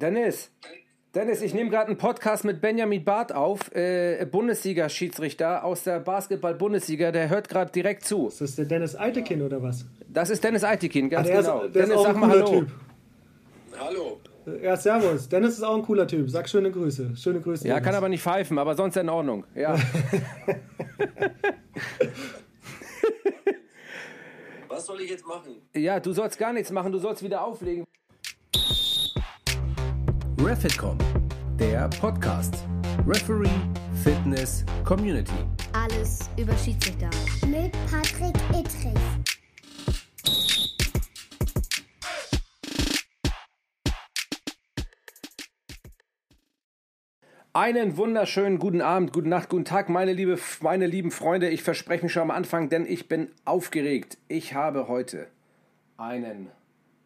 Dennis, 0.00 0.50
Dennis, 1.14 1.40
ich 1.40 1.54
nehme 1.54 1.70
gerade 1.70 1.86
einen 1.88 1.96
Podcast 1.96 2.44
mit 2.44 2.60
Benjamin 2.60 3.02
Barth 3.02 3.32
auf, 3.32 3.74
äh, 3.74 4.26
Bundesliga-Schiedsrichter 4.30 5.64
aus 5.64 5.84
der 5.84 6.00
Basketball-Bundesliga. 6.00 7.10
Der 7.12 7.30
hört 7.30 7.48
gerade 7.48 7.72
direkt 7.72 8.04
zu. 8.04 8.28
Ist 8.28 8.42
das 8.42 8.56
der 8.56 8.66
Dennis 8.66 8.94
Eitekin 8.94 9.40
oder 9.40 9.62
was? 9.62 9.86
Das 10.06 10.28
ist 10.28 10.44
Dennis 10.44 10.64
Eitekin, 10.64 11.08
ganz 11.08 11.26
Ah, 11.28 11.32
der 11.32 11.40
genau. 11.42 11.62
Ist, 11.62 11.74
Dennis, 11.74 11.96
ist 11.96 12.02
sag 12.02 12.16
mal 12.16 12.28
Hallo. 12.28 12.60
Typ. 12.60 12.68
Hallo. 13.78 14.20
Ja, 14.62 14.76
servus. 14.76 15.28
Dennis 15.30 15.54
ist 15.54 15.62
auch 15.62 15.74
ein 15.76 15.82
cooler 15.82 16.06
Typ. 16.06 16.28
Sag 16.28 16.46
schöne 16.48 16.70
Grüße. 16.70 17.16
Schöne 17.16 17.40
Grüße. 17.40 17.66
Ja, 17.66 17.74
Dennis. 17.76 17.86
kann 17.86 17.94
aber 17.96 18.10
nicht 18.10 18.22
pfeifen, 18.22 18.58
aber 18.58 18.74
sonst 18.76 18.96
in 18.98 19.08
Ordnung. 19.08 19.44
Ja. 19.54 19.76
Was 24.68 24.84
soll 24.86 25.00
ich 25.00 25.08
jetzt 25.10 25.26
machen? 25.26 25.62
ja, 25.74 25.98
du 26.00 26.12
sollst 26.12 26.38
gar 26.38 26.52
nichts 26.52 26.70
machen, 26.70 26.92
du 26.92 26.98
sollst 26.98 27.22
wieder 27.22 27.42
auflegen. 27.42 27.86
Refitcom, 30.38 30.98
der 31.58 31.88
Podcast. 31.98 32.54
Referee, 33.06 33.48
Fitness, 34.04 34.66
Community. 34.84 35.32
Alles 35.72 36.28
über 36.36 36.54
Schiedsrichter. 36.58 37.08
Mit 37.46 37.72
Patrick 37.90 38.36
Ittrich. 38.50 38.92
Einen 47.54 47.96
wunderschönen 47.96 48.58
guten 48.58 48.82
Abend, 48.82 49.14
guten 49.14 49.30
Nacht, 49.30 49.48
guten 49.48 49.64
Tag, 49.64 49.88
meine, 49.88 50.12
liebe, 50.12 50.38
meine 50.60 50.86
lieben 50.86 51.12
Freunde. 51.12 51.48
Ich 51.48 51.62
verspreche 51.62 52.04
mich 52.04 52.12
schon 52.12 52.20
am 52.22 52.30
Anfang, 52.30 52.68
denn 52.68 52.84
ich 52.84 53.08
bin 53.08 53.30
aufgeregt. 53.46 54.18
Ich 54.28 54.52
habe 54.52 54.86
heute 54.86 55.28
einen 55.96 56.50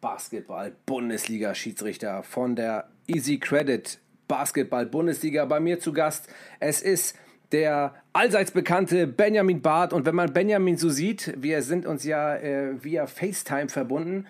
Basketball-Bundesliga-Schiedsrichter 0.01 2.23
von 2.23 2.57
der 2.57 2.89
Easy 3.13 3.37
Credit 3.37 3.99
Basketball-Bundesliga 4.27 5.45
bei 5.45 5.59
mir 5.59 5.79
zu 5.79 5.91
Gast. 5.91 6.29
Es 6.59 6.81
ist 6.81 7.17
der 7.51 7.93
allseits 8.13 8.51
bekannte 8.51 9.07
Benjamin 9.07 9.61
Barth. 9.61 9.93
Und 9.93 10.05
wenn 10.05 10.15
man 10.15 10.31
Benjamin 10.31 10.77
so 10.77 10.89
sieht, 10.89 11.33
wir 11.37 11.61
sind 11.61 11.85
uns 11.85 12.03
ja 12.03 12.35
äh, 12.35 12.83
via 12.83 13.07
FaceTime 13.07 13.69
verbunden, 13.69 14.27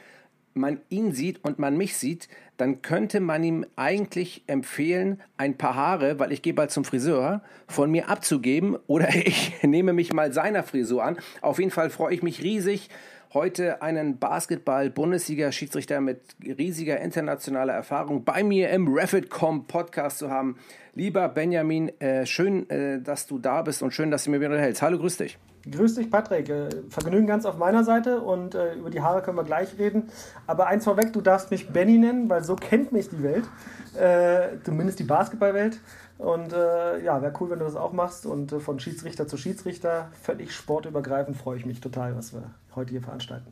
man 0.54 0.82
ihn 0.90 1.14
sieht 1.14 1.44
und 1.44 1.60
man 1.60 1.78
mich 1.78 1.96
sieht, 1.96 2.28
dann 2.58 2.82
könnte 2.82 3.20
man 3.20 3.44
ihm 3.44 3.66
eigentlich 3.76 4.44
empfehlen, 4.48 5.22
ein 5.38 5.58
paar 5.58 5.76
Haare, 5.76 6.20
weil 6.20 6.32
ich 6.32 6.42
gehe 6.42 6.54
bald 6.54 6.72
zum 6.72 6.84
Friseur, 6.84 7.42
von 7.68 7.90
mir 7.90 8.10
abzugeben 8.10 8.78
oder 8.88 9.10
ich 9.16 9.64
nehme 9.64 9.94
mich 9.94 10.14
mal 10.14 10.34
seiner 10.34 10.64
Frisur 10.64 11.04
an. 11.04 11.18
Auf 11.42 11.60
jeden 11.60 11.72
Fall 11.72 11.90
freue 11.90 12.14
ich 12.14 12.24
mich 12.24 12.44
riesig, 12.44 12.90
heute 13.34 13.82
einen 13.82 14.20
Basketball-Bundesliga-Schiedsrichter 14.20 16.02
mit 16.02 16.22
riesiger 16.46 17.00
internationaler 17.00 17.74
Erfahrung 17.74 18.24
bei 18.24 18.44
mir 18.44 18.70
im 18.72 18.94
Refitcom 18.94 19.66
Podcast 19.68 20.18
zu 20.20 20.30
haben. 20.30 20.58
Lieber 20.96 21.30
Benjamin, 21.30 21.90
äh, 22.00 22.26
schön, 22.26 22.70
äh, 22.70 23.02
dass 23.02 23.28
du 23.28 23.40
da 23.40 23.62
bist 23.62 23.82
und 23.82 23.94
schön, 23.94 24.12
dass 24.12 24.26
du 24.26 24.32
mir 24.32 24.42
wieder 24.42 24.60
hältst. 24.60 24.82
Hallo, 24.82 24.98
grüß 24.98 25.18
dich. 25.18 25.38
Grüß 25.70 25.96
dich, 25.96 26.10
Patrick. 26.10 26.50
Äh, 26.50 26.70
Vergnügen 26.90 27.28
ganz 27.28 27.46
auf 27.46 27.58
meiner 27.58 27.84
Seite 27.84 28.22
und 28.22 28.56
äh, 28.56 28.74
über 28.76 28.90
die 28.90 29.02
Haare 29.02 29.22
können 29.22 29.38
wir 29.38 29.44
gleich 29.44 29.78
reden. 29.78 30.10
Aber 30.48 30.68
eins 30.68 30.86
vorweg, 30.86 31.14
du 31.14 31.22
darfst 31.22 31.52
mich 31.52 31.70
Benny 31.70 31.98
nennen, 31.98 32.30
weil 32.30 32.44
so 32.44 32.56
kennt 32.56 32.92
mich 32.92 33.10
die 33.10 33.22
Welt. 33.22 33.46
Äh, 33.96 34.58
zumindest 34.64 35.00
die 35.00 35.04
Basketballwelt. 35.04 35.80
Und 36.18 36.54
äh, 36.54 37.04
ja, 37.04 37.22
wäre 37.22 37.34
cool, 37.40 37.52
wenn 37.52 37.60
du 37.60 37.66
das 37.66 37.76
auch 37.76 37.94
machst. 37.94 38.26
Und 38.26 38.52
äh, 38.52 38.60
von 38.60 38.80
Schiedsrichter 38.80 39.28
zu 39.28 39.38
Schiedsrichter, 39.38 40.10
völlig 40.22 40.52
sportübergreifend, 40.52 41.38
freue 41.38 41.58
ich 41.58 41.66
mich 41.66 41.80
total, 41.80 42.16
was 42.16 42.34
wir 42.34 42.52
heute 42.76 42.92
hier 42.92 43.02
veranstalten. 43.02 43.52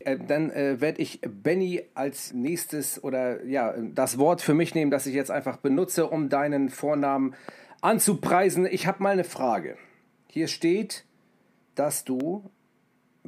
Äh, 0.00 0.18
dann 0.18 0.50
werde 0.50 1.00
ich 1.00 1.20
Benny 1.22 1.84
als 1.94 2.34
nächstes 2.34 3.02
oder 3.02 3.44
ja, 3.44 3.74
das 3.94 4.18
Wort 4.18 4.42
für 4.42 4.54
mich 4.54 4.74
nehmen, 4.74 4.90
das 4.90 5.06
ich 5.06 5.14
jetzt 5.14 5.30
einfach 5.30 5.56
benutze, 5.56 6.08
um 6.08 6.28
deinen 6.28 6.68
Vornamen 6.68 7.34
anzupreisen. 7.80 8.66
Ich 8.66 8.86
habe 8.86 9.02
mal 9.02 9.10
eine 9.10 9.24
Frage. 9.24 9.76
Hier 10.28 10.48
steht, 10.48 11.04
dass 11.78 12.04
du 12.04 12.50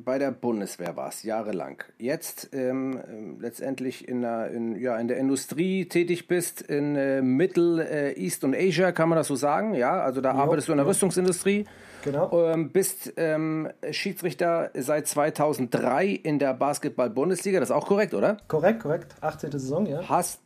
bei 0.05 0.19
der 0.19 0.31
Bundeswehr 0.31 0.97
warst, 0.97 1.25
jahrelang. 1.25 1.83
Jetzt 1.99 2.51
ähm, 2.53 3.39
letztendlich 3.41 4.09
in 4.09 4.23
der, 4.23 4.51
in, 4.51 4.77
ja, 4.77 4.97
in 4.99 5.09
der 5.09 5.19
Industrie 5.19 5.87
tätig 5.87 6.27
bist, 6.27 6.63
in 6.63 6.97
äh, 6.97 7.23
Mittel, 7.23 7.81
äh, 7.81 8.13
East 8.13 8.45
und 8.45 8.55
Asia, 8.55 8.93
kann 8.93 9.09
man 9.09 9.17
das 9.17 9.27
so 9.27 9.37
sagen? 9.37 9.75
Ja, 9.75 10.01
also 10.01 10.21
da 10.21 10.33
arbeitest 10.33 10.69
du 10.69 10.73
in 10.73 10.79
der 10.79 10.87
Rüstungsindustrie. 10.87 11.67
Genau. 12.03 12.31
Ähm, 12.47 12.71
bist 12.71 13.13
ähm, 13.19 13.69
Schiedsrichter 13.91 14.71
seit 14.75 15.07
2003 15.07 16.07
in 16.09 16.39
der 16.39 16.55
Basketball-Bundesliga, 16.55 17.61
das 17.61 17.69
ist 17.69 17.77
auch 17.77 17.87
korrekt, 17.87 18.15
oder? 18.15 18.39
Korrekt, 18.49 18.81
korrekt. 18.81 19.15
18. 19.21 19.53
Saison, 19.53 19.87
ja. 19.87 20.09
Hast, 20.09 20.41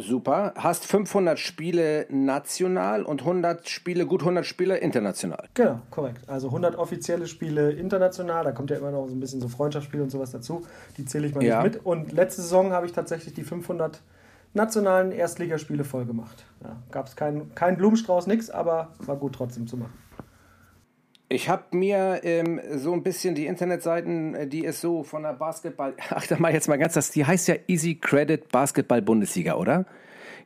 super, 0.00 0.52
hast 0.56 0.86
500 0.86 1.38
Spiele 1.38 2.06
national 2.08 3.02
und 3.04 3.20
100 3.22 3.68
Spiele, 3.68 4.06
gut 4.06 4.22
100 4.22 4.44
Spiele 4.44 4.76
international. 4.78 5.48
Genau, 5.54 5.80
korrekt. 5.90 6.28
Also 6.28 6.48
100 6.48 6.76
offizielle 6.76 7.26
Spiele 7.26 7.72
international, 7.72 8.44
da 8.44 8.52
kommt 8.52 8.70
ja 8.70 8.76
immer 8.76 8.90
noch 8.90 9.06
so 9.08 9.14
ein 9.14 9.20
bisschen 9.20 9.40
so 9.40 9.48
Freundschaftsspiele 9.48 10.02
und 10.02 10.10
sowas 10.10 10.30
dazu. 10.30 10.66
Die 10.96 11.04
zähle 11.04 11.26
ich 11.26 11.34
mal 11.34 11.44
Ja. 11.44 11.62
nicht 11.62 11.74
mit. 11.74 11.86
Und 11.86 12.12
letzte 12.12 12.42
Saison 12.42 12.72
habe 12.72 12.86
ich 12.86 12.92
tatsächlich 12.92 13.34
die 13.34 13.44
500 13.44 14.00
nationalen 14.52 15.12
Erstligaspiele 15.12 15.84
voll 15.84 16.04
gemacht. 16.06 16.44
Ja, 16.64 16.76
Gab 16.90 17.06
es 17.06 17.16
keinen 17.16 17.54
kein 17.54 17.76
Blumenstrauß, 17.76 18.26
nix, 18.26 18.50
aber 18.50 18.94
war 18.98 19.16
gut 19.16 19.34
trotzdem 19.34 19.66
zu 19.66 19.76
machen. 19.76 19.92
Ich 21.32 21.48
habe 21.48 21.76
mir 21.76 22.22
ähm, 22.24 22.60
so 22.74 22.92
ein 22.92 23.04
bisschen 23.04 23.36
die 23.36 23.46
Internetseiten, 23.46 24.34
äh, 24.34 24.46
die 24.48 24.64
ist 24.64 24.80
so 24.80 25.04
von 25.04 25.22
der 25.22 25.34
Basketball, 25.34 25.94
ach 26.10 26.26
da 26.26 26.36
mal 26.40 26.52
jetzt 26.52 26.66
mal 26.66 26.76
ganz 26.76 26.94
das, 26.94 27.12
die 27.12 27.24
heißt 27.24 27.46
ja 27.46 27.54
Easy 27.68 27.94
Credit 27.94 28.48
Basketball 28.48 29.00
Bundesliga, 29.00 29.54
oder? 29.54 29.86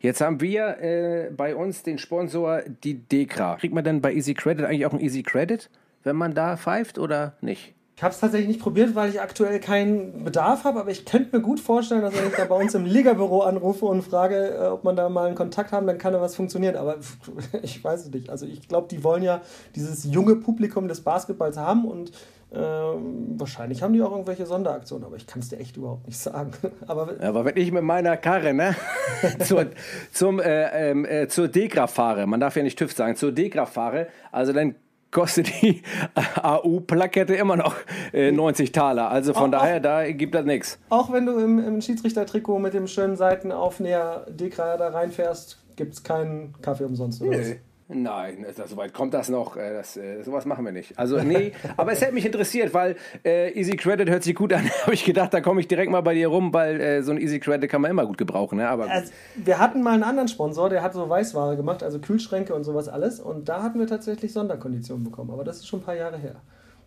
Jetzt 0.00 0.20
haben 0.20 0.42
wir 0.42 0.78
äh, 0.82 1.30
bei 1.34 1.56
uns 1.56 1.84
den 1.84 1.96
Sponsor 1.96 2.60
die 2.68 2.98
Dekra. 2.98 3.56
Kriegt 3.56 3.72
man 3.72 3.82
denn 3.82 4.02
bei 4.02 4.12
Easy 4.12 4.34
Credit 4.34 4.66
eigentlich 4.66 4.84
auch 4.84 4.92
ein 4.92 5.00
Easy 5.00 5.22
Credit, 5.22 5.70
wenn 6.02 6.16
man 6.16 6.34
da 6.34 6.58
pfeift 6.58 6.98
oder 6.98 7.38
nicht? 7.40 7.73
Ich 7.96 8.02
habe 8.02 8.12
es 8.12 8.18
tatsächlich 8.18 8.48
nicht 8.48 8.60
probiert, 8.60 8.96
weil 8.96 9.10
ich 9.10 9.20
aktuell 9.20 9.60
keinen 9.60 10.24
Bedarf 10.24 10.64
habe, 10.64 10.80
aber 10.80 10.90
ich 10.90 11.04
könnte 11.04 11.36
mir 11.36 11.42
gut 11.42 11.60
vorstellen, 11.60 12.02
dass 12.02 12.12
wenn 12.14 12.26
ich 12.26 12.34
da 12.34 12.44
bei 12.44 12.56
uns 12.56 12.74
im 12.74 12.84
Liga-Büro 12.84 13.42
anrufe 13.42 13.86
und 13.86 14.02
frage, 14.02 14.48
äh, 14.48 14.66
ob 14.66 14.82
man 14.82 14.96
da 14.96 15.08
mal 15.08 15.26
einen 15.26 15.36
Kontakt 15.36 15.70
haben, 15.70 15.86
dann 15.86 15.98
kann 15.98 16.12
da 16.12 16.20
was 16.20 16.34
funktionieren. 16.34 16.74
Aber 16.74 16.96
ich 17.62 17.82
weiß 17.82 18.06
es 18.06 18.10
nicht. 18.10 18.30
Also 18.30 18.46
ich 18.46 18.66
glaube, 18.66 18.88
die 18.88 19.04
wollen 19.04 19.22
ja 19.22 19.42
dieses 19.76 20.04
junge 20.04 20.34
Publikum 20.34 20.88
des 20.88 21.02
Basketballs 21.02 21.56
haben 21.56 21.84
und 21.84 22.10
ähm, 22.52 23.34
wahrscheinlich 23.38 23.82
haben 23.82 23.92
die 23.92 24.02
auch 24.02 24.12
irgendwelche 24.12 24.46
Sonderaktionen, 24.46 25.04
aber 25.04 25.16
ich 25.16 25.26
kann 25.26 25.40
es 25.40 25.48
dir 25.48 25.58
echt 25.58 25.76
überhaupt 25.76 26.06
nicht 26.06 26.18
sagen. 26.18 26.52
Aber 26.86 27.08
Aber 27.20 27.44
wenn 27.44 27.56
ich 27.56 27.72
mit 27.72 27.82
meiner 27.82 28.16
Karre 28.16 28.54
ne, 28.54 28.76
zur, 29.44 29.66
zum, 30.12 30.38
äh, 30.38 30.90
ähm, 30.90 31.04
äh, 31.04 31.26
zur 31.26 31.48
Degra 31.48 31.88
fahre, 31.88 32.26
man 32.26 32.38
darf 32.38 32.56
ja 32.56 32.62
nicht 32.62 32.78
TÜV 32.78 32.92
sagen, 32.92 33.16
zur 33.16 33.32
Degra 33.32 33.66
fahre, 33.66 34.06
also 34.30 34.52
dann 34.52 34.76
kostet 35.14 35.62
die 35.62 35.80
AU-Plakette 36.42 37.34
immer 37.34 37.56
noch 37.56 37.76
äh, 38.12 38.30
90 38.30 38.72
Taler. 38.72 39.10
Also 39.10 39.32
von 39.32 39.54
Auch- 39.54 39.60
daher, 39.60 39.80
da 39.80 40.10
gibt 40.12 40.34
das 40.34 40.44
nichts. 40.44 40.78
auch 40.90 41.10
wenn 41.10 41.24
du 41.24 41.38
im, 41.38 41.58
im 41.58 41.80
Schiedsrichtertrikot 41.80 42.58
mit 42.58 42.74
dem 42.74 42.86
schönen 42.86 43.16
Seitenaufnäher 43.16 44.26
Dekra 44.28 44.76
da 44.76 44.88
reinfährst, 44.88 45.62
gibt 45.76 45.94
es 45.94 46.02
keinen 46.02 46.54
Kaffee 46.60 46.84
umsonst. 46.84 47.22
Oder 47.22 47.38
was? 47.38 47.52
Nein, 47.88 48.46
das, 48.56 48.70
so 48.70 48.76
weit 48.78 48.94
kommt 48.94 49.12
das 49.12 49.28
noch. 49.28 49.56
äh, 49.58 49.74
Das, 49.74 49.96
äh, 49.96 50.22
sowas 50.22 50.46
machen 50.46 50.64
wir 50.64 50.72
nicht. 50.72 50.98
Also, 50.98 51.20
nee, 51.20 51.52
aber 51.76 51.92
es 51.92 52.00
hätte 52.00 52.14
mich 52.14 52.24
interessiert, 52.24 52.72
weil 52.72 52.96
äh, 53.24 53.52
Easy 53.58 53.76
Credit 53.76 54.08
hört 54.08 54.22
sich 54.22 54.34
gut 54.34 54.52
an. 54.54 54.68
habe 54.82 54.94
ich 54.94 55.04
gedacht, 55.04 55.34
da 55.34 55.40
komme 55.42 55.60
ich 55.60 55.68
direkt 55.68 55.90
mal 55.90 56.00
bei 56.00 56.14
dir 56.14 56.28
rum, 56.28 56.54
weil 56.54 56.80
äh, 56.80 57.02
so 57.02 57.12
ein 57.12 57.18
Easy 57.18 57.40
Credit 57.40 57.70
kann 57.70 57.82
man 57.82 57.90
immer 57.90 58.06
gut 58.06 58.16
gebrauchen. 58.16 58.56
Ne? 58.56 58.68
Aber 58.68 58.90
Also, 58.90 59.12
wir 59.36 59.58
hatten 59.58 59.82
mal 59.82 59.92
einen 59.94 60.02
anderen 60.02 60.28
Sponsor, 60.28 60.70
der 60.70 60.82
hat 60.82 60.94
so 60.94 61.08
Weißware 61.08 61.56
gemacht, 61.56 61.82
also 61.82 61.98
Kühlschränke 61.98 62.54
und 62.54 62.64
sowas 62.64 62.88
alles. 62.88 63.20
Und 63.20 63.48
da 63.50 63.62
hatten 63.62 63.78
wir 63.78 63.86
tatsächlich 63.86 64.32
Sonderkonditionen 64.32 65.04
bekommen. 65.04 65.30
Aber 65.30 65.44
das 65.44 65.56
ist 65.58 65.66
schon 65.68 65.80
ein 65.80 65.84
paar 65.84 65.96
Jahre 65.96 66.16
her. 66.16 66.36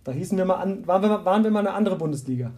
Da 0.04 0.14
hießen 0.14 0.38
wir 0.38 0.46
mal 0.46 0.56
an, 0.56 0.88
waren, 0.88 1.02
wir, 1.02 1.10
mal- 1.10 1.26
waren 1.26 1.44
wir 1.44 1.52
mal 1.52 1.60
eine 1.60 1.74
andere 1.74 1.98
Bundesliga. 1.98 2.52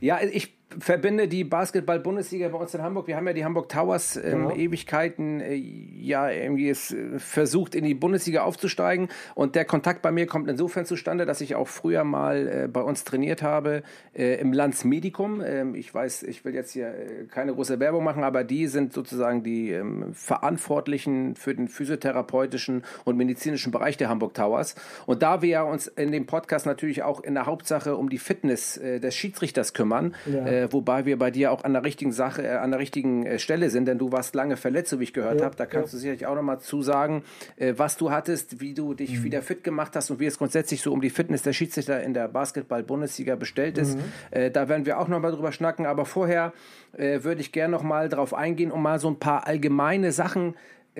Ja, 0.00 0.18
ich 0.20 0.57
verbinde 0.78 1.28
die 1.28 1.44
Basketball-Bundesliga 1.44 2.48
bei 2.48 2.58
uns 2.58 2.74
in 2.74 2.82
Hamburg. 2.82 3.06
Wir 3.06 3.16
haben 3.16 3.26
ja 3.26 3.32
die 3.32 3.44
Hamburg 3.44 3.68
Towers 3.68 4.16
ähm, 4.16 4.22
Genau. 4.48 4.54
Ewigkeiten 4.54 5.40
äh, 5.40 5.54
ja 5.54 6.28
irgendwie 6.28 6.68
es, 6.68 6.92
äh, 6.92 7.18
versucht, 7.18 7.74
in 7.74 7.84
die 7.84 7.94
Bundesliga 7.94 8.42
aufzusteigen. 8.42 9.08
Und 9.34 9.54
der 9.54 9.64
Kontakt 9.64 10.02
bei 10.02 10.12
mir 10.12 10.26
kommt 10.26 10.48
insofern 10.48 10.84
zustande, 10.84 11.24
dass 11.24 11.40
ich 11.40 11.54
auch 11.54 11.68
früher 11.68 12.04
mal 12.04 12.48
äh, 12.64 12.68
bei 12.68 12.82
uns 12.82 13.04
trainiert 13.04 13.42
habe 13.42 13.82
äh, 14.14 14.34
im 14.40 14.52
Landsmedikum. 14.52 15.40
Ähm, 15.44 15.74
ich 15.74 15.92
weiß, 15.94 16.22
ich 16.24 16.44
will 16.44 16.54
jetzt 16.54 16.72
hier 16.72 16.88
äh, 16.88 17.24
keine 17.30 17.54
große 17.54 17.80
Werbung 17.80 18.04
machen, 18.04 18.22
aber 18.22 18.44
die 18.44 18.66
sind 18.66 18.92
sozusagen 18.92 19.42
die 19.42 19.70
ähm, 19.70 20.12
Verantwortlichen 20.12 21.34
für 21.36 21.54
den 21.54 21.68
physiotherapeutischen 21.68 22.84
und 23.04 23.16
medizinischen 23.16 23.72
Bereich 23.72 23.96
der 23.96 24.08
Hamburg 24.08 24.34
Towers. 24.34 24.74
Und 25.06 25.22
da 25.22 25.40
wir 25.40 25.64
uns 25.64 25.86
in 25.86 26.12
dem 26.12 26.26
Podcast 26.26 26.66
natürlich 26.66 27.02
auch 27.02 27.20
in 27.22 27.34
der 27.34 27.46
Hauptsache 27.46 27.96
um 27.96 28.08
die 28.10 28.18
Fitness 28.18 28.76
äh, 28.76 29.00
des 29.00 29.14
Schiedsrichters 29.14 29.72
kümmern, 29.72 30.14
Ja. 30.26 30.57
Äh, 30.58 30.72
wobei 30.72 31.04
wir 31.04 31.18
bei 31.18 31.30
dir 31.30 31.52
auch 31.52 31.64
an 31.64 31.72
der 31.72 31.84
richtigen 31.84 32.12
Sache, 32.12 32.42
äh, 32.42 32.56
an 32.56 32.70
der 32.70 32.80
richtigen 32.80 33.26
äh, 33.26 33.38
Stelle 33.38 33.70
sind, 33.70 33.86
denn 33.86 33.98
du 33.98 34.12
warst 34.12 34.34
lange 34.34 34.56
verletzt, 34.56 34.90
so 34.90 35.00
wie 35.00 35.04
ich 35.04 35.12
gehört 35.12 35.40
Ja, 35.40 35.46
habe. 35.46 35.56
Da 35.56 35.66
kannst 35.66 35.92
ja. 35.92 35.96
du 35.96 36.00
sicherlich 36.00 36.26
auch 36.26 36.34
nochmal 36.34 36.60
zusagen, 36.60 37.22
äh, 37.56 37.74
was 37.76 37.96
du 37.96 38.10
hattest, 38.10 38.60
wie 38.60 38.74
du 38.74 38.94
dich 38.94 39.22
wieder 39.22 39.42
fit 39.42 39.64
gemacht 39.64 39.94
hast 39.96 40.10
und 40.10 40.20
wie 40.20 40.26
es 40.26 40.38
grundsätzlich 40.38 40.82
so 40.82 40.92
um 40.92 41.00
die 41.00 41.10
Fitness 41.10 41.42
der 41.42 41.52
Schiedsrichter 41.52 42.02
in 42.02 42.14
der 42.14 42.28
Basketball-Bundesliga 42.28 43.36
bestellt 43.36 43.78
ist. 43.78 43.98
Äh, 44.30 44.50
da 44.50 44.68
werden 44.68 44.86
wir 44.86 44.98
auch 44.98 45.08
nochmal 45.08 45.32
drüber 45.32 45.52
schnacken, 45.52 45.86
aber 45.86 46.04
vorher 46.04 46.52
äh, 46.96 47.22
würde 47.22 47.40
ich 47.40 47.52
gerne 47.52 47.72
nochmal 47.72 48.08
drauf 48.08 48.34
eingehen, 48.34 48.70
um 48.70 48.82
mal 48.82 48.98
so 48.98 49.08
ein 49.08 49.18
paar 49.18 49.46
allgemeine 49.46 50.12
Sachen 50.12 50.54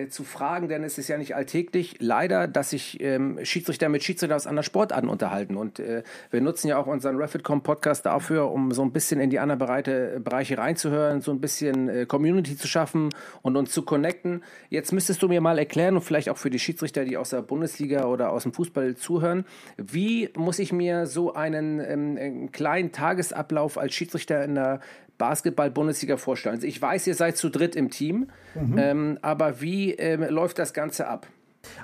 zu 0.07 0.23
fragen, 0.23 0.69
denn 0.69 0.83
es 0.83 0.97
ist 0.97 1.09
ja 1.09 1.17
nicht 1.17 1.35
alltäglich, 1.35 1.97
leider, 1.99 2.47
dass 2.47 2.69
sich 2.69 3.01
ähm, 3.01 3.39
Schiedsrichter 3.43 3.89
mit 3.89 4.03
Schiedsrichter 4.03 4.35
aus 4.35 4.47
anderen 4.47 4.63
Sportarten 4.63 5.09
unterhalten. 5.09 5.57
Und 5.57 5.79
äh, 5.79 6.03
wir 6.31 6.41
nutzen 6.41 6.67
ja 6.67 6.77
auch 6.77 6.87
unseren 6.87 7.17
Refitcom-Podcast 7.17 8.05
dafür, 8.05 8.51
um 8.51 8.71
so 8.71 8.81
ein 8.81 8.91
bisschen 8.91 9.19
in 9.19 9.29
die 9.29 9.39
anderen 9.39 9.59
Bereiche, 9.59 10.21
Bereiche 10.23 10.57
reinzuhören, 10.57 11.21
so 11.21 11.31
ein 11.31 11.41
bisschen 11.41 11.89
äh, 11.89 12.05
Community 12.05 12.55
zu 12.55 12.67
schaffen 12.67 13.09
und 13.41 13.57
uns 13.57 13.71
zu 13.71 13.81
connecten. 13.83 14.43
Jetzt 14.69 14.93
müsstest 14.93 15.21
du 15.21 15.27
mir 15.27 15.41
mal 15.41 15.59
erklären 15.59 15.95
und 15.95 16.01
vielleicht 16.01 16.29
auch 16.29 16.37
für 16.37 16.49
die 16.49 16.59
Schiedsrichter, 16.59 17.03
die 17.03 17.17
aus 17.17 17.31
der 17.31 17.41
Bundesliga 17.41 18.05
oder 18.05 18.31
aus 18.31 18.43
dem 18.43 18.53
Fußball 18.53 18.95
zuhören, 18.95 19.45
wie 19.77 20.29
muss 20.37 20.59
ich 20.59 20.71
mir 20.71 21.07
so 21.07 21.33
einen, 21.33 21.79
ähm, 21.79 22.17
einen 22.19 22.51
kleinen 22.51 22.91
Tagesablauf 22.91 23.77
als 23.77 23.93
Schiedsrichter 23.93 24.43
in 24.43 24.55
der 24.55 24.79
Basketball-Bundesliga 25.19 26.17
vorstellen? 26.17 26.55
Also 26.55 26.65
ich 26.65 26.81
weiß, 26.81 27.05
ihr 27.05 27.13
seid 27.13 27.37
zu 27.37 27.49
dritt 27.49 27.75
im 27.75 27.91
Team, 27.91 28.29
ähm, 28.55 29.19
aber 29.21 29.61
wie 29.61 29.93
ähm, 29.93 30.23
läuft 30.27 30.57
das 30.57 30.73
Ganze 30.73 31.07
ab? 31.07 31.27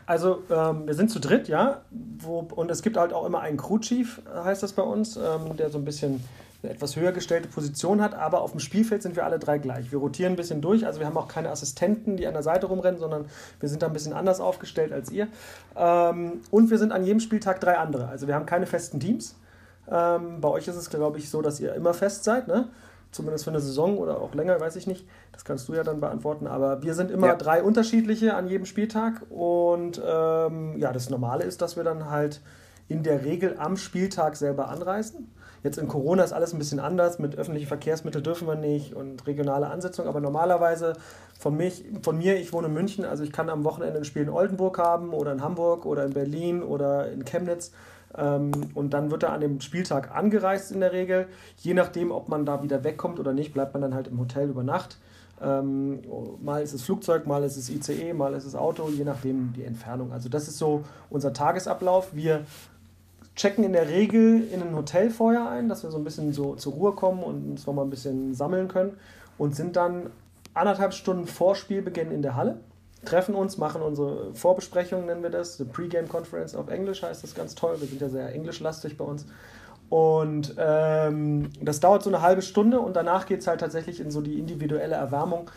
Also 0.05 0.43
ähm, 0.49 0.87
wir 0.87 0.93
sind 0.93 1.11
zu 1.11 1.19
dritt, 1.19 1.47
ja. 1.47 1.81
Wo, 1.91 2.39
und 2.39 2.71
es 2.71 2.81
gibt 2.81 2.97
halt 2.97 3.13
auch 3.13 3.25
immer 3.25 3.41
einen 3.41 3.57
Crew 3.57 3.77
Chief, 3.79 4.21
heißt 4.33 4.63
das 4.63 4.73
bei 4.73 4.81
uns, 4.81 5.17
ähm, 5.17 5.55
der 5.57 5.69
so 5.69 5.77
ein 5.77 5.85
bisschen 5.85 6.23
eine 6.63 6.73
etwas 6.73 6.95
höher 6.95 7.11
gestellte 7.11 7.47
Position 7.47 8.01
hat. 8.01 8.13
Aber 8.15 8.41
auf 8.41 8.51
dem 8.51 8.59
Spielfeld 8.59 9.03
sind 9.03 9.15
wir 9.15 9.25
alle 9.25 9.39
drei 9.39 9.57
gleich. 9.57 9.91
Wir 9.91 9.99
rotieren 9.99 10.33
ein 10.33 10.35
bisschen 10.35 10.61
durch. 10.61 10.85
Also 10.85 10.99
wir 10.99 11.07
haben 11.07 11.17
auch 11.17 11.27
keine 11.27 11.49
Assistenten, 11.49 12.17
die 12.17 12.27
an 12.27 12.33
der 12.33 12.43
Seite 12.43 12.67
rumrennen, 12.67 12.99
sondern 12.99 13.25
wir 13.59 13.69
sind 13.69 13.81
da 13.81 13.87
ein 13.87 13.93
bisschen 13.93 14.13
anders 14.13 14.39
aufgestellt 14.39 14.91
als 14.91 15.11
ihr. 15.11 15.27
Ähm, 15.75 16.41
und 16.51 16.69
wir 16.69 16.77
sind 16.77 16.91
an 16.91 17.03
jedem 17.03 17.19
Spieltag 17.19 17.59
drei 17.59 17.77
andere. 17.77 18.07
Also 18.07 18.27
wir 18.27 18.35
haben 18.35 18.45
keine 18.45 18.65
festen 18.65 18.99
Teams. 18.99 19.35
Ähm, 19.91 20.41
bei 20.41 20.49
euch 20.49 20.67
ist 20.67 20.75
es, 20.75 20.89
glaube 20.89 21.19
ich, 21.19 21.29
so, 21.29 21.41
dass 21.41 21.59
ihr 21.59 21.73
immer 21.75 21.93
fest 21.93 22.23
seid, 22.23 22.47
ne? 22.47 22.69
Zumindest 23.15 23.45
für 23.45 23.51
eine 23.51 23.61
Saison 23.61 23.97
oder 23.97 24.19
auch 24.19 24.35
länger, 24.35 24.59
weiß 24.59 24.75
ich 24.75 24.87
nicht. 24.87 25.07
Das 25.31 25.45
kannst 25.45 25.69
du 25.69 25.73
ja 25.73 25.83
dann 25.83 26.01
beantworten. 26.01 26.47
Aber 26.47 26.83
wir 26.83 26.93
sind 26.93 27.11
immer 27.11 27.27
Ja. 27.27 27.35
drei 27.35 27.63
unterschiedliche 27.63 28.35
an 28.35 28.49
jedem 28.49 28.65
Spieltag. 28.65 29.21
Und 29.29 30.01
ähm, 30.05 30.75
ja, 30.77 30.91
das 30.91 31.09
Normale 31.09 31.45
ist, 31.45 31.61
dass 31.61 31.77
wir 31.77 31.85
dann 31.85 32.09
halt 32.09 32.41
in 32.89 33.03
der 33.03 33.23
Regel 33.23 33.55
am 33.57 33.77
Spieltag 33.77 34.35
selber 34.35 34.67
anreisen. 34.67 35.31
Jetzt 35.63 35.77
in 35.77 35.87
Corona 35.87 36.23
ist 36.23 36.33
alles 36.33 36.51
ein 36.53 36.59
bisschen 36.59 36.81
anders. 36.81 37.17
Mit 37.17 37.37
öffentlichen 37.37 37.67
Verkehrsmitteln 37.67 38.21
dürfen 38.21 38.49
wir 38.49 38.55
nicht 38.55 38.93
und 38.93 39.25
regionale 39.25 39.67
Ansetzung. 39.67 40.07
Aber 40.07 40.19
normalerweise 40.19 40.93
von, 41.39 41.55
mich, 41.55 41.85
von 42.01 42.17
mir, 42.17 42.35
ich 42.35 42.51
wohne 42.51 42.67
in 42.67 42.73
München, 42.73 43.05
also 43.05 43.23
ich 43.23 43.31
kann 43.31 43.49
am 43.49 43.63
Wochenende 43.63 43.97
ein 43.99 44.03
Spiel 44.05 44.23
in 44.23 44.29
Oldenburg 44.29 44.77
haben 44.77 45.13
oder 45.13 45.31
in 45.31 45.41
Hamburg 45.41 45.85
oder 45.85 46.03
in 46.03 46.11
Berlin 46.13 46.63
oder 46.63 47.09
in 47.11 47.23
Chemnitz. 47.23 47.71
Ähm, 48.17 48.51
und 48.73 48.93
dann 48.93 49.11
wird 49.11 49.23
er 49.23 49.33
an 49.33 49.41
dem 49.41 49.61
Spieltag 49.61 50.15
angereist 50.15 50.71
in 50.71 50.79
der 50.79 50.93
Regel. 50.93 51.27
Je 51.57 51.73
nachdem, 51.73 52.11
ob 52.11 52.29
man 52.29 52.45
da 52.45 52.63
wieder 52.63 52.83
wegkommt 52.83 53.19
oder 53.19 53.33
nicht, 53.33 53.53
bleibt 53.53 53.73
man 53.73 53.81
dann 53.81 53.93
halt 53.93 54.07
im 54.07 54.19
Hotel 54.19 54.49
über 54.49 54.63
Nacht. 54.63 54.97
Ähm, 55.41 55.99
mal 56.41 56.61
ist 56.63 56.73
es 56.73 56.83
Flugzeug, 56.83 57.27
mal 57.27 57.43
ist 57.43 57.57
es 57.57 57.69
ICE, 57.69 58.13
mal 58.13 58.33
ist 58.33 58.45
es 58.45 58.55
Auto, 58.55 58.87
je 58.89 59.03
nachdem 59.03 59.53
die 59.53 59.63
Entfernung. 59.63 60.13
Also 60.13 60.29
das 60.29 60.47
ist 60.47 60.57
so 60.57 60.83
unser 61.09 61.33
Tagesablauf. 61.33 62.15
Wir 62.15 62.45
checken 63.35 63.65
in 63.65 63.73
der 63.73 63.89
Regel 63.89 64.47
in 64.51 64.61
ein 64.61 64.75
Hotel 64.75 65.09
vorher 65.09 65.49
ein, 65.49 65.67
dass 65.67 65.83
wir 65.83 65.91
so 65.91 65.97
ein 65.97 66.05
bisschen 66.05 66.31
so 66.31 66.55
zur 66.55 66.73
Ruhe 66.73 66.93
kommen 66.93 67.21
und 67.21 67.51
uns 67.51 67.67
nochmal 67.67 67.85
ein 67.85 67.89
bisschen 67.89 68.33
sammeln 68.33 68.69
können 68.69 68.93
und 69.37 69.55
sind 69.55 69.75
dann 69.75 70.09
anderthalb 70.53 70.93
Stunden 70.93 71.27
vor 71.27 71.55
Spielbeginn 71.55 72.11
in 72.11 72.21
der 72.21 72.35
Halle, 72.35 72.57
treffen 73.05 73.35
uns, 73.35 73.57
machen 73.57 73.81
unsere 73.81 74.33
Vorbesprechung, 74.33 75.05
nennen 75.05 75.23
wir 75.23 75.29
das, 75.29 75.57
the 75.57 75.65
Pre-Game 75.65 76.09
Conference 76.09 76.55
auf 76.55 76.69
Englisch 76.69 77.03
heißt 77.03 77.23
das 77.23 77.35
ganz 77.35 77.55
toll, 77.55 77.79
wir 77.79 77.87
sind 77.87 78.01
ja 78.01 78.09
sehr 78.09 78.33
englischlastig 78.33 78.97
bei 78.97 79.05
uns. 79.05 79.25
Und 79.89 80.55
ähm, 80.57 81.49
das 81.61 81.79
dauert 81.79 82.03
so 82.03 82.09
eine 82.09 82.21
halbe 82.21 82.41
Stunde 82.41 82.79
und 82.79 82.95
danach 82.95 83.27
geht 83.27 83.41
es 83.41 83.47
halt 83.47 83.59
tatsächlich 83.59 83.99
in 83.99 84.09
so 84.11 84.21
die 84.21 84.39
individuelle 84.39 84.95
Erwärmung. 84.95 85.49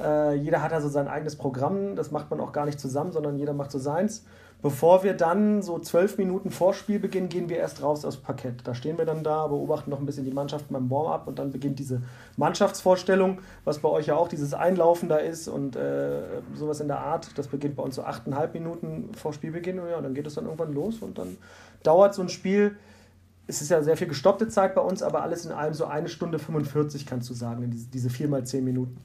Äh, 0.00 0.34
jeder 0.34 0.62
hat 0.62 0.72
also 0.72 0.88
sein 0.88 1.08
eigenes 1.08 1.36
Programm, 1.36 1.96
das 1.96 2.10
macht 2.10 2.30
man 2.30 2.40
auch 2.40 2.52
gar 2.52 2.66
nicht 2.66 2.80
zusammen, 2.80 3.12
sondern 3.12 3.36
jeder 3.36 3.52
macht 3.52 3.70
so 3.70 3.78
seins. 3.78 4.24
Bevor 4.66 5.04
wir 5.04 5.14
dann 5.14 5.62
so 5.62 5.78
zwölf 5.78 6.18
Minuten 6.18 6.50
vor 6.50 6.74
Spielbeginn 6.74 7.28
gehen 7.28 7.48
wir 7.48 7.58
erst 7.58 7.84
raus 7.84 8.04
aufs 8.04 8.16
Parkett. 8.16 8.66
Da 8.66 8.74
stehen 8.74 8.98
wir 8.98 9.04
dann 9.04 9.22
da, 9.22 9.46
beobachten 9.46 9.90
noch 9.90 10.00
ein 10.00 10.06
bisschen 10.06 10.24
die 10.24 10.32
Mannschaft 10.32 10.64
beim 10.70 10.90
Warm-up 10.90 11.28
und 11.28 11.38
dann 11.38 11.52
beginnt 11.52 11.78
diese 11.78 12.02
Mannschaftsvorstellung, 12.36 13.38
was 13.64 13.78
bei 13.78 13.88
euch 13.88 14.08
ja 14.08 14.16
auch 14.16 14.26
dieses 14.26 14.54
Einlaufen 14.54 15.08
da 15.08 15.18
ist 15.18 15.46
und 15.46 15.76
äh, 15.76 16.20
sowas 16.56 16.80
in 16.80 16.88
der 16.88 16.98
Art. 16.98 17.38
Das 17.38 17.46
beginnt 17.46 17.76
bei 17.76 17.84
uns 17.84 17.94
so 17.94 18.02
achteinhalb 18.02 18.54
Minuten 18.54 19.14
vor 19.14 19.32
Spielbeginn 19.32 19.78
und 19.78 19.88
ja, 19.88 20.00
dann 20.00 20.14
geht 20.14 20.26
es 20.26 20.34
dann 20.34 20.46
irgendwann 20.46 20.72
los 20.72 20.98
und 20.98 21.16
dann 21.16 21.36
dauert 21.84 22.14
so 22.14 22.22
ein 22.22 22.28
Spiel. 22.28 22.74
Es 23.46 23.62
ist 23.62 23.70
ja 23.70 23.84
sehr 23.84 23.96
viel 23.96 24.08
gestoppte 24.08 24.48
Zeit 24.48 24.74
bei 24.74 24.80
uns, 24.80 25.00
aber 25.00 25.22
alles 25.22 25.46
in 25.46 25.52
allem 25.52 25.74
so 25.74 25.84
eine 25.84 26.08
Stunde 26.08 26.40
45 26.40 27.06
kannst 27.06 27.30
du 27.30 27.34
sagen, 27.34 27.70
diese, 27.70 27.86
diese 27.86 28.10
vier 28.10 28.26
mal 28.26 28.44
zehn 28.44 28.64
Minuten. 28.64 28.96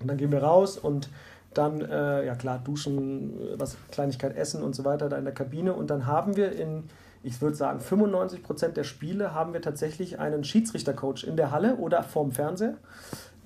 Und 0.00 0.06
dann 0.06 0.16
gehen 0.16 0.30
wir 0.30 0.44
raus 0.44 0.78
und 0.78 1.08
dann, 1.58 1.80
äh, 1.80 2.26
ja 2.26 2.34
klar, 2.34 2.58
duschen, 2.62 3.40
äh, 3.40 3.58
was 3.58 3.76
Kleinigkeit 3.90 4.36
essen 4.36 4.62
und 4.62 4.74
so 4.74 4.84
weiter 4.84 5.08
da 5.08 5.16
in 5.16 5.24
der 5.24 5.34
Kabine. 5.34 5.74
Und 5.74 5.90
dann 5.90 6.06
haben 6.06 6.36
wir 6.36 6.52
in, 6.52 6.84
ich 7.22 7.40
würde 7.40 7.56
sagen, 7.56 7.80
95 7.80 8.42
Prozent 8.42 8.76
der 8.76 8.84
Spiele 8.84 9.34
haben 9.34 9.52
wir 9.52 9.62
tatsächlich 9.62 10.18
einen 10.18 10.44
Schiedsrichtercoach 10.44 11.24
in 11.24 11.36
der 11.36 11.50
Halle 11.50 11.76
oder 11.76 12.02
vorm 12.02 12.32
Fernseher, 12.32 12.74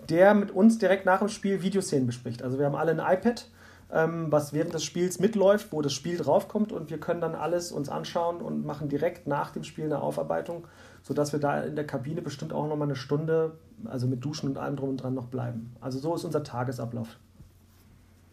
der 0.08 0.34
mit 0.34 0.50
uns 0.50 0.78
direkt 0.78 1.06
nach 1.06 1.20
dem 1.20 1.28
Spiel 1.28 1.62
Videoszenen 1.62 2.06
bespricht. 2.06 2.42
Also 2.42 2.58
wir 2.58 2.66
haben 2.66 2.74
alle 2.74 2.92
ein 2.92 3.16
iPad, 3.18 3.46
ähm, 3.92 4.26
was 4.30 4.52
während 4.52 4.74
des 4.74 4.84
Spiels 4.84 5.18
mitläuft, 5.18 5.72
wo 5.72 5.82
das 5.82 5.92
Spiel 5.92 6.16
draufkommt 6.16 6.72
und 6.72 6.90
wir 6.90 6.98
können 6.98 7.20
dann 7.20 7.34
alles 7.34 7.72
uns 7.72 7.88
anschauen 7.88 8.40
und 8.40 8.64
machen 8.64 8.88
direkt 8.88 9.26
nach 9.26 9.50
dem 9.50 9.64
Spiel 9.64 9.84
eine 9.84 10.00
Aufarbeitung, 10.00 10.66
sodass 11.02 11.32
wir 11.32 11.40
da 11.40 11.60
in 11.62 11.76
der 11.76 11.86
Kabine 11.86 12.22
bestimmt 12.22 12.52
auch 12.52 12.68
nochmal 12.68 12.88
eine 12.88 12.96
Stunde, 12.96 13.52
also 13.84 14.06
mit 14.06 14.24
Duschen 14.24 14.48
und 14.48 14.58
allem 14.58 14.76
drum 14.76 14.90
und 14.90 15.02
dran 15.02 15.14
noch 15.14 15.26
bleiben. 15.26 15.74
Also 15.80 15.98
so 15.98 16.14
ist 16.14 16.24
unser 16.24 16.42
Tagesablauf. 16.42 17.18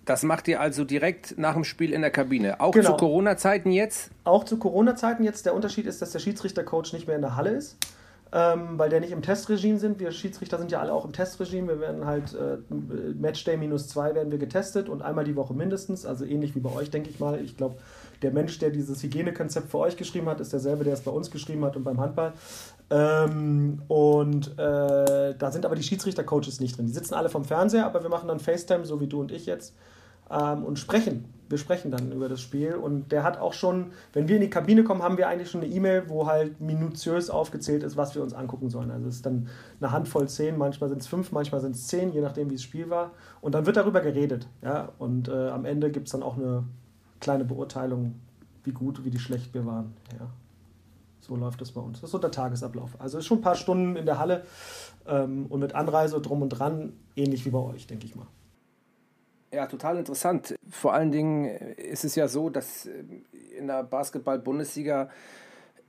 Das 0.08 0.24
macht 0.24 0.48
ihr 0.48 0.62
also 0.62 0.86
direkt 0.86 1.38
nach 1.38 1.54
dem 1.54 1.66
Spiel 1.66 1.92
in 1.92 2.00
der 2.02 2.12
Kabine. 2.12 2.62
Auch 2.62 2.72
Genau. 2.72 2.92
zu 2.92 2.98
Corona-Zeiten 2.98 3.72
jetzt? 3.72 4.10
Auch 4.24 4.46
zu 4.46 4.58
Corona-Zeiten 4.58 5.24
jetzt 5.26 5.46
der 5.46 5.54
Unterschied 5.54 5.86
ist, 5.86 6.02
dass 6.02 6.12
der 6.12 6.20
Schiedsrichtercoach 6.20 6.94
nicht 6.94 7.08
mehr 7.08 7.18
in 7.18 7.22
der 7.22 7.36
Halle 7.36 7.50
ist, 7.50 7.76
ähm, 8.32 8.78
weil 8.80 8.90
der 8.90 9.02
nicht 9.02 9.12
im 9.12 9.22
Testregime 9.22 9.80
sind. 9.80 10.00
Wir 10.00 10.12
Schiedsrichter 10.12 10.58
sind 10.60 10.72
ja 10.72 10.80
alle 10.80 10.94
auch 10.94 11.04
im 11.04 11.12
Testregime. 11.12 11.68
Wir 11.68 11.80
werden 11.82 12.06
halt 12.06 12.34
äh, 12.34 12.58
Matchday 13.20 13.58
minus 13.58 13.90
zwei 13.90 14.16
werden 14.16 14.32
wir 14.32 14.38
getestet 14.38 14.88
und 14.88 15.02
einmal 15.02 15.26
die 15.26 15.36
Woche 15.36 15.54
mindestens. 15.54 16.06
Also 16.06 16.24
ähnlich 16.24 16.56
wie 16.56 16.62
bei 16.62 16.72
euch, 16.72 16.90
denke 16.90 17.10
ich 17.10 17.20
mal. 17.20 17.42
Ich 17.42 17.58
glaube, 17.58 17.76
der 18.22 18.32
Mensch, 18.32 18.58
der 18.60 18.70
dieses 18.70 19.04
Hygienekonzept 19.04 19.70
für 19.70 19.80
euch 19.80 19.98
geschrieben 19.98 20.30
hat, 20.30 20.40
ist 20.40 20.54
derselbe, 20.54 20.86
der 20.86 20.94
es 20.94 21.02
bei 21.02 21.12
uns 21.12 21.32
geschrieben 21.32 21.66
hat 21.66 21.76
und 21.76 21.84
beim 21.84 22.00
Handball. 22.00 22.32
Ähm, 22.90 23.82
und 23.90 24.58
äh, 24.58 25.36
da 25.38 25.52
sind 25.52 25.66
aber 25.66 25.76
die 25.76 25.84
Schiedsrichter-Coaches 25.84 26.62
nicht 26.62 26.78
drin. 26.78 26.86
Die 26.88 26.94
sitzen 26.94 27.14
alle 27.14 27.28
vom 27.30 27.44
Fernseher, 27.44 27.86
aber 27.86 28.02
wir 28.04 28.10
machen 28.10 28.30
dann 28.30 28.40
FaceTime, 28.40 28.86
so 28.86 29.02
wie 29.02 29.08
du 29.08 29.20
und 29.20 29.32
ich 29.34 29.46
jetzt, 29.46 29.74
ähm, 30.30 30.64
und 30.64 30.80
sprechen. 30.80 31.26
Wir 31.50 31.58
sprechen 31.58 31.92
dann 31.92 32.12
über 32.12 32.28
das 32.28 32.42
Spiel. 32.42 32.76
Und 32.76 33.12
der 33.12 33.24
hat 33.24 33.40
auch 33.40 33.54
schon, 33.54 33.92
wenn 34.14 34.28
wir 34.28 34.36
in 34.36 34.42
die 34.42 34.50
Kabine 34.50 34.84
kommen, 34.84 35.02
haben 35.02 35.18
wir 35.18 35.30
eigentlich 35.30 35.50
schon 35.50 35.62
eine 35.62 35.72
E-Mail, 35.72 36.10
wo 36.10 36.28
halt 36.28 36.60
minutiös 36.60 37.30
aufgezählt 37.30 37.84
ist, 37.84 37.96
was 37.96 38.16
wir 38.16 38.22
uns 38.22 38.34
angucken 38.34 38.70
sollen. 38.70 38.92
Also 38.92 39.08
es 39.08 39.16
ist 39.16 39.26
dann 39.26 39.48
eine 39.80 39.92
Handvoll 39.92 40.28
zehn, 40.28 40.58
manchmal 40.58 40.90
sind 40.90 41.02
es 41.02 41.08
fünf, 41.08 41.32
manchmal 41.32 41.62
sind 41.62 41.76
es 41.76 41.88
zehn, 41.88 42.12
je 42.12 42.22
nachdem, 42.22 42.50
wie 42.50 42.56
das 42.56 42.64
Spiel 42.64 42.90
war. 42.90 43.12
Und 43.40 43.56
dann 43.56 43.66
wird 43.66 43.78
darüber 43.78 44.02
geredet. 44.02 44.48
Ja? 44.62 44.90
Und 45.00 45.30
äh, 45.30 45.50
am 45.50 45.64
Ende 45.64 45.90
gibt 45.90 46.08
es 46.08 46.12
dann 46.12 46.24
auch 46.24 46.36
eine 46.36 46.66
kleine 47.22 47.46
Beurteilung, 47.46 48.16
wie 48.64 48.72
gut, 48.72 49.06
wie 49.06 49.10
die 49.10 49.20
schlecht 49.20 49.54
wir 49.54 49.66
waren. 49.66 49.94
Ja. 50.20 50.28
So 51.22 51.36
läuft 51.36 51.62
das 51.62 51.72
bei 51.72 51.82
uns. 51.82 52.00
Das 52.00 52.10
ist 52.10 52.12
so 52.12 52.20
der 52.20 52.32
Tagesablauf. 52.32 53.00
Also 53.00 53.18
ist 53.18 53.26
schon 53.26 53.40
ein 53.40 53.42
paar 53.42 53.56
Stunden 53.56 53.96
in 53.96 54.06
der 54.06 54.20
Halle 54.20 54.44
ähm, 55.08 55.46
und 55.48 55.60
mit 55.60 55.76
Anreise 55.76 56.22
drum 56.22 56.42
und 56.42 56.50
dran, 56.50 56.94
ähnlich 57.16 57.46
wie 57.46 57.50
bei 57.50 57.60
euch, 57.60 57.88
denke 57.88 58.06
ich 58.06 58.16
mal. 58.16 58.28
Ja, 59.52 59.66
total 59.68 59.98
interessant. 59.98 60.56
Vor 60.70 60.94
allen 60.94 61.12
Dingen 61.12 61.46
äh, 61.46 61.74
ist 61.82 62.04
es 62.04 62.16
ja 62.16 62.28
so, 62.28 62.50
dass 62.50 62.86
äh, 62.86 63.04
in 63.58 63.68
der 63.68 63.84
Basketball-Bundesliga, 63.84 65.10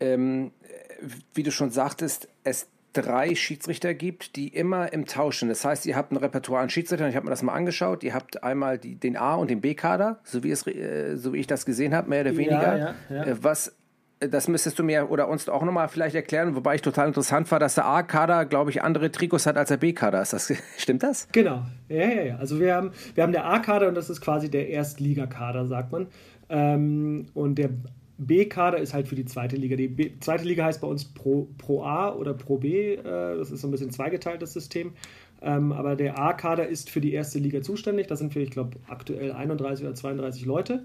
ähm, 0.01 0.53
äh, 0.63 1.07
wie 1.35 1.43
du 1.43 1.51
schon 1.51 1.71
sagtest, 1.71 2.29
es 2.45 2.69
drei 2.93 3.35
Schiedsrichter 3.35 3.95
gibt, 3.95 4.37
die 4.37 4.49
immer 4.49 4.93
im 4.93 5.07
Tausch 5.07 5.41
sind. 5.41 5.49
Das 5.49 5.65
heißt, 5.65 5.87
ihr 5.87 5.97
habt 5.97 6.11
ein 6.13 6.17
Repertoire 6.17 6.63
an 6.63 6.71
Schiedsrichtern, 6.71 7.11
ich 7.11 7.17
habe 7.17 7.27
mir 7.27 7.31
das 7.31 7.43
mal 7.43 7.53
angeschaut, 7.53 8.03
ihr 8.03 8.15
habt 8.15 8.43
einmal 8.43 8.79
die, 8.79 8.95
den 8.95 9.17
A- 9.17 9.35
und 9.35 9.51
den 9.51 9.61
B-Kader, 9.61 10.21
so, 10.25 10.43
wie 10.43 10.51
es, 10.51 10.67
äh, 10.67 11.17
so 11.17 11.33
wie 11.33 11.39
ich 11.39 11.47
das 11.47 11.67
gesehen 11.67 11.95
habe, 11.95 12.09
mehr 12.09 12.23
oder 12.23 12.37
weniger. 12.37 12.77
ja, 12.79 12.95
ja. 13.11 13.25
Äh, 13.25 13.37
Was 13.43 13.75
das 14.21 14.49
müsstest 14.49 14.79
du 14.79 14.83
mir 14.83 15.11
oder 15.11 15.29
uns 15.29 15.49
auch 15.49 15.63
nochmal 15.63 15.89
vielleicht 15.89 16.15
erklären, 16.15 16.57
wobei 16.57 16.75
ich 16.75 16.83
total 16.83 17.09
interessant 17.09 17.51
war, 17.51 17.59
dass 17.59 17.77
der 17.77 17.87
A-Kader, 17.87 18.47
glaube 18.47 18.71
ich, 18.71 18.83
andere 18.83 19.13
Trikots 19.13 19.47
hat 19.47 19.57
als 19.57 19.69
der 19.69 19.77
B-Kader. 19.77 20.19
Das, 20.19 20.53
stimmt 20.77 21.03
das? 21.03 21.29
Genau, 21.33 21.63
ja, 21.89 22.09
ja, 22.09 22.23
ja. 22.23 22.37
Also 22.37 22.59
wir 22.59 22.75
haben, 22.75 22.91
wir 23.15 23.23
haben 23.23 23.33
der 23.33 23.47
A-Kader 23.47 23.89
und 23.89 23.95
das 23.95 24.11
ist 24.11 24.21
quasi 24.21 24.51
der 24.51 24.69
Erstligakader, 24.69 25.67
sagt 25.67 25.93
man. 25.93 26.09
Ähm, 26.49 27.27
und 27.35 27.57
der 27.57 27.71
B-Kader 28.19 28.79
ist 28.79 28.95
halt 28.95 29.07
für 29.07 29.15
die 29.15 29.25
zweite 29.25 29.55
Liga. 29.57 29.77
Die 29.77 29.89
B 29.89 30.11
zweite 30.19 30.45
Liga 30.45 30.65
heißt 30.65 30.81
bei 30.81 30.89
uns 30.89 31.05
Pro, 31.05 31.49
Pro 31.57 31.85
A 31.85 32.13
oder 32.13 32.35
Pro 32.35 32.59
B. 32.59 32.95
Äh, 32.95 33.03
das 33.03 33.53
ist 33.53 33.61
so 33.61 33.69
ein 33.69 33.71
bisschen 33.71 33.91
zweigeteiltes 33.91 34.53
System. 34.53 34.93
Ähm, 35.41 35.71
aber 35.71 35.95
der 35.95 36.19
A-Kader 36.19 36.67
ist 36.67 36.91
für 36.91 37.01
die 37.01 37.13
erste 37.13 37.39
Liga 37.39 37.63
zuständig. 37.63 38.09
Da 38.09 38.17
sind 38.17 38.35
wir, 38.35 38.43
ich 38.43 38.51
glaube, 38.51 38.79
aktuell 38.89 39.31
31 39.31 39.87
oder 39.87 39.95
32 39.95 40.45
Leute. 40.45 40.85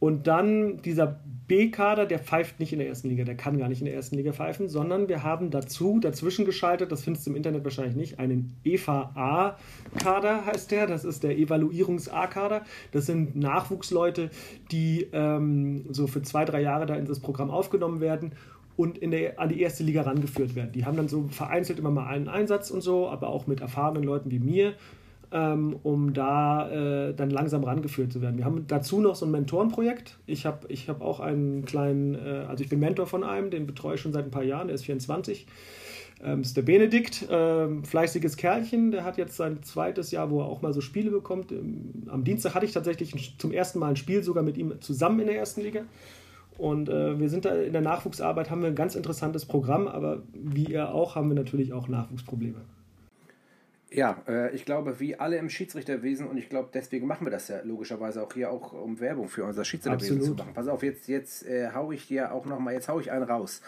Und 0.00 0.26
dann 0.26 0.82
dieser 0.82 1.20
B-Kader, 1.46 2.06
der 2.06 2.20
pfeift 2.20 2.58
nicht 2.58 2.72
in 2.72 2.78
der 2.78 2.88
ersten 2.88 3.08
Liga, 3.08 3.24
der 3.24 3.36
kann 3.36 3.58
gar 3.58 3.68
nicht 3.68 3.80
in 3.80 3.84
der 3.84 3.94
ersten 3.94 4.16
Liga 4.16 4.32
pfeifen, 4.32 4.68
sondern 4.68 5.08
wir 5.08 5.22
haben 5.24 5.50
dazu 5.50 5.98
dazwischen 5.98 6.44
geschaltet, 6.44 6.90
das 6.90 7.02
findest 7.02 7.26
du 7.26 7.30
im 7.30 7.36
Internet 7.36 7.64
wahrscheinlich 7.64 7.96
nicht, 7.96 8.18
einen 8.18 8.56
EVA-Kader 8.64 10.46
heißt 10.46 10.70
der, 10.70 10.86
das 10.86 11.04
ist 11.04 11.22
der 11.22 11.36
Evaluierungs-A-Kader. 11.36 12.62
Das 12.92 13.06
sind 13.06 13.36
Nachwuchsleute, 13.36 14.30
die 14.70 15.08
ähm, 15.12 15.86
so 15.90 16.06
für 16.06 16.22
zwei, 16.22 16.44
drei 16.44 16.62
Jahre 16.62 16.86
da 16.86 16.94
in 16.94 17.04
das 17.04 17.20
Programm 17.20 17.50
aufgenommen 17.50 18.00
werden 18.00 18.32
und 18.76 18.96
in 18.96 19.10
der, 19.10 19.38
an 19.38 19.48
die 19.48 19.60
erste 19.60 19.82
Liga 19.82 20.02
rangeführt 20.02 20.54
werden. 20.54 20.70
Die 20.72 20.86
haben 20.86 20.96
dann 20.96 21.08
so 21.08 21.28
vereinzelt 21.28 21.80
immer 21.80 21.90
mal 21.90 22.06
einen 22.06 22.28
Einsatz 22.28 22.70
und 22.70 22.80
so, 22.80 23.08
aber 23.08 23.28
auch 23.28 23.46
mit 23.46 23.60
erfahrenen 23.60 24.04
Leuten 24.04 24.30
wie 24.30 24.38
mir 24.38 24.74
ähm, 25.32 25.76
um 25.82 26.12
da 26.12 26.70
äh, 26.70 27.14
dann 27.14 27.30
langsam 27.30 27.62
rangeführt 27.64 28.12
zu 28.12 28.20
werden. 28.20 28.36
Wir 28.38 28.44
haben 28.44 28.66
dazu 28.66 29.00
noch 29.00 29.14
so 29.14 29.26
ein 29.26 29.30
Mentorenprojekt. 29.30 30.18
Ich 30.26 30.44
habe 30.46 30.66
ich 30.68 30.88
hab 30.88 31.00
auch 31.02 31.20
einen 31.20 31.64
kleinen, 31.64 32.14
äh, 32.14 32.44
also 32.48 32.64
ich 32.64 32.70
bin 32.70 32.80
Mentor 32.80 33.06
von 33.06 33.22
einem, 33.22 33.50
den 33.50 33.66
betreue 33.66 33.94
ich 33.94 34.00
schon 34.00 34.12
seit 34.12 34.24
ein 34.24 34.30
paar 34.30 34.42
Jahren, 34.42 34.68
der 34.68 34.74
ist 34.74 34.84
24. 34.84 35.46
Ähm, 36.22 36.42
ist 36.42 36.56
der 36.56 36.62
Benedikt, 36.62 37.26
ähm, 37.30 37.84
fleißiges 37.84 38.36
Kerlchen, 38.36 38.90
der 38.90 39.04
hat 39.04 39.16
jetzt 39.16 39.36
sein 39.36 39.62
zweites 39.62 40.10
Jahr, 40.10 40.30
wo 40.30 40.40
er 40.40 40.46
auch 40.46 40.60
mal 40.60 40.74
so 40.74 40.80
Spiele 40.80 41.10
bekommt. 41.10 41.52
Ähm, 41.52 42.08
am 42.08 42.24
Dienstag 42.24 42.54
hatte 42.54 42.66
ich 42.66 42.72
tatsächlich 42.72 43.36
zum 43.38 43.52
ersten 43.52 43.78
Mal 43.78 43.90
ein 43.90 43.96
Spiel 43.96 44.22
sogar 44.22 44.42
mit 44.42 44.58
ihm 44.58 44.80
zusammen 44.80 45.20
in 45.20 45.26
der 45.26 45.36
ersten 45.36 45.62
Liga. 45.62 45.82
Und 46.58 46.90
äh, 46.90 47.18
wir 47.18 47.30
sind 47.30 47.46
da 47.46 47.54
in 47.54 47.72
der 47.72 47.80
Nachwuchsarbeit, 47.80 48.50
haben 48.50 48.60
wir 48.60 48.68
ein 48.68 48.74
ganz 48.74 48.96
interessantes 48.96 49.46
Programm, 49.46 49.88
aber 49.88 50.22
wie 50.34 50.74
er 50.74 50.94
auch, 50.94 51.14
haben 51.14 51.28
wir 51.28 51.36
natürlich 51.36 51.72
auch 51.72 51.88
Nachwuchsprobleme. 51.88 52.60
Ja, 53.92 54.22
äh, 54.28 54.54
ich 54.54 54.64
glaube, 54.64 55.00
wie 55.00 55.16
alle 55.16 55.36
im 55.36 55.50
Schiedsrichterwesen, 55.50 56.28
und 56.28 56.36
ich 56.36 56.48
glaube, 56.48 56.68
deswegen 56.72 57.06
machen 57.06 57.26
wir 57.26 57.30
das 57.30 57.48
ja 57.48 57.60
logischerweise 57.64 58.22
auch 58.22 58.32
hier, 58.32 58.50
auch 58.50 58.72
um 58.72 59.00
Werbung 59.00 59.28
für 59.28 59.44
unser 59.44 59.64
Schiedsrichterwesen 59.64 60.18
Absolut. 60.18 60.38
zu 60.38 60.44
machen. 60.44 60.54
Pass 60.54 60.68
auf, 60.68 60.82
jetzt, 60.82 61.08
jetzt 61.08 61.46
äh, 61.46 61.70
hau 61.74 61.90
ich 61.90 62.06
dir 62.06 62.32
auch 62.32 62.46
nochmal, 62.46 62.74
jetzt 62.74 62.88
hau 62.88 63.00
ich 63.00 63.10
einen 63.10 63.24
raus. 63.24 63.62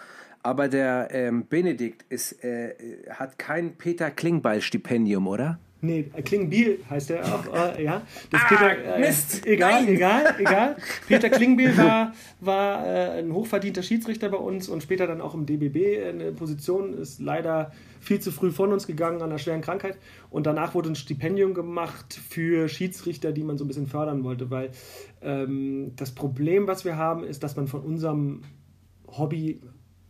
Aber 0.44 0.68
der 0.68 1.08
ähm, 1.12 1.46
Benedikt 1.48 2.04
ist, 2.08 2.44
äh, 2.44 2.74
hat 3.10 3.38
kein 3.38 3.74
Peter 3.74 4.10
Klingbeil-Stipendium, 4.10 5.26
oder? 5.26 5.58
Nee, 5.84 6.04
Klingbiel 6.24 6.78
heißt 6.88 7.10
er 7.10 7.24
auch, 7.24 7.76
äh, 7.76 7.82
ja. 7.84 8.02
Das 8.30 8.40
Ah, 8.42 8.48
Peter, 8.48 8.96
äh, 8.96 9.00
Mist! 9.00 9.44
Egal, 9.44 9.82
Nein! 9.84 9.94
egal, 9.94 10.34
egal. 10.38 10.76
Peter 11.08 11.28
Klingbiel 11.28 11.76
war, 11.76 12.12
war 12.40 12.86
äh, 12.86 13.18
ein 13.18 13.32
hochverdienter 13.32 13.82
Schiedsrichter 13.82 14.28
bei 14.28 14.36
uns 14.36 14.68
und 14.68 14.84
später 14.84 15.08
dann 15.08 15.20
auch 15.20 15.34
im 15.34 15.44
DBB 15.44 16.08
eine 16.08 16.30
Position, 16.30 16.96
ist 16.96 17.20
leider 17.20 17.72
viel 18.02 18.20
zu 18.20 18.32
früh 18.32 18.50
von 18.50 18.72
uns 18.72 18.86
gegangen 18.86 19.22
an 19.22 19.30
einer 19.30 19.38
schweren 19.38 19.60
Krankheit. 19.60 19.96
Und 20.28 20.46
danach 20.46 20.74
wurde 20.74 20.90
ein 20.90 20.96
Stipendium 20.96 21.54
gemacht 21.54 22.20
für 22.28 22.68
Schiedsrichter, 22.68 23.32
die 23.32 23.44
man 23.44 23.56
so 23.56 23.64
ein 23.64 23.68
bisschen 23.68 23.86
fördern 23.86 24.24
wollte, 24.24 24.50
weil 24.50 24.70
ähm, 25.22 25.92
das 25.96 26.10
Problem, 26.12 26.66
was 26.66 26.84
wir 26.84 26.96
haben, 26.96 27.24
ist, 27.24 27.42
dass 27.42 27.56
man 27.56 27.68
von 27.68 27.80
unserem 27.80 28.42
Hobby, 29.06 29.60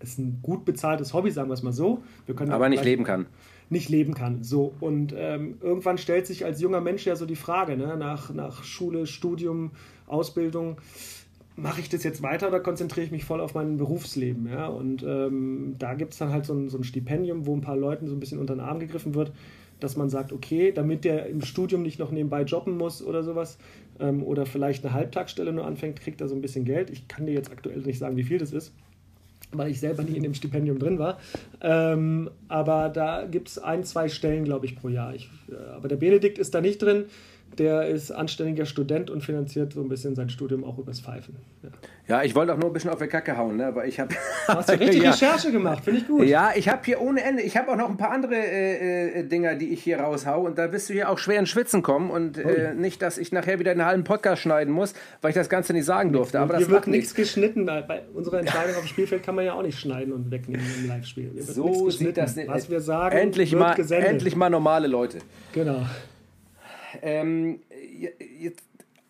ist 0.00 0.18
ein 0.18 0.40
gut 0.42 0.64
bezahltes 0.64 1.12
Hobby, 1.12 1.30
sagen 1.30 1.48
wir 1.48 1.54
es 1.54 1.62
mal 1.62 1.72
so. 1.72 2.02
Wir 2.26 2.34
können 2.34 2.50
Aber 2.50 2.68
nicht 2.68 2.84
leben 2.84 3.04
kann. 3.04 3.26
nicht 3.68 3.88
leben 3.88 4.14
kann. 4.14 4.42
So, 4.42 4.74
und 4.80 5.14
ähm, 5.16 5.58
irgendwann 5.60 5.98
stellt 5.98 6.26
sich 6.26 6.44
als 6.44 6.60
junger 6.60 6.80
Mensch 6.80 7.06
ja 7.06 7.14
so 7.14 7.26
die 7.26 7.36
Frage, 7.36 7.76
ne, 7.76 7.96
nach, 7.96 8.32
nach 8.32 8.64
Schule, 8.64 9.06
Studium, 9.06 9.72
Ausbildung, 10.06 10.78
mache 11.62 11.80
ich 11.80 11.88
das 11.88 12.02
jetzt 12.02 12.22
weiter 12.22 12.48
oder 12.48 12.60
konzentriere 12.60 13.06
ich 13.06 13.12
mich 13.12 13.24
voll 13.24 13.40
auf 13.40 13.54
mein 13.54 13.76
Berufsleben? 13.76 14.48
Ja? 14.48 14.66
Und 14.66 15.04
ähm, 15.04 15.76
da 15.78 15.94
gibt 15.94 16.12
es 16.12 16.18
dann 16.18 16.30
halt 16.30 16.44
so 16.44 16.54
ein, 16.54 16.68
so 16.68 16.76
ein 16.76 16.84
Stipendium, 16.84 17.46
wo 17.46 17.54
ein 17.54 17.60
paar 17.60 17.76
Leuten 17.76 18.08
so 18.08 18.14
ein 18.14 18.20
bisschen 18.20 18.40
unter 18.40 18.54
den 18.54 18.60
Arm 18.60 18.80
gegriffen 18.80 19.14
wird, 19.14 19.32
dass 19.78 19.96
man 19.96 20.10
sagt, 20.10 20.32
okay, 20.32 20.72
damit 20.72 21.04
der 21.04 21.26
im 21.26 21.40
Studium 21.40 21.82
nicht 21.82 22.00
noch 22.00 22.10
nebenbei 22.10 22.42
jobben 22.42 22.76
muss 22.76 23.02
oder 23.02 23.22
sowas 23.22 23.58
ähm, 24.00 24.24
oder 24.24 24.44
vielleicht 24.44 24.84
eine 24.84 24.92
Halbtagsstelle 24.92 25.52
nur 25.52 25.64
anfängt, 25.64 26.00
kriegt 26.00 26.20
er 26.20 26.28
so 26.28 26.34
ein 26.34 26.42
bisschen 26.42 26.64
Geld. 26.64 26.90
Ich 26.90 27.06
kann 27.06 27.26
dir 27.26 27.32
jetzt 27.32 27.50
aktuell 27.50 27.78
nicht 27.78 27.98
sagen, 27.98 28.16
wie 28.16 28.24
viel 28.24 28.38
das 28.38 28.52
ist 28.52 28.72
weil 29.54 29.70
ich 29.70 29.80
selber 29.80 30.02
nie 30.02 30.16
in 30.16 30.22
dem 30.22 30.32
Stipendium 30.32 30.78
drin 30.78 30.98
war. 30.98 31.18
Ähm, 31.60 32.30
aber 32.48 32.88
da 32.88 33.26
gibt 33.26 33.48
es 33.48 33.58
ein, 33.58 33.84
zwei 33.84 34.08
Stellen, 34.08 34.44
glaube 34.44 34.64
ich, 34.64 34.76
pro 34.76 34.88
Jahr. 34.88 35.14
Ich, 35.14 35.28
äh, 35.50 35.72
aber 35.74 35.88
der 35.88 35.96
Benedikt 35.96 36.38
ist 36.38 36.54
da 36.54 36.62
nicht 36.62 36.80
drin. 36.80 37.04
Der 37.58 37.86
ist 37.86 38.10
anständiger 38.10 38.66
Student 38.66 39.10
und 39.10 39.22
finanziert 39.22 39.72
so 39.72 39.80
ein 39.80 39.88
bisschen 39.88 40.14
sein 40.14 40.30
Studium 40.30 40.64
auch 40.64 40.78
übers 40.78 41.00
Pfeifen. 41.00 41.36
Ja. 41.62 41.70
Ja, 42.08 42.22
ich 42.24 42.34
wollte 42.34 42.52
auch 42.52 42.58
nur 42.58 42.68
ein 42.68 42.72
bisschen 42.72 42.90
auf 42.90 42.98
die 42.98 43.06
Kacke 43.06 43.36
hauen, 43.36 43.56
ne? 43.56 43.66
aber 43.66 43.86
ich 43.86 44.00
habe. 44.00 44.12
Du 44.46 44.52
hast 44.52 44.68
ja 44.68 44.74
richtig 44.74 45.02
ja. 45.02 45.12
Recherche 45.12 45.52
gemacht, 45.52 45.84
finde 45.84 46.00
ich 46.00 46.08
gut. 46.08 46.26
Ja, 46.26 46.50
ich 46.54 46.68
habe 46.68 46.80
hier 46.84 47.00
ohne 47.00 47.22
Ende, 47.22 47.42
ich 47.42 47.56
habe 47.56 47.70
auch 47.70 47.76
noch 47.76 47.88
ein 47.88 47.96
paar 47.96 48.10
andere 48.10 48.34
äh, 48.34 49.20
äh, 49.20 49.24
Dinger, 49.24 49.54
die 49.54 49.72
ich 49.72 49.82
hier 49.84 50.00
raushau 50.00 50.44
und 50.44 50.58
da 50.58 50.72
wirst 50.72 50.88
du 50.88 50.94
hier 50.94 51.08
auch 51.08 51.18
schwer 51.18 51.38
ins 51.38 51.50
Schwitzen 51.50 51.82
kommen 51.82 52.10
und 52.10 52.38
äh, 52.38 52.74
nicht, 52.74 53.02
dass 53.02 53.18
ich 53.18 53.30
nachher 53.30 53.60
wieder 53.60 53.70
einen 53.70 53.84
halben 53.84 54.02
Podcast 54.02 54.42
schneiden 54.42 54.74
muss, 54.74 54.94
weil 55.20 55.30
ich 55.30 55.36
das 55.36 55.48
Ganze 55.48 55.72
nicht 55.74 55.84
sagen 55.84 56.12
durfte, 56.12 56.40
aber 56.40 56.54
das 56.54 56.64
Hier 56.64 56.70
wird 56.72 56.88
nichts. 56.88 57.14
geschnitten. 57.14 57.66
Bei, 57.66 57.82
bei 57.82 58.02
unserer 58.12 58.40
Entscheidung 58.40 58.74
auf 58.74 58.82
dem 58.82 58.88
Spielfeld 58.88 59.22
kann 59.22 59.36
man 59.36 59.44
ja 59.44 59.54
auch 59.54 59.62
nicht 59.62 59.78
schneiden 59.78 60.12
und 60.12 60.30
wegnehmen 60.30 60.66
im 60.80 60.88
Live-Spiel. 60.88 61.30
So 61.40 61.88
sieht 61.88 62.16
das 62.16 62.34
nicht. 62.34 62.48
Was 62.48 62.68
wir 62.68 62.80
sagen, 62.80 63.16
endlich 63.16 63.54
mal, 63.54 63.74
gesendet. 63.74 64.10
endlich 64.10 64.34
mal 64.34 64.50
normale 64.50 64.88
Leute. 64.88 65.18
Genau. 65.52 65.86
Ähm, 67.00 67.60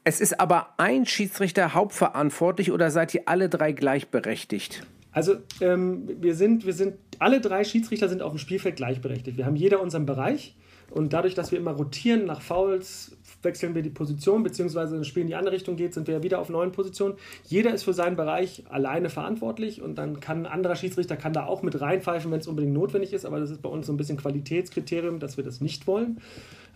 es 0.05 0.21
ist 0.21 0.41
aber 0.41 0.75
ein 0.79 1.07
Schiedsrichter 1.07 1.75
hauptverantwortlich 1.75 2.73
oder 2.73 2.91
seid 2.91 3.15
ihr 3.15 3.23
alle 3.27 3.49
drei 3.49 3.73
gleichberechtigt? 3.73 4.87
Also 5.13 5.37
ähm, 5.61 6.09
wir 6.21 6.35
sind, 6.35 6.65
wir 6.65 6.73
sind, 6.73 6.95
alle 7.19 7.41
drei 7.41 7.65
Schiedsrichter 7.65 8.09
sind 8.09 8.23
auf 8.23 8.33
dem 8.33 8.39
Spielfeld 8.39 8.77
gleichberechtigt. 8.77 9.37
Wir 9.37 9.47
haben 9.47 9.57
jeder 9.57 9.81
unseren 9.81 10.07
Bereich 10.07 10.57
und 10.91 11.13
dadurch, 11.13 11.35
dass 11.35 11.53
wir 11.53 11.59
immer 11.59 11.73
rotieren 11.73 12.27
nach 12.27 12.41
Fouls, 12.41 13.17
wechseln 13.43 13.75
wir 13.75 13.83
die 13.83 13.91
Position, 13.91 14.43
beziehungsweise 14.43 14.93
wenn 14.93 15.01
das 15.01 15.09
Spiel 15.09 15.23
in 15.23 15.29
die 15.29 15.35
andere 15.35 15.55
Richtung 15.55 15.77
geht, 15.77 15.95
sind 15.95 16.07
wir 16.07 16.23
wieder 16.23 16.39
auf 16.39 16.49
neuen 16.49 16.73
Positionen. 16.73 17.15
Jeder 17.45 17.73
ist 17.73 17.83
für 17.83 17.93
seinen 17.93 18.17
Bereich 18.17 18.65
alleine 18.69 19.09
verantwortlich 19.09 19.83
und 19.83 19.97
dann 19.97 20.21
kann 20.21 20.47
ein 20.47 20.53
anderer 20.53 20.77
Schiedsrichter 20.77 21.17
kann 21.17 21.33
da 21.33 21.47
auch 21.47 21.63
mit 21.63 21.81
reinpfeifen, 21.81 22.31
wenn 22.31 22.41
es 22.41 22.47
unbedingt 22.47 22.75
notwendig 22.75 23.13
ist, 23.13 23.25
aber 23.25 23.41
das 23.41 23.51
ist 23.51 23.63
bei 23.63 23.69
uns 23.69 23.87
so 23.87 23.93
ein 23.93 23.97
bisschen 23.97 24.17
Qualitätskriterium, 24.17 25.19
dass 25.19 25.37
wir 25.37 25.45
das 25.45 25.61
nicht 25.61 25.87
wollen. 25.87 26.21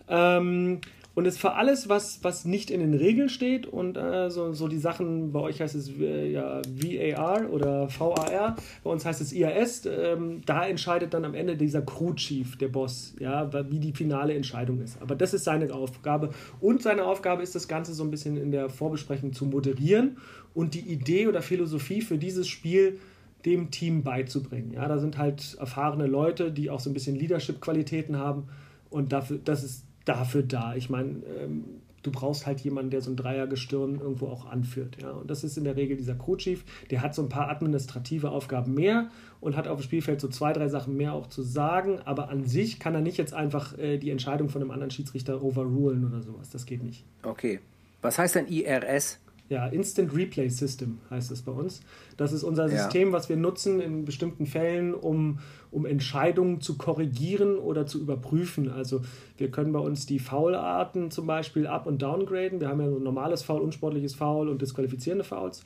Ähm, 0.09 0.81
und 1.17 1.25
ist 1.25 1.39
für 1.39 1.53
alles, 1.53 1.89
was, 1.89 2.23
was 2.23 2.45
nicht 2.45 2.69
in 2.69 2.79
den 2.79 2.93
Regeln 2.93 3.27
steht 3.27 3.65
und 3.65 3.97
äh, 3.97 4.29
so, 4.29 4.53
so 4.53 4.67
die 4.67 4.77
Sachen, 4.77 5.31
bei 5.31 5.39
euch 5.39 5.59
heißt 5.59 5.73
es 5.73 5.89
äh, 5.99 6.31
ja 6.31 6.61
VAR 6.67 7.49
oder 7.49 7.89
VAR, 7.89 8.55
bei 8.83 8.89
uns 8.91 9.03
heißt 9.03 9.19
es 9.21 9.33
IAS, 9.33 9.87
ähm, 9.87 10.43
da 10.45 10.67
entscheidet 10.67 11.15
dann 11.15 11.25
am 11.25 11.33
Ende 11.33 11.57
dieser 11.57 11.81
Crew 11.81 12.13
Chief, 12.13 12.55
der 12.59 12.67
Boss, 12.67 13.15
ja, 13.19 13.51
wie 13.71 13.79
die 13.79 13.93
finale 13.93 14.35
Entscheidung 14.35 14.79
ist. 14.79 15.01
Aber 15.01 15.15
das 15.15 15.33
ist 15.33 15.45
seine 15.45 15.73
Aufgabe. 15.73 16.29
Und 16.61 16.83
seine 16.83 17.03
Aufgabe 17.03 17.41
ist 17.41 17.55
das 17.55 17.67
Ganze 17.67 17.95
so 17.95 18.03
ein 18.03 18.11
bisschen 18.11 18.37
in 18.37 18.51
der 18.51 18.69
Vorbesprechung 18.69 19.33
zu 19.33 19.47
moderieren 19.47 20.17
und 20.53 20.75
die 20.75 20.81
Idee 20.81 21.25
oder 21.25 21.41
Philosophie 21.41 22.01
für 22.01 22.19
dieses 22.19 22.47
Spiel 22.47 22.99
dem 23.43 23.71
Team 23.71 24.03
beizubringen. 24.03 24.71
Ja, 24.73 24.87
da 24.87 24.99
sind 24.99 25.17
halt 25.17 25.57
erfahrene 25.59 26.05
Leute, 26.05 26.51
die 26.51 26.69
auch 26.69 26.79
so 26.79 26.91
ein 26.91 26.93
bisschen 26.93 27.15
Leadership-Qualitäten 27.15 28.17
haben 28.17 28.49
und 28.91 29.11
dafür, 29.11 29.39
das 29.43 29.63
ist 29.63 29.86
dafür 30.07 30.43
da. 30.43 30.75
Ich 30.75 30.89
meine, 30.89 31.21
ähm, 31.39 31.63
du 32.03 32.11
brauchst 32.11 32.45
halt 32.45 32.61
jemanden, 32.61 32.91
der 32.91 33.01
so 33.01 33.11
ein 33.11 33.15
Dreiergestirn 33.17 33.99
irgendwo 33.99 34.27
auch 34.27 34.45
anführt. 34.45 34.97
Ja? 35.01 35.11
Und 35.11 35.29
das 35.29 35.43
ist 35.43 35.57
in 35.57 35.63
der 35.65 35.75
Regel 35.75 35.97
dieser 35.97 36.15
Crew-Chief. 36.15 36.63
Der 36.89 37.01
hat 37.01 37.13
so 37.13 37.21
ein 37.21 37.29
paar 37.29 37.49
administrative 37.49 38.29
Aufgaben 38.29 38.73
mehr 38.73 39.09
und 39.41 39.55
hat 39.57 39.67
auf 39.67 39.79
dem 39.79 39.83
Spielfeld 39.83 40.21
so 40.21 40.27
zwei, 40.29 40.53
drei 40.53 40.69
Sachen 40.69 40.95
mehr 40.95 41.13
auch 41.13 41.27
zu 41.27 41.41
sagen. 41.43 41.99
Aber 42.05 42.29
an 42.29 42.45
sich 42.45 42.79
kann 42.79 42.95
er 42.95 43.01
nicht 43.01 43.17
jetzt 43.17 43.33
einfach 43.33 43.77
äh, 43.77 43.97
die 43.97 44.09
Entscheidung 44.09 44.49
von 44.49 44.61
einem 44.61 44.71
anderen 44.71 44.91
Schiedsrichter 44.91 45.43
overrulen 45.43 46.05
oder 46.05 46.21
sowas. 46.21 46.49
Das 46.49 46.65
geht 46.65 46.83
nicht. 46.83 47.03
Okay. 47.23 47.59
Was 48.01 48.17
heißt 48.17 48.35
denn 48.35 48.47
IRS? 48.47 49.19
Ja, 49.49 49.67
Instant 49.67 50.13
Replay 50.13 50.49
System 50.49 50.97
heißt 51.09 51.31
es 51.31 51.41
bei 51.41 51.53
uns. 51.53 51.81
Das 52.17 52.33
ist 52.33 52.43
unser 52.43 52.69
Ja. 52.69 52.83
System, 52.83 53.13
was 53.13 53.29
wir 53.29 53.37
nutzen 53.37 53.79
in 53.79 54.03
bestimmten 54.03 54.45
Fällen, 54.45 54.93
um, 54.93 55.39
um 55.77 55.85
Entscheidungen 55.85 56.59
zu 56.59 56.75
korrigieren 56.75 57.57
oder 57.57 57.85
zu 57.85 58.01
überprüfen. 58.01 58.71
Also 58.71 59.01
wir 59.37 59.51
können 59.51 59.71
bei 59.71 59.79
uns 59.79 60.07
die 60.07 60.17
Foularten 60.17 61.11
zum 61.11 61.27
Beispiel 61.27 61.67
up- 61.67 61.85
und 61.85 62.01
downgraden. 62.01 62.59
Wir 62.59 62.67
haben 62.67 62.81
ja 62.81 62.89
so 62.89 62.97
ein 62.97 63.03
normales 63.03 63.43
Foul, 63.43 63.61
unsportliches 63.61 64.15
Foul 64.15 64.49
und 64.49 64.59
disqualifizierende 64.59 65.23
Fouls. 65.23 65.63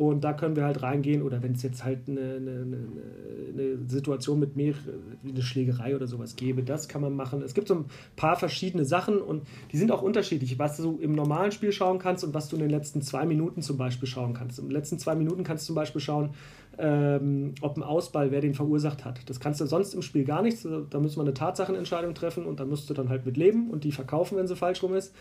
Und 0.00 0.24
da 0.24 0.32
können 0.32 0.56
wir 0.56 0.64
halt 0.64 0.82
reingehen, 0.82 1.20
oder 1.20 1.42
wenn 1.42 1.52
es 1.52 1.62
jetzt 1.62 1.84
halt 1.84 2.08
eine, 2.08 2.36
eine, 2.36 2.78
eine, 3.52 3.86
Situation 3.86 4.40
mit 4.40 4.56
mehr, 4.56 4.72
eine 5.22 5.42
Schlägerei 5.42 5.94
oder 5.94 6.06
sowas 6.06 6.36
gäbe, 6.36 6.62
das 6.62 6.88
kann 6.88 7.02
man 7.02 7.14
machen. 7.14 7.42
Es 7.42 7.52
gibt 7.52 7.68
so 7.68 7.74
ein 7.74 7.84
paar 8.16 8.36
verschiedene 8.36 8.86
Sachen 8.86 9.20
und 9.20 9.42
die 9.72 9.76
sind 9.76 9.92
auch 9.92 10.00
unterschiedlich, 10.00 10.58
was 10.58 10.78
du 10.78 10.96
im 11.02 11.12
normalen 11.12 11.52
Spiel 11.52 11.70
schauen 11.70 11.98
kannst 11.98 12.24
und 12.24 12.32
was 12.32 12.48
du 12.48 12.56
in 12.56 12.62
den 12.62 12.70
letzten 12.70 13.02
zwei 13.02 13.26
Minuten 13.26 13.60
zum 13.60 13.76
Beispiel 13.76 14.08
schauen 14.08 14.32
kannst. 14.32 14.58
In 14.58 14.68
den 14.68 14.72
letzten 14.72 14.98
zwei 14.98 15.14
Minuten 15.14 15.44
kannst 15.44 15.64
du 15.64 15.66
zum 15.66 15.74
Beispiel 15.74 16.00
schauen, 16.00 16.30
ähm, 16.78 17.54
ob 17.60 17.76
ein 17.76 17.82
Ausball, 17.82 18.30
wer 18.30 18.40
den 18.40 18.54
verursacht 18.54 19.04
hat. 19.04 19.28
Das 19.28 19.38
kannst 19.38 19.60
du 19.60 19.66
sonst 19.66 19.92
im 19.92 20.00
Spiel 20.00 20.24
gar 20.24 20.40
nicht. 20.40 20.64
Da 20.88 20.98
müssen 20.98 21.18
wir 21.18 21.24
eine 21.24 21.34
Tatsachenentscheidung 21.34 22.14
treffen 22.14 22.46
und 22.46 22.58
da 22.58 22.64
musst 22.64 22.88
du 22.88 22.94
dann 22.94 23.10
halt 23.10 23.26
mit 23.26 23.36
leben 23.36 23.68
und 23.68 23.84
die 23.84 23.92
verkaufen, 23.92 24.38
wenn 24.38 24.46
sie 24.46 24.56
falsch 24.56 24.82
rum 24.82 24.94
ist. 24.94 25.14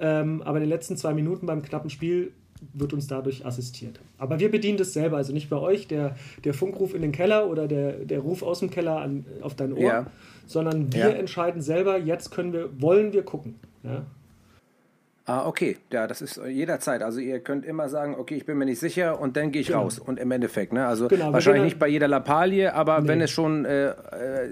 Ähm, 0.00 0.42
aber 0.42 0.56
in 0.56 0.64
den 0.64 0.70
letzten 0.70 0.96
zwei 0.96 1.14
Minuten 1.14 1.46
beim 1.46 1.62
knappen 1.62 1.88
Spiel 1.88 2.32
wird 2.72 2.92
uns 2.92 3.06
dadurch 3.06 3.44
assistiert. 3.44 4.00
Aber 4.18 4.38
wir 4.40 4.50
bedienen 4.50 4.78
das 4.78 4.92
selber, 4.92 5.16
also 5.18 5.32
nicht 5.32 5.50
bei 5.50 5.56
euch, 5.58 5.86
der, 5.86 6.16
der 6.44 6.54
Funkruf 6.54 6.94
in 6.94 7.02
den 7.02 7.12
Keller 7.12 7.48
oder 7.48 7.68
der, 7.68 7.92
der 7.92 8.20
Ruf 8.20 8.42
aus 8.42 8.60
dem 8.60 8.70
Keller 8.70 8.96
an, 9.00 9.24
auf 9.42 9.54
dein 9.54 9.72
Ohr, 9.72 9.80
Ja. 9.82 10.06
sondern 10.46 10.92
wir 10.92 11.00
Ja. 11.00 11.08
entscheiden 11.10 11.60
selber, 11.62 11.98
jetzt 11.98 12.30
können 12.30 12.52
wir, 12.52 12.68
wollen 12.80 13.12
wir 13.12 13.22
gucken. 13.22 13.56
Ja? 13.82 14.04
Ah, 15.26 15.46
okay. 15.46 15.78
Ja, 15.90 16.06
das 16.06 16.20
ist 16.20 16.38
jederzeit. 16.46 17.02
Also 17.02 17.18
ihr 17.18 17.40
könnt 17.40 17.64
immer 17.64 17.88
sagen, 17.88 18.14
okay, 18.18 18.34
ich 18.34 18.44
bin 18.44 18.58
mir 18.58 18.66
nicht 18.66 18.78
sicher 18.78 19.18
und 19.18 19.38
dann 19.38 19.52
gehe 19.52 19.62
ich 19.62 19.72
raus. 19.74 19.98
Und 19.98 20.18
im 20.20 20.30
Endeffekt, 20.30 20.74
ne? 20.74 20.86
Also 20.86 21.08
Genau, 21.08 21.32
wahrscheinlich 21.32 21.62
nicht 21.64 21.78
bei 21.78 21.88
jeder 21.88 22.08
Lappalie, 22.08 22.74
aber 22.74 23.06
wenn 23.08 23.22
es 23.22 23.30
schon, 23.30 23.64
äh, 23.64 23.92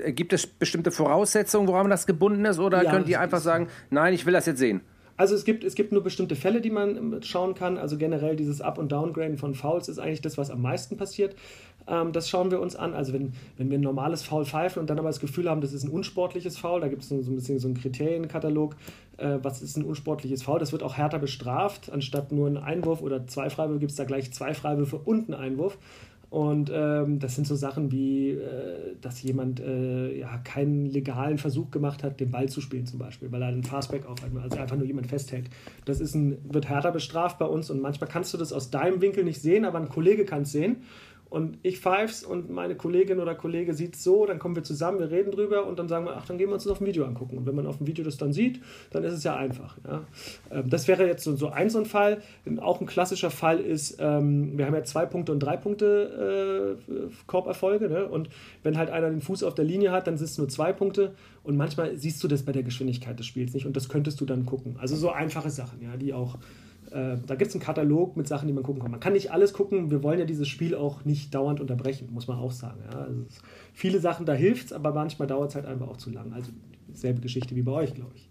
äh, 0.07 0.13
gibt 0.13 0.33
es 0.33 0.47
bestimmte 0.47 0.91
Voraussetzungen, 0.91 1.69
woran 1.69 1.91
das 1.91 2.07
gebunden 2.07 2.47
ist? 2.47 2.59
Oder 2.59 2.85
Ja, 2.85 2.91
könnt 2.91 3.07
ihr 3.09 3.21
einfach 3.21 3.41
sagen, 3.41 3.69
nein, 3.91 4.15
ich 4.15 4.25
will 4.25 4.33
das 4.33 4.47
jetzt 4.47 4.61
sehen? 4.61 4.81
Also 5.17 5.35
es 5.35 5.45
gibt, 5.45 5.65
es 5.65 5.75
gibt 5.75 5.93
nur 5.93 6.03
bestimmte 6.03 6.37
Fälle, 6.37 6.61
die 6.61 6.71
man 6.71 6.97
ähm, 6.97 7.23
schauen 7.23 7.55
kann. 7.55 7.79
Also 7.79 7.97
generell 7.97 8.37
dieses 8.37 8.61
Up- 8.61 8.79
und 8.79 8.93
Downgraden 8.93 9.39
von 9.39 9.55
Fouls 9.55 9.89
ist 9.89 9.99
eigentlich 9.99 10.23
das, 10.23 10.39
was 10.39 10.51
am 10.51 10.63
meisten 10.63 10.97
passiert. 10.97 11.35
Ähm, 11.87 12.13
das 12.13 12.29
schauen 12.29 12.51
wir 12.51 12.61
uns 12.61 12.77
an. 12.77 12.95
Also 12.95 13.13
wenn, 13.13 13.33
wenn 13.57 13.71
wir 13.71 13.79
ein 13.79 13.83
normales 13.83 14.23
Foul 14.23 14.45
pfeifen 14.45 14.81
und 14.81 14.91
dann 14.91 14.99
aber 14.99 15.09
das 15.09 15.21
Gefühl 15.21 15.49
haben, 15.49 15.61
das 15.61 15.73
ist 15.73 15.85
ein 15.85 15.91
unsportliches 15.91 16.57
Foul, 16.57 16.81
da 16.81 16.89
gibt 16.89 17.03
es 17.03 17.09
so 17.09 17.17
ein 17.17 17.35
bisschen 17.35 17.59
so 17.59 17.69
einen 17.69 17.77
Kriterienkatalog, 17.77 18.77
äh, 19.19 19.39
was 19.43 19.63
ist 19.63 19.77
ein 19.77 19.85
unsportliches 19.85 20.43
Foul. 20.43 20.59
Das 20.59 20.73
wird 20.73 20.83
auch 20.83 20.97
härter 20.97 21.19
bestraft. 21.19 21.91
Anstatt 21.93 22.33
nur 22.33 22.47
einen 22.47 22.59
Einwurf 22.59 23.03
oder 23.03 23.27
zwei 23.27 23.51
Freiwürfe 23.51 23.81
gibt 23.81 23.91
es 23.91 23.97
da 23.97 24.05
gleich 24.05 24.33
zwei 24.33 24.55
Freiwürfe 24.55 24.97
und 24.97 25.33
einen 25.33 25.41
Einwurf. 25.41 25.79
Und 26.33 26.73
ähm, 26.75 27.19
das 27.19 27.35
sind 27.35 27.47
so 27.47 27.55
Sachen 27.57 27.93
wie, 27.93 28.31
äh, 28.31 28.97
dass 29.03 29.23
jemand 29.23 29.61
äh, 29.61 30.19
ja, 30.19 30.39
keinen 30.39 30.87
legalen 30.87 31.37
Versuch 31.37 31.71
gemacht 31.71 32.03
hat, 32.03 32.21
den 32.21 32.31
Ball 32.31 32.49
zu 32.49 32.63
spielen 32.63 32.87
zum 32.87 32.99
Beispiel, 32.99 33.31
weil 33.31 33.43
er 33.43 33.49
einen 33.49 33.65
Fastback 33.65 34.07
aufhält, 34.07 34.33
also 34.43 34.57
einfach 34.57 34.77
nur 34.79 34.87
jemand 34.87 35.09
festhält. 35.09 35.51
Das 35.85 36.01
ist 36.01 36.15
ein, 36.15 36.39
wird 36.51 36.71
härter 36.71 36.91
bestraft 36.91 37.39
bei 37.39 37.45
uns 37.45 37.69
und 37.69 37.83
manchmal 37.83 38.09
kannst 38.09 38.33
du 38.33 38.39
das 38.39 38.55
aus 38.55 38.71
deinem 38.71 39.03
Winkel 39.03 39.25
nicht 39.25 39.43
sehen, 39.43 39.67
aber 39.67 39.79
ein 39.79 39.91
Kollege 39.91 40.25
kann 40.25 40.45
es 40.45 40.53
sehen. 40.53 40.77
Und 41.33 41.57
ich 41.63 41.79
pfeif's 41.81 42.25
und 42.25 42.51
meine 42.51 42.75
Kollegin 42.75 43.19
oder 43.19 43.35
Kollege 43.35 43.73
sieht 43.73 43.97
so, 43.97 44.27
dann 44.27 44.39
kommen 44.39 44.55
wir 44.55 44.65
zusammen, 44.65 44.99
wir 44.99 45.11
reden 45.11 45.31
drüber 45.31 45.65
und 45.65 45.79
dann 45.79 45.89
sagen 45.89 46.05
wir, 46.05 46.15
ach, 46.15 46.27
dann 46.27 46.37
gehen 46.37 46.49
wir 46.49 46.53
uns 46.55 46.65
das 46.65 46.73
auf 46.73 46.79
dem 46.79 46.87
Video 46.87 47.07
angucken. 47.07 47.39
Und 47.39 47.47
wenn 47.47 47.55
man 47.55 47.67
auf 47.67 47.79
dem 47.79 47.87
Video 47.87 48.05
das 48.05 48.19
dann 48.19 48.35
sieht, 48.35 48.61
dann 48.91 49.03
ist 49.03 49.15
es 49.15 49.25
ja 49.25 49.35
einfach. 49.35 49.79
Ja. 49.89 50.05
Ähm, 50.51 50.69
Das 50.69 50.89
wäre 50.89 51.07
jetzt 51.07 51.25
so, 51.25 51.35
so 51.35 51.49
ein 51.49 51.71
so 51.71 51.79
ein 51.79 51.87
Fall. 51.87 52.21
Auch 52.61 52.83
ein 52.83 52.87
klassischer 52.87 53.31
Fall 53.31 53.61
ist, 53.61 53.97
ähm, 53.99 54.59
wir 54.59 54.67
haben 54.67 54.75
ja 54.75 54.85
zwei 54.85 55.07
Punkte 55.07 55.33
und 55.33 55.41
drei 55.41 55.57
Punkte 55.57 56.77
äh, 56.87 57.11
Korberfolge. 57.27 57.89
Ne? 57.89 58.07
Und 58.07 58.29
wenn 58.63 58.77
halt 58.77 58.91
einer 58.91 59.09
den 59.09 59.23
Fuß 59.23 59.43
auf 59.43 59.55
der 59.55 59.65
Linie 59.65 59.91
hat, 59.91 60.07
dann 60.07 60.19
sind 60.19 60.27
es 60.27 60.37
nur 60.37 60.51
zwei 60.51 60.75
Punkte. 60.75 61.15
Und 61.45 61.57
manchmal 61.57 61.97
siehst 61.97 62.23
du 62.23 62.29
das 62.29 62.43
bei 62.43 62.53
der 62.53 62.63
Geschwindigkeit 62.63 63.19
des 63.19 63.25
Spiels 63.25 63.55
nicht 63.55 63.65
und 63.65 63.75
das 63.75 63.89
könntest 63.89 64.21
du 64.21 64.27
dann 64.27 64.45
gucken. 64.45 64.77
Also 64.79 64.97
so 64.97 65.11
einfache 65.11 65.49
Sachen, 65.49 65.81
ja, 65.83 65.97
die 65.97 66.13
auch 66.13 66.37
äh, 66.93 67.19
da 67.27 67.35
gibt 67.35 67.49
es 67.49 67.55
einen 67.55 67.63
Katalog 67.63 68.17
mit 68.17 68.29
Sachen, 68.29 68.47
die 68.47 68.55
man 68.55 68.63
gucken 68.63 68.83
kann. 68.83 68.91
Man 68.91 69.01
kann 69.01 69.13
nicht 69.13 69.33
alles 69.33 69.53
gucken. 69.53 69.91
Wir 69.91 70.03
wollen 70.03 70.19
ja 70.19 70.25
dieses 70.25 70.49
Spiel 70.49 70.75
auch 70.75 71.05
nicht 71.05 71.35
dauernd 71.35 71.61
unterbrechen, 71.61 72.09
muss 72.13 72.29
man 72.29 72.39
auch 72.39 72.53
sagen. 72.53 72.81
Ja. 72.91 73.01
Also 73.01 73.25
viele 73.73 73.99
Sachen, 74.01 74.27
da 74.27 74.35
hilft 74.35 74.67
es, 74.67 74.73
aber 74.73 74.93
manchmal 74.93 75.29
dauert 75.29 75.51
es 75.51 75.55
halt 75.55 75.67
einfach 75.67 75.89
auch 75.89 75.97
zu 75.97 76.11
lang. 76.11 76.33
Also 76.33 76.53
selbe 76.93 77.21
Geschichte 77.21 77.57
wie 77.57 77.63
bei 77.63 77.73
euch, 77.73 77.95
glaube 77.95 78.13
ich. 78.15 78.29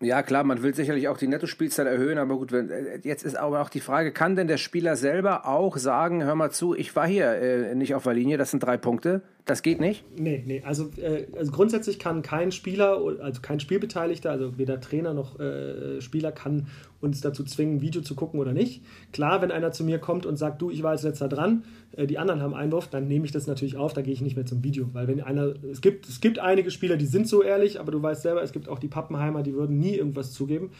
Ja, 0.00 0.22
klar, 0.22 0.44
man 0.44 0.62
will 0.62 0.74
sicherlich 0.74 1.08
auch 1.08 1.16
die 1.16 1.28
Nettospielzeit 1.28 1.86
erhöhen, 1.86 2.18
aber 2.18 2.36
gut, 2.36 2.52
wenn, 2.52 2.68
äh, 2.68 3.00
jetzt 3.02 3.24
ist 3.24 3.36
aber 3.36 3.62
auch 3.62 3.70
die 3.70 3.80
Frage, 3.80 4.12
kann 4.12 4.36
denn 4.36 4.48
der 4.48 4.58
Spieler 4.58 4.96
selber 4.96 5.46
auch 5.46 5.76
sagen, 5.76 6.24
hör 6.24 6.34
mal 6.34 6.50
zu, 6.50 6.74
ich 6.74 6.94
war 6.94 7.06
hier 7.06 7.30
äh, 7.30 7.74
nicht 7.74 7.94
auf 7.94 8.04
der 8.04 8.14
Linie, 8.14 8.36
das 8.36 8.50
sind 8.50 8.62
drei 8.62 8.76
Punkte, 8.76 9.22
das 9.44 9.62
geht 9.62 9.78
nicht? 9.78 10.04
Nee, 10.18 10.42
nee, 10.46 10.62
also, 10.64 10.90
äh, 10.96 11.26
also 11.36 11.52
grundsätzlich 11.52 11.98
kann 11.98 12.22
kein 12.22 12.50
Spieler, 12.50 12.98
also 13.20 13.42
kein 13.42 13.60
Spielbeteiligter, 13.60 14.30
also 14.30 14.56
weder 14.56 14.80
Trainer 14.80 15.12
noch 15.12 15.38
äh, 15.38 16.00
Spieler 16.00 16.32
kann 16.32 16.68
uns 17.02 17.20
dazu 17.20 17.44
zwingen, 17.44 17.82
Video 17.82 18.00
zu 18.00 18.14
gucken 18.14 18.40
oder 18.40 18.54
nicht. 18.54 18.82
Klar, 19.12 19.42
wenn 19.42 19.50
einer 19.50 19.70
zu 19.70 19.84
mir 19.84 19.98
kommt 19.98 20.24
und 20.24 20.36
sagt, 20.36 20.62
du, 20.62 20.70
ich 20.70 20.82
war 20.82 20.92
als 20.92 21.02
letzter 21.02 21.28
dran, 21.28 21.64
äh, 21.92 22.06
die 22.06 22.16
anderen 22.16 22.40
haben 22.40 22.54
Einwurf, 22.54 22.88
dann 22.88 23.06
nehme 23.06 23.26
ich 23.26 23.32
das 23.32 23.46
natürlich 23.46 23.76
auf, 23.76 23.92
da 23.92 24.00
gehe 24.00 24.14
ich 24.14 24.22
nicht 24.22 24.36
mehr 24.36 24.46
zum 24.46 24.64
Video. 24.64 24.88
Weil 24.94 25.08
wenn 25.08 25.20
einer, 25.20 25.52
es 25.70 25.82
gibt, 25.82 26.08
es 26.08 26.22
gibt 26.22 26.38
einige 26.38 26.70
Spieler, 26.70 26.96
die 26.96 27.06
sind 27.06 27.28
so 27.28 27.42
ehrlich, 27.42 27.78
aber 27.78 27.92
du 27.92 28.02
weißt 28.02 28.22
selber, 28.22 28.42
es 28.42 28.52
gibt 28.52 28.70
auch 28.70 28.78
die 28.78 28.88
Pappenheimer, 28.88 29.42
die 29.42 29.52
würden 29.52 29.78
nie 29.78 29.94
irgendwas 29.94 30.32
zugeben. 30.32 30.70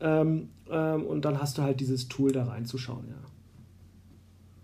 Ähm, 0.00 0.48
ähm, 0.68 1.04
und 1.06 1.24
dann 1.24 1.40
hast 1.40 1.56
du 1.58 1.62
halt 1.62 1.78
dieses 1.78 2.08
Tool 2.08 2.32
da 2.32 2.44
reinzuschauen, 2.44 3.06
ja. 3.08 3.37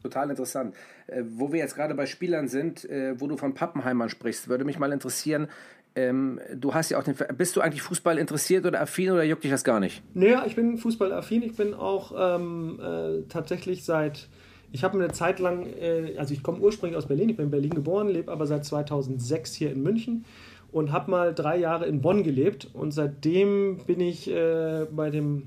Total 0.04 0.28
interessant. 0.28 0.74
Äh, 1.06 1.22
wo 1.26 1.50
wir 1.50 1.60
jetzt 1.60 1.74
gerade 1.74 1.94
bei 1.94 2.04
Spielern 2.04 2.46
sind, 2.46 2.84
äh, 2.90 3.18
wo 3.18 3.26
du 3.26 3.38
von 3.38 3.54
Pappenheimern 3.54 4.10
sprichst, 4.10 4.48
würde 4.48 4.66
mich 4.66 4.78
mal 4.78 4.92
interessieren, 4.92 5.48
ähm, 5.96 6.40
du 6.54 6.74
hast 6.74 6.90
ja 6.90 6.98
auch 6.98 7.04
den, 7.04 7.14
bist 7.38 7.56
du 7.56 7.62
eigentlich 7.62 7.80
Fußball 7.80 8.18
interessiert 8.18 8.66
oder 8.66 8.82
affin 8.82 9.12
oder 9.12 9.24
juckt 9.24 9.44
dich 9.44 9.50
das 9.50 9.64
gar 9.64 9.80
nicht? 9.80 10.02
Naja, 10.12 10.44
ich 10.46 10.56
bin 10.56 10.76
fußballaffin. 10.76 11.42
Ich 11.42 11.56
bin 11.56 11.72
auch 11.72 12.12
ähm, 12.36 12.78
äh, 12.82 13.22
tatsächlich 13.30 13.84
seit. 13.84 14.28
Ich 14.72 14.84
habe 14.84 14.98
eine 14.98 15.10
Zeit 15.12 15.38
lang, 15.38 15.66
äh, 15.80 16.16
also 16.18 16.34
ich 16.34 16.42
komme 16.42 16.58
ursprünglich 16.58 16.98
aus 16.98 17.06
Berlin, 17.06 17.30
ich 17.30 17.36
bin 17.36 17.46
in 17.46 17.50
Berlin 17.50 17.70
geboren, 17.70 18.08
lebe 18.08 18.30
aber 18.30 18.46
seit 18.46 18.66
2006 18.66 19.54
hier 19.54 19.72
in 19.72 19.82
München 19.82 20.26
und 20.70 20.92
habe 20.92 21.10
mal 21.10 21.32
drei 21.32 21.56
Jahre 21.56 21.86
in 21.86 22.02
Bonn 22.02 22.24
gelebt 22.24 22.68
und 22.74 22.90
seitdem 22.90 23.78
bin 23.86 24.00
ich 24.00 24.28
äh, 24.28 24.86
bei 24.90 25.08
dem 25.08 25.44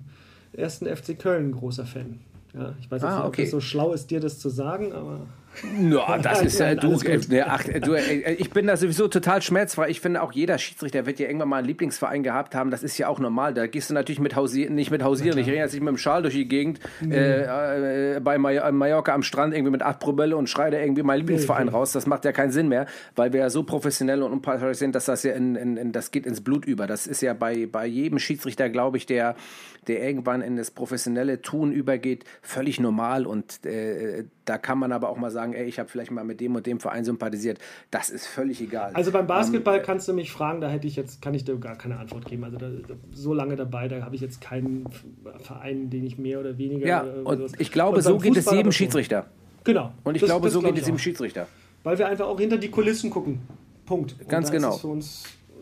ersten 0.54 0.88
FC 0.88 1.20
Köln 1.20 1.52
großer 1.52 1.86
Fan. 1.86 2.22
Ja, 2.58 2.74
ich 2.80 2.90
weiß 2.90 3.02
jetzt 3.02 3.12
Ah, 3.12 3.16
nicht, 3.18 3.24
ob 3.24 3.28
okay. 3.28 3.42
das 3.44 3.52
so 3.52 3.60
schlau 3.60 3.94
ist, 3.94 4.10
dir 4.10 4.20
das 4.20 4.40
zu 4.40 4.50
sagen, 4.50 4.92
aber 4.94 5.20
Ja, 5.80 6.18
das 6.22 6.42
ist 6.42 6.60
ja, 6.60 6.76
du, 6.76 6.90
alles 6.90 7.04
äh, 7.04 7.18
gut. 7.18 7.30
ne, 7.30 7.48
ach, 7.48 7.64
du, 7.64 7.94
äh, 7.94 8.34
ich 8.34 8.50
bin 8.52 8.68
da 8.68 8.78
sowieso 8.78 9.08
total 9.08 9.42
schmerzfrei. 9.42 9.90
Ich 9.90 10.02
finde 10.02 10.22
auch 10.22 10.32
jeder 10.32 10.58
Schiedsrichter 10.58 11.06
wird 11.06 11.20
ja 11.20 11.28
irgendwann 11.28 11.50
mal 11.50 11.58
einen 11.58 11.68
Lieblingsverein 11.68 12.24
gehabt 12.24 12.56
haben. 12.56 12.72
Das 12.72 12.84
ist 12.84 12.98
ja 12.98 13.08
auch 13.08 13.20
normal. 13.20 13.54
Da 13.54 13.68
gehst 13.68 13.90
du 13.90 13.94
natürlich 13.94 14.20
mit 14.20 14.36
hausieren, 14.36 14.76
nicht 14.76 14.92
mit 14.92 15.04
hausieren. 15.04 15.38
Ich 15.38 15.48
renne 15.48 15.58
jetzt 15.58 15.74
nicht 15.74 15.82
mit 15.82 15.90
dem 15.90 15.98
Schal 15.98 16.22
durch 16.22 16.34
die 16.34 16.48
Gegend 16.48 16.80
äh, 17.02 18.16
äh, 18.16 18.20
bei 18.20 18.38
Mallorca 18.38 19.14
am 19.14 19.24
Strand 19.24 19.54
irgendwie 19.54 19.72
mit 19.72 19.82
acht 19.82 20.00
Promille 20.00 20.36
und 20.36 20.50
schreie 20.50 20.72
da 20.72 20.80
irgendwie 20.80 21.04
meinen 21.04 21.20
Lieblingsverein 21.20 21.70
raus. 21.70 21.92
Das 21.92 22.08
macht 22.08 22.26
ja 22.26 22.32
keinen 22.32 22.52
Sinn 22.52 22.68
mehr, 22.68 22.86
weil 23.16 23.34
wir 23.34 23.42
ja 23.42 23.50
so 23.50 23.64
professionell 23.64 24.24
und 24.24 24.32
unparteiisch 24.32 24.78
sind, 24.78 24.96
dass 24.96 25.06
das 25.06 25.24
ja 25.24 25.34
in, 25.34 25.56
in, 25.56 25.78
in 25.78 25.92
das 25.92 26.12
geht 26.12 26.26
ins 26.26 26.42
Blut 26.42 26.66
über. 26.66 26.88
Das 26.88 27.08
ist 27.08 27.22
ja 27.22 27.34
bei, 27.34 27.66
bei 27.66 27.86
jedem 27.86 28.20
Schiedsrichter, 28.20 28.70
glaube 28.70 28.98
ich, 28.98 29.06
der 29.06 29.36
der 29.88 30.04
irgendwann 30.04 30.42
in 30.42 30.58
das 30.58 30.72
professionelle 30.72 31.42
Tun 31.42 31.72
übergeht, 31.72 32.26
völlig 32.42 32.80
normal 32.80 33.26
und 33.26 33.66
äh, 33.66 34.26
da 34.46 34.58
kann 34.58 34.78
man 34.78 34.92
aber 34.92 35.10
auch 35.10 35.18
mal 35.18 35.32
sagen, 35.32 35.47
ey, 35.54 35.66
ich 35.66 35.80
habe 35.80 35.90
vielleicht 35.90 36.12
mal 36.12 36.24
mit 36.24 36.40
dem 36.42 36.56
und 36.56 36.66
dem 36.66 36.80
Verein 36.80 37.04
sympathisiert. 37.06 37.60
Das 37.92 38.10
ist 38.10 38.28
völlig 38.28 38.62
egal. 38.62 38.92
Also 38.94 39.12
beim 39.12 39.28
Basketball 39.28 39.82
kannst 39.82 40.08
du 40.08 40.14
mich 40.14 40.32
fragen, 40.32 40.62
da 40.62 40.70
hätte 40.70 40.88
ich 40.88 40.96
jetzt, 40.96 41.22
kann 41.22 41.34
ich 41.34 41.44
dir 41.46 41.56
gar 41.58 41.78
keine 41.78 41.98
Antwort 42.00 42.26
geben. 42.26 42.44
Also 42.44 42.58
da, 42.58 42.70
so 43.12 43.34
lange 43.34 43.56
dabei, 43.56 43.88
da 43.88 44.02
habe 44.04 44.16
ich 44.16 44.22
jetzt 44.22 44.42
keinen 44.42 44.86
Verein, 45.40 45.90
den 45.90 46.04
ich 46.06 46.18
mehr 46.18 46.40
oder 46.40 46.58
weniger. 46.58 46.88
ja, 46.88 47.04
äh, 47.06 47.10
und 47.24 47.38
sowas- 47.38 47.52
ich 47.58 47.72
glaube, 47.72 47.98
Und 47.98 48.04
so 48.04 48.18
geht 48.18 48.32
es 48.32 48.38
Fußball 48.40 48.54
jedem 48.56 48.68
aber 48.68 48.72
schon. 48.72 48.78
Schiedsrichter. 48.86 49.26
Genau. 49.64 49.92
Und 50.04 50.16
ich 50.16 50.22
Das- 50.22 50.30
glaube, 50.30 50.46
das 50.46 50.54
so 50.54 50.60
glaub 50.62 50.74
geht 50.74 50.82
es 50.82 50.88
jedem. 50.88 50.98
Schiedsrichter. 51.00 51.48
Weil 51.84 51.98
wir 51.98 52.08
einfach 52.08 52.28
auch 52.28 52.40
hinter 52.40 52.58
die 52.58 52.70
Kulissen 52.70 53.10
gucken. 53.10 53.40
Punkt. 53.86 54.16
Und 54.20 54.30
Ganz 54.30 54.52
genau. 54.52 54.78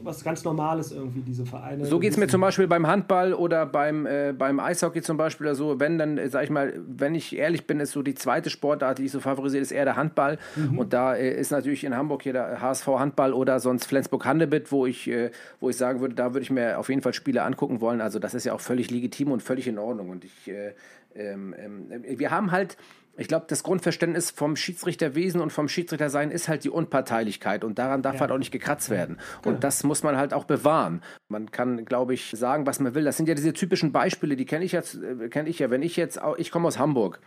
Was 0.06 0.24
ganz 0.24 0.44
Normales 0.44 0.91
irgendwie, 0.91 1.22
diese 1.22 1.46
Vereine. 1.46 1.86
So 1.86 2.00
geht 2.00 2.12
es 2.12 2.18
mir 2.18 2.28
zum 2.28 2.41
Beispiel 2.41 2.68
beim 2.68 2.88
Handball 2.88 3.34
oder 3.34 3.65
beim, 3.65 4.06
äh, 4.06 4.34
beim 4.38 4.60
Eishockey 4.60 5.02
zum 5.02 5.18
Beispiel 5.18 5.48
oder 5.48 5.56
so. 5.56 5.80
Wenn 5.80 5.98
dann, 5.98 6.18
äh, 6.18 6.30
sag 6.30 6.44
ich 6.44 6.50
mal, 6.50 6.74
wenn 6.88 7.15
ich 7.15 7.36
ehrlich 7.36 7.68
bin, 7.68 7.80
ist 7.80 7.91
so 7.91 8.02
die 8.02 8.15
zweite 8.15 8.50
Sportart, 8.50 9.00
die 9.00 9.06
ich 9.06 9.12
so 9.12 9.20
favorisiere, 9.20 9.62
ist 9.62 9.72
eher 9.72 9.86
der 9.86 9.96
Handball. 9.96 10.38
Und 10.78 10.94
da 10.94 11.15
äh, 11.15 11.39
ist 11.39 11.52
natürlich 11.52 11.84
in 11.84 11.96
Hamburg 11.96 12.24
hier 12.24 12.34
der 12.34 12.62
HSV 12.62 12.88
Handball 12.88 13.34
oder 13.34 13.60
sonst 13.60 13.86
Flensburg 13.86 14.26
Handebitt, 14.26 14.72
wo 14.72 14.86
ich, 14.86 15.08
äh, 15.08 15.32
wo 15.60 15.70
ich 15.70 15.78
sagen 15.78 16.00
würde, 16.00 16.15
da 16.15 16.34
würde 16.34 16.41
ich 16.41 16.52
mir 16.52 16.80
auf 16.80 16.89
jeden 16.89 17.02
Fall 17.02 17.13
Spiele 17.13 17.44
angucken 17.44 17.82
wollen. 17.82 18.02
Also 18.02 18.20
das 18.20 18.34
ist 18.34 18.46
ja 18.46 18.54
auch 18.54 18.62
völlig 18.62 18.91
legitim 18.91 19.32
und 19.32 19.41
völlig 19.41 19.68
in 19.68 19.80
Ordnung. 19.80 20.10
Und 20.10 20.26
ich, 20.26 20.48
äh, 20.48 20.74
ähm, 21.15 21.56
ähm, 21.58 22.20
wir 22.20 22.32
haben 22.32 22.52
halt 22.52 22.78
ich 23.17 23.28
glaube, 23.28 23.45
das 23.47 23.63
Grundverständnis 23.63 24.32
vom 24.32 24.56
Schiedsrichterwesen 24.56 25.41
und 25.41 25.51
vom 25.51 25.67
Schiedsrichtersein 25.67 26.32
ist 26.32 26.47
halt 26.47 26.63
die 26.63 26.69
Unparteilichkeit 26.69 27.63
und 27.63 27.80
daran 27.80 28.01
darf 28.01 28.19
halt 28.19 28.32
auch 28.32 28.38
nicht 28.38 28.51
gekratzt 28.51 28.89
werden. 28.89 29.17
Und 29.45 29.63
das 29.63 29.84
muss 29.84 30.04
man 30.04 30.17
halt 30.17 30.34
auch 30.34 30.43
bewahren. 30.43 31.01
Man 31.30 31.51
kann, 31.51 31.86
glaube 31.86 32.13
ich, 32.13 32.32
sagen, 32.32 32.65
was 32.65 32.80
man 32.80 32.93
will. 32.93 33.04
Das 33.04 33.17
sind 33.17 33.30
ja 33.30 33.36
diese 33.36 33.54
typischen 33.54 33.91
Beispiele, 33.91 34.36
die 34.36 34.45
kenne 34.45 34.65
ich 34.65 34.71
jetzt, 34.71 34.95
äh, 34.95 35.30
kenne 35.30 35.49
ich 35.49 35.60
ja. 35.60 35.69
Wenn 35.69 35.82
ich 35.82 35.95
jetzt, 35.95 36.19
ich 36.38 36.51
komme 36.51 36.67
aus 36.67 36.78
Hamburg. 36.78 37.19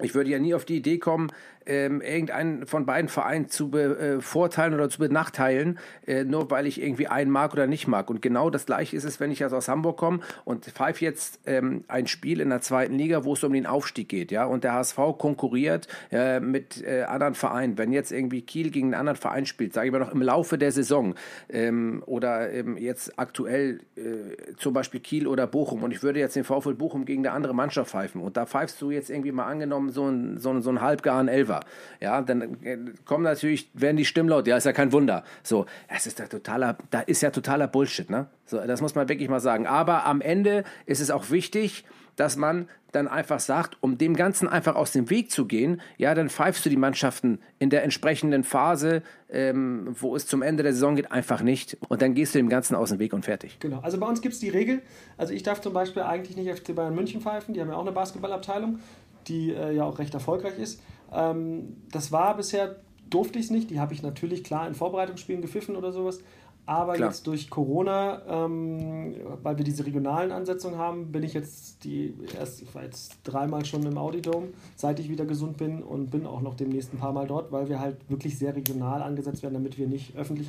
Ich 0.00 0.14
würde 0.14 0.30
ja 0.30 0.38
nie 0.38 0.54
auf 0.54 0.64
die 0.64 0.76
Idee 0.76 0.98
kommen, 0.98 1.30
ähm, 1.66 2.00
irgendeinen 2.00 2.66
von 2.66 2.86
beiden 2.86 3.08
Vereinen 3.08 3.48
zu 3.48 3.70
bevorteilen 3.70 4.74
oder 4.74 4.88
zu 4.88 4.98
benachteilen, 4.98 5.78
äh, 6.06 6.24
nur 6.24 6.50
weil 6.50 6.66
ich 6.66 6.80
irgendwie 6.80 7.08
einen 7.08 7.30
mag 7.30 7.52
oder 7.52 7.66
nicht 7.66 7.86
mag. 7.86 8.10
Und 8.10 8.22
genau 8.22 8.50
das 8.50 8.66
gleiche 8.66 8.96
ist 8.96 9.04
es, 9.04 9.20
wenn 9.20 9.30
ich 9.30 9.40
jetzt 9.40 9.52
aus 9.52 9.68
Hamburg 9.68 9.98
komme 9.98 10.20
und 10.44 10.64
pfeife 10.64 11.04
jetzt 11.04 11.40
ähm, 11.46 11.84
ein 11.88 12.06
Spiel 12.06 12.40
in 12.40 12.48
der 12.48 12.62
zweiten 12.62 12.94
Liga, 12.94 13.24
wo 13.24 13.34
es 13.34 13.44
um 13.44 13.52
den 13.52 13.66
Aufstieg 13.66 14.08
geht, 14.08 14.32
ja, 14.32 14.44
und 14.44 14.64
der 14.64 14.72
HSV 14.72 14.96
konkurriert 15.18 15.88
äh, 16.10 16.40
mit 16.40 16.82
äh, 16.82 17.02
anderen 17.02 17.34
Vereinen. 17.34 17.78
Wenn 17.78 17.92
jetzt 17.92 18.12
irgendwie 18.12 18.42
Kiel 18.42 18.70
gegen 18.70 18.88
einen 18.88 18.94
anderen 18.94 19.18
Verein 19.18 19.46
spielt, 19.46 19.72
sage 19.74 19.88
ich 19.88 19.92
mal 19.92 19.98
noch 19.98 20.12
im 20.12 20.22
Laufe 20.22 20.58
der 20.58 20.72
Saison 20.72 21.14
ähm, 21.48 22.02
oder 22.06 22.50
ähm, 22.50 22.76
jetzt 22.76 23.18
aktuell 23.18 23.80
äh, 23.96 24.54
zum 24.56 24.72
Beispiel 24.72 25.00
Kiel 25.00 25.26
oder 25.26 25.46
Bochum 25.46 25.82
und 25.82 25.92
ich 25.92 26.02
würde 26.02 26.18
jetzt 26.18 26.34
den 26.34 26.44
VfL 26.44 26.74
Bochum 26.74 27.04
gegen 27.04 27.26
eine 27.26 27.34
andere 27.36 27.54
Mannschaft 27.54 27.90
pfeifen 27.90 28.20
und 28.20 28.36
da 28.36 28.46
pfeifst 28.46 28.80
du 28.80 28.90
jetzt 28.90 29.10
irgendwie 29.10 29.32
mal 29.32 29.46
angenommen 29.46 29.81
angenommen 29.82 29.90
so 29.90 30.08
ein, 30.08 30.38
so 30.38 30.50
ein, 30.50 30.62
so 30.62 30.70
ein 30.70 30.80
halbgaren 30.80 31.28
Elfer. 31.28 31.60
Ja, 32.00 32.20
dann 32.22 32.62
äh, 32.62 32.78
kommen 33.04 33.24
natürlich, 33.24 33.70
werden 33.74 33.96
die 33.96 34.04
Stimmen 34.04 34.28
laut. 34.28 34.46
Ja, 34.46 34.56
ist 34.56 34.64
ja 34.64 34.72
kein 34.72 34.92
Wunder. 34.92 35.24
So, 35.42 35.66
das 35.88 36.06
ist 36.06 36.18
ja 36.18 36.26
totaler, 36.26 36.76
da 36.90 37.00
ist 37.00 37.22
ja 37.22 37.30
totaler 37.30 37.68
Bullshit, 37.68 38.10
ne? 38.10 38.26
So, 38.46 38.58
das 38.58 38.80
muss 38.80 38.94
man 38.94 39.08
wirklich 39.08 39.28
mal 39.28 39.40
sagen. 39.40 39.66
Aber 39.66 40.04
am 40.06 40.20
Ende 40.20 40.64
ist 40.86 41.00
es 41.00 41.10
auch 41.10 41.30
wichtig, 41.30 41.84
dass 42.16 42.36
man 42.36 42.68
dann 42.92 43.08
einfach 43.08 43.40
sagt, 43.40 43.78
um 43.80 43.96
dem 43.96 44.14
Ganzen 44.14 44.48
einfach 44.48 44.76
aus 44.76 44.92
dem 44.92 45.08
Weg 45.08 45.30
zu 45.30 45.46
gehen, 45.46 45.80
ja, 45.96 46.14
dann 46.14 46.28
pfeifst 46.28 46.64
du 46.64 46.68
die 46.68 46.76
Mannschaften 46.76 47.38
in 47.58 47.70
der 47.70 47.84
entsprechenden 47.84 48.44
Phase, 48.44 49.02
ähm, 49.30 49.96
wo 49.98 50.14
es 50.14 50.26
zum 50.26 50.42
Ende 50.42 50.62
der 50.62 50.74
Saison 50.74 50.94
geht, 50.94 51.10
einfach 51.10 51.40
nicht. 51.40 51.78
Und 51.88 52.02
dann 52.02 52.14
gehst 52.14 52.34
du 52.34 52.38
dem 52.38 52.50
Ganzen 52.50 52.74
aus 52.74 52.90
dem 52.90 52.98
Weg 52.98 53.14
und 53.14 53.24
fertig. 53.24 53.58
Genau. 53.60 53.80
Also 53.80 53.98
bei 53.98 54.06
uns 54.06 54.20
gibt 54.20 54.34
es 54.34 54.40
die 54.40 54.50
Regel, 54.50 54.82
also 55.16 55.32
ich 55.32 55.42
darf 55.42 55.62
zum 55.62 55.72
Beispiel 55.72 56.02
eigentlich 56.02 56.36
nicht 56.36 56.54
FC 56.54 56.74
Bayern 56.74 56.94
München 56.94 57.22
pfeifen, 57.22 57.54
die 57.54 57.60
haben 57.60 57.68
ja 57.68 57.76
auch 57.76 57.82
eine 57.82 57.92
Basketballabteilung, 57.92 58.78
die 59.28 59.52
äh, 59.52 59.74
ja 59.74 59.84
auch 59.84 59.98
recht 59.98 60.14
erfolgreich 60.14 60.58
ist. 60.58 60.80
Ähm, 61.12 61.76
das 61.90 62.12
war 62.12 62.36
bisher, 62.36 62.76
durfte 63.10 63.38
ich 63.38 63.46
es 63.46 63.50
nicht, 63.50 63.70
die 63.70 63.80
habe 63.80 63.92
ich 63.92 64.02
natürlich 64.02 64.44
klar 64.44 64.66
in 64.66 64.74
Vorbereitungsspielen 64.74 65.42
gepfiffen 65.42 65.76
oder 65.76 65.92
sowas. 65.92 66.20
Aber 66.64 66.94
Klar. 66.94 67.08
jetzt 67.08 67.26
durch 67.26 67.50
Corona, 67.50 68.22
ähm, 68.28 69.16
weil 69.42 69.58
wir 69.58 69.64
diese 69.64 69.84
regionalen 69.84 70.30
Ansetzungen 70.30 70.78
haben, 70.78 71.10
bin 71.10 71.24
ich 71.24 71.34
jetzt 71.34 71.82
die 71.82 72.14
erst, 72.38 72.62
ich 72.62 72.72
war 72.72 72.84
jetzt 72.84 73.18
dreimal 73.24 73.64
schon 73.64 73.84
im 73.84 73.98
Audidome, 73.98 74.48
seit 74.76 75.00
ich 75.00 75.08
wieder 75.08 75.24
gesund 75.24 75.56
bin 75.56 75.82
und 75.82 76.10
bin 76.10 76.24
auch 76.24 76.40
noch 76.40 76.54
demnächst 76.54 76.94
ein 76.94 76.98
paar 76.98 77.12
Mal 77.12 77.26
dort, 77.26 77.50
weil 77.50 77.68
wir 77.68 77.80
halt 77.80 78.08
wirklich 78.08 78.38
sehr 78.38 78.54
regional 78.54 79.02
angesetzt 79.02 79.42
werden, 79.42 79.54
damit 79.54 79.76
wir 79.76 79.88
nicht 79.88 80.16
öffentlich 80.16 80.48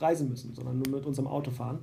reisen 0.00 0.28
müssen, 0.28 0.52
sondern 0.52 0.80
nur 0.80 0.96
mit 0.96 1.06
unserem 1.06 1.28
Auto 1.28 1.52
fahren. 1.52 1.78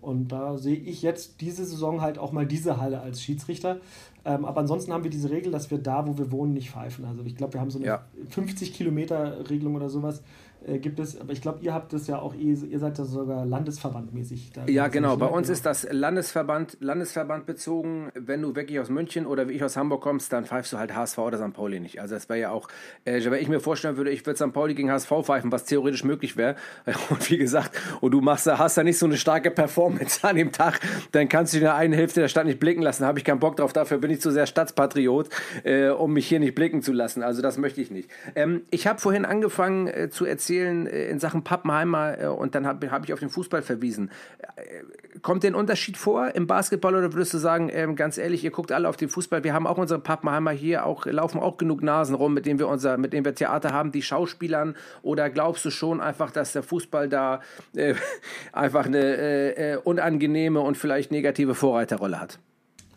Und 0.00 0.28
da 0.28 0.56
sehe 0.56 0.76
ich 0.76 1.02
jetzt 1.02 1.40
diese 1.40 1.64
Saison 1.64 2.00
halt 2.00 2.18
auch 2.18 2.32
mal 2.32 2.46
diese 2.46 2.80
Halle 2.80 3.00
als 3.00 3.20
Schiedsrichter. 3.20 3.78
Ähm, 4.24 4.44
aber 4.44 4.60
ansonsten 4.60 4.92
haben 4.92 5.02
wir 5.02 5.10
diese 5.10 5.30
Regel, 5.30 5.50
dass 5.50 5.70
wir 5.70 5.78
da, 5.78 6.06
wo 6.06 6.18
wir 6.18 6.30
wohnen, 6.30 6.52
nicht 6.52 6.70
pfeifen. 6.70 7.04
Also 7.04 7.22
ich 7.24 7.36
glaube, 7.36 7.54
wir 7.54 7.60
haben 7.60 7.70
so 7.70 7.78
eine 7.78 7.86
ja. 7.86 8.04
50 8.30 8.74
Kilometer 8.74 9.48
Regelung 9.50 9.74
oder 9.74 9.88
sowas 9.88 10.22
äh, 10.66 10.78
gibt 10.78 10.98
es, 10.98 11.20
aber 11.20 11.32
ich 11.32 11.40
glaube, 11.40 11.60
ihr 11.62 11.72
habt 11.72 11.92
das 11.92 12.06
ja 12.06 12.18
auch, 12.18 12.34
ihr, 12.34 12.56
ihr 12.64 12.78
seid 12.78 12.98
ja 12.98 13.04
sogar 13.04 13.46
landesverbandmäßig. 13.46 14.52
Da 14.52 14.66
ja, 14.66 14.88
genau. 14.88 15.16
Bei 15.16 15.26
uns 15.26 15.48
ist 15.48 15.64
das 15.64 15.86
Landesverband, 15.90 16.78
Landesverband 16.80 17.46
bezogen. 17.46 18.10
Wenn 18.14 18.42
du 18.42 18.54
wirklich 18.56 18.80
aus 18.80 18.90
München 18.90 19.26
oder 19.26 19.48
wie 19.48 19.52
ich 19.52 19.64
aus 19.64 19.76
Hamburg 19.76 20.00
kommst, 20.00 20.32
dann 20.32 20.44
pfeifst 20.44 20.72
du 20.72 20.78
halt 20.78 20.94
HSV 20.94 21.18
oder 21.18 21.38
St. 21.38 21.52
Pauli 21.52 21.80
nicht. 21.80 22.00
Also 22.00 22.14
das 22.14 22.28
wäre 22.28 22.40
ja 22.40 22.50
auch, 22.50 22.68
äh, 23.04 23.24
wenn 23.24 23.40
ich 23.40 23.48
mir 23.48 23.60
vorstellen 23.60 23.96
würde, 23.96 24.10
ich 24.10 24.26
würde 24.26 24.36
St. 24.36 24.52
Pauli 24.52 24.74
gegen 24.74 24.90
HSV 24.90 25.12
pfeifen, 25.22 25.52
was 25.52 25.64
theoretisch 25.64 26.04
möglich 26.04 26.36
wäre. 26.36 26.56
Und 27.10 27.30
wie 27.30 27.38
gesagt, 27.38 27.70
und 28.00 28.10
du 28.10 28.20
machst, 28.20 28.46
hast 28.46 28.76
da 28.76 28.82
nicht 28.82 28.98
so 28.98 29.06
eine 29.06 29.16
starke 29.16 29.50
Performance 29.50 30.26
an 30.26 30.36
dem 30.36 30.52
Tag, 30.52 30.80
dann 31.12 31.28
kannst 31.28 31.52
du 31.52 31.58
in 31.58 31.64
der 31.64 31.74
einen 31.74 31.92
Hälfte 31.92 32.20
der 32.20 32.28
Stadt 32.28 32.46
nicht 32.46 32.60
blicken 32.60 32.82
lassen. 32.82 33.02
Da 33.02 33.08
habe 33.08 33.18
ich 33.18 33.24
keinen 33.24 33.40
Bock 33.40 33.56
drauf. 33.56 33.72
Dafür 33.72 33.98
bin 33.98 34.10
ich 34.10 34.20
zu 34.20 34.30
sehr 34.30 34.46
Stadtpatriot, 34.46 35.28
äh, 35.64 35.88
um 35.88 36.12
mich 36.12 36.26
hier 36.26 36.40
nicht 36.40 36.54
blicken 36.54 36.82
zu 36.82 36.92
lassen. 36.92 37.22
Also 37.22 37.42
das 37.42 37.58
möchte 37.58 37.80
ich 37.80 37.90
nicht. 37.90 38.10
Ähm, 38.34 38.62
ich 38.70 38.86
habe 38.86 39.00
vorhin 39.00 39.24
angefangen 39.24 39.86
äh, 39.86 40.10
zu 40.10 40.24
erzählen, 40.24 40.48
erzählen 40.58 40.86
äh, 40.86 41.08
in 41.08 41.18
Sachen 41.18 41.42
Pappenheimer 41.42 42.20
äh, 42.20 42.26
und 42.26 42.54
dann 42.54 42.66
habe 42.66 42.90
hab 42.90 43.04
ich 43.04 43.12
auf 43.12 43.20
den 43.20 43.30
Fußball 43.30 43.62
verwiesen. 43.62 44.10
Äh, 44.56 45.18
kommt 45.20 45.42
der 45.42 45.56
Unterschied 45.56 45.96
vor 45.96 46.34
im 46.34 46.46
Basketball 46.46 46.94
oder 46.94 47.12
würdest 47.12 47.34
du 47.34 47.38
sagen, 47.38 47.70
ähm, 47.72 47.96
ganz 47.96 48.18
ehrlich, 48.18 48.44
ihr 48.44 48.50
guckt 48.50 48.72
alle 48.72 48.88
auf 48.88 48.96
den 48.96 49.08
Fußball, 49.08 49.44
wir 49.44 49.54
haben 49.54 49.66
auch 49.66 49.78
unsere 49.78 50.00
Pappenheimer 50.00 50.50
hier, 50.50 50.86
auch 50.86 51.06
laufen 51.06 51.40
auch 51.40 51.56
genug 51.56 51.82
Nasen 51.82 52.14
rum, 52.14 52.34
mit 52.34 52.46
denen 52.46 52.58
wir 52.58 52.68
unser, 52.68 52.98
mit 52.98 53.12
denen 53.12 53.24
wir 53.24 53.34
Theater 53.34 53.72
haben, 53.72 53.92
die 53.92 54.02
Schauspielern 54.02 54.76
oder 55.02 55.30
glaubst 55.30 55.64
du 55.64 55.70
schon 55.70 56.00
einfach, 56.00 56.30
dass 56.30 56.52
der 56.52 56.62
Fußball 56.62 57.08
da 57.08 57.40
äh, 57.74 57.94
einfach 58.52 58.86
eine 58.86 59.56
äh, 59.56 59.76
unangenehme 59.76 60.60
und 60.60 60.76
vielleicht 60.76 61.10
negative 61.10 61.54
Vorreiterrolle 61.54 62.20
hat? 62.20 62.38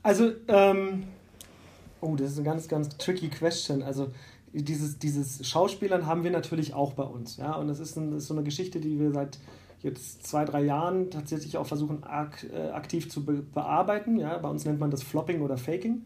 Also, 0.03 0.31
ähm, 0.47 1.03
oh, 2.01 2.15
das 2.15 2.31
ist 2.31 2.37
eine 2.37 2.45
ganz, 2.45 2.67
ganz 2.67 2.97
tricky 2.97 3.29
Question. 3.29 3.83
Also, 3.83 4.11
dieses, 4.53 4.99
dieses 4.99 5.47
Schauspielern 5.47 6.05
haben 6.05 6.23
wir 6.23 6.31
natürlich 6.31 6.73
auch 6.73 6.93
bei 6.93 7.03
uns. 7.03 7.37
Ja? 7.37 7.55
Und 7.55 7.67
das 7.67 7.79
ist, 7.79 7.97
ein, 7.97 8.11
das 8.11 8.23
ist 8.23 8.27
so 8.27 8.33
eine 8.33 8.43
Geschichte, 8.43 8.79
die 8.79 8.99
wir 8.99 9.11
seit 9.11 9.39
jetzt 9.81 10.27
zwei, 10.27 10.45
drei 10.45 10.63
Jahren 10.63 11.09
tatsächlich 11.09 11.57
auch 11.57 11.65
versuchen 11.65 12.03
ak 12.03 12.45
äh, 12.53 12.69
aktiv 12.69 13.09
zu 13.09 13.25
be 13.25 13.41
bearbeiten. 13.53 14.17
Ja? 14.17 14.37
Bei 14.37 14.49
uns 14.49 14.65
nennt 14.65 14.79
man 14.79 14.91
das 14.91 15.03
Flopping 15.03 15.41
oder 15.41 15.57
Faking. 15.57 16.03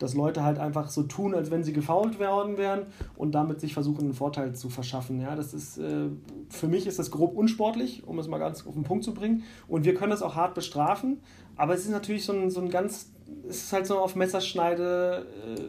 Dass 0.00 0.14
Leute 0.14 0.42
halt 0.42 0.58
einfach 0.58 0.90
so 0.90 1.04
tun, 1.04 1.36
als 1.36 1.52
wenn 1.52 1.62
sie 1.62 1.72
gefault 1.72 2.18
worden 2.18 2.58
wären 2.58 2.86
und 3.14 3.32
damit 3.32 3.60
sich 3.60 3.74
versuchen, 3.74 4.00
einen 4.00 4.12
Vorteil 4.12 4.52
zu 4.52 4.68
verschaffen. 4.68 5.20
Ja, 5.20 5.36
das 5.36 5.54
ist, 5.54 5.78
äh, 5.78 6.08
für 6.48 6.66
mich 6.66 6.88
ist 6.88 6.98
das 6.98 7.12
grob 7.12 7.36
unsportlich, 7.36 8.02
um 8.04 8.18
es 8.18 8.26
mal 8.26 8.38
ganz 8.38 8.66
auf 8.66 8.74
den 8.74 8.82
Punkt 8.82 9.04
zu 9.04 9.14
bringen. 9.14 9.44
Und 9.68 9.84
wir 9.84 9.94
können 9.94 10.10
das 10.10 10.20
auch 10.20 10.34
hart 10.34 10.54
bestrafen, 10.54 11.20
aber 11.54 11.74
es 11.74 11.82
ist 11.82 11.90
natürlich 11.90 12.24
so 12.24 12.32
ein, 12.32 12.50
so 12.50 12.60
ein 12.60 12.70
ganz, 12.70 13.12
es 13.48 13.64
ist 13.64 13.72
halt 13.72 13.86
so 13.86 13.98
auf 13.98 14.16
Messerschneide, 14.16 15.26
äh, 15.46 15.60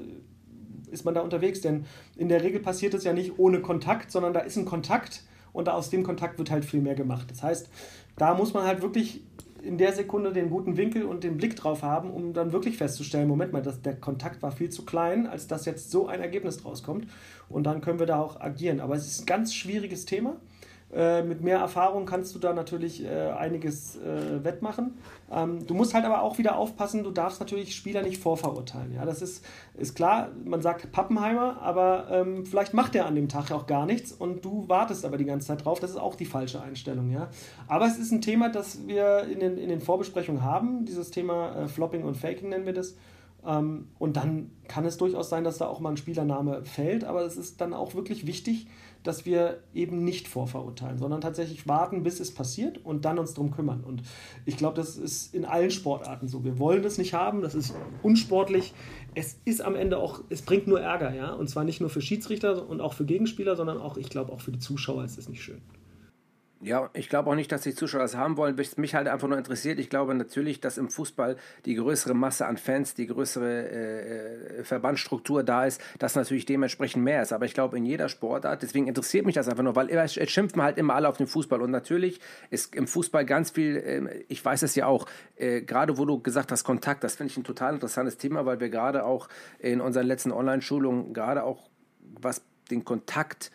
ist 0.95 1.05
man 1.05 1.13
da 1.13 1.21
unterwegs? 1.21 1.61
Denn 1.61 1.85
in 2.17 2.29
der 2.29 2.41
Regel 2.41 2.59
passiert 2.59 2.95
es 2.95 3.03
ja 3.03 3.13
nicht 3.13 3.37
ohne 3.37 3.61
Kontakt, 3.61 4.11
sondern 4.11 4.33
da 4.33 4.39
ist 4.39 4.57
ein 4.57 4.65
Kontakt 4.65 5.23
und 5.53 5.69
aus 5.69 5.91
dem 5.91 6.03
Kontakt 6.03 6.39
wird 6.39 6.49
halt 6.49 6.65
viel 6.65 6.81
mehr 6.81 6.95
gemacht. 6.95 7.29
Das 7.29 7.43
heißt, 7.43 7.69
da 8.17 8.33
muss 8.33 8.53
man 8.53 8.65
halt 8.65 8.81
wirklich 8.81 9.21
in 9.61 9.77
der 9.77 9.93
Sekunde 9.93 10.31
den 10.31 10.49
guten 10.49 10.77
Winkel 10.77 11.03
und 11.03 11.23
den 11.23 11.37
Blick 11.37 11.55
drauf 11.55 11.81
haben, 11.81 12.11
um 12.11 12.33
dann 12.33 12.51
wirklich 12.51 12.77
festzustellen, 12.77 13.27
Moment 13.27 13.51
mal, 13.51 13.63
das, 13.63 13.81
der 13.81 13.95
Kontakt 13.95 14.43
war 14.43 14.51
viel 14.51 14.69
zu 14.69 14.85
klein, 14.85 15.25
als 15.27 15.47
dass 15.47 15.65
jetzt 15.65 15.89
so 15.89 16.07
ein 16.07 16.21
Ergebnis 16.21 16.57
draus 16.57 16.83
kommt. 16.83 17.07
Und 17.49 17.63
dann 17.63 17.81
können 17.81 17.99
wir 17.99 18.05
da 18.05 18.19
auch 18.19 18.39
agieren. 18.39 18.79
Aber 18.79 18.95
es 18.95 19.07
ist 19.07 19.21
ein 19.21 19.25
ganz 19.25 19.53
schwieriges 19.53 20.05
Thema. 20.05 20.37
Äh, 20.95 21.23
mit 21.23 21.41
mehr 21.41 21.57
Erfahrung 21.57 22.05
kannst 22.05 22.33
du 22.35 22.39
da 22.39 22.53
natürlich 22.53 23.03
äh, 23.03 23.31
einiges 23.31 23.97
äh, 23.97 24.43
wettmachen. 24.45 24.93
Ähm, 25.29 25.67
du 25.67 25.73
musst 25.73 25.93
halt 25.93 26.05
aber 26.05 26.21
auch 26.21 26.37
wieder 26.37 26.57
aufpassen, 26.57 27.03
du 27.03 27.11
darfst 27.11 27.41
natürlich 27.41 27.75
Spieler 27.75 28.01
nicht 28.01 28.21
vorverurteilen. 28.21 28.93
Ja, 28.93 29.03
das 29.03 29.21
ist, 29.21 29.43
ist 29.77 29.93
klar, 29.95 30.29
man 30.45 30.61
sagt 30.61 30.93
Pappenheimer, 30.93 31.61
aber 31.61 32.07
ähm, 32.11 32.45
vielleicht 32.45 32.73
macht 32.73 32.95
er 32.95 33.07
an 33.07 33.15
dem 33.15 33.27
Tag 33.27 33.51
auch 33.51 33.67
gar 33.67 33.85
nichts 33.85 34.13
und 34.13 34.45
du 34.45 34.69
wartest 34.69 35.03
aber 35.03 35.17
die 35.17 35.25
ganze 35.25 35.47
Zeit 35.47 35.65
drauf. 35.65 35.81
Das 35.81 35.89
ist 35.89 35.97
auch 35.97 36.15
die 36.15 36.25
falsche 36.25 36.61
Einstellung. 36.61 37.11
Ja? 37.11 37.29
Aber 37.67 37.87
es 37.87 37.97
ist 37.97 38.11
ein 38.11 38.21
Thema, 38.21 38.47
das 38.47 38.87
wir 38.87 39.27
in 39.29 39.41
den, 39.41 39.57
in 39.57 39.67
den 39.67 39.81
Vorbesprechungen 39.81 40.43
haben, 40.43 40.85
dieses 40.85 41.11
Thema 41.11 41.63
äh, 41.63 41.67
Flopping 41.67 42.03
und 42.05 42.15
Faking 42.15 42.47
nennen 42.47 42.65
wir 42.65 42.73
das. 42.73 42.95
Ähm, 43.45 43.87
und 43.99 44.17
dann 44.17 44.51
kann 44.67 44.85
es 44.85 44.97
durchaus 44.97 45.29
sein, 45.29 45.43
dass 45.43 45.57
da 45.57 45.67
auch 45.67 45.79
mal 45.79 45.91
ein 45.91 45.97
Spielername 45.97 46.65
fällt, 46.65 47.03
aber 47.03 47.21
es 47.21 47.37
ist 47.37 47.61
dann 47.61 47.73
auch 47.73 47.93
wirklich 47.95 48.25
wichtig, 48.25 48.67
dass 49.03 49.25
wir 49.25 49.59
eben 49.73 50.03
nicht 50.03 50.27
vorverurteilen, 50.27 50.97
sondern 50.97 51.21
tatsächlich 51.21 51.67
warten, 51.67 52.01
bis 52.01 52.19
es 52.19 52.33
passiert 52.33 52.83
und 52.83 53.05
dann 53.05 53.19
uns 53.19 53.35
darum 53.35 53.51
kümmern. 53.51 53.83
Und 53.83 54.01
ich 54.45 54.57
glaube, 54.57 54.75
das 54.75 54.97
ist 54.97 55.33
in 55.33 55.45
allen 55.45 55.69
Sportarten 55.69 56.27
so. 56.27 56.43
Wir 56.43 56.57
wollen 56.57 56.81
das 56.81 56.97
nicht 56.97 57.13
haben, 57.13 57.41
das 57.41 57.53
ist 57.53 57.75
unsportlich. 58.01 58.73
Es 59.13 59.39
ist 59.45 59.61
am 59.61 59.75
Ende 59.75 59.99
auch, 59.99 60.21
es 60.29 60.41
bringt 60.41 60.65
nur 60.65 60.81
Ärger, 60.81 61.13
ja. 61.13 61.33
Und 61.33 61.49
zwar 61.49 61.63
nicht 61.63 61.81
nur 61.81 61.91
für 61.91 62.01
Schiedsrichter 62.01 62.67
und 62.67 62.81
auch 62.81 62.93
für 62.93 63.05
Gegenspieler, 63.05 63.55
sondern 63.55 63.77
auch, 63.77 63.97
ich 63.97 64.09
glaube, 64.09 64.33
auch 64.33 64.41
für 64.41 64.51
die 64.51 64.59
Zuschauer 64.59 65.03
ist 65.03 65.19
es 65.19 65.29
nicht 65.29 65.43
schön. 65.43 65.61
Ja, 66.61 66.89
ich 66.93 67.09
glaube 67.09 67.29
auch 67.29 67.35
nicht, 67.35 67.51
dass 67.51 67.61
die 67.61 67.75
Zuschauer 67.75 68.01
das 68.01 68.15
haben 68.15 68.37
wollen. 68.37 68.57
Was 68.57 68.77
mich 68.77 68.95
halt 68.95 69.07
einfach 69.07 69.27
nur 69.27 69.37
interessiert, 69.37 69.77
ich 69.77 69.89
glaube 69.89 70.15
natürlich, 70.15 70.61
dass 70.61 70.77
im 70.77 70.89
Fußball 70.89 71.35
die 71.65 71.75
größere 71.75 72.13
Masse 72.13 72.45
an 72.45 72.57
Fans, 72.57 72.93
die 72.93 73.07
größere 73.07 73.69
äh, 73.69 74.63
Verbandsstruktur 74.63 75.43
da 75.43 75.65
ist, 75.65 75.81
dass 75.99 76.15
natürlich 76.15 76.45
dementsprechend 76.45 77.03
mehr 77.03 77.21
ist. 77.21 77.33
Aber 77.33 77.45
ich 77.45 77.53
glaube, 77.53 77.77
in 77.77 77.85
jeder 77.85 78.07
Sportart, 78.07 78.63
deswegen 78.63 78.87
interessiert 78.87 79.25
mich 79.25 79.35
das 79.35 79.49
einfach 79.49 79.63
nur, 79.63 79.75
weil 79.75 79.89
es 79.89 80.13
schimpfen 80.31 80.61
halt 80.61 80.77
immer 80.77 80.95
alle 80.95 81.09
auf 81.09 81.17
den 81.17 81.27
Fußball. 81.27 81.61
Und 81.61 81.71
natürlich 81.71 82.21
ist 82.49 82.73
im 82.73 82.87
Fußball 82.87 83.25
ganz 83.25 83.51
viel, 83.51 83.75
äh, 83.75 84.23
ich 84.29 84.43
weiß 84.43 84.63
es 84.63 84.75
ja 84.75 84.87
auch, 84.87 85.07
äh, 85.35 85.61
gerade 85.61 85.97
wo 85.97 86.05
du 86.05 86.19
gesagt 86.19 86.51
hast, 86.53 86.63
Kontakt, 86.63 87.03
das 87.03 87.15
finde 87.15 87.31
ich 87.31 87.37
ein 87.37 87.43
total 87.43 87.73
interessantes 87.73 88.17
Thema, 88.17 88.45
weil 88.45 88.61
wir 88.61 88.69
gerade 88.69 89.05
auch 89.05 89.27
in 89.59 89.81
unseren 89.81 90.07
letzten 90.07 90.31
Online-Schulungen 90.31 91.13
gerade 91.13 91.43
auch 91.43 91.69
was 92.21 92.41
den 92.71 92.85
Kontakt 92.85 93.51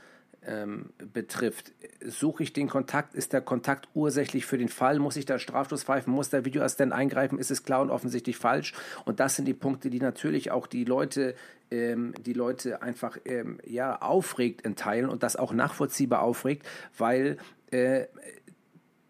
ähm, 0.47 0.91
betrifft. 1.13 1.73
Suche 2.07 2.43
ich 2.43 2.53
den 2.53 2.69
Kontakt? 2.69 3.15
Ist 3.15 3.33
der 3.33 3.41
Kontakt 3.41 3.89
ursächlich 3.95 4.47
für 4.47 4.59
den 4.59 4.69
Fall? 4.69 4.99
Muss 4.99 5.17
ich 5.17 5.27
da 5.27 5.39
Strafstoß 5.39 5.85
pfeifen? 5.85 6.13
Muss 6.13 6.31
der 6.31 6.45
Videoassistent 6.45 6.93
eingreifen? 6.93 7.39
Ist 7.39 7.51
es 7.51 7.63
klar 7.63 7.83
und 7.83 7.91
offensichtlich 7.91 8.37
falsch? 8.37 8.73
Und 9.05 9.21
das 9.21 9.37
sind 9.37 9.47
die 9.47 9.55
Punkte, 9.55 9.91
die 9.91 10.01
natürlich 10.01 10.51
auch 10.51 10.67
die 10.67 10.85
Leute, 10.85 11.35
ähm, 11.71 12.15
die 12.25 12.33
Leute 12.33 12.83
einfach 12.83 13.19
ähm, 13.25 13.59
ja, 13.67 14.01
aufregt 14.01 14.63
in 14.63 14.77
Teilen 14.77 15.11
und 15.11 15.23
das 15.23 15.37
auch 15.37 15.53
nachvollziehbar 15.53 16.23
aufregt, 16.23 16.67
weil 16.97 17.37
äh, 17.71 18.07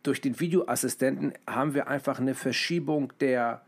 durch 0.03 0.21
den 0.21 0.41
Videoassistenten 0.41 1.35
haben 1.47 1.75
wir 1.75 1.89
einfach 1.89 2.19
eine 2.19 2.35
Verschiebung 2.35 3.13
der 3.21 3.63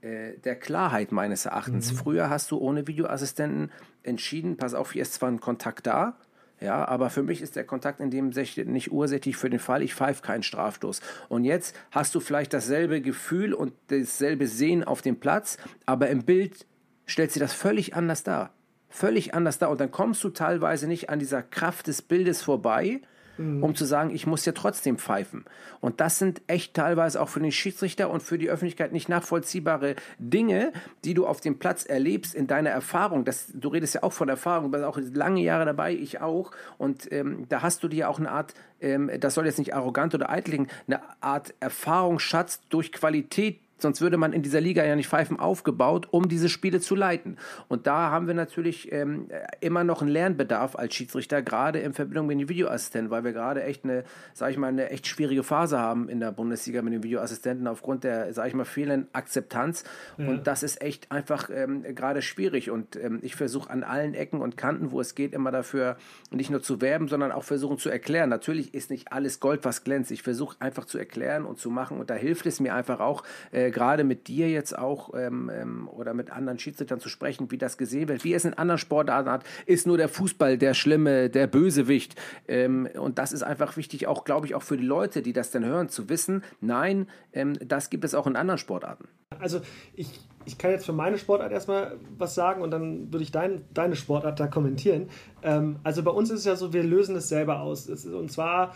äh, 0.00 0.38
der 0.38 0.54
Klarheit 0.54 1.10
meines 1.10 1.44
Erachtens. 1.46 1.92
Mhm. 1.92 1.96
Früher 1.96 2.30
hast 2.30 2.52
du 2.52 2.58
ohne 2.58 2.86
Videoassistenten 2.86 3.72
entschieden, 4.04 4.56
pass 4.56 4.74
auf, 4.74 4.92
hier 4.92 5.02
ist 5.02 5.14
zwar 5.14 5.28
ein 5.28 5.40
Kontakt 5.40 5.88
da, 5.88 6.16
ja, 6.60 6.86
aber 6.86 7.10
für 7.10 7.22
mich 7.22 7.40
ist 7.40 7.56
der 7.56 7.64
Kontakt 7.64 8.00
in 8.00 8.10
dem 8.10 8.32
Sech 8.32 8.56
nicht 8.56 8.90
ursächlich 8.90 9.36
für 9.36 9.50
den 9.50 9.60
Fall, 9.60 9.82
ich 9.82 9.94
pfeife 9.94 10.22
keinen 10.22 10.42
Strafstoß. 10.42 11.00
Und 11.28 11.44
jetzt 11.44 11.76
hast 11.90 12.14
du 12.14 12.20
vielleicht 12.20 12.52
dasselbe 12.52 13.00
Gefühl 13.00 13.54
und 13.54 13.72
dasselbe 13.88 14.46
Sehen 14.46 14.82
auf 14.82 15.02
dem 15.02 15.20
Platz, 15.20 15.58
aber 15.86 16.08
im 16.08 16.24
Bild 16.24 16.66
stellt 17.06 17.32
sie 17.32 17.40
das 17.40 17.52
völlig 17.52 17.94
anders 17.94 18.24
dar. 18.24 18.52
Völlig 18.88 19.34
anders 19.34 19.58
dar. 19.58 19.70
Und 19.70 19.80
dann 19.80 19.90
kommst 19.90 20.24
du 20.24 20.30
teilweise 20.30 20.88
nicht 20.88 21.10
an 21.10 21.18
dieser 21.18 21.42
Kraft 21.42 21.86
des 21.86 22.02
Bildes 22.02 22.42
vorbei, 22.42 23.02
um 23.38 23.74
zu 23.74 23.84
sagen, 23.84 24.10
ich 24.10 24.26
muss 24.26 24.44
ja 24.44 24.52
trotzdem 24.52 24.98
pfeifen. 24.98 25.44
Und 25.80 26.00
das 26.00 26.18
sind 26.18 26.42
echt 26.48 26.74
teilweise 26.74 27.20
auch 27.20 27.28
für 27.28 27.40
den 27.40 27.52
Schiedsrichter 27.52 28.10
und 28.10 28.22
für 28.22 28.38
die 28.38 28.50
Öffentlichkeit 28.50 28.92
nicht 28.92 29.08
nachvollziehbare 29.08 29.94
Dinge, 30.18 30.72
die 31.04 31.14
du 31.14 31.26
auf 31.26 31.40
dem 31.40 31.58
Platz 31.58 31.84
erlebst 31.84 32.34
in 32.34 32.46
deiner 32.48 32.70
Erfahrung. 32.70 33.24
Das, 33.24 33.52
du 33.54 33.68
redest 33.68 33.94
ja 33.94 34.02
auch 34.02 34.12
von 34.12 34.28
Erfahrung, 34.28 34.72
du 34.72 34.78
bist 34.78 34.84
auch 34.84 34.98
lange 35.14 35.40
Jahre 35.40 35.64
dabei, 35.64 35.94
ich 35.94 36.20
auch. 36.20 36.50
Und 36.78 37.10
ähm, 37.12 37.46
da 37.48 37.62
hast 37.62 37.82
du 37.82 37.88
dir 37.88 38.10
auch 38.10 38.18
eine 38.18 38.30
Art, 38.30 38.54
ähm, 38.80 39.10
das 39.20 39.34
soll 39.34 39.46
jetzt 39.46 39.58
nicht 39.58 39.74
arrogant 39.74 40.14
oder 40.14 40.30
eitel 40.30 40.48
klingen, 40.48 40.68
eine 40.86 41.00
Art 41.20 41.54
Erfahrungsschatz 41.60 42.60
durch 42.68 42.92
Qualität 42.92 43.60
Sonst 43.78 44.00
würde 44.00 44.16
man 44.16 44.32
in 44.32 44.42
dieser 44.42 44.60
Liga 44.60 44.84
ja 44.84 44.96
nicht 44.96 45.08
Pfeifen 45.08 45.38
aufgebaut, 45.38 46.08
um 46.10 46.28
diese 46.28 46.48
Spiele 46.48 46.80
zu 46.80 46.94
leiten. 46.94 47.36
Und 47.68 47.86
da 47.86 48.10
haben 48.10 48.26
wir 48.26 48.34
natürlich 48.34 48.92
ähm, 48.92 49.28
immer 49.60 49.84
noch 49.84 50.02
einen 50.02 50.10
Lernbedarf 50.10 50.76
als 50.76 50.94
Schiedsrichter, 50.94 51.42
gerade 51.42 51.78
in 51.78 51.94
Verbindung 51.94 52.26
mit 52.26 52.40
den 52.40 52.48
Videoassistenten, 52.48 53.10
weil 53.10 53.24
wir 53.24 53.32
gerade 53.32 53.62
echt 53.62 53.84
eine, 53.84 54.04
sag 54.34 54.50
ich 54.50 54.56
mal, 54.56 54.68
eine 54.68 54.90
echt 54.90 55.06
schwierige 55.06 55.42
Phase 55.42 55.78
haben 55.78 56.08
in 56.08 56.20
der 56.20 56.32
Bundesliga 56.32 56.82
mit 56.82 56.92
den 56.92 57.02
Videoassistenten 57.02 57.66
aufgrund 57.66 58.04
der, 58.04 58.32
sag 58.32 58.48
ich 58.48 58.54
mal, 58.54 58.64
fehlenden 58.64 59.08
Akzeptanz. 59.12 59.84
Ja. 60.16 60.28
Und 60.28 60.46
das 60.46 60.62
ist 60.62 60.82
echt 60.82 61.10
einfach 61.12 61.48
ähm, 61.52 61.82
gerade 61.94 62.22
schwierig. 62.22 62.70
Und 62.70 62.96
ähm, 62.96 63.20
ich 63.22 63.36
versuche 63.36 63.70
an 63.70 63.84
allen 63.84 64.14
Ecken 64.14 64.40
und 64.40 64.56
Kanten, 64.56 64.90
wo 64.90 65.00
es 65.00 65.14
geht, 65.14 65.32
immer 65.32 65.52
dafür 65.52 65.96
nicht 66.30 66.50
nur 66.50 66.62
zu 66.62 66.80
werben, 66.80 67.08
sondern 67.08 67.32
auch 67.32 67.44
versuchen 67.44 67.78
zu 67.78 67.90
erklären. 67.90 68.28
Natürlich 68.28 68.74
ist 68.74 68.90
nicht 68.90 69.12
alles 69.12 69.40
Gold, 69.40 69.64
was 69.64 69.84
glänzt. 69.84 70.10
Ich 70.10 70.22
versuche 70.22 70.56
einfach 70.60 70.84
zu 70.84 70.98
erklären 70.98 71.44
und 71.44 71.58
zu 71.58 71.70
machen. 71.70 71.98
Und 71.98 72.10
da 72.10 72.14
hilft 72.14 72.46
es 72.46 72.60
mir 72.60 72.74
einfach 72.74 73.00
auch, 73.00 73.22
äh, 73.52 73.67
äh, 73.68 73.70
gerade 73.70 74.04
mit 74.04 74.28
dir 74.28 74.50
jetzt 74.50 74.76
auch 74.76 75.14
ähm, 75.14 75.50
ähm, 75.52 75.88
oder 75.88 76.14
mit 76.14 76.30
anderen 76.30 76.58
Schiedsrichtern 76.58 77.00
zu 77.00 77.08
sprechen, 77.08 77.50
wie 77.50 77.58
das 77.58 77.78
gesehen 77.78 78.08
wird, 78.08 78.24
wie 78.24 78.34
es 78.34 78.44
in 78.44 78.54
anderen 78.54 78.78
Sportarten 78.78 79.30
hat, 79.30 79.44
ist 79.66 79.86
nur 79.86 79.96
der 79.96 80.08
Fußball 80.08 80.58
der 80.58 80.74
Schlimme, 80.74 81.30
der 81.30 81.46
Bösewicht. 81.46 82.16
Ähm, 82.46 82.88
und 82.98 83.18
das 83.18 83.32
ist 83.32 83.42
einfach 83.42 83.76
wichtig, 83.76 84.06
auch 84.06 84.24
glaube 84.24 84.46
ich, 84.46 84.54
auch 84.54 84.62
für 84.62 84.76
die 84.76 84.86
Leute, 84.86 85.22
die 85.22 85.32
das 85.32 85.50
dann 85.50 85.64
hören, 85.64 85.88
zu 85.88 86.08
wissen, 86.08 86.42
nein, 86.60 87.08
ähm, 87.32 87.54
das 87.60 87.90
gibt 87.90 88.04
es 88.04 88.14
auch 88.14 88.26
in 88.26 88.36
anderen 88.36 88.58
Sportarten. 88.58 89.08
Also 89.38 89.60
ich, 89.94 90.20
ich 90.46 90.56
kann 90.58 90.70
jetzt 90.70 90.86
für 90.86 90.92
meine 90.92 91.18
Sportart 91.18 91.52
erstmal 91.52 91.98
was 92.16 92.34
sagen 92.34 92.62
und 92.62 92.70
dann 92.70 93.12
würde 93.12 93.22
ich 93.22 93.30
dein, 93.30 93.64
deine 93.74 93.96
Sportart 93.96 94.40
da 94.40 94.46
kommentieren. 94.46 95.08
Ähm, 95.42 95.76
also 95.82 96.02
bei 96.02 96.10
uns 96.10 96.30
ist 96.30 96.40
es 96.40 96.44
ja 96.46 96.56
so, 96.56 96.72
wir 96.72 96.82
lösen 96.82 97.14
es 97.16 97.28
selber 97.28 97.60
aus. 97.60 97.88
Und 97.88 98.32
zwar 98.32 98.74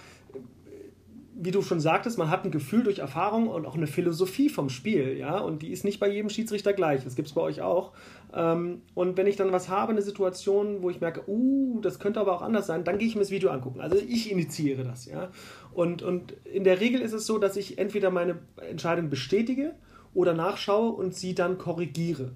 wie 1.44 1.50
du 1.50 1.60
schon 1.60 1.80
sagtest, 1.80 2.18
man 2.18 2.30
hat 2.30 2.44
ein 2.44 2.52
Gefühl 2.52 2.84
durch 2.84 3.00
Erfahrung 3.00 3.48
und 3.48 3.66
auch 3.66 3.74
eine 3.74 3.88
Philosophie 3.88 4.48
vom 4.48 4.68
Spiel, 4.68 5.16
ja, 5.18 5.38
und 5.38 5.62
die 5.62 5.72
ist 5.72 5.84
nicht 5.84 5.98
bei 5.98 6.08
jedem 6.08 6.30
Schiedsrichter 6.30 6.72
gleich. 6.72 7.02
Das 7.02 7.16
gibt 7.16 7.26
es 7.26 7.34
bei 7.34 7.40
euch 7.40 7.60
auch. 7.62 7.90
Ähm, 8.32 8.82
und 8.94 9.16
wenn 9.16 9.26
ich 9.26 9.34
dann 9.34 9.50
was 9.50 9.68
habe, 9.68 9.90
eine 9.90 10.02
Situation, 10.02 10.82
wo 10.82 10.90
ich 10.90 11.00
merke, 11.00 11.28
uh, 11.28 11.80
das 11.80 11.98
könnte 11.98 12.20
aber 12.20 12.32
auch 12.32 12.42
anders 12.42 12.68
sein, 12.68 12.84
dann 12.84 12.96
gehe 12.96 13.08
ich 13.08 13.16
mir 13.16 13.22
das 13.22 13.32
Video 13.32 13.50
angucken. 13.50 13.80
Also 13.80 13.96
ich 13.96 14.30
initiiere 14.30 14.84
das, 14.84 15.06
ja. 15.06 15.30
Und, 15.72 16.02
und 16.02 16.32
in 16.44 16.62
der 16.62 16.78
Regel 16.78 17.00
ist 17.00 17.12
es 17.12 17.26
so, 17.26 17.38
dass 17.38 17.56
ich 17.56 17.76
entweder 17.76 18.12
meine 18.12 18.38
Entscheidung 18.70 19.10
bestätige 19.10 19.74
oder 20.14 20.34
nachschaue 20.34 20.92
und 20.92 21.12
sie 21.12 21.34
dann 21.34 21.58
korrigiere. 21.58 22.34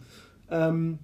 Ähm, 0.51 0.99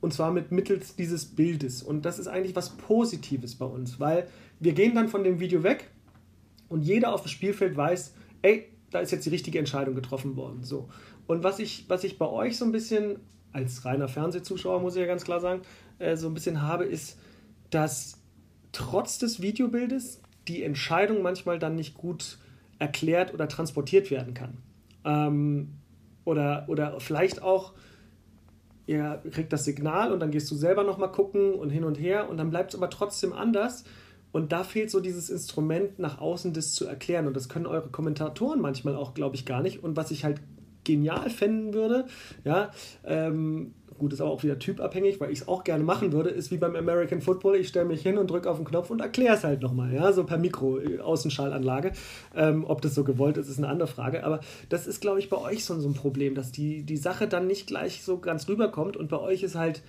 und 0.00 0.14
zwar 0.14 0.32
mit 0.32 0.52
mittels 0.52 0.96
dieses 0.96 1.26
Bildes. 1.26 1.82
Und 1.82 2.06
das 2.06 2.18
ist 2.18 2.28
eigentlich 2.28 2.56
was 2.56 2.70
Positives 2.70 3.56
bei 3.56 3.66
uns, 3.66 4.00
weil 4.00 4.26
wir 4.58 4.72
gehen 4.72 4.94
dann 4.94 5.08
von 5.08 5.22
dem 5.22 5.38
Video 5.38 5.62
weg 5.62 5.90
und 6.72 6.82
jeder 6.82 7.12
auf 7.12 7.22
dem 7.22 7.28
Spielfeld 7.28 7.76
weiß, 7.76 8.14
ey, 8.42 8.68
da 8.90 9.00
ist 9.00 9.12
jetzt 9.12 9.26
die 9.26 9.30
richtige 9.30 9.58
Entscheidung 9.58 9.94
getroffen 9.94 10.36
worden. 10.36 10.62
So. 10.64 10.88
Und 11.26 11.44
was 11.44 11.58
ich, 11.58 11.84
was 11.88 12.04
ich 12.04 12.18
bei 12.18 12.26
euch 12.26 12.56
so 12.56 12.64
ein 12.64 12.72
bisschen, 12.72 13.16
als 13.52 13.84
reiner 13.84 14.08
Fernsehzuschauer 14.08 14.80
muss 14.80 14.94
ich 14.94 15.00
ja 15.00 15.06
ganz 15.06 15.24
klar 15.24 15.40
sagen, 15.40 15.62
äh, 15.98 16.16
so 16.16 16.28
ein 16.28 16.34
bisschen 16.34 16.62
habe, 16.62 16.84
ist, 16.84 17.18
dass 17.70 18.20
trotz 18.72 19.18
des 19.18 19.42
Videobildes 19.42 20.22
die 20.48 20.62
Entscheidung 20.62 21.22
manchmal 21.22 21.58
dann 21.58 21.76
nicht 21.76 21.94
gut 21.94 22.38
erklärt 22.78 23.32
oder 23.32 23.48
transportiert 23.48 24.10
werden 24.10 24.34
kann. 24.34 24.58
Ähm, 25.04 25.74
oder, 26.24 26.64
oder 26.68 27.00
vielleicht 27.00 27.42
auch, 27.42 27.74
ihr 28.86 29.22
kriegt 29.30 29.52
das 29.52 29.64
Signal 29.64 30.12
und 30.12 30.20
dann 30.20 30.30
gehst 30.30 30.50
du 30.50 30.54
selber 30.54 30.84
nochmal 30.84 31.12
gucken 31.12 31.54
und 31.54 31.70
hin 31.70 31.84
und 31.84 31.98
her 31.98 32.28
und 32.28 32.38
dann 32.38 32.50
bleibt 32.50 32.72
es 32.72 32.76
aber 32.76 32.90
trotzdem 32.90 33.32
anders 33.32 33.84
und 34.32 34.52
da 34.52 34.64
fehlt 34.64 34.90
so 34.90 35.00
dieses 35.00 35.30
Instrument 35.30 35.98
nach 35.98 36.20
außen, 36.20 36.52
das 36.54 36.72
zu 36.72 36.86
erklären. 36.86 37.26
Und 37.26 37.36
das 37.36 37.48
können 37.48 37.66
eure 37.66 37.88
Kommentatoren 37.88 38.60
manchmal 38.60 38.96
auch, 38.96 39.14
glaube 39.14 39.36
ich, 39.36 39.44
gar 39.44 39.62
nicht. 39.62 39.84
Und 39.84 39.96
was 39.96 40.10
ich 40.10 40.24
halt 40.24 40.40
genial 40.84 41.30
fänden 41.30 41.74
würde, 41.74 42.06
ja, 42.44 42.72
ähm, 43.04 43.74
gut, 43.98 44.12
ist 44.12 44.20
aber 44.20 44.30
auch 44.30 44.42
wieder 44.42 44.58
typabhängig, 44.58 45.20
weil 45.20 45.30
ich 45.30 45.42
es 45.42 45.48
auch 45.48 45.62
gerne 45.62 45.84
machen 45.84 46.12
würde, 46.12 46.30
ist 46.30 46.50
wie 46.50 46.56
beim 46.56 46.74
American 46.74 47.20
Football, 47.20 47.54
ich 47.54 47.68
stelle 47.68 47.84
mich 47.84 48.02
hin 48.02 48.18
und 48.18 48.28
drücke 48.30 48.50
auf 48.50 48.56
den 48.56 48.64
Knopf 48.64 48.90
und 48.90 49.00
erkläre 49.00 49.36
es 49.36 49.44
halt 49.44 49.62
nochmal, 49.62 49.92
ja, 49.92 50.12
so 50.12 50.24
per 50.24 50.38
Mikro, 50.38 50.80
äh, 50.80 50.98
Außenschallanlage. 50.98 51.92
Ähm, 52.34 52.64
ob 52.66 52.80
das 52.80 52.96
so 52.96 53.04
gewollt 53.04 53.36
ist, 53.36 53.48
ist 53.48 53.58
eine 53.58 53.68
andere 53.68 53.86
Frage, 53.86 54.24
aber 54.24 54.40
das 54.70 54.88
ist, 54.88 55.00
glaube 55.00 55.20
ich, 55.20 55.28
bei 55.28 55.36
euch 55.36 55.64
so, 55.64 55.78
so 55.78 55.88
ein 55.88 55.94
Problem, 55.94 56.34
dass 56.34 56.50
die, 56.50 56.82
die 56.82 56.96
Sache 56.96 57.28
dann 57.28 57.46
nicht 57.46 57.68
gleich 57.68 58.02
so 58.02 58.18
ganz 58.18 58.48
rüberkommt 58.48 58.96
und 58.96 59.08
bei 59.08 59.20
euch 59.20 59.44
ist 59.44 59.54
halt, 59.54 59.82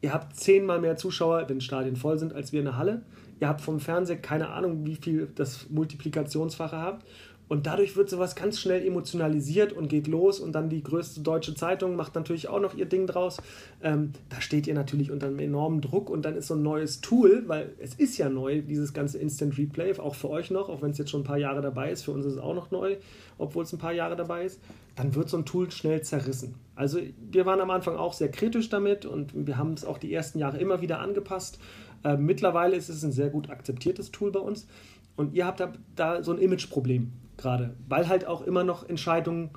ihr 0.00 0.12
habt 0.12 0.34
zehnmal 0.34 0.80
mehr 0.80 0.96
Zuschauer, 0.96 1.48
wenn 1.48 1.60
Stadien 1.60 1.96
voll 1.96 2.18
sind, 2.18 2.32
als 2.32 2.52
wir 2.52 2.60
in 2.60 2.66
der 2.66 2.76
Halle 2.76 3.02
ihr 3.40 3.48
habt 3.48 3.60
vom 3.60 3.80
Fernseher 3.80 4.18
keine 4.18 4.50
Ahnung, 4.50 4.84
wie 4.84 4.96
viel 4.96 5.28
das 5.34 5.68
Multiplikationsfache 5.70 6.76
habt. 6.76 7.06
Und 7.48 7.66
dadurch 7.66 7.96
wird 7.96 8.10
sowas 8.10 8.36
ganz 8.36 8.60
schnell 8.60 8.86
emotionalisiert 8.86 9.72
und 9.72 9.88
geht 9.88 10.06
los. 10.06 10.38
Und 10.38 10.52
dann 10.52 10.68
die 10.68 10.82
größte 10.82 11.22
deutsche 11.22 11.54
Zeitung 11.54 11.96
macht 11.96 12.14
natürlich 12.14 12.48
auch 12.48 12.60
noch 12.60 12.74
ihr 12.74 12.84
Ding 12.84 13.06
draus. 13.06 13.38
Ähm, 13.82 14.12
da 14.28 14.40
steht 14.40 14.66
ihr 14.66 14.74
natürlich 14.74 15.10
unter 15.10 15.26
einem 15.26 15.38
enormen 15.38 15.80
Druck. 15.80 16.10
Und 16.10 16.26
dann 16.26 16.36
ist 16.36 16.48
so 16.48 16.54
ein 16.54 16.62
neues 16.62 17.00
Tool, 17.00 17.44
weil 17.46 17.72
es 17.78 17.94
ist 17.94 18.18
ja 18.18 18.28
neu, 18.28 18.60
dieses 18.60 18.92
ganze 18.92 19.18
Instant 19.18 19.56
Replay, 19.56 19.98
auch 19.98 20.14
für 20.14 20.28
euch 20.28 20.50
noch, 20.50 20.68
auch 20.68 20.82
wenn 20.82 20.90
es 20.90 20.98
jetzt 20.98 21.10
schon 21.10 21.22
ein 21.22 21.24
paar 21.24 21.38
Jahre 21.38 21.62
dabei 21.62 21.90
ist. 21.90 22.02
Für 22.02 22.12
uns 22.12 22.26
ist 22.26 22.34
es 22.34 22.38
auch 22.38 22.54
noch 22.54 22.70
neu, 22.70 22.96
obwohl 23.38 23.64
es 23.64 23.72
ein 23.72 23.78
paar 23.78 23.94
Jahre 23.94 24.14
dabei 24.14 24.44
ist. 24.44 24.60
Dann 24.94 25.14
wird 25.14 25.30
so 25.30 25.38
ein 25.38 25.46
Tool 25.46 25.70
schnell 25.70 26.02
zerrissen. 26.02 26.54
Also 26.74 26.98
wir 27.30 27.46
waren 27.46 27.60
am 27.60 27.70
Anfang 27.70 27.96
auch 27.96 28.12
sehr 28.12 28.30
kritisch 28.30 28.68
damit 28.68 29.06
und 29.06 29.32
wir 29.34 29.56
haben 29.56 29.72
es 29.72 29.84
auch 29.84 29.98
die 29.98 30.12
ersten 30.12 30.38
Jahre 30.38 30.58
immer 30.58 30.82
wieder 30.82 31.00
angepasst. 31.00 31.58
Äh, 32.04 32.16
mittlerweile 32.16 32.76
ist 32.76 32.88
es 32.88 33.04
ein 33.04 33.12
sehr 33.12 33.30
gut 33.30 33.50
akzeptiertes 33.50 34.10
Tool 34.10 34.32
bei 34.32 34.40
uns. 34.40 34.66
Und 35.16 35.34
ihr 35.34 35.46
habt 35.46 35.60
da, 35.60 35.72
da 35.96 36.22
so 36.22 36.32
ein 36.32 36.38
Imageproblem 36.38 37.12
gerade, 37.36 37.74
weil 37.88 38.08
halt 38.08 38.26
auch 38.26 38.42
immer 38.42 38.64
noch 38.64 38.88
Entscheidungen 38.88 39.50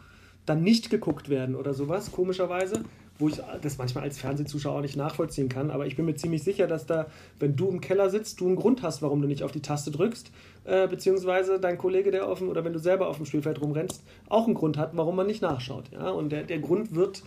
dann 0.45 0.63
nicht 0.63 0.89
geguckt 0.89 1.29
werden 1.29 1.55
oder 1.55 1.73
sowas, 1.73 2.11
komischerweise, 2.11 2.83
wo 3.19 3.27
ich 3.27 3.39
das 3.61 3.77
manchmal 3.77 4.05
als 4.05 4.17
Fernsehzuschauer 4.17 4.81
nicht 4.81 4.97
nachvollziehen 4.97 5.49
kann. 5.49 5.69
Aber 5.69 5.85
ich 5.85 5.95
bin 5.95 6.05
mir 6.05 6.15
ziemlich 6.15 6.43
sicher, 6.43 6.65
dass 6.65 6.87
da, 6.87 7.07
wenn 7.39 7.55
du 7.55 7.69
im 7.69 7.79
Keller 7.79 8.09
sitzt, 8.09 8.41
du 8.41 8.47
einen 8.47 8.55
Grund 8.55 8.81
hast, 8.81 9.03
warum 9.03 9.21
du 9.21 9.27
nicht 9.27 9.43
auf 9.43 9.51
die 9.51 9.61
Taste 9.61 9.91
drückst, 9.91 10.31
äh, 10.63 10.87
beziehungsweise 10.87 11.59
dein 11.59 11.77
Kollege, 11.77 12.09
der 12.09 12.27
offen 12.27 12.49
oder 12.49 12.65
wenn 12.65 12.73
du 12.73 12.79
selber 12.79 13.07
auf 13.07 13.17
dem 13.17 13.25
Spielfeld 13.27 13.61
rumrennst, 13.61 14.03
auch 14.29 14.45
einen 14.45 14.55
Grund 14.55 14.77
hat, 14.77 14.97
warum 14.97 15.15
man 15.15 15.27
nicht 15.27 15.41
nachschaut. 15.43 15.91
Ja? 15.91 16.09
Und 16.09 16.31
der, 16.31 16.43
der 16.43 16.59
Grund 16.59 16.95
wird 16.95 17.21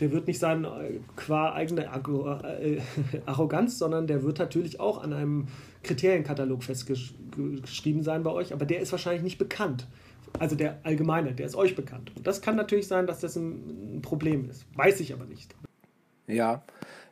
der 0.00 0.12
wird 0.12 0.26
nicht 0.26 0.38
sein 0.38 0.64
äh, 0.64 1.00
qua 1.16 1.52
eigener 1.52 1.84
äh, 1.84 2.80
Arroganz, 3.26 3.78
sondern 3.78 4.06
der 4.06 4.22
wird 4.22 4.38
natürlich 4.38 4.80
auch 4.80 5.02
an 5.02 5.12
einem 5.12 5.46
Kriterienkatalog 5.82 6.64
festgeschrieben 6.64 8.02
sein 8.02 8.22
bei 8.22 8.30
euch, 8.30 8.52
aber 8.52 8.66
der 8.66 8.80
ist 8.80 8.92
wahrscheinlich 8.92 9.22
nicht 9.22 9.38
bekannt. 9.38 9.86
Also 10.38 10.56
der 10.56 10.78
allgemeine, 10.84 11.34
der 11.34 11.46
ist 11.46 11.56
euch 11.56 11.74
bekannt. 11.74 12.12
Und 12.16 12.26
das 12.26 12.40
kann 12.40 12.56
natürlich 12.56 12.86
sein, 12.86 13.06
dass 13.06 13.20
das 13.20 13.36
ein 13.36 14.00
Problem 14.02 14.48
ist. 14.48 14.64
Weiß 14.76 15.00
ich 15.00 15.12
aber 15.12 15.24
nicht. 15.24 15.54
Ja, 16.26 16.62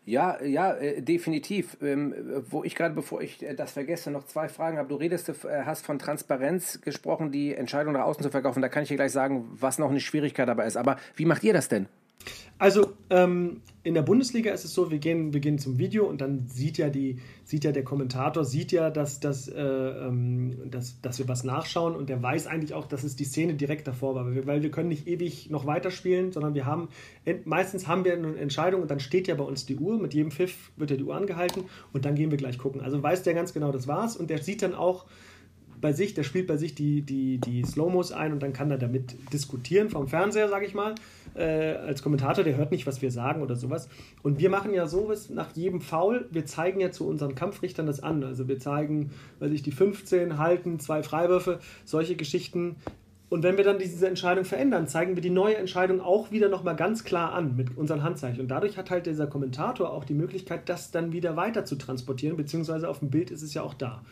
ja, 0.05 0.43
ja, 0.43 0.73
äh, 0.73 1.03
definitiv. 1.03 1.77
Ähm, 1.83 2.15
wo 2.49 2.65
ich 2.65 2.75
gerade, 2.75 2.95
bevor 2.95 3.21
ich 3.21 3.43
äh, 3.43 3.55
das 3.55 3.73
vergesse, 3.73 4.11
noch 4.11 4.25
zwei 4.25 4.49
Fragen 4.49 4.79
habe. 4.79 4.89
Du 4.89 4.95
redest, 4.95 5.29
äh, 5.29 5.35
hast 5.65 5.85
von 5.85 5.99
Transparenz 5.99 6.81
gesprochen, 6.81 7.33
die 7.33 7.55
Entscheidung 7.55 7.93
nach 7.93 8.05
außen 8.05 8.23
zu 8.23 8.31
verkaufen. 8.31 8.63
Da 8.63 8.69
kann 8.69 8.85
ich 8.85 8.89
dir 8.89 8.97
gleich 8.97 9.13
sagen, 9.13 9.49
was 9.53 9.79
noch 9.79 9.91
eine 9.91 10.01
Schwierigkeit 10.01 10.49
dabei 10.49 10.67
ist. 10.67 10.77
Aber 10.77 10.97
wie 11.17 11.27
macht 11.27 11.45
ihr 11.45 11.53
das 11.53 11.69
denn? 11.69 11.89
Also 12.59 12.95
ähm, 13.11 13.61
in 13.85 13.95
der 13.95 14.03
Bundesliga 14.03 14.53
ist 14.53 14.65
es 14.65 14.75
so, 14.75 14.91
wir 14.91 14.99
gehen, 14.99 15.33
wir 15.33 15.41
gehen 15.41 15.59
zum 15.59 15.79
Video 15.79 16.07
und 16.07 16.21
dann 16.21 16.49
sieht 16.49 16.77
ja, 16.77 16.91
die, 16.91 17.21
sieht 17.45 17.63
ja 17.63 17.71
der 17.71 17.85
Kommentator, 17.85 18.45
sieht 18.45 18.73
ja, 18.73 18.91
dass, 18.91 19.21
dass, 19.21 19.49
äh, 19.49 19.63
ähm, 19.63 20.69
dass, 20.69 21.01
dass 21.01 21.21
wir 21.21 21.29
was 21.29 21.45
nachschauen 21.45 21.95
und 21.95 22.09
der 22.09 22.21
weiß 22.21 22.49
eigentlich 22.49 22.75
auch, 22.75 22.87
dass 22.87 23.05
es 23.05 23.15
die 23.15 23.25
Szene 23.25 23.55
direkt 23.55 23.87
davor 23.87 24.17
war, 24.17 24.27
weil 24.27 24.35
wir, 24.35 24.47
weil 24.47 24.63
wir 24.63 24.73
können 24.73 24.89
nicht 24.89 25.07
ewig 25.07 25.51
noch 25.51 25.67
weiterspielen, 25.67 26.33
sondern 26.33 26.55
wir 26.55 26.67
haben, 26.67 26.89
meistens 27.45 27.87
haben 27.87 28.05
wir 28.05 28.13
eine 28.13 28.37
Entscheidung 28.37 28.83
und 28.83 28.91
dann 28.91 29.01
steht 29.01 29.29
ja 29.29 29.37
bei 29.37 29.45
uns 29.45 29.65
die 29.65 29.77
Uhr, 29.77 29.99
mit 29.99 30.13
jedem 30.13 30.33
Pfiff 30.33 30.73
wird 30.77 30.91
ja 30.91 30.97
die 30.97 31.05
Uhr 31.05 31.15
angehalten 31.15 31.65
und 31.93 32.05
dann 32.05 32.17
gehen 32.17 32.33
wir 32.33 32.39
gleich 32.39 32.59
gucken. 32.59 32.81
Also 32.81 33.01
weiß 33.01 33.23
der 33.23 33.35
ganz 33.35 33.55
genau, 33.55 33.71
das 33.71 33.87
war's 33.87 34.17
und 34.17 34.31
der 34.31 34.43
sieht 34.43 34.63
dann 34.63 34.75
auch, 34.75 35.07
bei 35.81 35.93
sich, 35.93 36.15
der 36.15 36.23
spielt 36.23 36.47
bei 36.47 36.57
sich 36.57 36.75
die, 36.75 37.03
die, 37.03 37.39
die 37.39 37.65
Slow-Mos 37.65 38.13
ein 38.13 38.33
und 38.33 38.43
dann 38.43 38.53
kann 38.53 38.71
er 38.71 38.79
damit 38.79 39.17
diskutieren 39.33 39.91
vom 39.91 40.09
Fernseher, 40.09 40.49
sage 40.49 40.67
ich 40.67 40.75
mal. 40.75 40.95
Äh, 41.35 41.75
als 41.75 42.03
Kommentator, 42.03 42.45
der 42.45 42.57
hört 42.57 42.71
nicht, 42.71 42.87
was 42.87 43.03
wir 43.03 43.11
sagen 43.11 43.43
oder 43.43 43.57
sowas. 43.57 43.89
Und 44.23 44.39
wir 44.39 44.51
machen 44.51 44.75
ja 44.75 44.87
sowas 44.87 45.31
nach 45.31 45.55
jedem 45.55 45.81
Foul. 45.81 46.27
Wir 46.31 46.47
zeigen 46.47 46.81
ja 46.81 46.91
zu 46.91 47.07
unseren 47.07 47.35
Kampfrichtern 47.35 47.87
das 47.87 48.01
an. 48.01 48.25
Also 48.25 48.49
wir 48.49 48.59
zeigen, 48.59 49.11
weiß 49.39 49.53
ich, 49.53 49.63
die 49.63 49.73
15 49.73 50.39
halten, 50.39 50.81
zwei 50.81 51.03
Freiwürfe, 51.03 51.61
solche 51.85 52.17
Geschichten. 52.17 52.77
Und 53.31 53.43
wenn 53.43 53.59
wir 53.59 53.65
dann 53.65 53.79
diese 53.79 54.09
Entscheidung 54.09 54.45
verändern, 54.45 54.89
zeigen 54.89 55.15
wir 55.15 55.23
die 55.23 55.31
neue 55.31 55.57
Entscheidung 55.57 56.01
auch 56.01 56.31
wieder 56.31 56.49
nochmal 56.49 56.77
ganz 56.77 57.05
klar 57.05 57.35
an 57.35 57.57
mit 57.57 57.77
unseren 57.77 58.03
Handzeichen. 58.03 58.41
Und 58.41 58.49
dadurch 58.49 58.79
hat 58.79 58.91
halt 58.91 59.05
dieser 59.07 59.27
Kommentator 59.27 59.93
auch 59.93 60.05
die 60.05 60.15
Möglichkeit, 60.15 60.69
das 60.69 60.91
dann 60.91 61.13
wieder 61.13 61.37
weiter 61.37 61.67
zu 61.67 61.77
transportieren, 61.77 62.37
beziehungsweise 62.39 62.89
auf 62.89 63.01
dem 63.01 63.11
Bild 63.11 63.31
ist 63.31 63.43
es 63.43 63.53
ja 63.53 63.63
auch 63.63 63.75
da. 63.75 64.03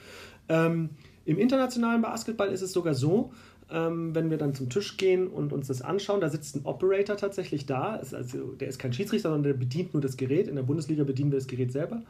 Ähm, 0.48 0.90
Im 1.26 1.38
internationalen 1.38 2.02
Basketball 2.02 2.48
ist 2.48 2.62
es 2.62 2.72
sogar 2.72 2.94
so, 2.94 3.32
ähm, 3.68 4.14
wenn 4.14 4.30
wir 4.30 4.38
dann 4.38 4.54
zum 4.54 4.70
Tisch 4.70 4.96
gehen 4.96 5.26
und 5.26 5.52
uns 5.52 5.66
das 5.66 5.82
anschauen, 5.82 6.20
da 6.20 6.28
sitzt 6.28 6.54
ein 6.56 6.64
Operator 6.64 7.16
tatsächlich 7.16 7.66
da. 7.66 7.96
Ist 7.96 8.14
also, 8.14 8.52
der 8.52 8.68
ist 8.68 8.78
kein 8.78 8.92
Schiedsrichter, 8.92 9.30
sondern 9.30 9.52
der 9.52 9.58
bedient 9.58 9.92
nur 9.92 10.00
das 10.00 10.16
Gerät. 10.16 10.46
In 10.46 10.54
der 10.54 10.62
Bundesliga 10.62 11.02
bedienen 11.04 11.32
wir 11.32 11.38
das 11.38 11.48
Gerät 11.48 11.72
selber. 11.72 12.02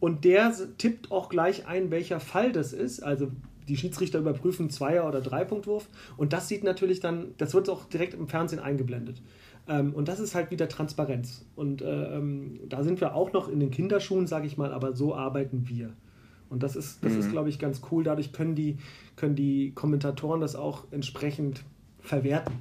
Und 0.00 0.24
der 0.24 0.52
tippt 0.76 1.10
auch 1.12 1.28
gleich 1.28 1.66
ein, 1.66 1.90
welcher 1.90 2.18
Fall 2.18 2.52
das 2.52 2.72
ist. 2.72 3.00
Also 3.00 3.28
die 3.68 3.76
Schiedsrichter 3.76 4.18
überprüfen 4.18 4.70
Zweier- 4.70 5.06
oder 5.06 5.20
Dreipunktwurf. 5.20 5.88
Und 6.16 6.32
das 6.32 6.48
sieht 6.48 6.64
natürlich 6.64 6.98
dann, 6.98 7.34
das 7.38 7.54
wird 7.54 7.68
auch 7.70 7.84
direkt 7.84 8.14
im 8.14 8.26
Fernsehen 8.26 8.60
eingeblendet. 8.60 9.22
Ähm, 9.68 9.94
und 9.94 10.08
das 10.08 10.18
ist 10.18 10.34
halt 10.34 10.50
wieder 10.50 10.68
Transparenz. 10.68 11.44
Und 11.54 11.82
äh, 11.82 12.16
ähm, 12.16 12.58
da 12.68 12.82
sind 12.82 13.00
wir 13.00 13.14
auch 13.14 13.32
noch 13.32 13.48
in 13.48 13.60
den 13.60 13.70
Kinderschuhen, 13.70 14.26
sage 14.26 14.48
ich 14.48 14.56
mal, 14.56 14.72
aber 14.72 14.94
so 14.94 15.14
arbeiten 15.14 15.68
wir. 15.68 15.92
Und 16.50 16.62
das 16.62 16.76
ist, 16.76 17.04
das 17.04 17.12
mhm. 17.12 17.20
ist 17.20 17.30
glaube 17.30 17.48
ich, 17.48 17.58
ganz 17.58 17.82
cool. 17.90 18.04
Dadurch 18.04 18.32
können 18.32 18.54
die, 18.54 18.78
können 19.16 19.36
die 19.36 19.72
Kommentatoren 19.74 20.40
das 20.40 20.56
auch 20.56 20.84
entsprechend 20.90 21.64
verwerten. 22.00 22.54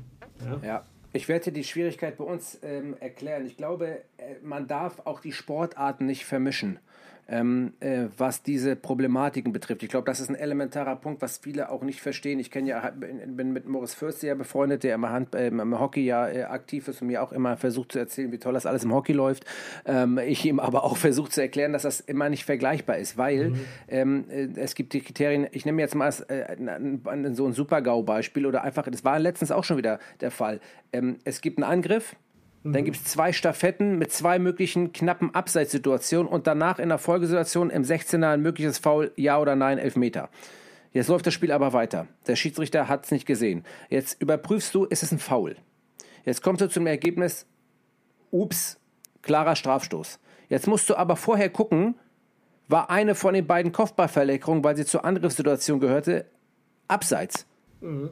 Ja. 0.43 0.67
ja. 0.67 0.85
Ich 1.13 1.27
werde 1.27 1.51
die 1.51 1.63
Schwierigkeit 1.63 2.17
bei 2.17 2.23
uns 2.23 2.59
ähm, 2.61 2.95
erklären. 2.99 3.45
Ich 3.45 3.57
glaube, 3.57 4.03
äh, 4.17 4.35
man 4.43 4.67
darf 4.67 5.01
auch 5.05 5.19
die 5.19 5.31
Sportarten 5.31 6.05
nicht 6.05 6.25
vermischen 6.25 6.79
ähm, 7.27 7.73
äh, 7.79 8.05
was 8.17 8.43
diese 8.43 8.75
Problematiken 8.75 9.51
betrifft. 9.51 9.83
Ich 9.83 9.89
glaube, 9.89 10.05
das 10.05 10.19
ist 10.19 10.29
ein 10.29 10.35
elementarer 10.35 10.95
Punkt, 10.95 11.21
was 11.21 11.37
viele 11.37 11.69
auch 11.69 11.83
nicht 11.83 12.01
verstehen. 12.01 12.39
Ich 12.39 12.51
kenne 12.51 12.69
ja, 12.69 12.91
bin 12.91 13.53
mit 13.53 13.67
Moritz 13.67 13.93
Fürste 13.93 14.27
ja 14.27 14.35
befreundet, 14.35 14.83
der 14.83 14.95
im, 14.95 15.07
Hand, 15.09 15.35
äh, 15.35 15.47
im 15.47 15.79
Hockey 15.79 16.05
ja 16.05 16.27
äh, 16.27 16.43
aktiv 16.43 16.87
ist 16.87 17.01
und 17.01 17.07
mir 17.07 17.21
auch 17.21 17.31
immer 17.31 17.57
versucht 17.57 17.91
zu 17.91 17.99
erzählen, 17.99 18.31
wie 18.31 18.37
toll 18.37 18.53
das 18.53 18.65
alles 18.65 18.83
im 18.83 18.93
Hockey 18.93 19.13
läuft. 19.13 19.45
Ähm, 19.85 20.17
ich 20.17 20.45
ihm 20.45 20.59
aber 20.59 20.83
auch 20.83 20.97
versucht 20.97 21.33
zu 21.33 21.41
erklären, 21.41 21.73
dass 21.73 21.83
das 21.83 21.99
immer 21.99 22.29
nicht 22.29 22.45
vergleichbar 22.45 22.97
ist, 22.97 23.17
weil 23.17 23.49
mhm. 23.49 23.59
ähm, 23.87 24.25
äh, 24.29 24.47
es 24.55 24.75
gibt 24.75 24.93
die 24.93 25.01
Kriterien, 25.01 25.47
ich 25.51 25.65
nehme 25.65 25.81
jetzt 25.81 25.95
mal 25.95 26.13
äh, 26.29 27.33
so 27.33 27.45
ein 27.45 27.53
Super-GAU-Beispiel 27.53 28.45
oder 28.45 28.63
einfach, 28.63 28.87
das 28.89 29.03
war 29.03 29.19
letztens 29.19 29.51
auch 29.51 29.63
schon 29.63 29.77
wieder 29.77 29.99
der 30.21 30.31
Fall. 30.31 30.59
Ähm, 30.93 31.17
es 31.25 31.41
gibt 31.41 31.57
einen 31.57 31.69
Angriff, 31.69 32.15
dann 32.63 32.81
mhm. 32.81 32.85
gibt 32.85 32.97
es 32.97 33.03
zwei 33.05 33.33
Staffetten 33.33 33.97
mit 33.97 34.11
zwei 34.11 34.39
möglichen 34.39 34.91
knappen 34.91 35.33
Abseitssituationen 35.33 36.31
und 36.31 36.47
danach 36.47 36.79
in 36.79 36.89
der 36.89 36.97
Folgesituation 36.97 37.69
im 37.69 37.83
16er 37.83 38.33
ein 38.33 38.41
mögliches 38.41 38.77
Foul, 38.77 39.11
ja 39.15 39.39
oder 39.39 39.55
nein, 39.55 39.77
Elfmeter. 39.77 40.29
Jetzt 40.91 41.09
läuft 41.09 41.27
das 41.27 41.33
Spiel 41.33 41.51
aber 41.51 41.73
weiter. 41.73 42.07
Der 42.25 42.35
Schiedsrichter 42.35 42.87
hat 42.87 43.05
es 43.05 43.11
nicht 43.11 43.25
gesehen. 43.25 43.63
Jetzt 43.89 44.21
überprüfst 44.21 44.73
du, 44.73 44.85
ist 44.85 45.03
es 45.03 45.11
ein 45.11 45.19
Foul. 45.19 45.55
Jetzt 46.25 46.41
kommst 46.41 46.61
du 46.61 46.69
zum 46.69 46.87
Ergebnis, 46.87 47.45
ups, 48.31 48.79
klarer 49.21 49.55
Strafstoß. 49.55 50.19
Jetzt 50.49 50.67
musst 50.67 50.89
du 50.89 50.95
aber 50.95 51.15
vorher 51.15 51.49
gucken, 51.49 51.95
war 52.67 52.89
eine 52.89 53.15
von 53.15 53.33
den 53.33 53.47
beiden 53.47 53.71
Kopfballverleckerungen, 53.71 54.63
weil 54.63 54.75
sie 54.75 54.85
zur 54.85 55.05
Angriffssituation 55.05 55.79
gehörte, 55.79 56.25
abseits. 56.87 57.45
Mhm 57.79 58.09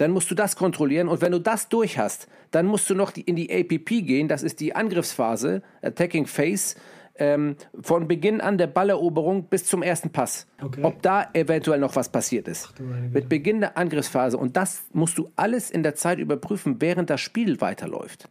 dann 0.00 0.12
musst 0.12 0.30
du 0.30 0.34
das 0.34 0.56
kontrollieren 0.56 1.08
und 1.08 1.20
wenn 1.20 1.32
du 1.32 1.38
das 1.38 1.68
durch 1.68 1.98
hast, 1.98 2.26
dann 2.50 2.64
musst 2.64 2.88
du 2.88 2.94
noch 2.94 3.12
in 3.14 3.36
die 3.36 3.52
APP 3.52 4.06
gehen, 4.06 4.28
das 4.28 4.42
ist 4.42 4.60
die 4.60 4.74
Angriffsphase, 4.74 5.62
Attacking 5.82 6.26
Phase, 6.26 6.76
ähm, 7.16 7.56
von 7.78 8.08
Beginn 8.08 8.40
an 8.40 8.56
der 8.56 8.66
Balleroberung 8.66 9.44
bis 9.44 9.66
zum 9.66 9.82
ersten 9.82 10.08
Pass. 10.08 10.46
Okay. 10.62 10.82
Ob 10.84 11.02
da 11.02 11.28
eventuell 11.34 11.78
noch 11.78 11.96
was 11.96 12.08
passiert 12.08 12.48
ist. 12.48 12.72
Ach, 12.74 12.80
Mit 13.12 13.28
Beginn 13.28 13.60
der 13.60 13.76
Angriffsphase. 13.76 14.38
Und 14.38 14.56
das 14.56 14.84
musst 14.94 15.18
du 15.18 15.30
alles 15.36 15.70
in 15.70 15.82
der 15.82 15.94
Zeit 15.94 16.18
überprüfen, 16.18 16.80
während 16.80 17.10
das 17.10 17.20
Spiel 17.20 17.60
weiterläuft. 17.60 18.30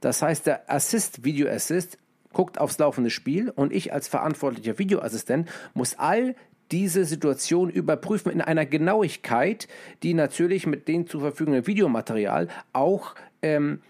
Das 0.00 0.22
heißt, 0.22 0.46
der 0.46 0.68
Assist, 0.68 1.24
Video 1.24 1.48
Assist, 1.48 1.98
guckt 2.32 2.58
aufs 2.58 2.78
laufende 2.78 3.10
Spiel 3.10 3.50
und 3.50 3.72
ich 3.72 3.92
als 3.92 4.08
verantwortlicher 4.08 4.78
Videoassistent 4.78 5.48
muss 5.74 5.98
all 5.98 6.34
diese 6.72 7.04
Situation 7.04 7.70
überprüfen 7.70 8.32
in 8.32 8.40
einer 8.40 8.66
Genauigkeit, 8.66 9.68
die 10.02 10.14
natürlich 10.14 10.66
mit 10.66 10.88
dem 10.88 11.06
zur 11.06 11.20
verfügenden 11.20 11.66
Videomaterial 11.66 12.48
auch 12.72 13.14
ähm, 13.42 13.80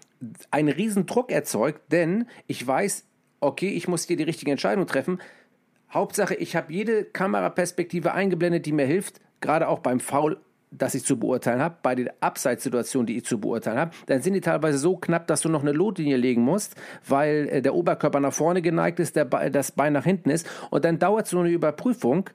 einen 0.51 0.69
riesen 0.69 1.05
Druck 1.05 1.31
erzeugt, 1.31 1.81
denn 1.91 2.25
ich 2.47 2.65
weiß, 2.65 3.05
okay, 3.39 3.69
ich 3.69 3.87
muss 3.87 4.05
hier 4.05 4.17
die 4.17 4.23
richtige 4.23 4.51
Entscheidung 4.51 4.85
treffen. 4.87 5.19
Hauptsache, 5.91 6.35
ich 6.35 6.55
habe 6.55 6.71
jede 6.71 7.03
Kameraperspektive 7.03 8.13
eingeblendet, 8.13 8.65
die 8.65 8.71
mir 8.71 8.85
hilft, 8.85 9.19
gerade 9.41 9.67
auch 9.67 9.79
beim 9.79 9.99
Foul 9.99 10.37
das 10.71 10.95
ich 10.95 11.03
zu 11.03 11.19
beurteilen 11.19 11.59
habe, 11.59 11.75
bei 11.83 11.95
den 11.95 12.09
Abseitssituationen, 12.21 13.05
die 13.05 13.17
ich 13.17 13.25
zu 13.25 13.39
beurteilen 13.39 13.77
habe, 13.77 13.91
dann 14.05 14.21
sind 14.21 14.33
die 14.33 14.41
teilweise 14.41 14.77
so 14.77 14.95
knapp, 14.95 15.27
dass 15.27 15.41
du 15.41 15.49
noch 15.49 15.61
eine 15.61 15.73
Lotlinie 15.73 16.15
legen 16.15 16.43
musst, 16.43 16.75
weil 17.07 17.49
äh, 17.49 17.61
der 17.61 17.75
Oberkörper 17.75 18.21
nach 18.21 18.33
vorne 18.33 18.61
geneigt 18.61 18.99
ist, 19.01 19.17
der 19.17 19.25
Be 19.25 19.51
das 19.51 19.73
Bein 19.73 19.93
nach 19.93 20.05
hinten 20.05 20.29
ist. 20.29 20.47
Und 20.69 20.85
dann 20.85 20.97
dauert 20.97 21.27
so 21.27 21.39
eine 21.39 21.49
Überprüfung 21.49 22.29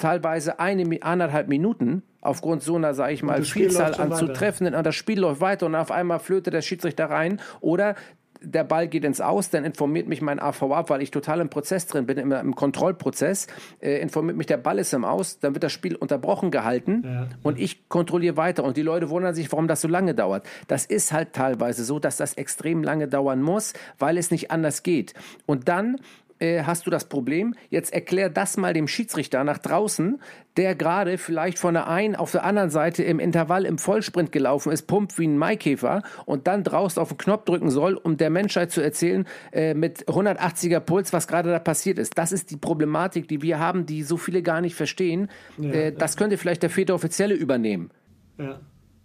teilweise 0.00 0.58
eine, 0.58 1.02
anderthalb 1.02 1.48
Minuten 1.48 2.02
aufgrund 2.20 2.62
so 2.62 2.76
einer, 2.76 2.94
sage 2.94 3.12
ich 3.12 3.22
mal, 3.22 3.42
Vielzahl 3.42 3.94
an 3.94 4.12
zu 4.12 4.28
treffenden 4.28 4.74
und 4.74 4.84
das 4.84 4.94
Spiel 4.94 5.20
läuft 5.20 5.40
weiter 5.40 5.66
und 5.66 5.74
auf 5.74 5.90
einmal 5.90 6.18
flöte 6.18 6.50
der 6.50 6.62
Schiedsrichter 6.62 7.08
rein 7.08 7.40
oder 7.60 7.94
der 8.42 8.64
Ball 8.64 8.88
geht 8.88 9.04
ins 9.04 9.20
Aus, 9.20 9.50
dann 9.50 9.64
informiert 9.64 10.08
mich 10.08 10.22
mein 10.22 10.40
AVA, 10.40 10.88
weil 10.88 11.02
ich 11.02 11.10
total 11.10 11.40
im 11.40 11.50
Prozess 11.50 11.86
drin 11.86 12.06
bin, 12.06 12.18
im, 12.18 12.32
im 12.32 12.54
Kontrollprozess, 12.54 13.46
äh, 13.80 14.00
informiert 14.00 14.36
mich, 14.36 14.46
der 14.46 14.56
Ball 14.56 14.78
ist 14.78 14.92
im 14.94 15.04
Aus, 15.04 15.38
dann 15.40 15.54
wird 15.54 15.62
das 15.62 15.72
Spiel 15.72 15.94
unterbrochen 15.94 16.50
gehalten 16.50 17.02
ja. 17.04 17.28
und 17.42 17.58
ich 17.58 17.88
kontrolliere 17.88 18.36
weiter 18.36 18.64
und 18.64 18.76
die 18.76 18.82
Leute 18.82 19.10
wundern 19.10 19.34
sich, 19.34 19.50
warum 19.52 19.68
das 19.68 19.80
so 19.80 19.88
lange 19.88 20.14
dauert. 20.14 20.46
Das 20.68 20.86
ist 20.86 21.12
halt 21.12 21.32
teilweise 21.32 21.84
so, 21.84 21.98
dass 21.98 22.16
das 22.16 22.34
extrem 22.34 22.82
lange 22.82 23.08
dauern 23.08 23.42
muss, 23.42 23.74
weil 23.98 24.16
es 24.16 24.30
nicht 24.30 24.50
anders 24.50 24.82
geht. 24.82 25.14
Und 25.46 25.68
dann 25.68 25.96
äh, 26.40 26.64
hast 26.64 26.86
du 26.86 26.90
das 26.90 27.08
Problem. 27.08 27.54
Jetzt 27.68 27.92
erklär 27.92 28.28
das 28.28 28.56
mal 28.56 28.72
dem 28.72 28.88
Schiedsrichter 28.88 29.44
nach 29.44 29.58
draußen, 29.58 30.20
der 30.56 30.74
gerade 30.74 31.18
vielleicht 31.18 31.58
von 31.58 31.74
der 31.74 31.88
einen 31.88 32.16
auf 32.16 32.32
der 32.32 32.44
anderen 32.44 32.70
Seite 32.70 33.04
im 33.04 33.20
Intervall 33.20 33.64
im 33.64 33.78
Vollsprint 33.78 34.32
gelaufen 34.32 34.72
ist, 34.72 34.86
pumpt 34.86 35.18
wie 35.18 35.26
ein 35.26 35.38
Maikäfer 35.38 36.02
und 36.26 36.46
dann 36.46 36.64
draußen 36.64 37.00
auf 37.00 37.10
den 37.10 37.18
Knopf 37.18 37.44
drücken 37.44 37.70
soll, 37.70 37.94
um 37.94 38.16
der 38.16 38.30
Menschheit 38.30 38.72
zu 38.72 38.80
erzählen 38.80 39.26
äh, 39.52 39.74
mit 39.74 40.06
180er 40.06 40.80
Puls, 40.80 41.12
was 41.12 41.28
gerade 41.28 41.50
da 41.50 41.58
passiert 41.58 41.98
ist. 41.98 42.18
Das 42.18 42.32
ist 42.32 42.50
die 42.50 42.56
Problematik, 42.56 43.28
die 43.28 43.42
wir 43.42 43.58
haben, 43.58 43.86
die 43.86 44.02
so 44.02 44.16
viele 44.16 44.42
gar 44.42 44.60
nicht 44.60 44.74
verstehen. 44.74 45.30
Ja, 45.58 45.70
äh, 45.70 45.92
das 45.92 46.16
könnte 46.16 46.38
vielleicht 46.38 46.62
der 46.62 46.70
Väter 46.70 46.94
Offizielle 46.94 47.34
übernehmen. 47.34 47.90
Ja. 48.38 48.60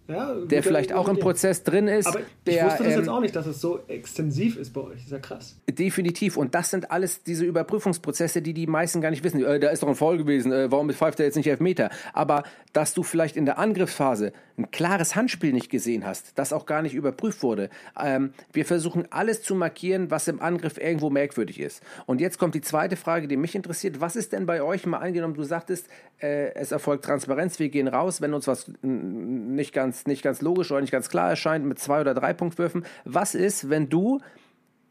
Ja, 0.08 0.34
der 0.34 0.62
vielleicht 0.62 0.92
auch 0.92 1.08
im 1.08 1.18
Prozess 1.18 1.64
drin 1.64 1.88
ist. 1.88 2.06
Aber 2.06 2.20
der, 2.46 2.54
ich 2.54 2.64
wusste 2.64 2.84
das 2.84 2.92
ähm, 2.92 2.98
jetzt 3.00 3.08
auch 3.08 3.20
nicht, 3.20 3.34
dass 3.34 3.46
es 3.46 3.60
so 3.60 3.80
extensiv 3.88 4.56
ist 4.56 4.72
bei 4.72 4.82
euch. 4.82 4.94
Das 4.94 5.04
ist 5.04 5.12
ja 5.12 5.18
krass. 5.18 5.56
Definitiv. 5.68 6.36
Und 6.36 6.54
das 6.54 6.70
sind 6.70 6.92
alles 6.92 7.24
diese 7.24 7.44
Überprüfungsprozesse, 7.44 8.40
die 8.40 8.54
die 8.54 8.68
meisten 8.68 9.00
gar 9.00 9.10
nicht 9.10 9.24
wissen. 9.24 9.44
Äh, 9.44 9.58
da 9.58 9.70
ist 9.70 9.82
doch 9.82 9.88
ein 9.88 9.96
Foul 9.96 10.18
gewesen. 10.18 10.52
Äh, 10.52 10.70
warum 10.70 10.88
pfeift 10.90 11.18
er 11.18 11.26
jetzt 11.26 11.36
nicht 11.36 11.48
Elfmeter? 11.48 11.90
Aber 12.12 12.44
dass 12.72 12.94
du 12.94 13.02
vielleicht 13.02 13.36
in 13.36 13.46
der 13.46 13.58
Angriffsphase 13.58 14.32
ein 14.58 14.70
klares 14.70 15.16
Handspiel 15.16 15.52
nicht 15.52 15.70
gesehen 15.70 16.06
hast, 16.06 16.38
das 16.38 16.52
auch 16.52 16.66
gar 16.66 16.82
nicht 16.82 16.94
überprüft 16.94 17.42
wurde. 17.42 17.68
Ähm, 18.00 18.32
wir 18.52 18.64
versuchen 18.64 19.10
alles 19.10 19.42
zu 19.42 19.54
markieren, 19.54 20.10
was 20.10 20.28
im 20.28 20.40
Angriff 20.40 20.78
irgendwo 20.78 21.10
merkwürdig 21.10 21.60
ist. 21.60 21.82
Und 22.06 22.20
jetzt 22.20 22.38
kommt 22.38 22.54
die 22.54 22.60
zweite 22.60 22.96
Frage, 22.96 23.28
die 23.28 23.36
mich 23.36 23.54
interessiert. 23.54 24.00
Was 24.00 24.14
ist 24.14 24.32
denn 24.32 24.46
bei 24.46 24.62
euch 24.62 24.86
mal 24.86 24.98
angenommen? 24.98 25.34
Du 25.34 25.42
sagtest, 25.42 25.88
äh, 26.20 26.54
es 26.54 26.70
erfolgt 26.72 27.04
Transparenz. 27.04 27.58
Wir 27.58 27.68
gehen 27.68 27.88
raus, 27.88 28.20
wenn 28.20 28.34
uns 28.34 28.46
was 28.46 28.70
nicht 28.82 29.72
ganz 29.72 29.95
ganz, 29.96 30.06
nicht 30.06 30.22
ganz 30.22 30.42
logisch 30.42 30.70
oder 30.70 30.80
nicht 30.80 30.90
ganz 30.90 31.08
klar 31.08 31.30
erscheint 31.30 31.64
mit 31.64 31.78
zwei 31.78 32.00
oder 32.00 32.14
drei 32.14 32.32
Punktwürfen. 32.34 32.84
Was 33.04 33.34
ist, 33.34 33.70
wenn 33.70 33.88
du 33.88 34.20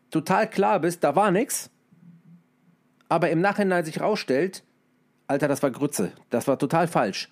total 0.09 0.49
klar 0.49 0.79
bist, 0.79 1.03
da 1.03 1.15
war 1.15 1.31
nichts, 1.31 1.69
aber 3.09 3.29
im 3.29 3.41
Nachhinein 3.41 3.85
sich 3.85 4.01
rausstellt, 4.01 4.63
Alter, 5.27 5.47
das 5.47 5.61
war 5.61 5.71
Grütze, 5.71 6.11
das 6.29 6.47
war 6.47 6.57
total 6.57 6.87
falsch. 6.87 7.29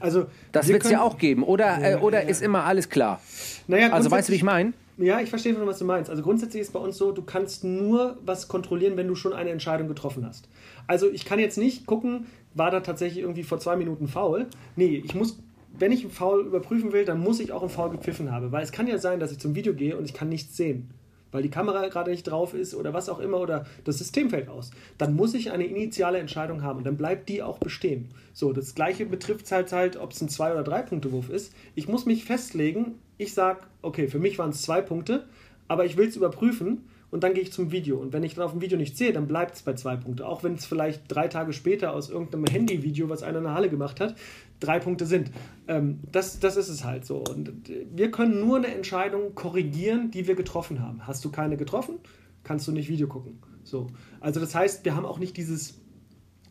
Also, 0.00 0.26
das 0.52 0.68
wird 0.68 0.84
es 0.84 0.90
ja 0.90 1.00
auch 1.00 1.18
geben, 1.18 1.42
oder, 1.44 1.80
ja, 1.80 1.96
äh, 1.96 2.00
oder 2.00 2.22
ja. 2.22 2.28
ist 2.28 2.42
immer 2.42 2.64
alles 2.64 2.88
klar? 2.88 3.20
Naja, 3.68 3.90
also 3.92 4.10
weißt 4.10 4.28
du, 4.28 4.32
wie 4.32 4.36
ich 4.36 4.42
meine? 4.42 4.72
Ja, 4.98 5.20
ich 5.20 5.30
verstehe 5.30 5.54
schon, 5.54 5.64
was 5.66 5.78
du 5.78 5.84
meinst. 5.84 6.10
Also 6.10 6.24
grundsätzlich 6.24 6.62
ist 6.62 6.72
bei 6.72 6.80
uns 6.80 6.98
so, 6.98 7.12
du 7.12 7.22
kannst 7.22 7.62
nur 7.62 8.18
was 8.24 8.48
kontrollieren, 8.48 8.96
wenn 8.96 9.06
du 9.06 9.14
schon 9.14 9.32
eine 9.32 9.50
Entscheidung 9.50 9.86
getroffen 9.86 10.26
hast. 10.26 10.48
Also 10.88 11.08
ich 11.08 11.24
kann 11.24 11.38
jetzt 11.38 11.56
nicht 11.56 11.86
gucken, 11.86 12.26
war 12.54 12.72
da 12.72 12.80
tatsächlich 12.80 13.22
irgendwie 13.22 13.44
vor 13.44 13.60
zwei 13.60 13.76
Minuten 13.76 14.08
faul. 14.08 14.48
Nee, 14.74 15.00
ich 15.04 15.14
muss 15.14 15.38
wenn 15.78 15.92
ich 15.92 16.02
einen 16.02 16.10
Foul 16.10 16.46
überprüfen 16.46 16.92
will, 16.92 17.04
dann 17.04 17.20
muss 17.20 17.40
ich 17.40 17.52
auch 17.52 17.62
einen 17.62 17.70
Foul 17.70 17.90
gepfiffen 17.90 18.32
haben. 18.32 18.52
Weil 18.52 18.62
es 18.62 18.72
kann 18.72 18.86
ja 18.86 18.98
sein, 18.98 19.20
dass 19.20 19.32
ich 19.32 19.38
zum 19.38 19.54
Video 19.54 19.74
gehe 19.74 19.96
und 19.96 20.04
ich 20.04 20.14
kann 20.14 20.28
nichts 20.28 20.56
sehen. 20.56 20.90
Weil 21.30 21.42
die 21.42 21.50
Kamera 21.50 21.86
gerade 21.88 22.10
nicht 22.10 22.24
drauf 22.24 22.54
ist 22.54 22.74
oder 22.74 22.94
was 22.94 23.08
auch 23.08 23.18
immer 23.18 23.38
oder 23.38 23.66
das 23.84 23.98
System 23.98 24.30
fällt 24.30 24.48
aus. 24.48 24.70
Dann 24.96 25.14
muss 25.14 25.34
ich 25.34 25.50
eine 25.50 25.66
initiale 25.66 26.18
Entscheidung 26.18 26.62
haben 26.62 26.78
und 26.78 26.86
dann 26.86 26.96
bleibt 26.96 27.28
die 27.28 27.42
auch 27.42 27.58
bestehen. 27.58 28.08
So, 28.32 28.52
das 28.52 28.74
gleiche 28.74 29.04
betrifft 29.04 29.44
es 29.44 29.52
halt, 29.52 29.72
halt 29.72 29.96
ob 29.98 30.12
es 30.12 30.22
ein 30.22 30.28
2- 30.28 30.52
oder 30.52 30.62
3-Punkte-Wurf 30.62 31.28
ist. 31.28 31.52
Ich 31.74 31.86
muss 31.86 32.06
mich 32.06 32.24
festlegen, 32.24 32.94
ich 33.18 33.34
sage, 33.34 33.60
okay, 33.82 34.08
für 34.08 34.18
mich 34.18 34.38
waren 34.38 34.50
es 34.50 34.62
zwei 34.62 34.80
Punkte, 34.80 35.26
aber 35.66 35.84
ich 35.84 35.98
will 35.98 36.08
es 36.08 36.16
überprüfen 36.16 36.88
und 37.10 37.24
dann 37.24 37.32
gehe 37.32 37.42
ich 37.42 37.52
zum 37.52 37.72
Video. 37.72 37.96
Und 37.98 38.12
wenn 38.12 38.22
ich 38.22 38.34
dann 38.34 38.44
auf 38.44 38.52
dem 38.52 38.60
Video 38.60 38.76
nicht 38.76 38.96
sehe, 38.96 39.12
dann 39.12 39.26
bleibt 39.26 39.54
es 39.54 39.62
bei 39.62 39.74
zwei 39.74 39.96
Punkten. 39.96 40.22
Auch 40.22 40.42
wenn 40.44 40.54
es 40.54 40.66
vielleicht 40.66 41.02
drei 41.08 41.28
Tage 41.28 41.52
später 41.52 41.94
aus 41.94 42.10
irgendeinem 42.10 42.44
Handyvideo, 42.44 43.08
was 43.08 43.22
einer 43.22 43.38
in 43.38 43.44
der 43.44 43.54
Halle 43.54 43.70
gemacht 43.70 44.00
hat, 44.00 44.14
drei 44.60 44.78
Punkte 44.78 45.06
sind. 45.06 45.30
Ähm, 45.68 46.00
das, 46.12 46.38
das 46.38 46.56
ist 46.56 46.68
es 46.68 46.84
halt 46.84 47.06
so. 47.06 47.18
Und 47.18 47.70
wir 47.94 48.10
können 48.10 48.40
nur 48.40 48.58
eine 48.58 48.68
Entscheidung 48.68 49.34
korrigieren, 49.34 50.10
die 50.10 50.26
wir 50.26 50.34
getroffen 50.34 50.82
haben. 50.82 51.06
Hast 51.06 51.24
du 51.24 51.30
keine 51.30 51.56
getroffen, 51.56 51.98
kannst 52.44 52.68
du 52.68 52.72
nicht 52.72 52.90
Video 52.90 53.08
gucken. 53.08 53.38
So. 53.64 53.86
Also 54.20 54.40
das 54.40 54.54
heißt, 54.54 54.84
wir 54.84 54.94
haben 54.94 55.06
auch 55.06 55.18
nicht 55.18 55.36
dieses 55.36 55.80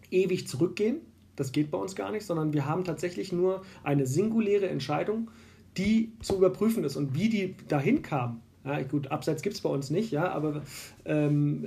ewig 0.10 0.48
zurückgehen. 0.48 1.02
Das 1.36 1.52
geht 1.52 1.70
bei 1.70 1.78
uns 1.78 1.96
gar 1.96 2.12
nicht, 2.12 2.26
sondern 2.26 2.54
wir 2.54 2.66
haben 2.66 2.84
tatsächlich 2.84 3.32
nur 3.32 3.62
eine 3.84 4.08
singuläre 4.08 4.70
Entscheidung, 4.70 5.30
die 5.78 6.14
zu 6.22 6.36
überprüfen 6.36 6.84
ist. 6.84 6.96
Und 6.96 7.14
wie 7.14 7.30
die 7.30 7.56
dahin 7.68 8.02
kam, 8.02 8.42
ja, 8.68 8.82
gut, 8.84 9.12
Abseits 9.12 9.42
gibt 9.42 9.56
es 9.56 9.62
bei 9.62 9.70
uns 9.70 9.90
nicht, 9.90 10.12
ja, 10.12 10.32
aber 10.32 10.62
ähm, 11.06 11.66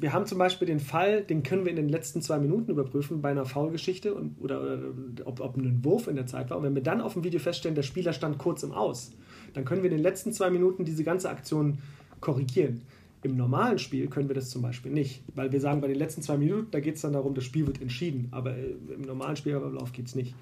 wir 0.00 0.12
haben 0.12 0.26
zum 0.26 0.38
Beispiel 0.38 0.66
den 0.66 0.80
Fall, 0.80 1.22
den 1.22 1.42
können 1.42 1.64
wir 1.64 1.70
in 1.70 1.76
den 1.76 1.88
letzten 1.88 2.22
zwei 2.22 2.38
Minuten 2.38 2.70
überprüfen 2.70 3.20
bei 3.20 3.30
einer 3.30 3.44
Foulgeschichte 3.44 4.14
und, 4.14 4.36
oder, 4.40 4.60
oder 4.60 4.78
ob, 5.26 5.40
ob 5.40 5.56
ein 5.56 5.84
Wurf 5.84 6.08
in 6.08 6.16
der 6.16 6.26
Zeit 6.26 6.50
war. 6.50 6.56
Und 6.56 6.64
wenn 6.64 6.74
wir 6.74 6.82
dann 6.82 7.00
auf 7.00 7.12
dem 7.14 7.24
Video 7.24 7.38
feststellen, 7.38 7.74
der 7.74 7.82
Spieler 7.82 8.12
stand 8.12 8.38
kurz 8.38 8.62
im 8.62 8.72
Aus, 8.72 9.12
dann 9.52 9.64
können 9.64 9.82
wir 9.82 9.90
in 9.90 9.96
den 9.96 10.02
letzten 10.02 10.32
zwei 10.32 10.50
Minuten 10.50 10.84
diese 10.84 11.04
ganze 11.04 11.28
Aktion 11.28 11.78
korrigieren. 12.20 12.82
Im 13.22 13.36
normalen 13.36 13.78
Spiel 13.78 14.06
können 14.06 14.28
wir 14.28 14.34
das 14.34 14.48
zum 14.48 14.62
Beispiel 14.62 14.90
nicht, 14.90 15.22
weil 15.34 15.52
wir 15.52 15.60
sagen, 15.60 15.82
bei 15.82 15.88
den 15.88 15.98
letzten 15.98 16.22
zwei 16.22 16.38
Minuten, 16.38 16.68
da 16.70 16.80
geht 16.80 16.94
es 16.94 17.02
dann 17.02 17.12
darum, 17.12 17.34
das 17.34 17.44
Spiel 17.44 17.66
wird 17.66 17.82
entschieden, 17.82 18.28
aber 18.30 18.56
äh, 18.56 18.74
im 18.94 19.02
normalen 19.02 19.36
Spielverlauf 19.36 19.92
geht 19.92 20.06
es 20.06 20.14
nicht. 20.14 20.34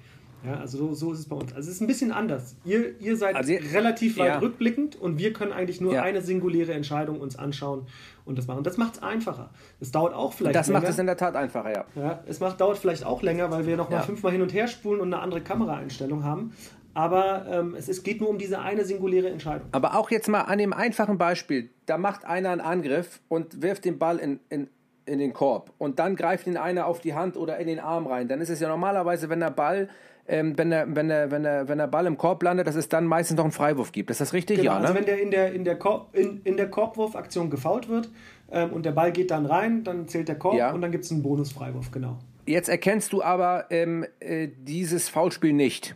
Ja, 0.45 0.59
also 0.59 0.77
so, 0.77 0.93
so, 0.93 1.13
ist 1.13 1.19
es 1.19 1.25
bei 1.27 1.35
uns. 1.35 1.53
Also 1.53 1.69
es 1.69 1.75
ist 1.75 1.81
ein 1.81 1.87
bisschen 1.87 2.11
anders. 2.11 2.55
Ihr, 2.63 2.99
ihr 2.99 3.17
seid 3.17 3.35
also, 3.35 3.53
relativ 3.73 4.17
weit 4.17 4.27
ja. 4.27 4.39
rückblickend 4.39 4.95
und 4.95 5.17
wir 5.17 5.33
können 5.33 5.51
eigentlich 5.51 5.81
nur 5.81 5.93
ja. 5.93 6.01
eine 6.01 6.21
singuläre 6.21 6.73
Entscheidung 6.73 7.19
uns 7.19 7.37
anschauen 7.37 7.87
und 8.25 8.37
das 8.37 8.47
machen. 8.47 8.59
Und 8.59 8.67
das 8.67 8.77
macht 8.77 8.95
es 8.95 9.03
einfacher. 9.03 9.49
Es 9.79 9.91
dauert 9.91 10.13
auch 10.13 10.33
vielleicht 10.33 10.55
Das 10.55 10.67
länger. 10.67 10.79
macht 10.79 10.89
es 10.89 10.99
in 10.99 11.05
der 11.07 11.17
Tat 11.17 11.35
einfacher, 11.35 11.71
ja. 11.71 11.85
ja 11.95 12.23
es 12.27 12.39
macht, 12.39 12.61
dauert 12.61 12.77
vielleicht 12.77 13.05
auch 13.05 13.21
länger, 13.21 13.51
weil 13.51 13.65
wir 13.65 13.75
noch 13.75 13.89
mal 13.89 14.01
fünfmal 14.01 14.31
hin 14.31 14.41
und 14.41 14.53
her 14.53 14.67
spulen 14.67 15.01
und 15.01 15.13
eine 15.13 15.21
andere 15.21 15.41
Kameraeinstellung 15.41 16.23
haben. 16.23 16.53
Aber 16.93 17.45
ähm, 17.49 17.75
es 17.77 17.87
ist, 17.87 18.03
geht 18.03 18.19
nur 18.19 18.29
um 18.29 18.37
diese 18.37 18.59
eine 18.59 18.83
singuläre 18.83 19.29
Entscheidung. 19.29 19.67
Aber 19.71 19.95
auch 19.95 20.09
jetzt 20.11 20.27
mal 20.27 20.41
an 20.41 20.57
dem 20.57 20.73
einfachen 20.73 21.17
Beispiel. 21.17 21.69
Da 21.85 21.97
macht 21.97 22.25
einer 22.25 22.49
einen 22.49 22.61
Angriff 22.61 23.21
und 23.27 23.61
wirft 23.61 23.85
den 23.85 23.99
Ball 23.99 24.17
in, 24.17 24.39
in, 24.49 24.67
in 25.05 25.19
den 25.19 25.33
Korb. 25.33 25.71
Und 25.77 25.99
dann 25.99 26.15
greift 26.15 26.47
ihn 26.47 26.57
einer 26.57 26.87
auf 26.87 26.99
die 26.99 27.13
Hand 27.13 27.37
oder 27.37 27.57
in 27.57 27.67
den 27.67 27.79
Arm 27.79 28.07
rein. 28.07 28.27
Dann 28.27 28.41
ist 28.41 28.49
es 28.49 28.59
ja 28.59 28.67
normalerweise, 28.67 29.29
wenn 29.29 29.39
der 29.39 29.51
Ball 29.51 29.89
ähm, 30.29 30.57
wenn, 30.57 30.69
der, 30.69 30.95
wenn, 30.95 31.09
der, 31.09 31.31
wenn, 31.31 31.43
der, 31.43 31.67
wenn 31.67 31.77
der 31.79 31.87
Ball 31.87 32.05
im 32.05 32.17
Korb 32.17 32.43
landet, 32.43 32.67
dass 32.67 32.75
es 32.75 32.87
dann 32.87 33.05
meistens 33.05 33.37
noch 33.37 33.43
einen 33.43 33.51
Freiwurf 33.51 33.91
gibt. 33.91 34.11
Ist 34.11 34.21
das 34.21 34.31
richtig? 34.33 34.59
Genau, 34.59 34.73
ja, 34.73 34.79
ne? 34.79 34.87
also 34.87 34.95
wenn 34.95 35.05
der 35.05 35.21
in 35.21 35.31
der, 35.31 35.53
in 35.53 35.65
der, 35.65 35.77
Korb, 35.77 36.15
in, 36.15 36.41
in 36.43 36.55
der 36.55 36.69
Korbwurfaktion 36.69 37.49
gefault 37.49 37.89
wird 37.89 38.09
ähm, 38.51 38.71
und 38.71 38.85
der 38.85 38.91
Ball 38.91 39.11
geht 39.11 39.31
dann 39.31 39.45
rein, 39.45 39.83
dann 39.83 40.07
zählt 40.07 40.27
der 40.27 40.37
Korb 40.37 40.55
ja. 40.55 40.71
und 40.71 40.81
dann 40.81 40.91
gibt 40.91 41.03
es 41.03 41.11
einen 41.11 41.23
Bonusfreiwurf, 41.23 41.91
genau. 41.91 42.17
Jetzt 42.45 42.69
erkennst 42.69 43.11
du 43.13 43.21
aber 43.21 43.65
ähm, 43.69 44.05
äh, 44.19 44.47
dieses 44.47 45.09
Foulspiel 45.09 45.53
nicht. 45.53 45.95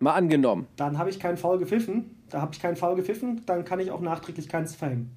Mal 0.00 0.12
angenommen. 0.14 0.68
Dann 0.76 0.98
habe 0.98 1.10
ich 1.10 1.18
keinen 1.18 1.36
Foul 1.36 1.58
gepfiffen. 1.58 2.18
Da 2.30 2.40
habe 2.40 2.52
ich 2.52 2.60
keinen 2.60 2.76
Foul 2.76 2.96
gepfiffen, 2.96 3.42
dann 3.46 3.64
kann 3.64 3.80
ich 3.80 3.90
auch 3.90 4.00
nachträglich 4.00 4.48
keins 4.48 4.76
verhängen. 4.76 5.10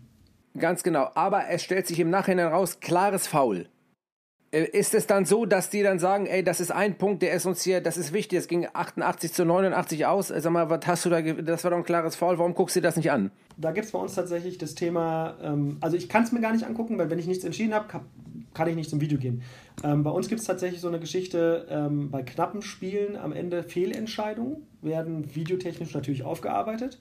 Ganz 0.57 0.84
genau. 0.84 1.09
Aber 1.16 1.49
es 1.49 1.64
stellt 1.64 1.88
sich 1.88 1.99
im 1.99 2.09
Nachhinein 2.09 2.47
raus, 2.47 2.80
klares 2.80 3.28
Foul. 3.28 3.68
Äh, 4.52 4.66
ist 4.66 4.93
es 4.93 5.08
dann 5.08 5.26
so, 5.26 5.45
dass 5.45 5.70
die 5.70 5.82
dann 5.82 5.99
sagen, 5.99 6.26
ey, 6.26 6.43
das 6.43 6.60
ist 6.60 6.72
ein 6.72 6.97
Punkt, 6.97 7.22
der 7.22 7.34
ist 7.34 7.45
uns 7.45 7.64
hier, 7.64 7.82
das 7.82 7.97
ist 7.97 8.14
wichtig, 8.14 8.39
es 8.39 8.47
ging 8.47 8.68
88 8.72 9.32
zu 9.32 9.45
89 9.45 10.06
aus, 10.06 10.28
sag 10.28 10.52
mal, 10.52 10.70
was 10.70 10.86
hast 10.86 11.06
du 11.06 11.10
da, 11.10 11.22
das 11.22 11.64
war 11.64 11.72
doch 11.72 11.78
ein 11.78 11.84
klares 11.84 12.16
Foul, 12.16 12.38
warum 12.38 12.54
guckst 12.54 12.76
du 12.76 12.82
das 12.82 12.97
nicht 12.97 13.12
an? 13.12 13.32
Da 13.58 13.72
gibt 13.72 13.86
es 13.86 13.91
bei 13.91 13.99
uns 13.99 14.14
tatsächlich 14.14 14.58
das 14.58 14.76
Thema, 14.76 15.36
ähm, 15.41 15.78
also 15.80 15.95
ich 15.95 16.10
kann 16.10 16.24
es 16.24 16.32
mir 16.32 16.41
gar 16.41 16.52
nicht 16.52 16.66
angucken, 16.66 16.97
weil 16.97 17.10
wenn 17.10 17.20
ich 17.20 17.28
nichts 17.28 17.45
entschieden 17.45 17.74
habe, 17.74 17.88
kann 18.54 18.68
ich 18.68 18.76
nicht 18.76 18.89
zum 18.89 18.99
Video 18.99 19.18
gehen. 19.18 19.41
Ähm, 19.84 20.04
bei 20.04 20.12
uns 20.12 20.28
gibt 20.28 20.41
es 20.41 20.47
tatsächlich 20.47 20.82
so 20.82 20.89
eine 20.89 20.99
Geschichte, 20.99 21.68
ähm, 21.70 22.12
bei 22.12 22.22
knappen 22.22 22.62
Spielen 22.62 23.16
am 23.16 23.32
Ende 23.32 23.64
Fehlentscheidungen 23.64 24.68
werden 24.82 25.34
videotechnisch 25.34 25.93
natürlich 25.93 26.24
aufgearbeitet 26.24 26.99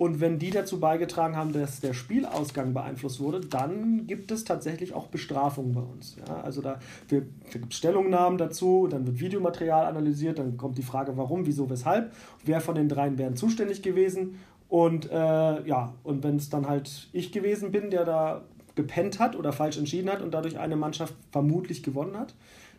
und 0.00 0.18
wenn 0.18 0.38
die 0.38 0.48
dazu 0.48 0.80
beigetragen 0.80 1.36
haben, 1.36 1.52
dass 1.52 1.80
der 1.80 1.92
Spielausgang 1.92 2.72
beeinflusst 2.72 3.20
wurde, 3.20 3.40
dann 3.40 4.06
gibt 4.06 4.30
es 4.30 4.44
tatsächlich 4.44 4.94
auch 4.94 5.08
Bestrafungen 5.08 5.74
bei 5.74 5.82
uns. 5.82 6.16
Ja, 6.26 6.40
also 6.40 6.62
da, 6.62 6.78
wir, 7.08 7.26
gibt 7.52 7.74
Stellungnahmen 7.74 8.38
dazu, 8.38 8.88
dann 8.90 9.06
wird 9.06 9.20
Videomaterial 9.20 9.84
analysiert, 9.84 10.38
dann 10.38 10.56
kommt 10.56 10.78
die 10.78 10.82
Frage, 10.82 11.18
warum, 11.18 11.44
wieso, 11.44 11.68
weshalb, 11.68 12.14
wer 12.46 12.62
von 12.62 12.76
den 12.76 12.88
dreien 12.88 13.18
wären 13.18 13.36
zuständig 13.36 13.82
gewesen. 13.82 14.36
Und 14.70 15.10
äh, 15.10 15.66
ja, 15.68 15.92
und 16.02 16.24
wenn 16.24 16.36
es 16.36 16.48
dann 16.48 16.66
halt 16.66 17.10
ich 17.12 17.30
gewesen 17.30 17.70
bin, 17.70 17.90
der 17.90 18.06
da 18.06 18.40
gepennt 18.76 19.18
hat 19.18 19.36
oder 19.36 19.52
falsch 19.52 19.76
entschieden 19.76 20.08
hat 20.08 20.22
und 20.22 20.32
dadurch 20.32 20.58
eine 20.58 20.76
Mannschaft 20.76 21.14
vermutlich 21.30 21.82
gewonnen 21.82 22.18
hat, 22.18 22.34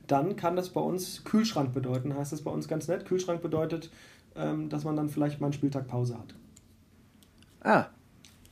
dann 0.08 0.38
kann 0.38 0.56
das 0.56 0.70
bei 0.70 0.82
uns 0.82 1.24
Kühlschrank 1.24 1.72
bedeuten. 1.72 2.16
Heißt 2.16 2.32
das 2.32 2.42
bei 2.42 2.50
uns 2.50 2.68
ganz 2.68 2.88
nett. 2.88 3.06
Kühlschrank 3.06 3.44
bedeutet, 3.44 3.92
ähm, 4.36 4.70
dass 4.70 4.86
man 4.86 4.96
dann 4.96 5.10
vielleicht 5.10 5.40
mal 5.40 5.48
einen 5.48 5.54
Spieltag 5.54 5.88
Pause 5.88 6.18
hat. 6.18 6.34
Ah. 7.62 7.86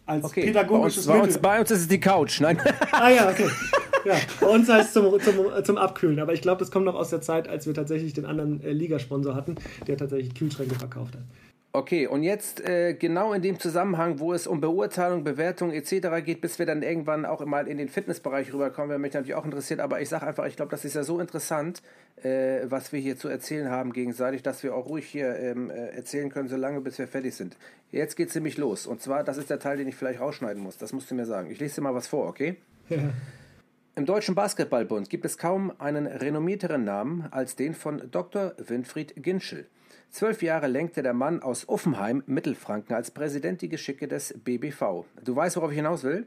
Als 0.05 0.25
okay. 0.25 0.45
pädagogisches 0.45 1.05
bei 1.05 1.13
uns, 1.13 1.21
Mittel. 1.27 1.41
Bei 1.41 1.59
uns, 1.59 1.59
bei 1.59 1.59
uns 1.59 1.71
ist 1.71 1.81
es 1.81 1.87
die 1.87 1.99
Couch, 1.99 2.41
nein. 2.41 2.59
ah 2.91 3.09
ja, 3.09 3.29
okay. 3.29 3.47
Ja, 4.05 4.15
bei 4.39 4.47
uns 4.47 4.69
heißt 4.69 4.87
es 4.87 4.93
zum, 4.93 5.19
zum, 5.19 5.63
zum 5.63 5.77
Abkühlen. 5.77 6.19
Aber 6.19 6.33
ich 6.33 6.41
glaube, 6.41 6.59
das 6.59 6.71
kommt 6.71 6.85
noch 6.85 6.95
aus 6.95 7.09
der 7.09 7.21
Zeit, 7.21 7.47
als 7.47 7.67
wir 7.67 7.73
tatsächlich 7.73 8.13
den 8.13 8.25
anderen 8.25 8.61
äh, 8.63 8.71
Ligasponsor 8.71 9.35
hatten, 9.35 9.55
der 9.87 9.97
tatsächlich 9.97 10.33
Kühlschränke 10.33 10.75
verkauft 10.75 11.15
hat. 11.15 11.23
Okay, 11.71 12.07
und 12.07 12.23
jetzt 12.23 12.67
äh, 12.67 12.95
genau 12.95 13.31
in 13.31 13.43
dem 13.43 13.59
Zusammenhang, 13.59 14.19
wo 14.19 14.33
es 14.33 14.47
um 14.47 14.59
Beurteilung, 14.59 15.23
Bewertung 15.23 15.71
etc. 15.71 16.25
geht, 16.25 16.41
bis 16.41 16.57
wir 16.57 16.65
dann 16.65 16.81
irgendwann 16.81 17.27
auch 17.27 17.45
mal 17.45 17.67
in 17.67 17.77
den 17.77 17.89
Fitnessbereich 17.89 18.51
rüberkommen, 18.51 18.89
wäre 18.89 18.99
mich 18.99 19.13
natürlich 19.13 19.35
auch 19.35 19.45
interessiert. 19.45 19.79
Aber 19.79 20.01
ich 20.01 20.09
sage 20.09 20.25
einfach, 20.25 20.47
ich 20.47 20.55
glaube, 20.55 20.71
das 20.71 20.83
ist 20.83 20.95
ja 20.95 21.03
so 21.03 21.19
interessant, 21.19 21.83
äh, 22.23 22.61
was 22.63 22.91
wir 22.91 22.99
hier 22.99 23.17
zu 23.17 23.27
erzählen 23.27 23.69
haben 23.69 23.93
gegenseitig, 23.93 24.41
dass 24.41 24.63
wir 24.63 24.73
auch 24.73 24.87
ruhig 24.87 25.05
hier 25.05 25.35
ähm, 25.37 25.69
äh, 25.69 25.89
erzählen 25.89 26.31
können, 26.31 26.49
solange 26.49 26.81
bis 26.81 26.97
wir 26.97 27.07
fertig 27.07 27.35
sind. 27.35 27.55
Jetzt 27.91 28.15
geht 28.15 28.29
es 28.29 28.35
nämlich 28.35 28.57
los. 28.57 28.87
Und 28.87 29.03
zwar, 29.03 29.23
das 29.23 29.37
ist 29.37 29.51
der 29.51 29.59
Teil, 29.59 29.77
den 29.77 29.87
ich 29.87 29.95
vielleicht 29.95 30.19
rausschneiden 30.19 30.63
muss. 30.63 30.77
Das 30.77 30.91
musst 30.91 31.11
du 31.11 31.15
mir 31.15 31.27
sagen. 31.27 31.51
Ich 31.51 31.59
lese 31.59 31.75
dir 31.75 31.81
mal 31.81 31.93
was 31.93 32.07
vor, 32.07 32.27
okay? 32.27 32.55
Ja. 32.89 32.97
Im 33.95 34.07
Deutschen 34.07 34.33
Basketballbund 34.33 35.11
gibt 35.11 35.25
es 35.25 35.37
kaum 35.37 35.71
einen 35.77 36.07
renommierteren 36.07 36.83
Namen 36.83 37.27
als 37.29 37.55
den 37.55 37.75
von 37.75 38.09
Dr. 38.09 38.53
Winfried 38.57 39.21
Ginschel. 39.21 39.67
Zwölf 40.11 40.41
Jahre 40.41 40.67
lenkte 40.67 41.03
der 41.03 41.13
Mann 41.13 41.43
aus 41.43 41.65
Uffenheim, 41.69 42.23
Mittelfranken, 42.25 42.95
als 42.95 43.11
Präsident 43.11 43.61
die 43.61 43.69
Geschicke 43.69 44.07
des 44.07 44.33
BBV. 44.43 45.05
Du 45.23 45.35
weißt, 45.35 45.55
worauf 45.55 45.69
ich 45.69 45.77
hinaus 45.77 46.03
will? 46.03 46.25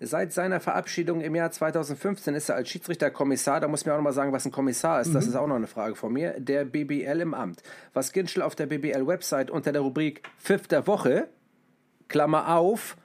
Seit 0.00 0.32
seiner 0.32 0.60
Verabschiedung 0.60 1.20
im 1.20 1.34
Jahr 1.34 1.50
2015 1.50 2.34
ist 2.34 2.48
er 2.48 2.56
als 2.56 2.70
Schiedsrichter 2.70 3.10
Kommissar, 3.10 3.60
da 3.60 3.68
muss 3.68 3.84
mir 3.84 3.92
auch 3.92 3.98
noch 3.98 4.04
mal 4.04 4.14
sagen, 4.14 4.32
was 4.32 4.46
ein 4.46 4.50
Kommissar 4.50 5.02
ist, 5.02 5.08
mhm. 5.08 5.14
das 5.14 5.26
ist 5.26 5.36
auch 5.36 5.46
noch 5.46 5.56
eine 5.56 5.66
Frage 5.66 5.94
von 5.94 6.10
mir, 6.10 6.40
der 6.40 6.64
BBL 6.64 7.20
im 7.20 7.34
Amt. 7.34 7.62
Was 7.92 8.12
Ginschel 8.12 8.42
auf 8.42 8.54
der 8.54 8.64
BBL-Website 8.66 9.50
unter 9.50 9.72
der 9.72 9.82
Rubrik 9.82 10.22
Pfiff 10.38 10.66
der 10.66 10.86
Woche, 10.86 11.28
Klammer 12.08 12.56
auf, 12.56 12.96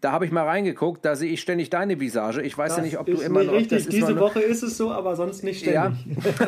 da 0.00 0.12
habe 0.12 0.24
ich 0.24 0.32
mal 0.32 0.44
reingeguckt, 0.44 1.04
da 1.04 1.14
sehe 1.14 1.30
ich 1.30 1.40
ständig 1.40 1.68
deine 1.68 2.00
Visage. 2.00 2.42
Ich 2.42 2.56
weiß 2.56 2.70
das 2.70 2.78
ja 2.78 2.84
nicht, 2.84 2.98
ob 2.98 3.06
du 3.06 3.20
immer 3.20 3.44
noch. 3.44 3.52
Richtig, 3.52 3.88
diese 3.88 4.18
Woche 4.18 4.40
ist 4.40 4.62
es 4.62 4.76
so, 4.76 4.92
aber 4.92 5.14
sonst 5.16 5.44
nicht 5.44 5.60
ständig. 5.60 6.06
Ja. 6.06 6.46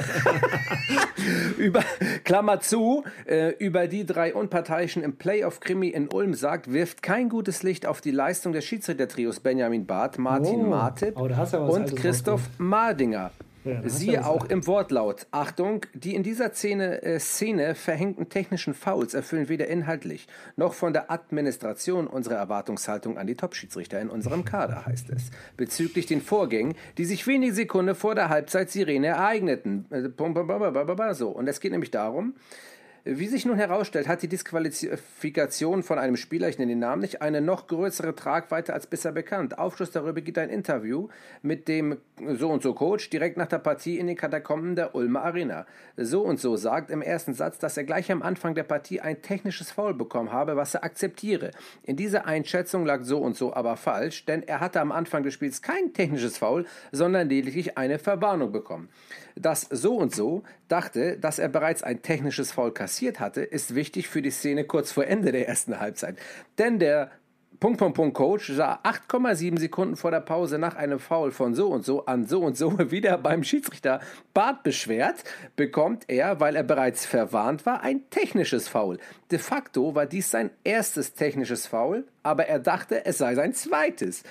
über, 1.58 1.84
Klammer 2.24 2.60
zu, 2.60 3.04
äh, 3.26 3.50
über 3.58 3.88
die 3.88 4.06
drei 4.06 4.34
Unparteiischen 4.34 5.02
im 5.02 5.16
Playoff-Krimi 5.16 5.88
in 5.88 6.08
Ulm 6.08 6.34
sagt, 6.34 6.72
wirft 6.72 7.02
kein 7.02 7.28
gutes 7.28 7.62
Licht 7.62 7.86
auf 7.86 8.00
die 8.00 8.10
Leistung 8.10 8.52
des 8.52 8.64
Schiedsrichtertrios 8.64 9.40
Benjamin 9.40 9.86
Barth, 9.86 10.18
Martin 10.18 10.60
oh. 10.60 10.68
Martip 10.70 11.14
oh, 11.16 11.28
und 11.68 11.94
Christoph 11.96 12.42
Mardinger. 12.58 13.32
Ja, 13.64 13.88
Siehe 13.88 14.26
auch 14.26 14.46
im 14.46 14.66
Wortlaut. 14.66 15.26
Achtung, 15.30 15.86
die 15.94 16.14
in 16.14 16.22
dieser 16.22 16.52
Szene, 16.52 17.02
äh, 17.02 17.20
Szene 17.20 17.74
verhängten 17.76 18.28
technischen 18.28 18.74
Fouls 18.74 19.14
erfüllen 19.14 19.48
weder 19.48 19.68
inhaltlich 19.68 20.26
noch 20.56 20.74
von 20.74 20.92
der 20.92 21.10
Administration 21.10 22.08
unsere 22.08 22.34
Erwartungshaltung 22.34 23.18
an 23.18 23.26
die 23.26 23.36
Top-Schiedsrichter 23.36 24.00
in 24.00 24.10
unserem 24.10 24.44
Kader, 24.44 24.86
heißt 24.86 25.10
es. 25.10 25.30
Bezüglich 25.56 26.06
den 26.06 26.20
Vorgängen, 26.20 26.74
die 26.98 27.04
sich 27.04 27.26
wenige 27.26 27.54
Sekunden 27.54 27.94
vor 27.94 28.16
der 28.16 28.28
Halbzeit-Sirene 28.30 29.06
ereigneten. 29.06 29.86
Äh, 29.90 31.14
so, 31.14 31.28
und 31.28 31.46
es 31.46 31.60
geht 31.60 31.72
nämlich 31.72 31.90
darum, 31.90 32.34
wie 33.04 33.26
sich 33.26 33.44
nun 33.44 33.56
herausstellt, 33.56 34.06
hat 34.06 34.22
die 34.22 34.28
Disqualifikation 34.28 35.82
von 35.82 35.98
einem 35.98 36.16
Spieler, 36.16 36.48
ich 36.48 36.58
nenne 36.58 36.70
den 36.72 36.78
Namen 36.78 37.02
nicht, 37.02 37.20
eine 37.20 37.40
noch 37.40 37.66
größere 37.66 38.14
Tragweite 38.14 38.72
als 38.72 38.86
bisher 38.86 39.10
bekannt. 39.10 39.58
Aufschluss 39.58 39.90
darüber 39.90 40.20
gibt 40.20 40.38
ein 40.38 40.50
Interview 40.50 41.08
mit 41.42 41.66
dem 41.66 41.96
so 42.36 42.48
und 42.48 42.62
so 42.62 42.74
Coach 42.74 43.10
direkt 43.10 43.36
nach 43.36 43.48
der 43.48 43.58
Partie 43.58 43.98
in 43.98 44.06
den 44.06 44.16
Katakomben 44.16 44.76
der 44.76 44.94
Ulmer 44.94 45.24
Arena. 45.24 45.66
So 45.96 46.22
und 46.22 46.38
so 46.38 46.56
sagt 46.56 46.90
im 46.90 47.02
ersten 47.02 47.34
Satz, 47.34 47.58
dass 47.58 47.76
er 47.76 47.82
gleich 47.82 48.12
am 48.12 48.22
Anfang 48.22 48.54
der 48.54 48.62
Partie 48.62 49.00
ein 49.00 49.20
technisches 49.20 49.72
Foul 49.72 49.94
bekommen 49.94 50.30
habe, 50.30 50.54
was 50.54 50.74
er 50.74 50.84
akzeptiere. 50.84 51.50
In 51.82 51.96
dieser 51.96 52.26
Einschätzung 52.26 52.86
lag 52.86 53.02
so 53.02 53.18
und 53.18 53.36
so 53.36 53.52
aber 53.52 53.76
falsch, 53.76 54.26
denn 54.26 54.44
er 54.44 54.60
hatte 54.60 54.80
am 54.80 54.92
Anfang 54.92 55.24
des 55.24 55.34
Spiels 55.34 55.60
kein 55.60 55.92
technisches 55.92 56.38
Foul, 56.38 56.66
sondern 56.92 57.28
lediglich 57.28 57.76
eine 57.76 57.98
Verwarnung 57.98 58.52
bekommen. 58.52 58.88
Das 59.36 59.62
so 59.70 59.96
und 59.96 60.14
so 60.14 60.42
dachte, 60.68 61.18
dass 61.18 61.38
er 61.38 61.48
bereits 61.48 61.82
ein 61.82 62.02
technisches 62.02 62.52
Foul 62.52 62.72
kassiert 62.72 63.20
hatte, 63.20 63.42
ist 63.42 63.74
wichtig 63.74 64.08
für 64.08 64.22
die 64.22 64.30
Szene 64.30 64.64
kurz 64.64 64.92
vor 64.92 65.06
Ende 65.06 65.32
der 65.32 65.48
ersten 65.48 65.80
Halbzeit. 65.80 66.16
Denn 66.58 66.78
der 66.78 67.10
Punkt, 67.62 67.78
Punkt, 67.78 67.94
Punkt, 67.94 68.14
Coach 68.14 68.50
sah 68.50 68.80
8,7 68.82 69.56
Sekunden 69.56 69.94
vor 69.94 70.10
der 70.10 70.18
Pause 70.18 70.58
nach 70.58 70.74
einem 70.74 70.98
Foul 70.98 71.30
von 71.30 71.54
so 71.54 71.68
und 71.68 71.84
so 71.84 72.06
an 72.06 72.26
so 72.26 72.40
und 72.40 72.56
so 72.56 72.76
wieder 72.90 73.16
beim 73.18 73.44
Schiedsrichter 73.44 74.00
Bart 74.34 74.64
beschwert, 74.64 75.22
bekommt 75.54 76.06
er, 76.08 76.40
weil 76.40 76.56
er 76.56 76.64
bereits 76.64 77.06
verwarnt 77.06 77.64
war, 77.64 77.82
ein 77.82 78.10
technisches 78.10 78.66
Foul. 78.66 78.98
De 79.30 79.38
facto 79.38 79.94
war 79.94 80.06
dies 80.06 80.28
sein 80.28 80.50
erstes 80.64 81.14
technisches 81.14 81.68
Foul, 81.68 82.04
aber 82.24 82.46
er 82.46 82.58
dachte, 82.58 83.06
es 83.06 83.18
sei 83.18 83.36
sein 83.36 83.54
zweites. 83.54 84.24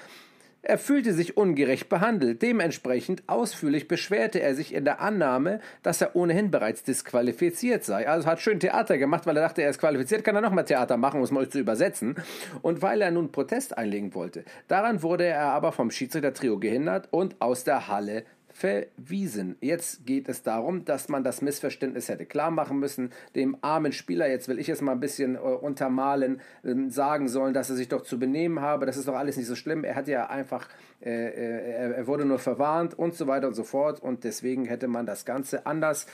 Er 0.64 0.78
fühlte 0.78 1.14
sich 1.14 1.38
ungerecht 1.38 1.89
behandelt. 1.89 2.43
Dementsprechend 2.43 3.24
ausführlich 3.26 3.88
beschwerte 3.88 4.41
er 4.41 4.53
sich 4.53 4.76
in 4.76 4.86
der 4.86 5.01
Annahme, 5.01 5.59
dass 5.82 6.01
er 6.01 6.16
ohnehin 6.16 6.51
bereits 6.51 6.84
disqualifiziert 6.84 7.84
sei. 7.84 8.07
Also 8.07 8.28
hat 8.28 8.41
schön 8.41 8.59
Theater 8.59 8.99
gemacht, 8.99 9.26
weil 9.26 9.36
er 9.38 9.41
dachte, 9.41 9.64
er 9.64 9.72
ist 9.72 9.80
qualifiziert, 9.80 10.24
kann 10.24 10.36
er 10.36 10.41
nochmal 10.41 10.66
Theater 10.66 10.97
machen, 10.97 11.18
um 11.18 11.24
es 11.24 11.32
mal 11.32 11.49
zu 11.49 11.57
übersetzen. 11.57 12.16
Und 12.62 12.84
weil 12.84 13.01
er 13.01 13.09
nun 13.09 13.32
Protest 13.32 13.76
einlegen 13.76 14.14
wollte. 14.14 14.43
Daran 14.68 15.01
wurde 15.01 15.26
er 15.26 15.45
aber 15.45 15.72
vom 15.72 15.89
Schiedsrichter-Trio 15.89 16.59
gehindert 16.59 17.07
und 17.09 17.41
aus 17.41 17.64
der 17.64 17.88
Halle 17.88 18.24
verwiesen. 18.62 19.55
Jetzt 19.59 20.05
geht 20.05 20.30
es 20.30 20.43
darum, 20.43 20.86
dass 20.86 21.09
man 21.09 21.24
das 21.24 21.41
Missverständnis 21.41 22.09
hätte 22.09 22.28
klar 22.28 22.51
machen 22.51 22.78
müssen, 22.78 23.12
dem 23.34 23.57
armen 23.62 23.91
Spieler, 23.91 24.30
jetzt 24.30 24.47
will 24.47 24.59
ich 24.59 24.70
es 24.70 24.82
mal 24.82 24.91
ein 24.91 24.99
bisschen 24.99 25.34
äh, 25.36 25.39
untermalen, 25.39 26.41
äh, 26.64 26.76
sagen 26.89 27.28
sollen, 27.28 27.55
dass 27.55 27.72
er 27.72 27.76
sich 27.76 27.88
doch 27.88 28.03
zu 28.03 28.20
benehmen 28.20 28.62
habe, 28.62 28.86
das 28.86 28.97
ist 28.97 29.07
doch 29.07 29.16
alles 29.16 29.36
nicht 29.36 29.47
so 29.47 29.55
schlimm, 29.55 29.84
er 29.84 29.95
hat 29.95 30.07
ja 30.07 30.30
einfach, 30.30 30.70
äh, 31.03 31.09
äh, 31.09 31.93
er, 31.93 32.05
wurde 32.05 32.24
nur 32.24 32.38
verwarnt 32.38 32.93
und 32.93 33.16
so 33.16 33.26
weiter 33.26 33.47
und 33.47 33.55
so 33.55 33.64
fort 33.64 33.99
und 33.99 34.24
deswegen 34.24 34.66
hätte 34.66 34.88
man 34.88 35.07
das 35.07 35.26
Ganze 35.26 35.66
anders 35.66 36.05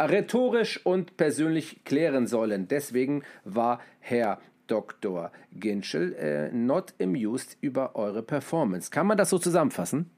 rhetorisch 0.00 0.86
und 0.86 1.16
persönlich 1.16 1.82
klären 1.84 2.28
sollen. 2.28 2.68
Deswegen 2.68 3.24
war 3.44 3.80
Herr 3.98 4.38
Dr. 4.68 5.32
Ginschel 5.52 6.14
äh, 6.14 6.52
not 6.52 6.94
amused 7.00 7.56
über 7.60 7.96
eure 7.96 8.22
Performance. 8.22 8.90
Kann 8.92 9.08
man 9.08 9.18
das 9.18 9.30
so 9.30 9.38
zusammenfassen? 9.38 10.10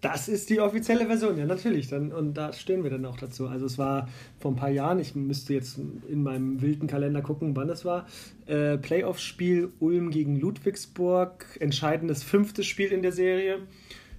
Das 0.00 0.28
ist 0.28 0.48
die 0.48 0.60
offizielle 0.60 1.06
Version, 1.06 1.36
ja, 1.36 1.44
natürlich. 1.44 1.88
Dann, 1.88 2.12
und 2.12 2.34
da 2.34 2.52
stehen 2.52 2.84
wir 2.84 2.90
dann 2.90 3.04
auch 3.04 3.16
dazu. 3.16 3.48
Also, 3.48 3.66
es 3.66 3.78
war 3.78 4.08
vor 4.38 4.52
ein 4.52 4.56
paar 4.56 4.70
Jahren, 4.70 5.00
ich 5.00 5.16
müsste 5.16 5.54
jetzt 5.54 5.78
in 6.08 6.22
meinem 6.22 6.60
wilden 6.62 6.86
Kalender 6.86 7.20
gucken, 7.20 7.56
wann 7.56 7.68
es 7.68 7.84
war. 7.84 8.06
Äh, 8.46 8.78
Playoff-Spiel 8.78 9.72
Ulm 9.80 10.10
gegen 10.10 10.38
Ludwigsburg, 10.38 11.46
entscheidendes 11.58 12.22
fünftes 12.22 12.66
Spiel 12.66 12.92
in 12.92 13.02
der 13.02 13.12
Serie. 13.12 13.58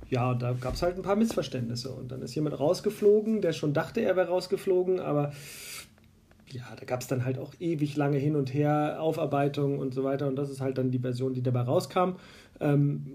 Ja, 0.10 0.34
da 0.34 0.54
gab 0.54 0.74
es 0.74 0.82
halt 0.82 0.98
ein 0.98 1.02
paar 1.02 1.16
Missverständnisse. 1.16 1.92
Und 1.92 2.12
dann 2.12 2.22
ist 2.22 2.36
jemand 2.36 2.60
rausgeflogen, 2.60 3.42
der 3.42 3.54
schon 3.54 3.74
dachte, 3.74 4.02
er 4.02 4.18
wäre 4.18 4.28
rausgeflogen, 4.28 5.00
aber 5.00 5.32
ja, 6.52 6.64
da 6.78 6.86
gab 6.86 7.02
es 7.02 7.08
dann 7.08 7.26
halt 7.26 7.38
auch 7.38 7.54
ewig 7.60 7.96
lange 7.96 8.18
hin 8.18 8.36
und 8.36 8.54
her, 8.54 8.98
Aufarbeitung 9.00 9.80
und 9.80 9.94
so 9.94 10.04
weiter. 10.04 10.28
Und 10.28 10.36
das 10.36 10.50
ist 10.50 10.62
halt 10.62 10.78
dann 10.78 10.92
die 10.92 11.00
Version, 11.00 11.34
die 11.34 11.44
dabei 11.44 11.62
rauskam. 11.62 12.14
Ähm, 12.60 13.06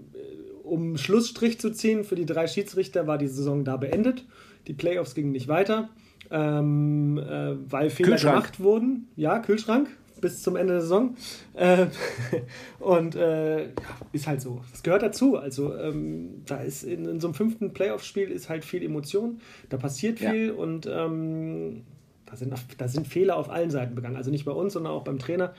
um 0.65 0.97
Schlussstrich 0.97 1.59
zu 1.59 1.71
ziehen 1.71 2.03
für 2.03 2.15
die 2.15 2.25
drei 2.25 2.47
Schiedsrichter, 2.47 3.07
war 3.07 3.17
die 3.17 3.27
Saison 3.27 3.63
da 3.63 3.77
beendet. 3.77 4.25
Die 4.67 4.73
Playoffs 4.73 5.15
gingen 5.15 5.31
nicht 5.31 5.47
weiter, 5.47 5.89
ähm, 6.31 7.17
äh, 7.17 7.55
weil 7.71 7.89
Fehler 7.89 8.17
gemacht 8.17 8.59
wurden. 8.59 9.07
Ja, 9.15 9.39
Kühlschrank 9.39 9.89
bis 10.21 10.41
zum 10.41 10.55
Ende 10.55 10.73
der 10.73 10.81
Saison. 10.81 11.15
Äh, 11.53 11.87
und 12.79 13.15
äh, 13.15 13.65
ja, 13.65 13.71
ist 14.11 14.27
halt 14.27 14.41
so. 14.41 14.61
Das 14.71 14.81
gehört 14.81 15.03
dazu. 15.03 15.37
Also 15.37 15.75
ähm, 15.77 16.41
da 16.45 16.57
ist 16.57 16.83
in, 16.83 17.05
in, 17.05 17.19
so 17.19 17.27
einem 17.27 17.35
fünften 17.35 17.73
Playoff-Spiel 17.73 18.31
ist 18.31 18.49
halt 18.49 18.65
viel 18.65 18.83
Emotion. 18.83 19.39
Da 19.69 19.77
passiert 19.77 20.19
viel 20.19 20.47
ja. 20.47 20.53
und 20.53 20.87
ähm, 20.91 21.83
da, 22.25 22.35
sind, 22.35 22.53
da 22.77 22.87
sind 22.87 23.07
Fehler 23.07 23.37
auf 23.37 23.49
allen 23.49 23.69
Seiten 23.69 23.93
begangen. 23.95 24.15
Also 24.15 24.31
nicht 24.31 24.45
bei 24.45 24.51
uns, 24.51 24.73
sondern 24.73 24.93
auch 24.93 25.03
beim 25.03 25.19
Trainer. 25.19 25.53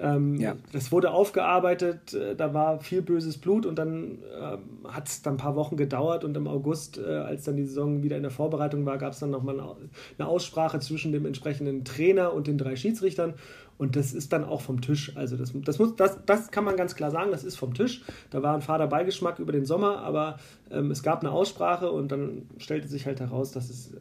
Ähm, 0.00 0.36
ja. 0.36 0.56
Das 0.72 0.92
wurde 0.92 1.10
aufgearbeitet, 1.10 2.14
äh, 2.14 2.36
da 2.36 2.54
war 2.54 2.80
viel 2.80 3.02
böses 3.02 3.38
Blut 3.38 3.66
und 3.66 3.78
dann 3.78 4.18
äh, 4.22 4.88
hat 4.88 5.08
es 5.08 5.22
dann 5.22 5.34
ein 5.34 5.38
paar 5.38 5.56
Wochen 5.56 5.76
gedauert 5.76 6.24
und 6.24 6.36
im 6.36 6.46
August, 6.46 6.98
äh, 6.98 7.04
als 7.04 7.44
dann 7.44 7.56
die 7.56 7.64
Saison 7.64 8.02
wieder 8.02 8.16
in 8.16 8.22
der 8.22 8.30
Vorbereitung 8.30 8.86
war, 8.86 8.98
gab 8.98 9.12
es 9.12 9.18
dann 9.18 9.30
nochmal 9.30 9.58
eine 10.18 10.28
Aussprache 10.28 10.78
zwischen 10.78 11.10
dem 11.12 11.26
entsprechenden 11.26 11.84
Trainer 11.84 12.32
und 12.32 12.46
den 12.46 12.58
drei 12.58 12.76
Schiedsrichtern 12.76 13.34
und 13.76 13.96
das 13.96 14.12
ist 14.12 14.32
dann 14.32 14.44
auch 14.44 14.60
vom 14.60 14.80
Tisch. 14.80 15.16
Also 15.16 15.36
das, 15.36 15.52
das, 15.54 15.78
muss, 15.78 15.96
das, 15.96 16.18
das 16.26 16.50
kann 16.50 16.64
man 16.64 16.76
ganz 16.76 16.94
klar 16.94 17.10
sagen, 17.10 17.30
das 17.30 17.44
ist 17.44 17.56
vom 17.56 17.74
Tisch. 17.74 18.02
Da 18.30 18.42
war 18.42 18.54
ein 18.54 18.60
fader 18.60 18.88
Beigeschmack 18.88 19.38
über 19.38 19.52
den 19.52 19.64
Sommer, 19.64 19.98
aber 19.98 20.38
ähm, 20.70 20.90
es 20.90 21.02
gab 21.02 21.20
eine 21.20 21.30
Aussprache 21.30 21.90
und 21.90 22.12
dann 22.12 22.48
stellte 22.58 22.88
sich 22.88 23.06
halt 23.06 23.20
heraus, 23.20 23.52
dass 23.52 23.70
es 23.70 23.94
äh, 23.94 24.00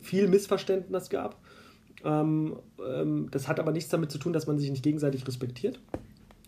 viel 0.00 0.28
Missverständnis 0.28 1.10
gab 1.10 1.43
ähm, 2.04 2.56
ähm, 2.86 3.28
das 3.30 3.48
hat 3.48 3.60
aber 3.60 3.72
nichts 3.72 3.90
damit 3.90 4.10
zu 4.10 4.18
tun, 4.18 4.32
dass 4.32 4.46
man 4.46 4.58
sich 4.58 4.70
nicht 4.70 4.82
gegenseitig 4.82 5.26
respektiert. 5.26 5.80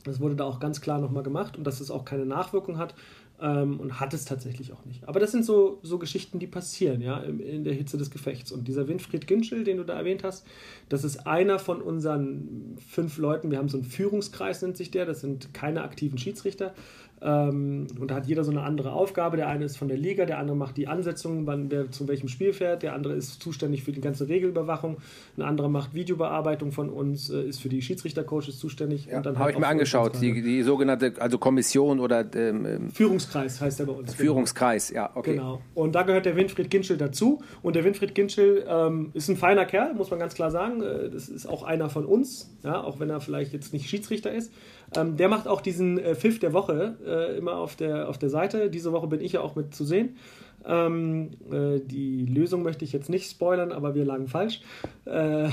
Das 0.04 0.20
wurde 0.20 0.36
da 0.36 0.44
auch 0.44 0.60
ganz 0.60 0.80
klar 0.80 1.00
nochmal 1.00 1.22
gemacht 1.22 1.56
und 1.56 1.64
dass 1.64 1.80
es 1.80 1.90
auch 1.90 2.04
keine 2.04 2.26
Nachwirkung 2.26 2.78
hat 2.78 2.94
ähm, 3.40 3.80
und 3.80 4.00
hat 4.00 4.14
es 4.14 4.24
tatsächlich 4.24 4.72
auch 4.72 4.84
nicht. 4.84 5.06
Aber 5.08 5.20
das 5.20 5.32
sind 5.32 5.44
so, 5.44 5.78
so 5.82 5.98
Geschichten, 5.98 6.38
die 6.38 6.46
passieren, 6.46 7.00
ja, 7.00 7.18
in, 7.18 7.40
in 7.40 7.64
der 7.64 7.74
Hitze 7.74 7.98
des 7.98 8.10
Gefechts. 8.10 8.52
Und 8.52 8.68
dieser 8.68 8.88
Winfried 8.88 9.26
Ginschel, 9.26 9.64
den 9.64 9.78
du 9.78 9.84
da 9.84 9.94
erwähnt 9.94 10.24
hast, 10.24 10.46
das 10.88 11.04
ist 11.04 11.26
einer 11.26 11.58
von 11.58 11.82
unseren 11.82 12.76
fünf 12.88 13.18
Leuten. 13.18 13.50
Wir 13.50 13.58
haben 13.58 13.68
so 13.68 13.78
einen 13.78 13.86
Führungskreis, 13.86 14.62
nennt 14.62 14.76
sich 14.76 14.90
der. 14.90 15.06
Das 15.06 15.20
sind 15.20 15.52
keine 15.52 15.82
aktiven 15.82 16.18
Schiedsrichter. 16.18 16.74
Ähm, 17.22 17.86
und 17.98 18.10
da 18.10 18.16
hat 18.16 18.26
jeder 18.26 18.44
so 18.44 18.50
eine 18.50 18.62
andere 18.62 18.92
Aufgabe. 18.92 19.36
Der 19.36 19.48
eine 19.48 19.64
ist 19.64 19.76
von 19.76 19.88
der 19.88 19.96
Liga, 19.96 20.26
der 20.26 20.38
andere 20.38 20.56
macht 20.56 20.76
die 20.76 20.86
Ansetzung, 20.86 21.46
wann 21.46 21.70
wer 21.70 21.90
zu 21.90 22.06
welchem 22.08 22.28
Spiel 22.28 22.52
fährt, 22.52 22.82
der 22.82 22.94
andere 22.94 23.14
ist 23.14 23.42
zuständig 23.42 23.84
für 23.84 23.92
die 23.92 24.00
ganze 24.00 24.28
Regelüberwachung, 24.28 24.98
ein 25.36 25.42
anderer 25.42 25.68
macht 25.68 25.94
Videobearbeitung 25.94 26.72
von 26.72 26.90
uns, 26.90 27.30
äh, 27.30 27.42
ist 27.42 27.60
für 27.60 27.68
die 27.68 27.80
Schiedsrichtercoaches 27.80 28.58
zuständig. 28.58 29.06
Ja, 29.06 29.24
Habe 29.24 29.50
ich 29.50 29.58
mir 29.58 29.66
angeschaut, 29.66 30.20
die, 30.20 30.42
die 30.42 30.62
sogenannte 30.62 31.14
also 31.18 31.38
Kommission 31.38 32.00
oder 32.00 32.24
ähm, 32.34 32.66
ähm, 32.66 32.90
Führungskreis 32.90 33.60
heißt 33.60 33.80
er 33.80 33.86
bei 33.86 33.92
uns. 33.92 34.12
Genau. 34.12 34.16
Führungskreis, 34.18 34.88
genau. 34.88 35.00
ja, 35.00 35.10
okay. 35.14 35.32
Genau. 35.34 35.60
Und 35.74 35.94
da 35.94 36.02
gehört 36.02 36.26
der 36.26 36.36
Winfried 36.36 36.70
Ginschel 36.70 36.98
dazu. 36.98 37.42
Und 37.62 37.76
der 37.76 37.84
Winfried 37.84 38.14
Ginschel 38.14 38.64
ähm, 38.68 39.10
ist 39.14 39.28
ein 39.28 39.36
feiner 39.36 39.64
Kerl, 39.64 39.94
muss 39.94 40.10
man 40.10 40.18
ganz 40.18 40.34
klar 40.34 40.50
sagen. 40.50 40.82
Äh, 40.82 41.10
das 41.10 41.28
ist 41.28 41.46
auch 41.46 41.62
einer 41.62 41.88
von 41.88 42.04
uns, 42.04 42.54
ja, 42.62 42.82
auch 42.82 43.00
wenn 43.00 43.08
er 43.08 43.20
vielleicht 43.20 43.52
jetzt 43.52 43.72
nicht 43.72 43.88
Schiedsrichter 43.88 44.32
ist. 44.32 44.52
Ähm, 44.94 45.16
der 45.16 45.28
macht 45.28 45.48
auch 45.48 45.60
diesen 45.60 45.98
äh, 45.98 46.14
Pfiff 46.14 46.38
der 46.38 46.52
Woche 46.52 46.96
äh, 47.04 47.36
immer 47.36 47.56
auf 47.56 47.76
der, 47.76 48.08
auf 48.08 48.18
der 48.18 48.30
Seite. 48.30 48.70
Diese 48.70 48.92
Woche 48.92 49.06
bin 49.06 49.20
ich 49.20 49.32
ja 49.32 49.40
auch 49.40 49.56
mit 49.56 49.74
zu 49.74 49.84
sehen. 49.84 50.16
Ähm, 50.64 51.30
äh, 51.50 51.80
die 51.80 52.26
Lösung 52.26 52.62
möchte 52.62 52.84
ich 52.84 52.92
jetzt 52.92 53.08
nicht 53.08 53.30
spoilern, 53.30 53.72
aber 53.72 53.94
wir 53.94 54.04
lagen 54.04 54.26
falsch. 54.26 54.60
Äh, 55.04 55.48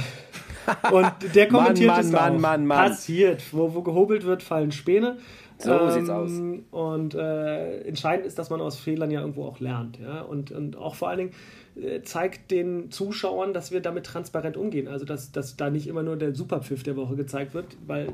und 0.91 1.11
der 1.35 1.47
kommentiert 1.49 1.87
Mann, 1.87 1.97
Mann, 1.97 2.05
es 2.05 2.11
Mann, 2.11 2.35
auch. 2.35 2.39
Mann, 2.39 2.65
Mann. 2.65 2.89
Passiert. 2.89 3.43
Wo, 3.51 3.73
wo 3.73 3.81
gehobelt 3.81 4.25
wird, 4.25 4.43
fallen 4.43 4.71
Späne. 4.71 5.17
So 5.57 5.71
ähm, 5.71 5.91
sieht's 5.91 6.09
aus. 6.09 6.31
Und 6.71 7.15
äh, 7.15 7.81
entscheidend 7.81 8.25
ist, 8.25 8.39
dass 8.39 8.49
man 8.49 8.61
aus 8.61 8.77
Fehlern 8.77 9.11
ja 9.11 9.21
irgendwo 9.21 9.45
auch 9.45 9.59
lernt. 9.59 9.99
Ja? 9.99 10.21
Und, 10.21 10.51
und 10.51 10.77
auch 10.77 10.95
vor 10.95 11.09
allen 11.09 11.19
Dingen 11.19 11.31
äh, 11.75 12.01
zeigt 12.01 12.51
den 12.51 12.91
Zuschauern, 12.91 13.53
dass 13.53 13.71
wir 13.71 13.81
damit 13.81 14.05
transparent 14.05 14.57
umgehen. 14.57 14.87
Also, 14.87 15.05
dass, 15.05 15.31
dass 15.31 15.55
da 15.55 15.69
nicht 15.69 15.87
immer 15.87 16.03
nur 16.03 16.15
der 16.15 16.33
Superpfiff 16.33 16.83
der 16.83 16.95
Woche 16.95 17.15
gezeigt 17.15 17.53
wird, 17.53 17.77
weil 17.85 18.13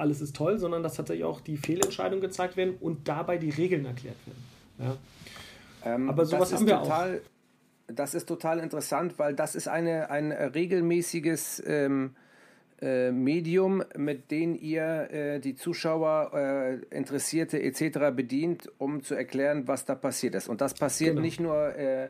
alles 0.00 0.20
ist 0.20 0.34
toll, 0.34 0.58
sondern 0.58 0.82
dass 0.82 0.94
tatsächlich 0.94 1.24
auch 1.24 1.40
die 1.40 1.56
Fehlentscheidungen 1.56 2.20
gezeigt 2.20 2.56
werden 2.56 2.76
und 2.80 3.06
dabei 3.06 3.38
die 3.38 3.50
Regeln 3.50 3.84
erklärt 3.84 4.16
werden. 4.26 4.98
Ja. 5.84 5.94
Ähm, 5.94 6.08
Aber 6.08 6.24
sowas 6.24 6.52
haben 6.52 6.66
wir 6.66 6.78
total, 6.82 7.16
auch. 7.16 7.94
Das 7.94 8.14
ist 8.14 8.26
total 8.26 8.60
interessant, 8.60 9.18
weil 9.18 9.34
das 9.34 9.54
ist 9.54 9.68
eine, 9.68 10.10
ein 10.10 10.32
regelmäßiges 10.32 11.62
ähm, 11.66 12.14
äh, 12.80 13.10
Medium, 13.10 13.82
mit 13.96 14.30
dem 14.30 14.54
ihr 14.54 15.10
äh, 15.10 15.40
die 15.40 15.54
Zuschauer, 15.54 16.30
äh, 16.34 16.96
Interessierte 16.96 17.60
etc. 17.62 18.14
bedient, 18.14 18.70
um 18.78 19.02
zu 19.02 19.14
erklären, 19.14 19.68
was 19.68 19.84
da 19.84 19.94
passiert 19.94 20.34
ist. 20.34 20.48
Und 20.48 20.60
das 20.60 20.74
passiert 20.74 21.10
genau. 21.10 21.22
nicht 21.22 21.40
nur, 21.40 21.76
äh, 21.76 22.08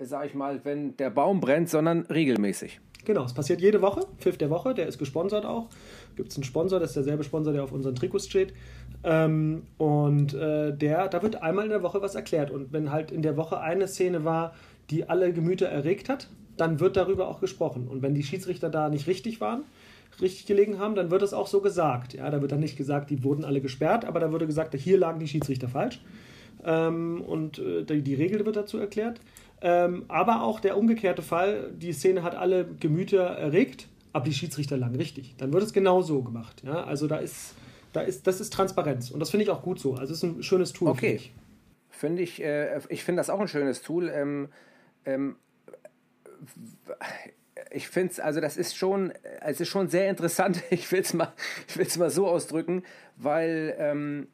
sag 0.00 0.26
ich 0.26 0.34
mal, 0.34 0.60
wenn 0.64 0.96
der 0.96 1.10
Baum 1.10 1.40
brennt, 1.40 1.70
sondern 1.70 2.02
regelmäßig. 2.06 2.80
Genau, 3.04 3.24
es 3.24 3.32
passiert 3.32 3.60
jede 3.60 3.80
Woche, 3.80 4.02
Pfiff 4.18 4.36
der 4.36 4.50
Woche, 4.50 4.74
der 4.74 4.86
ist 4.86 4.98
gesponsert 4.98 5.46
auch. 5.46 5.68
Gibt 6.16 6.30
es 6.30 6.36
einen 6.36 6.44
Sponsor, 6.44 6.78
das 6.78 6.90
ist 6.90 6.96
derselbe 6.96 7.24
Sponsor, 7.24 7.52
der 7.52 7.64
auf 7.64 7.72
unseren 7.72 7.94
Trikots 7.94 8.26
steht. 8.26 8.52
Ähm, 9.04 9.62
und 9.78 10.34
äh, 10.34 10.76
der, 10.76 11.08
da 11.08 11.22
wird 11.22 11.42
einmal 11.42 11.64
in 11.64 11.70
der 11.70 11.82
Woche 11.82 12.02
was 12.02 12.14
erklärt. 12.14 12.50
Und 12.50 12.72
wenn 12.72 12.92
halt 12.92 13.10
in 13.10 13.22
der 13.22 13.36
Woche 13.36 13.60
eine 13.60 13.88
Szene 13.88 14.24
war, 14.24 14.54
die 14.90 15.08
alle 15.08 15.32
Gemüter 15.32 15.66
erregt 15.66 16.08
hat, 16.08 16.28
dann 16.56 16.78
wird 16.78 16.96
darüber 16.96 17.28
auch 17.28 17.40
gesprochen. 17.40 17.88
Und 17.88 18.02
wenn 18.02 18.14
die 18.14 18.22
Schiedsrichter 18.22 18.68
da 18.68 18.90
nicht 18.90 19.06
richtig 19.06 19.40
waren, 19.40 19.62
richtig 20.20 20.46
gelegen 20.46 20.78
haben, 20.78 20.94
dann 20.94 21.10
wird 21.10 21.22
es 21.22 21.32
auch 21.32 21.46
so 21.46 21.60
gesagt. 21.60 22.12
Ja, 22.12 22.28
da 22.30 22.42
wird 22.42 22.52
dann 22.52 22.60
nicht 22.60 22.76
gesagt, 22.76 23.08
die 23.08 23.24
wurden 23.24 23.44
alle 23.44 23.62
gesperrt, 23.62 24.04
aber 24.04 24.20
da 24.20 24.30
wurde 24.32 24.46
gesagt, 24.46 24.74
hier 24.74 24.98
lagen 24.98 25.20
die 25.20 25.28
Schiedsrichter 25.28 25.68
falsch. 25.68 26.02
Ähm, 26.64 27.22
und 27.22 27.58
äh, 27.58 27.84
die, 27.84 28.02
die 28.02 28.14
Regel 28.14 28.44
wird 28.44 28.56
dazu 28.56 28.76
erklärt. 28.76 29.20
Ähm, 29.62 30.04
aber 30.08 30.42
auch 30.42 30.60
der 30.60 30.76
umgekehrte 30.76 31.22
Fall, 31.22 31.72
die 31.76 31.92
Szene 31.92 32.22
hat 32.22 32.34
alle 32.34 32.66
Gemüter 32.66 33.24
erregt, 33.24 33.88
aber 34.12 34.24
die 34.24 34.32
Schiedsrichter 34.32 34.76
lagen 34.76 34.96
richtig. 34.96 35.34
Dann 35.36 35.52
wird 35.52 35.62
es 35.62 35.72
genau 35.72 36.02
so 36.02 36.22
gemacht. 36.22 36.62
Ja? 36.64 36.84
Also 36.84 37.06
da 37.06 37.16
ist, 37.16 37.54
da 37.92 38.00
ist, 38.00 38.26
das 38.26 38.40
ist 38.40 38.52
Transparenz 38.52 39.10
und 39.10 39.20
das 39.20 39.30
finde 39.30 39.44
ich 39.44 39.50
auch 39.50 39.62
gut 39.62 39.78
so. 39.78 39.94
Also 39.94 40.12
es 40.12 40.22
ist 40.22 40.22
ein 40.22 40.42
schönes 40.42 40.72
Tool. 40.72 40.88
Okay. 40.88 41.18
Find 41.18 41.20
ich 41.20 41.32
finde 42.00 42.22
ich, 42.22 42.42
äh, 42.42 42.80
ich 42.88 43.04
finde 43.04 43.20
das 43.20 43.28
auch 43.28 43.40
ein 43.40 43.48
schönes 43.48 43.82
Tool. 43.82 44.08
Ähm, 44.08 44.48
ähm, 45.04 45.36
ich 47.70 47.88
finde 47.88 48.12
es, 48.12 48.20
also 48.20 48.40
das 48.40 48.56
ist 48.56 48.74
schon, 48.74 49.12
es 49.42 49.60
ist 49.60 49.68
schon 49.68 49.88
sehr 49.88 50.08
interessant. 50.08 50.62
Ich 50.70 50.90
will 50.90 51.00
es 51.00 51.12
mal, 51.12 51.32
mal 51.98 52.10
so 52.10 52.26
ausdrücken, 52.26 52.84
weil 53.16 53.76
ähm, 53.78 54.28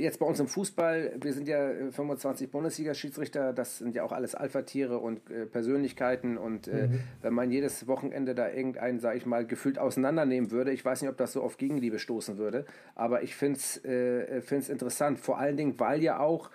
jetzt 0.00 0.18
bei 0.18 0.26
uns 0.26 0.40
im 0.40 0.48
Fußball, 0.48 1.12
wir 1.20 1.32
sind 1.32 1.48
ja 1.48 1.70
äh, 1.70 1.90
25 1.90 2.50
Bundesliga-Schiedsrichter, 2.50 3.52
das 3.52 3.78
sind 3.78 3.94
ja 3.94 4.02
auch 4.02 4.12
alles 4.12 4.34
Alpha-Tiere 4.34 4.98
und 4.98 5.30
äh, 5.30 5.46
Persönlichkeiten. 5.46 6.36
Und 6.36 6.68
äh, 6.68 6.88
wenn 7.22 7.34
man 7.34 7.50
jedes 7.50 7.86
Wochenende 7.86 8.34
da 8.34 8.50
irgendeinen, 8.50 8.98
sage 9.00 9.18
ich 9.18 9.26
mal, 9.26 9.46
gefühlt 9.46 9.78
auseinandernehmen 9.78 10.50
würde, 10.50 10.72
ich 10.72 10.84
weiß 10.84 11.02
nicht, 11.02 11.10
ob 11.10 11.16
das 11.16 11.32
so 11.32 11.42
auf 11.42 11.58
Gegenliebe 11.58 11.98
stoßen 11.98 12.38
würde, 12.38 12.64
aber 12.94 13.22
ich 13.22 13.34
finde 13.34 13.58
es 13.58 13.84
äh, 13.84 14.40
find's 14.40 14.68
interessant. 14.68 15.18
Vor 15.18 15.38
allen 15.38 15.56
Dingen, 15.56 15.78
weil 15.78 16.02
ja 16.02 16.20
auch 16.20 16.50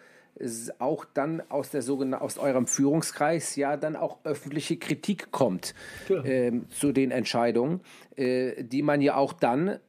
auch 0.80 1.06
dann 1.14 1.42
aus 1.48 1.70
der 1.70 1.82
sogenannten 1.82 2.22
aus 2.22 2.38
eurem 2.38 2.68
Führungskreis 2.68 3.56
ja 3.56 3.78
dann 3.78 3.96
auch 3.96 4.18
öffentliche 4.26 4.76
Kritik 4.76 5.32
kommt 5.32 5.74
ähm, 6.10 6.68
zu 6.70 6.92
den 6.92 7.12
Entscheidungen, 7.12 7.80
äh, 8.18 8.62
die 8.64 8.82
man 8.82 9.02
ja 9.02 9.16
auch 9.16 9.32
dann 9.32 9.80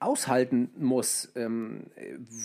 aushalten 0.00 0.70
muss. 0.78 1.30
Ähm, 1.36 1.84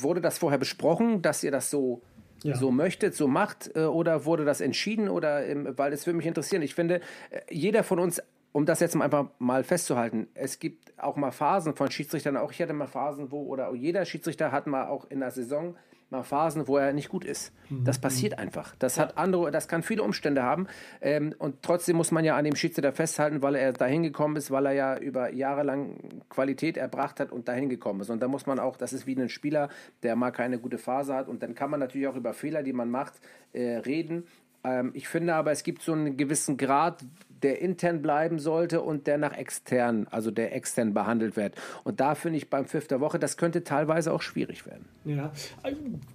wurde 0.02 0.22
das 0.22 0.38
vorher 0.38 0.60
besprochen, 0.60 1.22
dass 1.22 1.44
ihr 1.44 1.52
das 1.52 1.70
so, 1.70 2.02
Ja. 2.44 2.56
so 2.56 2.72
möchtet, 2.72 3.14
so 3.16 3.28
macht, 3.28 3.72
äh, 3.76 3.82
oder 3.86 4.26
wurde 4.26 4.46
das 4.46 4.62
entschieden? 4.62 5.10
Oder 5.10 5.46
ähm, 5.48 5.68
weil 5.78 5.94
es 5.94 6.06
würde 6.08 6.18
mich 6.18 6.26
interessieren. 6.28 6.62
Ich 6.62 6.76
finde, 6.76 7.02
äh, 7.30 7.42
jeder 7.50 7.84
von 7.84 8.00
uns, 8.00 8.22
um 8.52 8.66
das 8.66 8.80
jetzt 8.80 8.96
mal 8.96 9.06
einfach 9.06 9.28
mal 9.40 9.64
festzuhalten, 9.64 10.28
es 10.34 10.60
gibt 10.60 10.94
auch 10.98 11.16
mal 11.16 11.32
Phasen 11.32 11.76
von 11.76 11.90
Schiedsrichtern, 11.92 12.36
auch 12.38 12.52
ich 12.52 12.62
hatte 12.62 12.74
mal 12.74 12.88
Phasen, 12.88 13.32
wo, 13.32 13.44
oder 13.44 13.74
jeder 13.74 14.06
Schiedsrichter 14.06 14.52
hat 14.52 14.68
mal 14.68 14.88
auch 14.88 15.06
in 15.10 15.20
der 15.20 15.32
Saison 15.32 15.76
mal 16.12 16.24
Phasen, 16.24 16.68
wo 16.68 16.78
er 16.78 16.94
nicht 16.94 17.10
gut 17.10 17.26
ist. 17.26 17.54
Das 17.86 18.00
passiert 18.00 18.38
einfach. 18.38 18.76
Das 18.80 19.00
hat 19.00 19.18
andere, 19.18 19.50
das 19.50 19.68
kann 19.68 19.82
viele 19.82 20.04
Umstände 20.04 20.44
haben. 20.44 20.68
Ähm, 21.00 21.34
und 21.38 21.62
trotzdem 21.62 21.96
muss 21.96 22.12
man 22.12 22.26
ja 22.26 22.36
an 22.36 22.44
dem 22.44 22.56
Schiedsrichter 22.56 22.92
festhalten, 22.92 23.42
weil 23.42 23.56
er 23.56 23.72
dahin 23.72 24.04
gekommen 24.04 24.36
ist, 24.36 24.52
weil 24.52 24.66
er 24.66 24.74
ja 24.74 24.98
über 24.98 25.34
Jahre 25.34 25.64
lang 25.64 26.22
Qualität 26.30 26.76
erbracht 26.76 27.20
hat 27.20 27.32
und 27.32 27.48
dahin 27.48 27.70
gekommen 27.70 28.02
ist. 28.02 28.10
Und 28.10 28.22
da 28.22 28.28
muss 28.28 28.46
man 28.46 28.60
auch, 28.60 28.76
das 28.76 28.92
ist 28.92 29.08
wie 29.08 29.16
ein 29.16 29.30
Spieler, 29.30 29.70
der 30.04 30.16
mal 30.16 30.32
keine 30.32 30.60
gute 30.60 30.78
Phase 30.78 31.16
hat. 31.16 31.30
Und 31.30 31.44
dann 31.44 31.56
kann 31.56 31.70
man 31.70 31.80
natürlich 31.80 32.08
auch 32.08 32.16
über 32.16 32.34
Fehler, 32.34 32.62
die 32.62 32.74
man 32.74 32.92
macht, 32.92 33.14
äh, 33.54 33.78
reden. 33.78 34.26
Ähm, 34.64 34.92
ich 34.94 35.08
finde 35.08 35.34
aber, 35.36 35.52
es 35.52 35.64
gibt 35.64 35.82
so 35.82 35.94
einen 35.94 36.18
gewissen 36.18 36.58
Grad, 36.58 37.04
der 37.44 37.62
intern 37.62 38.02
bleiben 38.02 38.40
sollte 38.40 38.82
und 38.82 39.08
der 39.08 39.18
nach 39.18 39.36
extern, 39.36 40.08
also 40.10 40.32
der 40.32 40.56
extern 40.56 40.94
behandelt 40.94 41.36
wird. 41.36 41.56
Und 41.84 42.00
da 42.00 42.16
finde 42.16 42.38
ich 42.38 42.50
beim 42.50 42.66
Pfiff 42.66 42.88
der 42.88 43.00
Woche, 43.00 43.20
das 43.20 43.38
könnte 43.38 43.64
teilweise 43.64 44.14
auch 44.14 44.22
schwierig 44.22 44.66
werden. 44.66 44.86
Ja, 45.06 45.32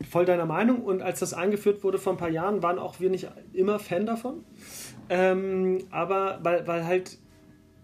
voll 0.09 0.25
deiner 0.25 0.47
Meinung. 0.47 0.83
Und 0.83 1.03
als 1.03 1.21
das 1.21 1.35
eingeführt 1.35 1.85
wurde 1.85 1.99
vor 1.99 2.15
ein 2.15 2.19
paar 2.19 2.31
Jahren, 2.31 2.63
waren 2.63 2.79
auch 2.79 3.01
wir 3.01 3.11
nicht 3.11 3.29
immer 3.53 3.79
Fan 3.79 4.07
davon. 4.07 4.45
Ähm, 5.09 5.79
aber 5.91 6.41
weil, 6.43 6.67
weil 6.67 6.85
halt 6.85 7.19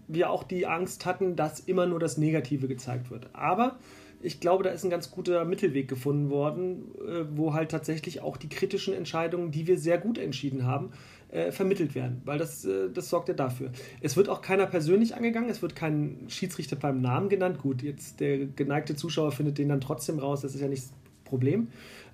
wir 0.07 0.29
auch 0.29 0.43
die 0.43 0.67
Angst 0.67 1.05
hatten, 1.05 1.35
dass 1.35 1.59
immer 1.61 1.85
nur 1.85 1.99
das 1.99 2.17
Negative 2.17 2.67
gezeigt 2.67 3.09
wird. 3.11 3.29
Aber 3.33 3.77
ich 4.21 4.39
glaube, 4.39 4.63
da 4.63 4.69
ist 4.69 4.83
ein 4.83 4.89
ganz 4.89 5.11
guter 5.11 5.43
Mittelweg 5.45 5.87
gefunden 5.87 6.29
worden, 6.29 6.91
äh, 7.05 7.25
wo 7.35 7.53
halt 7.53 7.71
tatsächlich 7.71 8.21
auch 8.21 8.37
die 8.37 8.49
kritischen 8.49 8.93
Entscheidungen, 8.93 9.51
die 9.51 9.67
wir 9.67 9.77
sehr 9.77 9.97
gut 9.97 10.17
entschieden 10.17 10.65
haben, 10.65 10.91
äh, 11.33 11.51
vermittelt 11.51 11.95
werden, 11.95 12.21
weil 12.25 12.37
das, 12.37 12.63
äh, 12.63 12.89
das 12.93 13.09
sorgt 13.09 13.27
ja 13.27 13.33
dafür. 13.33 13.71
Es 14.01 14.15
wird 14.15 14.29
auch 14.29 14.41
keiner 14.41 14.67
persönlich 14.67 15.15
angegangen, 15.15 15.49
es 15.49 15.61
wird 15.61 15.75
kein 15.75 16.25
Schiedsrichter 16.27 16.75
beim 16.75 17.01
Namen 17.01 17.29
genannt. 17.29 17.59
Gut, 17.59 17.81
jetzt 17.81 18.19
der 18.19 18.45
geneigte 18.45 18.95
Zuschauer 18.95 19.31
findet 19.31 19.57
den 19.57 19.69
dann 19.69 19.81
trotzdem 19.81 20.19
raus, 20.19 20.41
das 20.41 20.53
ist 20.53 20.61
ja 20.61 20.67
nicht 20.67 20.83
das 20.83 20.93
Problem. 21.23 21.69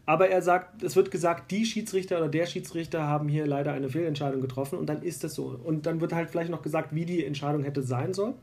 Aber 0.05 0.29
er 0.29 0.41
sagt, 0.41 0.81
es 0.81 0.95
wird 0.95 1.11
gesagt, 1.11 1.51
die 1.51 1.65
Schiedsrichter 1.65 2.17
oder 2.17 2.29
der 2.29 2.47
Schiedsrichter 2.47 3.03
haben 3.03 3.27
hier 3.27 3.45
leider 3.45 3.73
eine 3.73 3.89
Fehlentscheidung 3.89 4.41
getroffen 4.41 4.79
und 4.79 4.87
dann 4.87 5.03
ist 5.03 5.23
das 5.23 5.35
so. 5.35 5.59
Und 5.63 5.85
dann 5.85 6.01
wird 6.01 6.13
halt 6.13 6.31
vielleicht 6.31 6.49
noch 6.49 6.61
gesagt, 6.61 6.95
wie 6.95 7.05
die 7.05 7.23
Entscheidung 7.23 7.63
hätte 7.63 7.83
sein 7.83 8.13
sollen. 8.13 8.33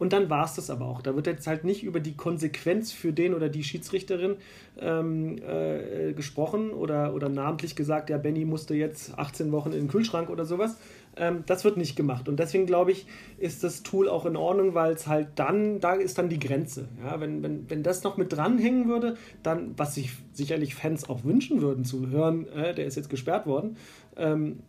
Und 0.00 0.14
dann 0.14 0.30
war 0.30 0.46
es 0.46 0.54
das 0.54 0.70
aber 0.70 0.86
auch. 0.86 1.02
Da 1.02 1.14
wird 1.14 1.26
jetzt 1.26 1.46
halt 1.46 1.62
nicht 1.62 1.84
über 1.84 2.00
die 2.00 2.16
Konsequenz 2.16 2.90
für 2.90 3.12
den 3.12 3.34
oder 3.34 3.50
die 3.50 3.62
Schiedsrichterin 3.62 4.36
ähm, 4.80 5.36
äh, 5.46 6.14
gesprochen 6.14 6.70
oder, 6.70 7.14
oder 7.14 7.28
namentlich 7.28 7.76
gesagt, 7.76 8.08
ja, 8.08 8.16
Benny 8.16 8.46
musste 8.46 8.74
jetzt 8.74 9.18
18 9.18 9.52
Wochen 9.52 9.72
in 9.72 9.80
den 9.80 9.88
Kühlschrank 9.88 10.30
oder 10.30 10.46
sowas. 10.46 10.78
Ähm, 11.18 11.44
das 11.44 11.64
wird 11.64 11.76
nicht 11.76 11.96
gemacht. 11.96 12.30
Und 12.30 12.40
deswegen 12.40 12.64
glaube 12.64 12.92
ich, 12.92 13.06
ist 13.36 13.62
das 13.62 13.82
Tool 13.82 14.08
auch 14.08 14.24
in 14.24 14.36
Ordnung, 14.36 14.72
weil 14.74 14.94
es 14.94 15.06
halt 15.06 15.28
dann, 15.34 15.80
da 15.80 15.92
ist 15.92 16.16
dann 16.16 16.30
die 16.30 16.38
Grenze. 16.38 16.88
Ja, 17.04 17.20
wenn, 17.20 17.42
wenn, 17.42 17.68
wenn 17.68 17.82
das 17.82 18.02
noch 18.02 18.16
mit 18.16 18.32
dranhängen 18.32 18.88
würde, 18.88 19.18
dann, 19.42 19.74
was 19.76 19.96
sich 19.96 20.12
sicherlich 20.32 20.74
Fans 20.74 21.10
auch 21.10 21.24
wünschen 21.24 21.60
würden 21.60 21.84
zu 21.84 22.08
hören, 22.08 22.48
äh, 22.48 22.74
der 22.74 22.86
ist 22.86 22.96
jetzt 22.96 23.10
gesperrt 23.10 23.46
worden, 23.46 23.76
ähm, 24.16 24.60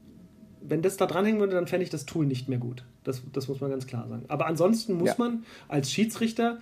wenn 0.61 0.81
das 0.81 0.97
da 0.97 1.05
dranhängen 1.05 1.39
würde, 1.39 1.55
dann 1.55 1.67
fände 1.67 1.85
ich 1.85 1.89
das 1.89 2.05
Tool 2.05 2.25
nicht 2.25 2.49
mehr 2.49 2.59
gut. 2.59 2.83
Das, 3.03 3.21
das 3.33 3.47
muss 3.47 3.59
man 3.61 3.71
ganz 3.71 3.87
klar 3.87 4.07
sagen. 4.07 4.25
Aber 4.27 4.45
ansonsten 4.45 4.93
muss 4.93 5.09
Ja. 5.09 5.15
man 5.17 5.43
als 5.67 5.91
Schiedsrichter, 5.91 6.59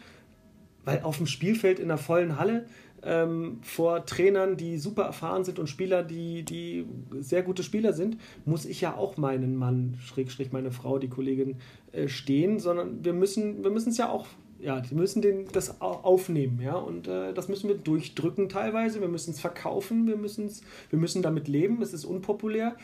weil 0.85 1.01
auf 1.03 1.17
dem 1.17 1.27
Spielfeld 1.27 1.79
in 1.79 1.89
der 1.89 1.97
vollen 1.97 2.39
Halle 2.39 2.65
ähm, 3.03 3.59
vor 3.61 4.05
Trainern, 4.05 4.57
die 4.57 4.77
super 4.77 5.03
erfahren 5.03 5.43
sind 5.43 5.59
und 5.59 5.67
Spieler, 5.67 6.03
die, 6.03 6.43
die 6.43 6.85
sehr 7.19 7.43
gute 7.43 7.63
Spieler 7.63 7.93
sind, 7.93 8.17
muss 8.45 8.65
ich 8.65 8.81
ja 8.81 8.95
auch 8.95 9.15
meinen 9.17 9.55
Mann, 9.55 9.97
Schrägstrich 10.03 10.51
meine 10.51 10.71
Frau, 10.71 10.97
die 10.99 11.07
Kollegin, 11.07 11.57
äh, 11.91 12.07
stehen, 12.07 12.59
sondern 12.59 13.03
wir 13.03 13.13
müssen 13.13 13.63
wir 13.63 13.71
müssen 13.71 13.89
es 13.89 13.97
ja 13.97 14.09
auch, 14.09 14.27
ja, 14.62 14.82
die 14.82 14.93
müssen 14.95 15.22
den, 15.22 15.47
das 15.51 15.82
au- 15.82 16.01
aufnehmen, 16.03 16.60
ja, 16.62 16.76
und 16.76 17.07
äh, 17.07 17.34
das 17.34 17.47
müssen 17.47 17.70
wir 17.70 17.76
durchdrücken 17.78 18.49
teilweise, 18.49 18.99
wir 19.01 19.07
müssen 19.07 19.32
es 19.32 19.39
verkaufen, 19.39 20.07
wir, 20.07 20.18
müssen's, 20.18 20.62
wir 20.89 20.99
müssen 20.99 21.22
damit 21.22 21.47
leben, 21.47 21.82
es 21.82 21.93
ist 21.93 22.05
unpopulär 22.05 22.76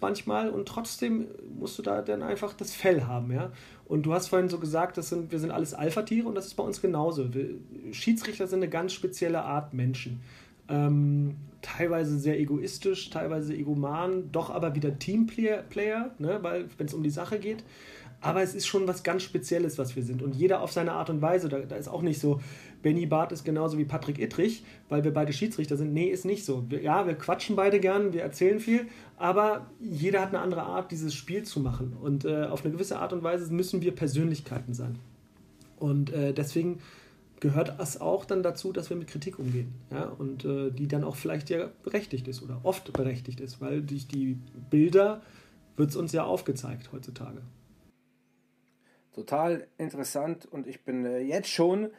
manchmal 0.00 0.50
und 0.50 0.66
trotzdem 0.68 1.26
musst 1.58 1.78
du 1.78 1.82
da 1.82 2.02
dann 2.02 2.22
einfach 2.22 2.52
das 2.54 2.74
Fell 2.74 3.02
haben, 3.04 3.32
ja. 3.32 3.50
Und 3.86 4.06
du 4.06 4.14
hast 4.14 4.28
vorhin 4.28 4.48
so 4.48 4.58
gesagt, 4.58 4.96
das 4.96 5.10
sind, 5.10 5.30
wir 5.30 5.38
sind 5.38 5.50
alles 5.50 5.74
Alpha-Tiere 5.74 6.26
und 6.26 6.34
das 6.34 6.46
ist 6.46 6.54
bei 6.54 6.62
uns 6.62 6.80
genauso. 6.80 7.34
Wir, 7.34 7.50
Schiedsrichter 7.92 8.46
sind 8.46 8.60
eine 8.60 8.70
ganz 8.70 8.92
spezielle 8.94 9.42
Art 9.42 9.74
Menschen. 9.74 10.20
Ähm, 10.68 11.34
teilweise 11.60 12.18
sehr 12.18 12.40
egoistisch, 12.40 13.10
teilweise 13.10 13.54
egoman, 13.54 14.30
doch 14.32 14.48
aber 14.48 14.74
wieder 14.74 14.98
Teamplayer, 14.98 15.62
Player, 15.62 16.14
ne, 16.18 16.38
weil 16.42 16.66
wenn 16.78 16.86
es 16.86 16.94
um 16.94 17.02
die 17.02 17.10
Sache 17.10 17.38
geht. 17.38 17.64
Aber 18.24 18.42
es 18.42 18.54
ist 18.54 18.66
schon 18.66 18.88
was 18.88 19.02
ganz 19.02 19.22
Spezielles, 19.22 19.78
was 19.78 19.94
wir 19.96 20.02
sind. 20.02 20.22
Und 20.22 20.34
jeder 20.34 20.60
auf 20.62 20.72
seine 20.72 20.92
Art 20.92 21.10
und 21.10 21.22
Weise. 21.22 21.48
Da, 21.48 21.58
da 21.60 21.76
ist 21.76 21.88
auch 21.88 22.02
nicht 22.02 22.20
so, 22.20 22.40
Benny 22.82 23.06
Barth 23.06 23.32
ist 23.32 23.44
genauso 23.44 23.78
wie 23.78 23.84
Patrick 23.84 24.18
Ittrich, 24.18 24.64
weil 24.88 25.04
wir 25.04 25.12
beide 25.12 25.32
Schiedsrichter 25.32 25.76
sind. 25.76 25.92
Nee, 25.92 26.06
ist 26.06 26.24
nicht 26.24 26.44
so. 26.44 26.64
Wir, 26.68 26.82
ja, 26.82 27.06
wir 27.06 27.14
quatschen 27.14 27.56
beide 27.56 27.80
gern, 27.80 28.12
wir 28.12 28.22
erzählen 28.22 28.60
viel, 28.60 28.86
aber 29.16 29.66
jeder 29.80 30.20
hat 30.20 30.28
eine 30.28 30.40
andere 30.40 30.62
Art, 30.62 30.90
dieses 30.90 31.14
Spiel 31.14 31.42
zu 31.44 31.60
machen. 31.60 31.96
Und 32.00 32.24
äh, 32.24 32.44
auf 32.44 32.64
eine 32.64 32.72
gewisse 32.72 32.98
Art 32.98 33.12
und 33.12 33.22
Weise 33.22 33.52
müssen 33.52 33.82
wir 33.82 33.94
Persönlichkeiten 33.94 34.74
sein. 34.74 34.98
Und 35.78 36.12
äh, 36.12 36.32
deswegen 36.32 36.78
gehört 37.40 37.78
es 37.78 38.00
auch 38.00 38.24
dann 38.24 38.42
dazu, 38.42 38.72
dass 38.72 38.88
wir 38.88 38.96
mit 38.96 39.08
Kritik 39.08 39.38
umgehen. 39.38 39.74
Ja? 39.90 40.04
Und 40.04 40.44
äh, 40.44 40.70
die 40.70 40.88
dann 40.88 41.04
auch 41.04 41.16
vielleicht 41.16 41.50
ja 41.50 41.68
berechtigt 41.82 42.26
ist 42.26 42.42
oder 42.42 42.60
oft 42.62 42.92
berechtigt 42.92 43.40
ist, 43.40 43.60
weil 43.60 43.82
durch 43.82 44.06
die 44.06 44.38
Bilder 44.70 45.20
wird 45.76 45.90
es 45.90 45.96
uns 45.96 46.12
ja 46.12 46.24
aufgezeigt 46.24 46.90
heutzutage. 46.92 47.42
Total 49.14 49.66
interessant 49.78 50.46
und 50.50 50.66
ich 50.66 50.82
bin 50.82 51.04
äh, 51.06 51.20
jetzt 51.20 51.48
schon 51.48 51.90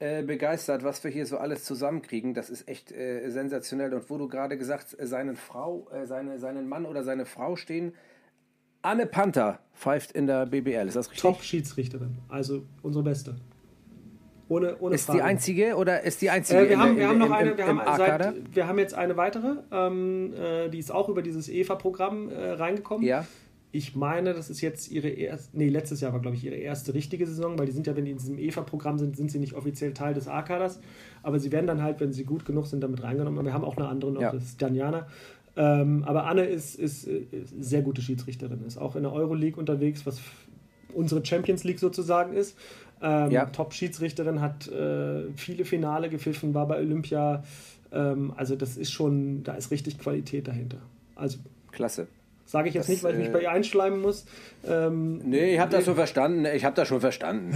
äh, 0.00 0.22
begeistert, 0.24 0.82
was 0.82 1.04
wir 1.04 1.10
hier 1.10 1.24
so 1.24 1.38
alles 1.38 1.62
zusammenkriegen. 1.64 2.34
Das 2.34 2.50
ist 2.50 2.68
echt 2.68 2.90
äh, 2.90 3.30
sensationell. 3.30 3.94
Und 3.94 4.10
wo 4.10 4.18
du 4.18 4.26
gerade 4.26 4.58
gesagt, 4.58 4.96
äh, 4.98 5.06
seinen 5.06 5.36
Frau, 5.36 5.86
äh, 5.92 6.04
seine, 6.06 6.40
seinen 6.40 6.68
Mann 6.68 6.84
oder 6.84 7.04
seine 7.04 7.26
Frau 7.26 7.54
stehen. 7.54 7.94
Anne 8.82 9.06
Panther 9.06 9.60
pfeift 9.72 10.12
in 10.12 10.26
der 10.26 10.46
BBL, 10.46 10.88
ist 10.88 10.96
das 10.96 11.06
richtig? 11.06 11.22
Top-Schiedsrichterin, 11.22 12.18
also 12.28 12.64
unsere 12.82 13.04
beste. 13.04 13.36
Ohne, 14.48 14.76
ohne 14.78 14.96
Ist 14.96 15.06
Frage. 15.06 15.20
die 15.20 15.22
einzige 15.22 15.76
oder 15.76 16.02
ist 16.02 16.20
die 16.20 16.28
einzige? 16.28 16.60
Äh, 16.60 16.64
wir, 16.64 16.72
in 16.72 16.80
haben, 16.80 16.96
wir 16.96 17.04
in 17.04 17.08
haben 17.08 17.18
noch 17.18 17.30
eine, 17.30 17.56
wir 17.56 17.66
haben, 17.66 17.80
seit, 17.96 18.54
wir 18.54 18.66
haben 18.66 18.78
jetzt 18.78 18.94
eine 18.94 19.16
weitere, 19.16 19.56
ähm, 19.72 20.34
äh, 20.34 20.68
die 20.68 20.78
ist 20.80 20.90
auch 20.92 21.08
über 21.08 21.22
dieses 21.22 21.48
EVA-Programm 21.48 22.28
äh, 22.28 22.50
reingekommen. 22.50 23.06
Ja. 23.06 23.24
Ich 23.76 23.96
meine, 23.96 24.34
das 24.34 24.50
ist 24.50 24.60
jetzt 24.60 24.88
ihre 24.92 25.08
erste, 25.08 25.58
nee, 25.58 25.68
letztes 25.68 26.00
Jahr 26.00 26.12
war, 26.12 26.20
glaube 26.20 26.36
ich, 26.36 26.44
ihre 26.44 26.54
erste 26.54 26.94
richtige 26.94 27.26
Saison, 27.26 27.58
weil 27.58 27.66
die 27.66 27.72
sind 27.72 27.88
ja, 27.88 27.96
wenn 27.96 28.04
die 28.04 28.12
in 28.12 28.18
diesem 28.18 28.38
EVA-Programm 28.38 28.98
sind, 28.98 29.16
sind 29.16 29.32
sie 29.32 29.40
nicht 29.40 29.54
offiziell 29.54 29.92
Teil 29.92 30.14
des 30.14 30.28
A-Kaders, 30.28 30.78
aber 31.24 31.40
sie 31.40 31.50
werden 31.50 31.66
dann 31.66 31.82
halt, 31.82 31.98
wenn 31.98 32.12
sie 32.12 32.22
gut 32.22 32.44
genug 32.44 32.66
sind, 32.68 32.82
damit 32.84 33.02
reingenommen. 33.02 33.36
Aber 33.36 33.46
wir 33.48 33.52
haben 33.52 33.64
auch 33.64 33.76
eine 33.76 33.88
andere 33.88 34.12
noch, 34.12 34.20
Ja. 34.20 34.30
das 34.30 34.44
ist 34.44 34.62
Daniana. 34.62 35.08
Ähm, 35.56 36.04
aber 36.04 36.26
Anne 36.26 36.44
ist, 36.44 36.76
ist, 36.76 37.08
ist 37.08 37.52
sehr 37.58 37.82
gute 37.82 38.00
Schiedsrichterin, 38.00 38.60
ist 38.64 38.78
auch 38.78 38.94
in 38.94 39.02
der 39.02 39.12
Euroleague 39.12 39.58
unterwegs, 39.58 40.06
was 40.06 40.20
unsere 40.94 41.26
Champions 41.26 41.64
League 41.64 41.80
sozusagen 41.80 42.32
ist. 42.32 42.56
Ähm, 43.02 43.32
Ja. 43.32 43.46
Top-Schiedsrichterin, 43.46 44.40
hat 44.40 44.68
äh, 44.68 45.24
viele 45.34 45.64
Finale 45.64 46.10
gepfiffen, 46.10 46.54
war 46.54 46.68
bei 46.68 46.78
Olympia. 46.78 47.42
Ähm, 47.90 48.32
also 48.36 48.54
das 48.54 48.76
ist 48.76 48.92
schon, 48.92 49.42
da 49.42 49.54
ist 49.54 49.72
richtig 49.72 49.98
Qualität 49.98 50.46
dahinter. 50.46 50.78
Also 51.16 51.38
Klasse. 51.72 52.06
Sage 52.46 52.68
ich 52.68 52.74
jetzt 52.74 52.84
Das, 52.84 52.94
nicht, 52.94 53.04
weil 53.04 53.12
ich 53.12 53.18
mich 53.18 53.28
äh, 53.28 53.32
bei 53.32 53.42
ihr 53.42 53.50
einschleimen 53.50 54.00
muss. 54.00 54.26
Ähm, 54.66 55.18
Nee, 55.24 55.54
ich 55.54 55.60
habe 55.60 55.70
das 55.70 55.84
schon 55.84 55.94
verstanden. 55.94 56.44
Ich 56.46 56.64
habe 56.64 56.76
das 56.76 56.88
schon 56.88 57.00
verstanden. 57.00 57.52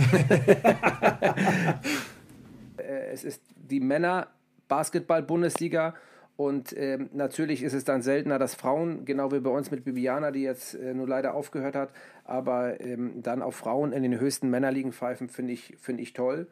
Äh, 2.78 3.12
es 3.12 3.24
ist 3.24 3.43
die 3.57 3.80
Männer 3.80 4.28
Basketball-Bundesliga 4.68 5.95
und 6.36 6.72
ähm, 6.78 7.11
natürlich 7.12 7.64
ist 7.64 7.72
es 7.72 7.84
dann 7.84 8.01
seltener, 8.03 8.39
dass 8.39 8.55
Frauen, 8.55 9.05
genau 9.05 9.32
wie 9.32 9.41
bei 9.41 9.51
uns 9.51 9.70
mit 9.72 9.84
Bibiana, 9.84 10.30
die 10.30 10.43
jetzt 10.43 10.74
äh, 10.74 10.95
nur 10.95 11.09
leider 11.09 11.34
aufgehört 11.34 11.74
hat, 11.74 11.91
aber 12.24 12.80
ähm, 12.80 13.22
dann 13.22 13.43
auch 13.43 13.53
Frauen 13.53 13.93
in 13.93 14.05
den 14.05 14.20
höchsten 14.20 14.49
Männerligen 14.49 14.93
pfeifen, 14.93 15.28
finde 15.28 15.53
ich, 15.53 15.74
finde 15.80 16.03
ich 16.03 16.12
toll. 16.12 16.47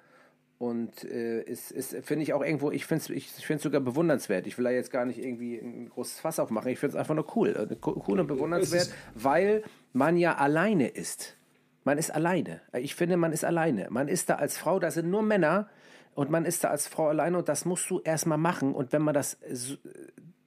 Und 0.59 1.05
äh, 1.05 1.43
ist, 1.43 1.71
ist 1.71 1.95
finde 2.07 2.23
ich 2.23 2.33
auch 2.33 2.43
irgendwo, 2.43 2.71
ich 2.71 2.87
finde 2.87 3.03
es 3.05 3.11
ich 3.11 3.29
find's 3.47 3.63
sogar 3.63 3.81
bewundernswert. 3.83 4.47
Ich 4.47 4.57
will 4.57 4.65
da 4.65 4.71
jetzt 4.71 4.91
gar 4.91 5.05
nicht 5.05 5.19
irgendwie 5.19 5.59
ein 5.59 5.91
großes 5.91 6.21
Fass 6.21 6.39
aufmachen. 6.39 6.71
Ich 6.71 6.79
finde 6.79 6.97
es 6.97 6.99
einfach 6.99 7.15
nur 7.15 7.27
cool. 7.37 7.51
Äh, 7.71 7.77
Cool 7.85 8.21
und 8.21 8.27
bewundernswert, 8.27 8.91
weil 9.15 9.63
man 9.93 10.17
ja 10.17 10.37
alleine 10.37 10.89
ist. 10.89 11.37
Man 11.85 11.99
ist 11.99 12.11
alleine. 12.11 12.63
Ich 12.73 12.95
finde, 12.95 13.17
man 13.19 13.33
ist 13.33 13.45
alleine. 13.45 13.89
Man 13.91 14.09
ist 14.09 14.31
da 14.31 14.37
als 14.37 14.57
Frau, 14.57 14.79
da 14.79 14.91
sind 14.91 15.11
nur 15.11 15.23
Männer 15.23 15.69
und 16.15 16.31
man 16.31 16.47
ist 16.47 16.65
da 16.65 16.69
als 16.71 16.89
Frau 16.89 17.09
alleine 17.09 17.37
und 17.37 17.49
das 17.51 17.67
musst 17.67 17.89
du 17.91 18.01
erstmal 18.01 18.39
machen. 18.39 18.75
Und 18.75 18.93
wenn 18.95 19.03
man 19.03 19.13
das, 19.15 19.37
so- 19.53 19.77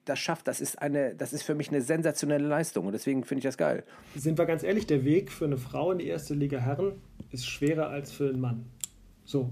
das 0.05 0.18
schafft, 0.18 0.47
das 0.47 0.60
ist, 0.60 0.82
eine, 0.82 1.14
das 1.16 1.34
ist 1.34 1.43
für 1.43 1.53
mich 1.53 1.70
eine 1.70 1.82
sensationelle 1.82 2.47
Leistung 2.47 2.88
und 2.88 2.93
deswegen 2.93 3.24
finde 3.24 3.39
ich 3.39 3.43
das 3.45 3.57
geil. 3.57 3.84
Sind 4.16 4.39
wir 4.39 4.47
ganz 4.47 4.64
ehrlich, 4.64 4.88
der 4.88 5.05
Weg 5.05 5.32
für 5.32 5.45
eine 5.45 5.57
Frau 5.57 5.91
in 5.91 5.99
die 5.99 6.07
erste 6.07 6.34
Liga 6.34 6.57
Herren 6.57 6.93
ist 7.32 7.45
schwerer 7.47 7.89
als 7.89 8.12
für 8.12 8.28
einen 8.28 8.39
Mann. 8.41 8.66
So. 9.24 9.51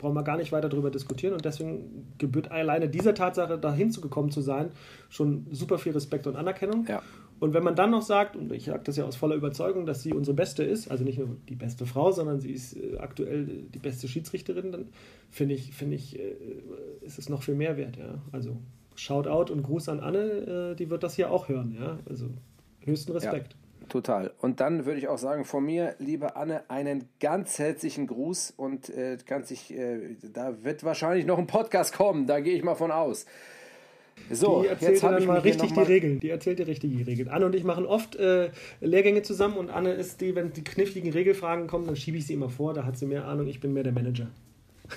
Brauchen 0.00 0.14
wir 0.14 0.22
gar 0.22 0.38
nicht 0.38 0.50
weiter 0.50 0.70
darüber 0.70 0.90
diskutieren 0.90 1.34
und 1.34 1.44
deswegen 1.44 2.14
gebührt 2.16 2.50
alleine 2.50 2.88
dieser 2.88 3.14
Tatsache, 3.14 3.58
dahin 3.58 3.90
zu 3.90 4.00
gekommen 4.00 4.30
zu 4.30 4.40
sein, 4.40 4.70
schon 5.10 5.46
super 5.50 5.78
viel 5.78 5.92
Respekt 5.92 6.26
und 6.26 6.36
Anerkennung. 6.36 6.86
Ja. 6.88 7.02
Und 7.38 7.52
wenn 7.54 7.62
man 7.62 7.74
dann 7.74 7.90
noch 7.90 8.02
sagt, 8.02 8.34
und 8.34 8.50
ich 8.52 8.64
sage 8.64 8.82
das 8.84 8.96
ja 8.96 9.04
aus 9.04 9.16
voller 9.16 9.34
Überzeugung, 9.34 9.84
dass 9.84 10.02
sie 10.02 10.14
unsere 10.14 10.34
Beste 10.34 10.62
ist, 10.62 10.90
also 10.90 11.04
nicht 11.04 11.18
nur 11.18 11.36
die 11.48 11.54
beste 11.54 11.84
Frau, 11.84 12.10
sondern 12.12 12.40
sie 12.40 12.52
ist 12.52 12.76
äh, 12.76 12.96
aktuell 12.98 13.46
die 13.46 13.78
beste 13.78 14.08
Schiedsrichterin, 14.08 14.72
dann 14.72 14.88
finde 15.30 15.54
ich, 15.54 15.74
finde 15.74 15.96
ich, 15.96 16.18
äh, 16.18 16.36
ist 17.02 17.18
es 17.18 17.28
noch 17.28 17.42
viel 17.42 17.54
mehr 17.54 17.76
wert. 17.76 17.96
Ja? 17.96 18.22
Also 18.32 18.56
Shoutout 18.94 19.52
und 19.52 19.62
Gruß 19.62 19.90
an 19.90 20.00
Anne, 20.00 20.72
äh, 20.72 20.76
die 20.76 20.88
wird 20.88 21.02
das 21.02 21.14
hier 21.14 21.30
auch 21.30 21.48
hören. 21.48 21.76
Ja? 21.78 21.98
Also 22.08 22.26
höchsten 22.84 23.12
Respekt. 23.12 23.56
Total. 23.90 24.32
Und 24.40 24.60
dann 24.60 24.86
würde 24.86 24.98
ich 24.98 25.08
auch 25.08 25.18
sagen, 25.18 25.44
von 25.44 25.64
mir, 25.64 25.96
liebe 25.98 26.36
Anne, 26.36 26.62
einen 26.68 27.08
ganz 27.18 27.58
herzlichen 27.58 28.06
Gruß 28.06 28.54
und 28.56 28.88
äh, 28.88 29.18
kann 29.26 29.44
sich, 29.44 29.76
äh, 29.76 30.16
da 30.32 30.62
wird 30.62 30.84
wahrscheinlich 30.84 31.26
noch 31.26 31.38
ein 31.38 31.48
Podcast 31.48 31.92
kommen, 31.92 32.28
da 32.28 32.38
gehe 32.38 32.54
ich 32.54 32.62
mal 32.62 32.76
von 32.76 32.92
aus. 32.92 33.26
So, 34.30 34.62
Die 34.62 34.68
erzählt 34.68 34.92
jetzt 34.92 35.02
dann 35.02 35.18
ich 35.18 35.26
mal 35.26 35.38
richtig 35.40 35.62
noch 35.62 35.68
die 35.70 35.80
mal, 35.80 35.86
Regeln. 35.86 36.20
Die 36.20 36.30
erzählt 36.30 36.60
dir 36.60 36.68
richtig 36.68 36.96
die 36.96 37.02
Regeln. 37.02 37.28
Anne 37.28 37.46
und 37.46 37.54
ich 37.54 37.64
machen 37.64 37.84
oft 37.84 38.14
äh, 38.14 38.50
Lehrgänge 38.80 39.22
zusammen 39.22 39.56
und 39.56 39.70
Anne 39.70 39.92
ist 39.92 40.20
die, 40.20 40.36
wenn 40.36 40.52
die 40.52 40.62
kniffligen 40.62 41.10
Regelfragen 41.12 41.66
kommen, 41.66 41.86
dann 41.86 41.96
schiebe 41.96 42.16
ich 42.16 42.26
sie 42.26 42.34
immer 42.34 42.48
vor. 42.48 42.74
Da 42.74 42.84
hat 42.84 42.96
sie 42.96 43.06
mehr 43.06 43.24
Ahnung, 43.24 43.48
ich 43.48 43.58
bin 43.58 43.72
mehr 43.72 43.82
der 43.82 43.92
Manager. 43.92 44.28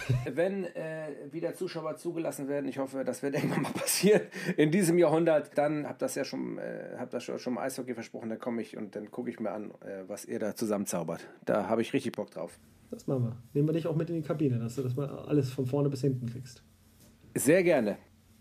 Wenn 0.26 0.66
äh, 0.66 1.32
wieder 1.32 1.54
Zuschauer 1.54 1.96
zugelassen 1.98 2.48
werden, 2.48 2.68
ich 2.68 2.78
hoffe, 2.78 3.04
das 3.04 3.24
wird 3.24 3.36
irgendwann 3.36 3.64
mal 3.64 3.74
passieren 3.74 4.22
in 4.58 4.72
diesem 4.72 4.98
Jahrhundert, 4.98 5.58
dann 5.58 5.88
habt 5.88 6.02
das 6.02 6.16
ja 6.16 6.24
schon, 6.24 6.58
äh, 6.58 6.96
habt 6.98 7.14
das 7.14 7.24
schon, 7.24 7.58
Eishockey 7.58 7.94
versprochen, 7.94 8.30
dann 8.30 8.40
komme 8.40 8.62
ich 8.62 8.78
und 8.78 8.96
dann 8.96 9.12
gucke 9.12 9.30
ich 9.30 9.40
mir 9.40 9.52
an, 9.52 9.72
äh, 9.82 10.04
was 10.08 10.26
ihr 10.26 10.40
da 10.40 10.56
zusammenzaubert. 10.56 11.28
Da 11.46 11.68
habe 11.68 11.82
ich 11.82 11.94
richtig 11.94 12.14
Bock 12.14 12.32
drauf. 12.32 12.60
Das 12.92 13.08
machen 13.08 13.24
wir. 13.24 13.38
Nehmen 13.54 13.68
wir 13.68 13.74
dich 13.74 13.88
auch 13.88 13.96
mit 13.96 14.10
in 14.10 14.18
die 14.18 14.22
Kabine, 14.22 14.60
dass 14.60 14.76
du 14.76 14.84
das 14.84 14.96
mal 14.96 15.10
alles 15.10 15.52
von 15.52 15.66
vorne 15.66 15.90
bis 15.90 16.02
hinten 16.02 16.28
kriegst. 16.28 16.64
Sehr 17.36 17.64
gerne. 17.64 17.98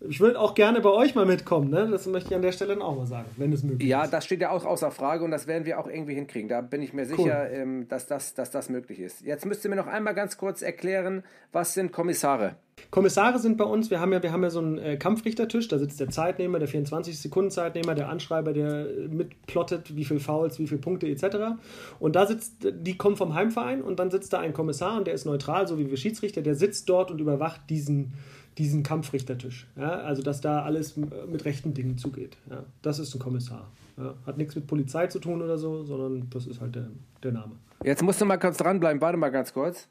Ich 0.09 0.19
würde 0.19 0.39
auch 0.39 0.53
gerne 0.53 0.81
bei 0.81 0.89
euch 0.89 1.15
mal 1.15 1.25
mitkommen, 1.25 1.69
ne? 1.69 1.87
Das 1.89 2.05
möchte 2.07 2.29
ich 2.29 2.35
an 2.35 2.41
der 2.41 2.51
Stelle 2.51 2.73
dann 2.73 2.81
auch 2.81 2.95
mal 2.97 3.07
sagen, 3.07 3.27
wenn 3.37 3.53
es 3.53 3.63
möglich 3.63 3.87
Ja, 3.87 4.03
ist. 4.03 4.11
das 4.11 4.25
steht 4.25 4.41
ja 4.41 4.49
auch 4.49 4.65
außer 4.65 4.91
Frage 4.91 5.23
und 5.23 5.31
das 5.31 5.47
werden 5.47 5.65
wir 5.65 5.79
auch 5.79 5.87
irgendwie 5.87 6.13
hinkriegen. 6.13 6.49
Da 6.49 6.61
bin 6.61 6.81
ich 6.81 6.93
mir 6.93 7.05
sicher, 7.05 7.49
ähm, 7.51 7.87
dass, 7.87 8.07
das, 8.07 8.33
dass 8.33 8.51
das 8.51 8.69
möglich 8.69 8.99
ist. 8.99 9.21
Jetzt 9.21 9.45
müsst 9.45 9.63
ihr 9.63 9.69
mir 9.69 9.77
noch 9.77 9.87
einmal 9.87 10.13
ganz 10.13 10.37
kurz 10.37 10.61
erklären, 10.61 11.23
was 11.51 11.73
sind 11.73 11.91
Kommissare? 11.91 12.55
Kommissare 12.89 13.39
sind 13.39 13.57
bei 13.57 13.63
uns, 13.65 13.91
wir 13.91 13.99
haben 13.99 14.11
ja, 14.11 14.21
wir 14.21 14.31
haben 14.31 14.43
ja 14.43 14.49
so 14.49 14.59
einen 14.59 14.77
äh, 14.77 14.97
Kampfrichtertisch, 14.97 15.67
da 15.67 15.77
sitzt 15.77 15.99
der 15.99 16.09
Zeitnehmer, 16.09 16.59
der 16.59 16.67
24-Sekunden-Zeitnehmer, 16.67 17.95
der 17.95 18.09
Anschreiber, 18.09 18.51
der 18.53 18.87
äh, 18.89 19.07
mitplottet, 19.07 19.95
wie 19.95 20.05
viel 20.05 20.19
Fouls, 20.19 20.59
wie 20.59 20.67
viele 20.67 20.81
Punkte 20.81 21.07
etc. 21.07 21.55
Und 21.99 22.15
da 22.15 22.25
sitzt, 22.25 22.53
die 22.71 22.97
kommen 22.97 23.15
vom 23.15 23.35
Heimverein 23.35 23.81
und 23.81 23.99
dann 23.99 24.11
sitzt 24.11 24.33
da 24.33 24.39
ein 24.39 24.53
Kommissar 24.53 24.97
und 24.97 25.07
der 25.07 25.13
ist 25.13 25.25
neutral, 25.25 25.67
so 25.67 25.77
wie 25.77 25.89
wir 25.89 25.97
Schiedsrichter, 25.97 26.41
der 26.41 26.55
sitzt 26.55 26.89
dort 26.89 27.11
und 27.11 27.19
überwacht 27.21 27.61
diesen, 27.69 28.13
diesen 28.57 28.83
Kampfrichtertisch. 28.83 29.67
Ja? 29.75 30.01
Also, 30.01 30.21
dass 30.21 30.41
da 30.41 30.63
alles 30.63 30.95
mit 30.97 31.45
rechten 31.45 31.73
Dingen 31.73 31.97
zugeht. 31.97 32.37
Ja? 32.49 32.63
Das 32.81 32.99
ist 32.99 33.13
ein 33.15 33.19
Kommissar. 33.19 33.71
Ja? 33.97 34.15
Hat 34.25 34.37
nichts 34.37 34.55
mit 34.55 34.67
Polizei 34.67 35.07
zu 35.07 35.19
tun 35.19 35.41
oder 35.41 35.57
so, 35.57 35.83
sondern 35.83 36.29
das 36.29 36.47
ist 36.47 36.61
halt 36.61 36.75
der, 36.75 36.89
der 37.21 37.31
Name. 37.31 37.55
Jetzt 37.83 38.01
musst 38.01 38.21
du 38.21 38.25
mal 38.25 38.37
kurz 38.37 38.57
dranbleiben. 38.57 39.01
Warte 39.01 39.17
mal 39.17 39.29
ganz 39.29 39.53
kurz. 39.53 39.87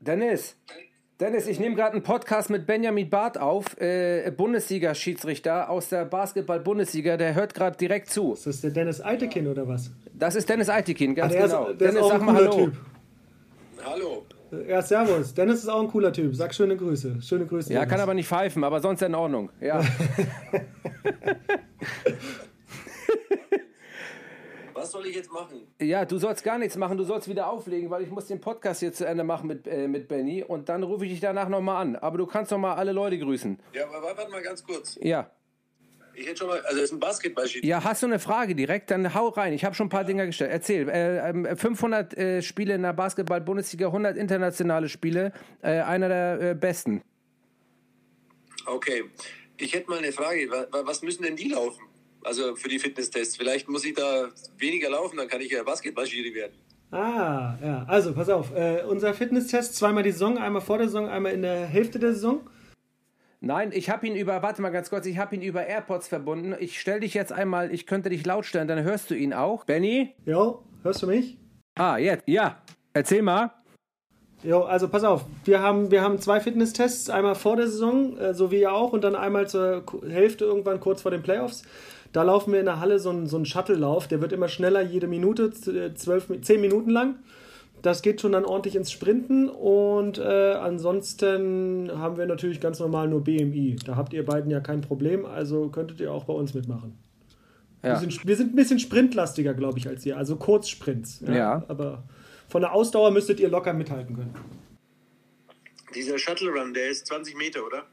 Dennis, 0.00 0.56
Dennis, 1.20 1.46
ich 1.46 1.60
nehme 1.60 1.74
gerade 1.74 1.92
einen 1.92 2.02
Podcast 2.02 2.48
mit 2.48 2.66
Benjamin 2.66 3.10
Barth 3.10 3.36
auf, 3.36 3.78
äh, 3.78 4.32
Bundesliga-Schiedsrichter 4.34 5.68
aus 5.68 5.90
der 5.90 6.06
Basketball-Bundesliga. 6.06 7.18
Der 7.18 7.34
hört 7.34 7.52
gerade 7.52 7.76
direkt 7.76 8.08
zu. 8.10 8.32
Ist 8.32 8.46
das 8.46 8.62
der 8.62 8.70
Dennis 8.70 9.02
Eitekin 9.02 9.46
oder 9.46 9.68
was? 9.68 9.90
Das 10.14 10.34
ist 10.34 10.48
Dennis 10.48 10.70
Eitikin, 10.70 11.14
ganz 11.14 11.34
der 11.34 11.42
genau. 11.42 11.68
ist, 11.68 11.80
Dennis, 11.80 12.08
sag 12.08 12.22
mal 12.22 12.36
Hallo. 12.36 12.50
Typ. 12.52 12.76
Hallo. 13.84 14.26
Ja, 14.68 14.82
servus. 14.82 15.34
Dennis 15.34 15.60
ist 15.60 15.68
auch 15.68 15.80
ein 15.80 15.88
cooler 15.88 16.12
Typ. 16.12 16.34
Sag 16.34 16.54
schöne 16.54 16.76
Grüße. 16.76 17.22
Schöne 17.22 17.46
Grüße. 17.46 17.72
Ja, 17.72 17.80
Dennis. 17.80 17.92
kann 17.92 18.00
aber 18.00 18.14
nicht 18.14 18.28
pfeifen, 18.28 18.64
aber 18.64 18.80
sonst 18.80 19.02
in 19.02 19.14
Ordnung. 19.14 19.50
Ja. 19.60 19.80
Was 24.74 24.92
soll 24.92 25.06
ich 25.06 25.14
jetzt 25.16 25.30
machen? 25.30 25.66
ja, 25.78 26.04
du 26.06 26.16
sollst 26.18 26.42
gar 26.42 26.58
nichts 26.58 26.76
machen, 26.76 26.96
du 26.96 27.04
sollst 27.04 27.28
wieder 27.28 27.50
auflegen, 27.50 27.90
weil 27.90 28.02
ich 28.02 28.10
muss 28.10 28.26
den 28.26 28.40
Podcast 28.40 28.80
hier 28.80 28.92
zu 28.92 29.06
Ende 29.06 29.24
machen 29.24 29.46
mit, 29.46 29.66
äh, 29.66 29.86
mit 29.86 30.08
Benny 30.08 30.42
und 30.42 30.70
dann 30.70 30.82
rufe 30.82 31.04
ich 31.04 31.10
dich 31.12 31.20
danach 31.20 31.50
nochmal 31.50 31.82
an. 31.82 31.96
Aber 31.96 32.16
du 32.16 32.26
kannst 32.26 32.50
noch 32.50 32.58
mal 32.58 32.74
alle 32.74 32.92
Leute 32.92 33.18
grüßen. 33.18 33.58
Ja, 33.74 33.84
aber 33.86 34.02
warte 34.02 34.30
mal 34.30 34.40
ganz 34.42 34.64
kurz. 34.64 34.98
Ja. 35.02 35.30
Ich 36.20 36.26
hätte 36.26 36.36
schon 36.40 36.48
mal, 36.48 36.60
also 36.60 36.76
es 36.78 36.84
ist 36.84 36.92
ein 36.92 37.00
Basketballschied. 37.00 37.64
Ja, 37.64 37.82
hast 37.82 38.02
du 38.02 38.06
eine 38.06 38.18
Frage 38.18 38.54
direkt? 38.54 38.90
Dann 38.90 39.14
hau 39.14 39.28
rein. 39.28 39.54
Ich 39.54 39.64
habe 39.64 39.74
schon 39.74 39.86
ein 39.86 39.90
paar 39.90 40.04
Dinge 40.04 40.26
gestellt. 40.26 40.50
Erzähl. 40.52 40.86
Äh, 40.90 41.30
ähm, 41.30 41.48
500 41.56 42.16
äh, 42.18 42.42
Spiele 42.42 42.74
in 42.74 42.82
der 42.82 42.92
Basketball-Bundesliga, 42.92 43.86
100 43.86 44.18
internationale 44.18 44.90
Spiele. 44.90 45.32
Äh, 45.62 45.80
einer 45.80 46.08
der 46.08 46.40
äh, 46.50 46.54
besten. 46.54 47.00
Okay. 48.66 49.04
Ich 49.56 49.72
hätte 49.74 49.88
mal 49.88 49.98
eine 49.98 50.12
Frage. 50.12 50.50
Wa- 50.50 50.66
wa- 50.70 50.82
Was 50.84 51.00
müssen 51.02 51.22
denn 51.22 51.36
die 51.36 51.48
laufen? 51.48 51.82
Also 52.22 52.54
für 52.54 52.68
die 52.68 52.78
Fitnesstests. 52.78 53.38
Vielleicht 53.38 53.68
muss 53.70 53.84
ich 53.86 53.94
da 53.94 54.28
weniger 54.58 54.90
laufen, 54.90 55.16
dann 55.16 55.26
kann 55.28 55.40
ich 55.40 55.50
ja 55.50 55.62
Basketballschiri 55.62 56.34
werden. 56.34 56.52
Ah, 56.90 57.56
ja. 57.62 57.84
Also, 57.88 58.12
pass 58.12 58.28
auf. 58.28 58.54
Äh, 58.54 58.82
unser 58.86 59.14
Fitnesstest 59.14 59.76
zweimal 59.76 60.02
die 60.02 60.10
Saison, 60.12 60.36
einmal 60.36 60.60
vor 60.60 60.76
der 60.76 60.88
Saison, 60.88 61.08
einmal 61.08 61.32
in 61.32 61.40
der 61.42 61.64
Hälfte 61.66 61.98
der 61.98 62.12
Saison. 62.12 62.40
Nein, 63.42 63.70
ich 63.72 63.88
habe 63.88 64.06
ihn 64.06 64.16
über, 64.16 64.42
warte 64.42 64.60
mal 64.60 64.68
ganz 64.68 64.90
kurz, 64.90 65.06
ich 65.06 65.16
habe 65.16 65.34
ihn 65.34 65.40
über 65.40 65.66
AirPods 65.66 66.08
verbunden. 66.08 66.54
Ich 66.60 66.78
stell 66.78 67.00
dich 67.00 67.14
jetzt 67.14 67.32
einmal, 67.32 67.72
ich 67.72 67.86
könnte 67.86 68.10
dich 68.10 68.26
laut 68.26 68.44
stellen, 68.44 68.68
dann 68.68 68.82
hörst 68.82 69.10
du 69.10 69.14
ihn 69.14 69.32
auch. 69.32 69.64
Benny? 69.64 70.14
Jo, 70.26 70.62
hörst 70.82 71.02
du 71.02 71.06
mich? 71.06 71.38
Ah, 71.78 71.96
jetzt, 71.96 72.24
ja. 72.26 72.60
Erzähl 72.92 73.22
mal. 73.22 73.50
Jo, 74.42 74.62
also 74.62 74.88
pass 74.88 75.04
auf. 75.04 75.24
Wir 75.44 75.62
haben, 75.62 75.90
wir 75.90 76.02
haben 76.02 76.18
zwei 76.18 76.40
Fitnesstests, 76.40 77.08
einmal 77.08 77.34
vor 77.34 77.56
der 77.56 77.68
Saison, 77.68 78.18
äh, 78.18 78.34
so 78.34 78.50
wie 78.50 78.60
ihr 78.60 78.72
auch, 78.74 78.92
und 78.92 79.04
dann 79.04 79.14
einmal 79.14 79.48
zur 79.48 79.84
Hälfte 80.06 80.44
irgendwann 80.44 80.80
kurz 80.80 81.00
vor 81.00 81.10
den 81.10 81.22
Playoffs. 81.22 81.62
Da 82.12 82.22
laufen 82.22 82.52
wir 82.52 82.60
in 82.60 82.66
der 82.66 82.80
Halle 82.80 82.98
so 82.98 83.08
einen, 83.08 83.26
so 83.26 83.36
einen 83.36 83.46
Shuttle-Lauf, 83.46 84.06
der 84.06 84.20
wird 84.20 84.32
immer 84.32 84.48
schneller, 84.48 84.82
jede 84.82 85.06
Minute, 85.06 85.52
äh, 85.70 85.94
zwölf, 85.94 86.28
zehn 86.42 86.60
Minuten 86.60 86.90
lang. 86.90 87.16
Das 87.82 88.02
geht 88.02 88.20
schon 88.20 88.32
dann 88.32 88.44
ordentlich 88.44 88.76
ins 88.76 88.92
Sprinten 88.92 89.48
und 89.48 90.18
äh, 90.18 90.22
ansonsten 90.52 91.90
haben 91.94 92.18
wir 92.18 92.26
natürlich 92.26 92.60
ganz 92.60 92.78
normal 92.78 93.08
nur 93.08 93.24
BMI. 93.24 93.76
Da 93.86 93.96
habt 93.96 94.12
ihr 94.12 94.24
beiden 94.24 94.50
ja 94.50 94.60
kein 94.60 94.82
Problem, 94.82 95.24
also 95.24 95.68
könntet 95.70 95.98
ihr 96.00 96.12
auch 96.12 96.24
bei 96.24 96.34
uns 96.34 96.52
mitmachen. 96.52 96.98
Wir, 97.80 97.90
Ja. 97.92 97.96
sind, 97.98 98.26
wir 98.26 98.36
sind 98.36 98.52
ein 98.52 98.56
bisschen 98.56 98.78
sprintlastiger, 98.78 99.54
glaube 99.54 99.78
ich, 99.78 99.88
als 99.88 100.04
ihr, 100.04 100.18
also 100.18 100.36
Kurzsprints. 100.36 101.20
Ja. 101.26 101.64
Aber 101.68 102.02
von 102.48 102.60
der 102.60 102.72
Ausdauer 102.74 103.10
müsstet 103.12 103.40
ihr 103.40 103.48
locker 103.48 103.72
mithalten 103.72 104.14
können. 104.14 104.34
Dieser 105.94 106.18
Shuttle 106.18 106.50
Run, 106.50 106.74
der 106.74 106.90
ist 106.90 107.06
20 107.06 107.36
Meter, 107.36 107.64
oder? 107.66 107.84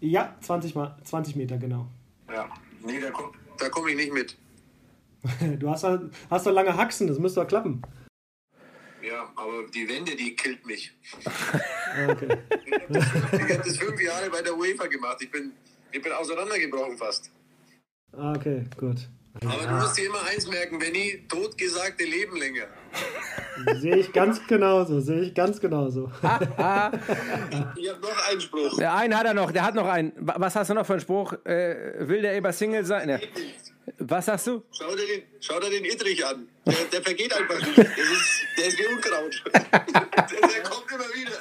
Ja, 0.00 0.34
20, 0.40 0.74
mal, 0.74 0.96
20 1.04 1.36
Meter, 1.36 1.58
genau. 1.58 1.86
Ja. 2.32 2.46
Nee, 2.84 3.00
da 3.00 3.10
komme 3.10 3.32
da 3.58 3.68
komm 3.68 3.88
ich 3.88 3.96
nicht 3.96 4.12
mit. 4.12 4.36
Du 5.60 5.68
hast, 5.70 5.84
doch- 5.84 6.00
hast 6.30 6.46
doch 6.46 6.52
lange 6.52 6.76
Haxen, 6.76 7.06
das 7.06 7.18
müsste 7.18 7.40
doch 7.40 7.46
klappen. 7.48 7.82
Ja, 9.06 9.30
aber 9.36 9.64
die 9.74 9.88
Wende, 9.88 10.16
die 10.16 10.34
killt 10.34 10.64
mich. 10.66 10.92
Okay. 12.08 12.38
Ich 12.66 12.72
habe 12.72 13.62
das 13.64 13.76
fünf 13.78 14.00
Jahre 14.00 14.30
bei 14.30 14.40
der 14.42 14.56
UEFA 14.56 14.86
gemacht. 14.86 15.18
Ich 15.20 15.30
bin, 15.30 15.52
ich 15.92 16.02
bin 16.02 16.12
auseinandergebrochen 16.12 16.96
fast. 16.96 17.30
Ah, 18.16 18.32
okay, 18.36 18.64
gut. 18.78 19.08
Aber 19.44 19.66
du 19.66 19.74
musst 19.74 19.98
dir 19.98 20.06
immer 20.06 20.22
eins 20.30 20.48
merken, 20.48 20.78
Benny, 20.78 21.24
totgesagte 21.28 22.04
leben 22.04 22.36
länger. 22.36 22.66
Sehe 23.80 23.96
ich 23.96 24.12
ganz 24.12 24.40
genauso, 24.46 25.00
sehe 25.00 25.22
ich 25.22 25.34
ganz 25.34 25.60
genauso. 25.60 26.10
Ich 26.22 26.28
habe 26.28 28.00
noch 28.00 28.28
einen 28.30 28.40
Spruch. 28.40 28.76
Der 28.78 28.94
einen 28.94 29.16
hat 29.18 29.26
er 29.26 29.34
noch, 29.34 29.50
der 29.50 29.64
hat 29.64 29.74
noch 29.74 29.88
einen. 29.88 30.12
Wa- 30.16 30.36
Was 30.38 30.54
hast 30.54 30.70
du 30.70 30.74
noch 30.74 30.86
für 30.86 30.92
einen 30.94 31.00
Spruch? 31.02 31.32
Äh, 31.44 32.08
will 32.08 32.22
der 32.22 32.36
immer 32.36 32.52
Single 32.52 32.84
sein? 32.84 33.08
Ne. 33.08 33.20
Was 33.98 34.26
sagst 34.26 34.46
du? 34.46 34.62
Schau 34.72 34.94
dir 34.94 35.06
den, 35.06 35.22
schau 35.40 35.60
dir 35.60 35.70
den 35.70 35.84
Ittrich 35.84 36.24
an. 36.24 36.48
Der, 36.66 36.74
der 36.92 37.02
vergeht 37.02 37.32
einfach 37.34 37.60
nicht. 37.60 37.76
Der 37.76 37.86
ist, 37.86 38.44
der 38.58 38.66
ist 38.66 38.78
wie 38.78 38.86
Unkraut. 38.86 39.42
Der, 39.52 40.48
der 40.48 40.62
kommt 40.62 40.90
immer 40.90 41.08
wieder. 41.14 41.38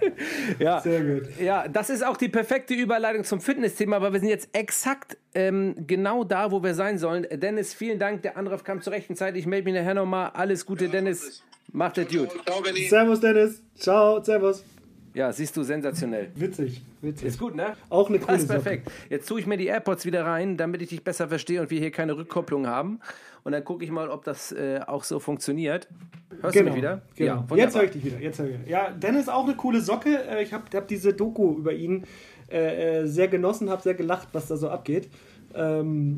Ja. 0.58 0.80
Sehr 0.80 1.02
gut. 1.02 1.22
Ja, 1.40 1.68
das 1.68 1.90
ist 1.90 2.04
auch 2.04 2.16
die 2.16 2.28
perfekte 2.28 2.74
Überleitung 2.74 3.24
zum 3.24 3.40
Fitnessthema, 3.40 3.96
aber 3.96 4.12
wir 4.12 4.20
sind 4.20 4.28
jetzt 4.28 4.48
exakt 4.52 5.16
ähm, 5.34 5.74
genau 5.86 6.24
da, 6.24 6.50
wo 6.50 6.62
wir 6.62 6.74
sein 6.74 6.98
sollen. 6.98 7.26
Dennis, 7.30 7.74
vielen 7.74 7.98
Dank. 7.98 8.22
Der 8.22 8.36
Anruf 8.36 8.64
kam 8.64 8.82
zur 8.82 8.92
rechten 8.92 9.16
Zeit. 9.16 9.36
Ich 9.36 9.46
melde 9.46 9.70
mich 9.70 9.74
nachher 9.80 9.94
nochmal. 9.94 10.30
Alles 10.34 10.66
Gute, 10.66 10.88
Dennis. 10.88 11.42
Macht 11.72 11.98
es 11.98 12.08
gut. 12.08 12.30
Ciao, 12.44 12.60
Benny. 12.60 12.88
Servus, 12.88 13.20
Dennis. 13.20 13.62
Ciao, 13.76 14.22
servus. 14.22 14.64
Ja, 15.20 15.30
siehst 15.34 15.54
du, 15.54 15.62
sensationell. 15.62 16.30
Witzig, 16.34 16.82
witzig. 17.02 17.28
Ist 17.28 17.38
gut, 17.38 17.54
ne? 17.54 17.74
Auch 17.90 18.08
eine 18.08 18.18
coole 18.18 18.38
ist 18.38 18.48
Socke. 18.48 18.54
perfekt. 18.60 18.90
Jetzt 19.10 19.28
tue 19.28 19.38
ich 19.38 19.46
mir 19.46 19.58
die 19.58 19.66
AirPods 19.66 20.06
wieder 20.06 20.24
rein, 20.24 20.56
damit 20.56 20.80
ich 20.80 20.88
dich 20.88 21.04
besser 21.04 21.28
verstehe 21.28 21.60
und 21.60 21.70
wir 21.70 21.78
hier 21.78 21.90
keine 21.90 22.16
Rückkopplung 22.16 22.66
haben. 22.66 23.00
Und 23.44 23.52
dann 23.52 23.62
gucke 23.62 23.84
ich 23.84 23.90
mal, 23.90 24.08
ob 24.08 24.24
das 24.24 24.50
äh, 24.52 24.80
auch 24.86 25.04
so 25.04 25.20
funktioniert. 25.20 25.88
Hörst 26.40 26.58
du 26.58 26.64
mich 26.64 26.74
wieder? 26.74 27.02
Genau. 27.16 27.34
wunderbar. 27.34 27.58
jetzt 27.58 27.76
höre 27.76 27.84
ich 27.84 27.90
dich 27.90 28.02
wieder. 28.06 28.18
Jetzt 28.18 28.40
ich 28.40 28.46
wieder. 28.48 28.66
Ja, 28.66 28.92
Dennis 28.92 29.28
auch 29.28 29.44
eine 29.44 29.56
coole 29.56 29.82
Socke. 29.82 30.24
Äh, 30.26 30.42
Ich 30.42 30.54
habe 30.54 30.64
hab 30.74 30.88
diese 30.88 31.12
Doku 31.12 31.58
über 31.58 31.74
ihn 31.74 32.04
äh, 32.50 33.00
äh, 33.02 33.06
sehr 33.06 33.28
genossen, 33.28 33.68
habe 33.68 33.82
sehr 33.82 33.92
gelacht, 33.92 34.28
was 34.32 34.46
da 34.46 34.56
so 34.56 34.70
abgeht. 34.70 35.10
Ähm, 35.54 36.16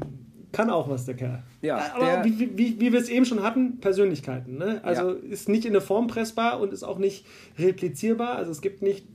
kann 0.52 0.70
auch 0.70 0.88
was, 0.88 1.06
der 1.06 1.14
Kerl. 1.14 1.42
Ja, 1.62 1.92
Aber 1.94 2.04
der- 2.04 2.24
wie, 2.24 2.56
wie, 2.56 2.80
wie, 2.80 2.92
wir 2.92 3.00
es 3.00 3.08
eben 3.08 3.24
schon 3.24 3.42
hatten, 3.42 3.78
Persönlichkeiten. 3.80 4.58
Ne? 4.58 4.80
Also 4.84 5.10
Ja. 5.12 5.16
ist 5.30 5.48
nicht 5.48 5.64
in 5.64 5.72
eine 5.72 5.80
Form 5.80 6.06
pressbar 6.06 6.60
und 6.60 6.72
ist 6.72 6.82
auch 6.84 6.98
nicht 6.98 7.26
replizierbar. 7.58 8.36
Also 8.36 8.50
es 8.50 8.60
gibt 8.60 8.82
nicht 8.82 9.06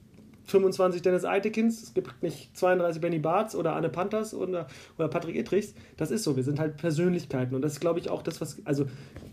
25 0.45 1.01
Dennis 1.01 1.25
Eitekins, 1.25 1.83
es 1.83 1.93
gibt 1.93 2.23
nicht 2.23 2.55
32 2.57 3.01
Benny 3.01 3.19
Barts 3.19 3.53
oder 3.53 3.75
Anne 3.75 3.89
Panthers 3.89 4.33
oder, 4.33 4.67
oder 4.97 5.09
Patrick 5.09 5.35
Ittrichs. 5.35 5.73
Das 5.97 6.09
ist 6.09 6.23
so, 6.23 6.37
wir 6.37 6.43
sind 6.43 6.57
halt 6.57 6.77
Persönlichkeiten 6.77 7.53
und 7.53 7.61
das 7.61 7.73
ist, 7.73 7.79
glaube 7.81 7.99
ich, 7.99 8.09
auch 8.09 8.21
das, 8.21 8.39
was, 8.39 8.57
also 8.63 8.85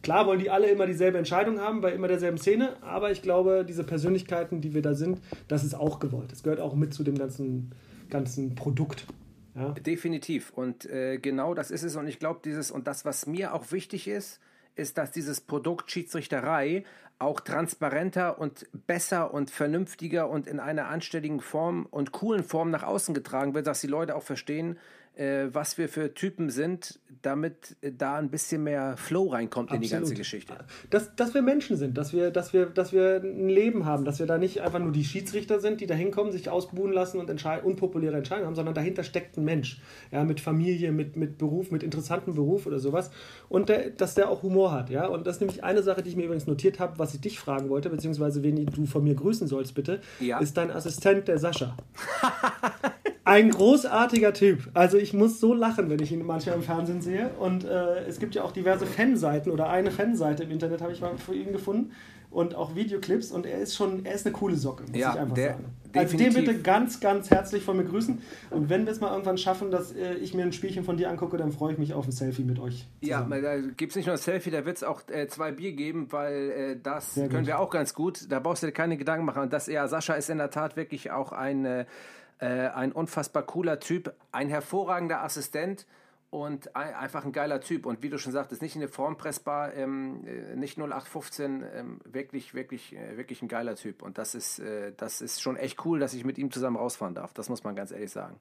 klar 0.02 0.26
wollen 0.26 0.40
die 0.40 0.50
alle 0.50 0.66
immer 0.66 0.86
dieselbe 0.86 1.16
Entscheidung 1.18 1.60
haben 1.60 1.80
bei 1.82 1.92
immer 1.92 2.08
derselben 2.08 2.36
Szene, 2.38 2.70
aber 2.82 3.12
ich 3.12 3.22
glaube, 3.22 3.64
diese 3.66 3.84
Persönlichkeiten, 3.84 4.60
die 4.60 4.74
wir 4.74 4.82
da 4.82 4.94
sind, 4.94 5.20
das 5.46 5.62
ist 5.62 5.74
auch 5.74 6.00
gewollt. 6.00 6.32
Das 6.32 6.42
gehört 6.42 6.58
auch 6.58 6.74
mit 6.74 6.92
zu 6.92 7.04
dem 7.04 7.16
ganzen, 7.16 7.70
ganzen 8.10 8.56
Produkt. 8.56 9.06
Definitiv. 9.54 10.50
Und 10.50 10.84
äh, 10.86 11.18
genau 11.18 11.54
das 11.54 11.70
ist 11.70 11.82
es. 11.82 11.96
Und 11.96 12.08
ich 12.08 12.18
glaube, 12.18 12.40
dieses 12.44 12.70
und 12.70 12.86
das, 12.86 13.04
was 13.04 13.26
mir 13.26 13.54
auch 13.54 13.70
wichtig 13.70 14.08
ist, 14.08 14.40
ist, 14.74 14.98
dass 14.98 15.12
dieses 15.12 15.40
Produkt 15.40 15.90
Schiedsrichterei 15.90 16.84
auch 17.20 17.40
transparenter 17.40 18.40
und 18.40 18.66
besser 18.86 19.32
und 19.32 19.50
vernünftiger 19.50 20.28
und 20.28 20.48
in 20.48 20.58
einer 20.58 20.88
anständigen 20.88 21.40
Form 21.40 21.86
und 21.90 22.10
coolen 22.10 22.42
Form 22.42 22.70
nach 22.70 22.82
außen 22.82 23.14
getragen 23.14 23.54
wird, 23.54 23.68
dass 23.68 23.80
die 23.80 23.86
Leute 23.86 24.16
auch 24.16 24.24
verstehen, 24.24 24.78
äh, 25.16 25.46
was 25.52 25.78
wir 25.78 25.88
für 25.88 26.12
Typen 26.14 26.50
sind, 26.50 26.98
damit 27.22 27.76
äh, 27.80 27.92
da 27.96 28.16
ein 28.16 28.30
bisschen 28.30 28.64
mehr 28.64 28.96
Flow 28.96 29.28
reinkommt 29.28 29.70
in 29.72 29.80
die 29.80 29.88
ganze 29.88 30.12
Absolut. 30.12 30.18
Geschichte. 30.18 30.54
Dass, 30.90 31.14
dass 31.14 31.34
wir 31.34 31.42
Menschen 31.42 31.76
sind, 31.76 31.96
dass 31.96 32.12
wir, 32.12 32.30
dass, 32.30 32.52
wir, 32.52 32.66
dass 32.66 32.92
wir 32.92 33.20
ein 33.22 33.48
Leben 33.48 33.84
haben, 33.84 34.04
dass 34.04 34.18
wir 34.18 34.26
da 34.26 34.38
nicht 34.38 34.60
einfach 34.62 34.78
nur 34.80 34.92
die 34.92 35.04
Schiedsrichter 35.04 35.60
sind, 35.60 35.80
die 35.80 35.86
da 35.86 35.94
hinkommen, 35.94 36.32
sich 36.32 36.48
ausbuhen 36.48 36.92
lassen 36.92 37.18
und 37.20 37.30
entscheid 37.30 37.64
unpopuläre 37.64 38.16
Entscheidungen 38.16 38.46
haben, 38.46 38.54
sondern 38.54 38.74
dahinter 38.74 39.04
steckt 39.04 39.36
ein 39.36 39.44
Mensch. 39.44 39.80
Ja, 40.10 40.24
mit 40.24 40.40
Familie, 40.40 40.92
mit, 40.92 41.16
mit 41.16 41.38
Beruf, 41.38 41.70
mit 41.70 41.82
interessantem 41.82 42.34
Beruf 42.34 42.66
oder 42.66 42.78
sowas. 42.78 43.10
Und 43.48 43.68
der, 43.68 43.90
dass 43.90 44.14
der 44.14 44.28
auch 44.28 44.42
Humor 44.42 44.72
hat. 44.72 44.90
Ja? 44.90 45.06
Und 45.06 45.26
das 45.26 45.36
ist 45.36 45.40
nämlich 45.40 45.62
eine 45.64 45.82
Sache, 45.82 46.02
die 46.02 46.10
ich 46.10 46.16
mir 46.16 46.24
übrigens 46.24 46.46
notiert 46.46 46.80
habe, 46.80 46.98
was 46.98 47.14
ich 47.14 47.20
dich 47.20 47.38
fragen 47.38 47.68
wollte, 47.68 47.88
beziehungsweise 47.90 48.42
wen 48.42 48.66
du 48.66 48.86
von 48.86 49.04
mir 49.04 49.14
grüßen 49.14 49.46
sollst, 49.46 49.74
bitte, 49.74 50.00
Ja. 50.20 50.38
ist 50.38 50.56
dein 50.56 50.70
Assistent, 50.70 51.28
der 51.28 51.38
Sascha. 51.38 51.76
Ein 53.26 53.50
großartiger 53.50 54.34
Typ. 54.34 54.68
Also 54.74 54.98
ich 54.98 55.14
muss 55.14 55.40
so 55.40 55.54
lachen, 55.54 55.88
wenn 55.88 55.98
ich 56.00 56.12
ihn 56.12 56.24
manchmal 56.26 56.56
im 56.56 56.62
Fernsehen 56.62 57.00
sehe. 57.00 57.30
Und 57.38 57.64
äh, 57.64 58.04
es 58.06 58.18
gibt 58.18 58.34
ja 58.34 58.42
auch 58.44 58.52
diverse 58.52 58.84
Fanseiten 58.86 59.50
oder 59.50 59.68
eine 59.70 59.90
Fanseite 59.90 60.42
im 60.44 60.50
Internet 60.50 60.82
habe 60.82 60.92
ich 60.92 61.00
mal 61.00 61.16
für 61.16 61.34
ihn 61.34 61.52
gefunden 61.52 61.92
und 62.30 62.54
auch 62.54 62.74
Videoclips. 62.74 63.30
Und 63.32 63.46
er 63.46 63.58
ist 63.60 63.76
schon, 63.76 64.04
er 64.04 64.14
ist 64.14 64.26
eine 64.26 64.34
coole 64.34 64.56
Socke, 64.56 64.82
muss 64.82 64.96
Ja, 65.00 65.14
ich 65.14 65.20
einfach 65.20 65.34
der- 65.34 65.52
sagen. 65.52 65.64
Also 65.96 66.16
den 66.16 66.34
bitte 66.34 66.58
ganz, 66.60 66.98
ganz 66.98 67.30
herzlich 67.30 67.62
von 67.62 67.76
mir 67.76 67.84
grüßen. 67.84 68.18
Und 68.50 68.68
wenn 68.68 68.84
wir 68.84 68.90
es 68.92 69.00
mal 69.00 69.12
irgendwann 69.12 69.38
schaffen, 69.38 69.70
dass 69.70 69.92
äh, 69.92 70.14
ich 70.14 70.34
mir 70.34 70.42
ein 70.42 70.52
Spielchen 70.52 70.82
von 70.82 70.96
dir 70.96 71.08
angucke, 71.08 71.36
dann 71.36 71.52
freue 71.52 71.72
ich 71.74 71.78
mich 71.78 71.94
auf 71.94 72.06
ein 72.08 72.10
Selfie 72.10 72.42
mit 72.42 72.58
euch. 72.58 72.88
Ja, 73.00 73.22
zusammen. 73.22 73.42
da 73.42 73.56
gibt 73.58 73.90
es 73.92 73.96
nicht 73.96 74.06
nur 74.06 74.16
ein 74.16 74.18
Selfie, 74.20 74.50
da 74.50 74.66
wird 74.66 74.76
es 74.78 74.82
auch 74.82 75.02
äh, 75.08 75.28
zwei 75.28 75.52
Bier 75.52 75.70
geben, 75.72 76.08
weil 76.10 76.50
äh, 76.50 76.76
das 76.82 77.14
Sehr 77.14 77.28
können 77.28 77.42
gut. 77.42 77.46
wir 77.46 77.60
auch 77.60 77.70
ganz 77.70 77.94
gut. 77.94 78.26
Da 78.28 78.40
brauchst 78.40 78.64
du 78.64 78.66
dir 78.66 78.72
keine 78.72 78.96
Gedanken 78.96 79.24
machen. 79.24 79.42
Und 79.44 79.52
das, 79.52 79.68
ja, 79.68 79.86
Sascha 79.86 80.14
ist 80.14 80.28
in 80.30 80.38
der 80.38 80.50
Tat 80.50 80.74
wirklich 80.76 81.12
auch 81.12 81.30
ein, 81.30 81.86
äh, 82.38 82.68
ein 82.68 82.92
unfassbar 82.92 83.44
cooler 83.44 83.80
Typ, 83.80 84.14
ein 84.32 84.48
hervorragender 84.48 85.22
Assistent 85.22 85.86
und 86.30 86.74
ein, 86.74 86.94
einfach 86.94 87.24
ein 87.24 87.32
geiler 87.32 87.60
Typ. 87.60 87.86
Und 87.86 88.02
wie 88.02 88.10
du 88.10 88.18
schon 88.18 88.32
sagtest, 88.32 88.60
nicht 88.60 88.74
in 88.74 88.80
der 88.80 88.88
Form 88.88 89.16
pressbar, 89.16 89.72
ähm, 89.74 90.26
äh, 90.26 90.56
nicht 90.56 90.76
0815, 90.78 91.64
ähm, 91.72 92.00
wirklich, 92.04 92.54
wirklich, 92.54 92.96
äh, 92.96 93.16
wirklich 93.16 93.40
ein 93.40 93.48
geiler 93.48 93.76
Typ. 93.76 94.02
Und 94.02 94.18
das 94.18 94.34
ist, 94.34 94.58
äh, 94.58 94.92
das 94.96 95.20
ist 95.20 95.40
schon 95.40 95.56
echt 95.56 95.84
cool, 95.84 96.00
dass 96.00 96.12
ich 96.12 96.24
mit 96.24 96.36
ihm 96.38 96.50
zusammen 96.50 96.76
rausfahren 96.76 97.14
darf. 97.14 97.32
Das 97.34 97.48
muss 97.48 97.62
man 97.62 97.76
ganz 97.76 97.92
ehrlich 97.92 98.10
sagen. 98.10 98.36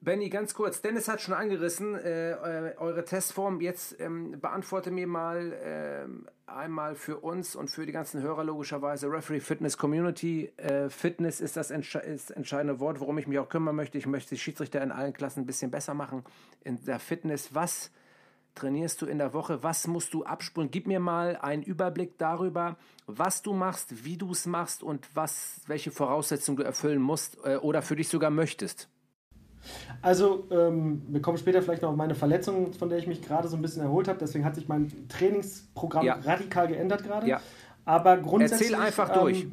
Benny, 0.00 0.28
ganz 0.28 0.54
kurz. 0.54 0.80
Dennis 0.82 1.08
hat 1.08 1.20
schon 1.20 1.34
angerissen, 1.34 1.94
äh, 1.94 2.32
äh, 2.32 2.76
eure 2.78 3.04
Testform. 3.04 3.60
Jetzt 3.60 4.00
ähm, 4.00 4.40
beantworte 4.40 4.90
mir 4.90 5.06
mal 5.06 5.56
ähm, 5.62 6.28
einmal 6.46 6.94
für 6.94 7.18
uns 7.18 7.56
und 7.56 7.70
für 7.70 7.86
die 7.86 7.92
ganzen 7.92 8.22
Hörer 8.22 8.44
logischerweise 8.44 9.10
Referee 9.10 9.40
Fitness 9.40 9.76
Community. 9.78 10.52
Äh, 10.56 10.90
Fitness 10.90 11.40
ist 11.40 11.56
das 11.56 11.70
entsche 11.70 11.98
ist 12.00 12.30
entscheidende 12.30 12.80
Wort, 12.80 13.00
worum 13.00 13.18
ich 13.18 13.26
mich 13.26 13.38
auch 13.38 13.48
kümmern 13.48 13.76
möchte. 13.76 13.98
Ich 13.98 14.06
möchte 14.06 14.34
die 14.34 14.40
Schiedsrichter 14.40 14.82
in 14.82 14.92
allen 14.92 15.12
Klassen 15.12 15.40
ein 15.40 15.46
bisschen 15.46 15.70
besser 15.70 15.94
machen. 15.94 16.24
In 16.64 16.84
der 16.84 16.98
Fitness, 16.98 17.54
was 17.54 17.90
trainierst 18.54 19.00
du 19.02 19.06
in 19.06 19.18
der 19.18 19.32
Woche? 19.32 19.62
Was 19.62 19.86
musst 19.86 20.14
du 20.14 20.24
abspulen? 20.24 20.70
Gib 20.70 20.86
mir 20.86 21.00
mal 21.00 21.36
einen 21.36 21.62
Überblick 21.62 22.18
darüber, 22.18 22.76
was 23.06 23.42
du 23.42 23.52
machst, 23.52 24.04
wie 24.04 24.16
du 24.16 24.32
es 24.32 24.46
machst 24.46 24.82
und 24.82 25.08
was, 25.14 25.60
welche 25.66 25.90
Voraussetzungen 25.90 26.56
du 26.56 26.64
erfüllen 26.64 27.00
musst 27.00 27.38
äh, 27.44 27.56
oder 27.56 27.82
für 27.82 27.96
dich 27.96 28.08
sogar 28.08 28.30
möchtest. 28.30 28.88
Also, 30.02 30.44
ähm, 30.50 31.02
wir 31.08 31.20
kommen 31.20 31.38
später 31.38 31.62
vielleicht 31.62 31.82
noch 31.82 31.90
auf 31.90 31.96
meine 31.96 32.14
Verletzung, 32.14 32.72
von 32.72 32.88
der 32.88 32.98
ich 32.98 33.06
mich 33.06 33.22
gerade 33.22 33.48
so 33.48 33.56
ein 33.56 33.62
bisschen 33.62 33.82
erholt 33.82 34.08
habe. 34.08 34.18
Deswegen 34.20 34.44
hat 34.44 34.54
sich 34.54 34.68
mein 34.68 34.90
Trainingsprogramm 35.08 36.04
Ja. 36.06 36.18
radikal 36.24 36.68
geändert 36.68 37.04
gerade. 37.04 37.26
Ja. 37.28 37.40
Aber 37.84 38.16
grundsätzlich. 38.18 38.70
Erzähl 38.70 38.84
einfach 38.84 39.08
durch. 39.12 39.46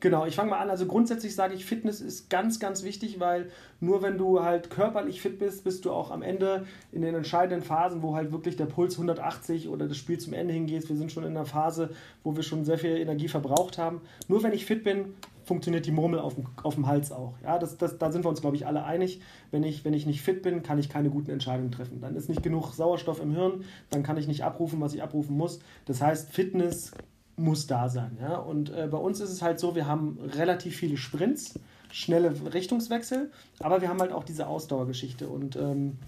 Genau, 0.00 0.24
ich 0.24 0.34
fange 0.34 0.50
mal 0.50 0.58
an. 0.58 0.70
Also 0.70 0.86
grundsätzlich 0.86 1.34
sage 1.34 1.52
ich, 1.54 1.66
Fitness 1.66 2.00
ist 2.00 2.30
ganz, 2.30 2.58
ganz 2.58 2.82
wichtig, 2.84 3.20
weil 3.20 3.50
nur 3.80 4.00
wenn 4.02 4.16
du 4.16 4.42
halt 4.42 4.70
körperlich 4.70 5.20
fit 5.20 5.38
bist, 5.38 5.62
bist 5.62 5.84
du 5.84 5.92
auch 5.92 6.10
am 6.10 6.22
Ende 6.22 6.64
in 6.90 7.02
den 7.02 7.14
entscheidenden 7.14 7.62
Phasen, 7.62 8.02
wo 8.02 8.14
halt 8.16 8.32
wirklich 8.32 8.56
der 8.56 8.64
Puls 8.64 8.94
180 8.94 9.68
oder 9.68 9.86
das 9.86 9.98
Spiel 9.98 10.18
zum 10.18 10.32
Ende 10.32 10.54
hingeht. 10.54 10.88
Wir 10.88 10.96
sind 10.96 11.12
schon 11.12 11.24
in 11.24 11.36
einer 11.36 11.44
Phase, 11.44 11.90
wo 12.24 12.34
wir 12.34 12.42
schon 12.42 12.64
sehr 12.64 12.78
viel 12.78 12.96
Energie 12.96 13.28
verbraucht 13.28 13.76
haben. 13.76 14.00
Nur 14.26 14.42
wenn 14.42 14.52
ich 14.52 14.64
fit 14.64 14.84
bin, 14.84 15.14
funktioniert 15.50 15.84
die 15.84 15.90
Murmel 15.90 16.20
auf 16.20 16.36
dem, 16.36 16.46
auf 16.62 16.76
dem 16.76 16.86
Hals 16.86 17.10
auch. 17.10 17.34
Ja, 17.42 17.58
das, 17.58 17.76
das, 17.76 17.98
da 17.98 18.12
sind 18.12 18.24
wir 18.24 18.28
uns, 18.28 18.40
glaube 18.40 18.54
ich, 18.54 18.68
alle 18.68 18.84
einig. 18.84 19.20
Wenn 19.50 19.64
ich, 19.64 19.84
wenn 19.84 19.94
ich 19.94 20.06
nicht 20.06 20.22
fit 20.22 20.42
bin, 20.42 20.62
kann 20.62 20.78
ich 20.78 20.88
keine 20.88 21.10
guten 21.10 21.32
Entscheidungen 21.32 21.72
treffen. 21.72 22.00
Dann 22.00 22.14
ist 22.14 22.28
nicht 22.28 22.44
genug 22.44 22.72
Sauerstoff 22.72 23.20
im 23.20 23.32
Hirn, 23.32 23.64
dann 23.90 24.04
kann 24.04 24.16
ich 24.16 24.28
nicht 24.28 24.44
abrufen, 24.44 24.80
was 24.80 24.94
ich 24.94 25.02
abrufen 25.02 25.36
muss. 25.36 25.58
Das 25.86 26.00
heißt, 26.00 26.30
Fitness 26.30 26.92
muss 27.34 27.66
da 27.66 27.88
sein. 27.88 28.16
Ja? 28.20 28.36
Und 28.36 28.70
äh, 28.70 28.86
bei 28.88 28.98
uns 28.98 29.18
ist 29.18 29.30
es 29.30 29.42
halt 29.42 29.58
so, 29.58 29.74
wir 29.74 29.88
haben 29.88 30.20
relativ 30.20 30.76
viele 30.76 30.96
Sprints, 30.96 31.58
schnelle 31.90 32.32
Richtungswechsel, 32.54 33.32
aber 33.58 33.80
wir 33.80 33.88
haben 33.88 33.98
halt 33.98 34.12
auch 34.12 34.22
diese 34.22 34.46
Ausdauergeschichte. 34.46 35.28
Und 35.28 35.56
ähm, 35.56 35.98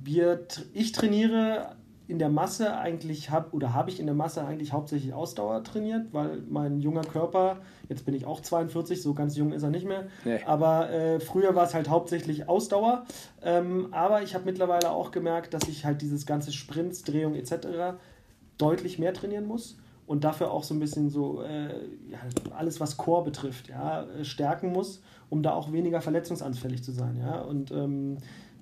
wir, 0.00 0.46
ich 0.72 0.92
trainiere 0.92 1.74
in 2.08 2.18
der 2.18 2.28
Masse 2.28 2.76
eigentlich, 2.78 3.30
hab, 3.30 3.52
oder 3.52 3.74
habe 3.74 3.90
ich 3.90 3.98
in 3.98 4.06
der 4.06 4.14
Masse 4.14 4.44
eigentlich 4.44 4.72
hauptsächlich 4.72 5.12
Ausdauer 5.12 5.64
trainiert, 5.64 6.06
weil 6.12 6.42
mein 6.48 6.80
junger 6.80 7.02
Körper, 7.02 7.58
jetzt 7.88 8.04
bin 8.04 8.14
ich 8.14 8.26
auch 8.26 8.40
42, 8.40 9.02
so 9.02 9.12
ganz 9.12 9.36
jung 9.36 9.52
ist 9.52 9.62
er 9.64 9.70
nicht 9.70 9.86
mehr, 9.86 10.06
Nee. 10.24 10.40
aber 10.46 10.88
äh, 10.90 11.18
früher 11.20 11.54
war 11.56 11.64
es 11.64 11.74
halt 11.74 11.88
hauptsächlich 11.88 12.48
Ausdauer. 12.48 13.04
Ähm, 13.42 13.88
aber 13.92 14.22
ich 14.22 14.34
habe 14.34 14.44
mittlerweile 14.44 14.90
auch 14.90 15.10
gemerkt, 15.10 15.52
dass 15.52 15.66
ich 15.68 15.84
halt 15.84 16.00
dieses 16.00 16.26
ganze 16.26 16.52
Sprints, 16.52 17.02
Drehung 17.02 17.34
etc. 17.34 17.98
deutlich 18.58 18.98
mehr 18.98 19.12
trainieren 19.12 19.46
muss 19.46 19.76
und 20.06 20.22
dafür 20.24 20.52
auch 20.52 20.62
so 20.62 20.74
ein 20.74 20.80
bisschen 20.80 21.10
so 21.10 21.42
äh, 21.42 21.66
ja, 22.08 22.18
alles, 22.56 22.78
was 22.80 22.96
Core 22.96 23.24
betrifft, 23.24 23.68
ja, 23.68 24.04
äh, 24.04 24.24
stärken 24.24 24.72
muss, 24.72 25.02
um 25.28 25.42
da 25.42 25.52
auch 25.54 25.72
weniger 25.72 26.00
verletzungsanfällig 26.00 26.84
zu 26.84 26.92
sein. 26.92 27.16
Ja? 27.18 27.40
Und 27.40 27.72
ähm, 27.72 28.18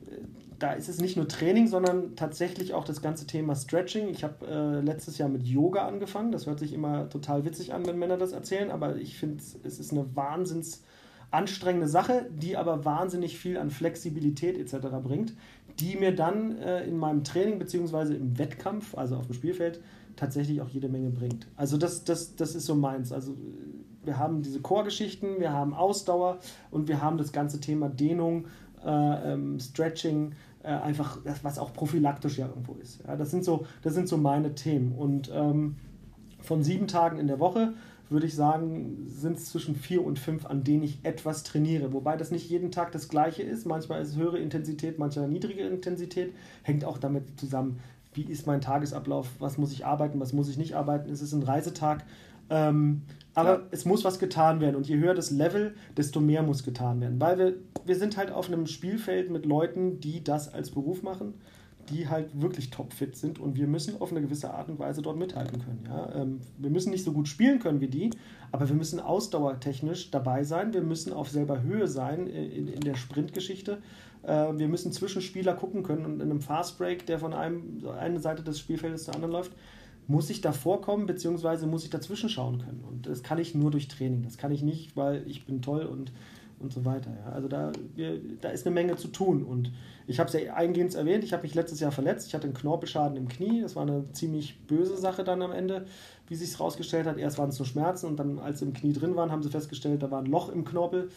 äh, 0.06 0.16
da 0.64 0.72
ist 0.72 0.88
es 0.88 0.98
nicht 0.98 1.18
nur 1.18 1.28
Training, 1.28 1.66
sondern 1.66 2.16
tatsächlich 2.16 2.72
auch 2.72 2.86
das 2.86 3.02
ganze 3.02 3.26
Thema 3.26 3.54
Stretching. 3.54 4.08
Ich 4.08 4.24
habe 4.24 4.46
äh, 4.46 4.80
letztes 4.80 5.18
Jahr 5.18 5.28
mit 5.28 5.42
Yoga 5.42 5.86
angefangen. 5.86 6.32
Das 6.32 6.46
hört 6.46 6.58
sich 6.58 6.72
immer 6.72 7.10
total 7.10 7.44
witzig 7.44 7.74
an, 7.74 7.84
wenn 7.84 7.98
Männer 7.98 8.16
das 8.16 8.32
erzählen, 8.32 8.70
aber 8.70 8.96
ich 8.96 9.18
finde, 9.18 9.42
es 9.62 9.78
ist 9.78 9.92
eine 9.92 10.16
wahnsinns 10.16 10.82
anstrengende 11.30 11.86
Sache, 11.86 12.30
die 12.30 12.56
aber 12.56 12.86
wahnsinnig 12.86 13.38
viel 13.38 13.58
an 13.58 13.68
Flexibilität 13.68 14.56
etc. 14.56 14.86
bringt, 15.02 15.34
die 15.80 15.96
mir 15.96 16.14
dann 16.14 16.56
äh, 16.56 16.84
in 16.84 16.96
meinem 16.96 17.24
Training 17.24 17.58
beziehungsweise 17.58 18.14
im 18.14 18.38
Wettkampf, 18.38 18.96
also 18.96 19.16
auf 19.16 19.26
dem 19.26 19.34
Spielfeld, 19.34 19.82
tatsächlich 20.16 20.62
auch 20.62 20.68
jede 20.70 20.88
Menge 20.88 21.10
bringt. 21.10 21.46
Also 21.56 21.76
das, 21.76 22.04
das, 22.04 22.36
das 22.36 22.54
ist 22.54 22.64
so 22.64 22.74
meins. 22.74 23.12
Also 23.12 23.32
äh, 23.32 24.06
wir 24.06 24.16
haben 24.16 24.40
diese 24.40 24.62
Core-Geschichten, 24.62 25.40
wir 25.40 25.52
haben 25.52 25.74
Ausdauer 25.74 26.38
und 26.70 26.88
wir 26.88 27.02
haben 27.02 27.18
das 27.18 27.32
ganze 27.32 27.60
Thema 27.60 27.90
Dehnung, 27.90 28.46
äh, 28.82 29.32
ähm, 29.32 29.58
Stretching, 29.60 30.34
äh, 30.64 30.68
einfach, 30.68 31.18
das, 31.22 31.44
was 31.44 31.58
auch 31.58 31.72
prophylaktisch 31.72 32.38
ja 32.38 32.48
irgendwo 32.48 32.74
ist. 32.74 33.02
Ja, 33.06 33.16
das, 33.16 33.30
sind 33.30 33.44
so, 33.44 33.66
das 33.82 33.94
sind 33.94 34.08
so 34.08 34.16
meine 34.16 34.54
Themen. 34.54 34.92
Und 34.92 35.30
ähm, 35.32 35.76
von 36.40 36.62
sieben 36.62 36.86
Tagen 36.86 37.18
in 37.18 37.26
der 37.26 37.38
Woche 37.38 37.74
würde 38.10 38.26
ich 38.26 38.34
sagen, 38.34 39.06
sind 39.06 39.38
es 39.38 39.46
zwischen 39.46 39.76
vier 39.76 40.04
und 40.04 40.18
fünf, 40.18 40.46
an 40.46 40.64
denen 40.64 40.82
ich 40.82 41.00
etwas 41.04 41.42
trainiere. 41.42 41.92
Wobei 41.92 42.16
das 42.16 42.30
nicht 42.30 42.48
jeden 42.48 42.70
Tag 42.70 42.92
das 42.92 43.08
gleiche 43.08 43.42
ist. 43.42 43.66
Manchmal 43.66 44.02
ist 44.02 44.10
es 44.10 44.16
höhere 44.16 44.38
Intensität, 44.38 44.98
manchmal 44.98 45.28
niedrige 45.28 45.66
Intensität. 45.66 46.34
Hängt 46.62 46.84
auch 46.84 46.98
damit 46.98 47.38
zusammen, 47.40 47.80
wie 48.12 48.22
ist 48.22 48.46
mein 48.46 48.60
Tagesablauf, 48.60 49.28
was 49.38 49.58
muss 49.58 49.72
ich 49.72 49.84
arbeiten, 49.84 50.20
was 50.20 50.32
muss 50.32 50.48
ich 50.48 50.56
nicht 50.56 50.74
arbeiten, 50.74 51.10
ist 51.10 51.22
es 51.22 51.32
ein 51.32 51.42
Reisetag. 51.42 52.04
Ähm, 52.50 53.02
aber 53.34 53.56
Klar. 53.56 53.68
es 53.70 53.84
muss 53.84 54.04
was 54.04 54.18
getan 54.18 54.60
werden 54.60 54.76
und 54.76 54.86
je 54.86 54.96
höher 54.96 55.14
das 55.14 55.30
Level, 55.30 55.74
desto 55.96 56.20
mehr 56.20 56.42
muss 56.42 56.62
getan 56.62 57.00
werden, 57.00 57.20
weil 57.20 57.38
wir, 57.38 57.54
wir 57.84 57.96
sind 57.96 58.16
halt 58.16 58.30
auf 58.30 58.48
einem 58.48 58.66
Spielfeld 58.66 59.30
mit 59.30 59.44
Leuten, 59.44 60.00
die 60.00 60.22
das 60.22 60.52
als 60.52 60.70
Beruf 60.70 61.02
machen 61.02 61.34
die 61.90 62.08
halt 62.08 62.40
wirklich 62.40 62.70
topfit 62.70 63.16
sind 63.16 63.38
und 63.38 63.56
wir 63.56 63.66
müssen 63.66 64.00
auf 64.00 64.10
eine 64.10 64.20
gewisse 64.20 64.52
Art 64.52 64.68
und 64.68 64.78
Weise 64.78 65.02
dort 65.02 65.16
mithalten 65.16 65.60
können. 65.62 65.84
Ja? 65.86 66.14
Ähm, 66.14 66.40
wir 66.58 66.70
müssen 66.70 66.90
nicht 66.90 67.04
so 67.04 67.12
gut 67.12 67.28
spielen 67.28 67.58
können 67.58 67.80
wie 67.80 67.88
die, 67.88 68.10
aber 68.52 68.68
wir 68.68 68.76
müssen 68.76 69.00
ausdauertechnisch 69.00 70.10
dabei 70.10 70.44
sein, 70.44 70.72
wir 70.72 70.82
müssen 70.82 71.12
auf 71.12 71.28
selber 71.28 71.62
Höhe 71.62 71.86
sein 71.86 72.26
in, 72.26 72.68
in 72.68 72.80
der 72.80 72.94
Sprintgeschichte. 72.94 73.78
Äh, 74.22 74.52
wir 74.56 74.68
müssen 74.68 74.92
Zwischenspieler 74.92 75.54
gucken 75.54 75.82
können 75.82 76.04
und 76.04 76.14
in 76.20 76.30
einem 76.30 76.40
Fastbreak, 76.40 77.06
der 77.06 77.18
von 77.18 77.34
einem, 77.34 77.82
einer 77.98 78.20
Seite 78.20 78.42
des 78.42 78.58
Spielfeldes 78.58 79.04
zur 79.04 79.14
anderen 79.14 79.32
läuft, 79.32 79.52
muss 80.06 80.30
ich 80.30 80.40
da 80.40 80.52
vorkommen, 80.52 81.06
beziehungsweise 81.06 81.66
muss 81.66 81.84
ich 81.84 81.90
dazwischen 81.90 82.28
schauen 82.28 82.58
können. 82.58 82.84
Und 82.88 83.06
das 83.06 83.22
kann 83.22 83.38
ich 83.38 83.54
nur 83.54 83.70
durch 83.70 83.88
Training. 83.88 84.22
Das 84.22 84.38
kann 84.38 84.52
ich 84.52 84.62
nicht, 84.62 84.96
weil 84.96 85.22
ich 85.26 85.46
bin 85.46 85.62
toll 85.62 85.84
und 85.84 86.12
und 86.64 86.72
so 86.72 86.84
weiter. 86.84 87.10
Ja. 87.10 87.32
Also 87.32 87.48
da, 87.48 87.72
da 88.40 88.48
ist 88.48 88.66
eine 88.66 88.74
Menge 88.74 88.96
zu 88.96 89.08
tun. 89.08 89.44
Und 89.44 89.72
ich 90.06 90.18
habe 90.18 90.28
es 90.28 90.34
ja 90.34 90.54
eingehend 90.54 90.94
erwähnt, 90.94 91.24
ich 91.24 91.32
habe 91.32 91.42
mich 91.42 91.54
letztes 91.54 91.80
Jahr 91.80 91.92
verletzt. 91.92 92.26
Ich 92.26 92.34
hatte 92.34 92.44
einen 92.44 92.54
Knorpelschaden 92.54 93.16
im 93.16 93.28
Knie. 93.28 93.62
Das 93.62 93.76
war 93.76 93.82
eine 93.82 94.10
ziemlich 94.12 94.58
böse 94.66 94.96
Sache 94.96 95.24
dann 95.24 95.42
am 95.42 95.52
Ende, 95.52 95.86
wie 96.26 96.34
sich 96.34 96.48
es 96.48 96.58
herausgestellt 96.58 97.06
hat. 97.06 97.18
Erst 97.18 97.38
waren 97.38 97.50
es 97.50 97.58
nur 97.58 97.66
Schmerzen 97.66 98.06
und 98.06 98.16
dann, 98.16 98.38
als 98.38 98.58
sie 98.60 98.64
im 98.64 98.72
Knie 98.72 98.92
drin 98.92 99.16
waren, 99.16 99.30
haben 99.30 99.42
sie 99.42 99.50
festgestellt, 99.50 100.02
da 100.02 100.10
war 100.10 100.20
ein 100.20 100.26
Loch 100.26 100.48
im 100.48 100.64
Knorpel. 100.64 101.10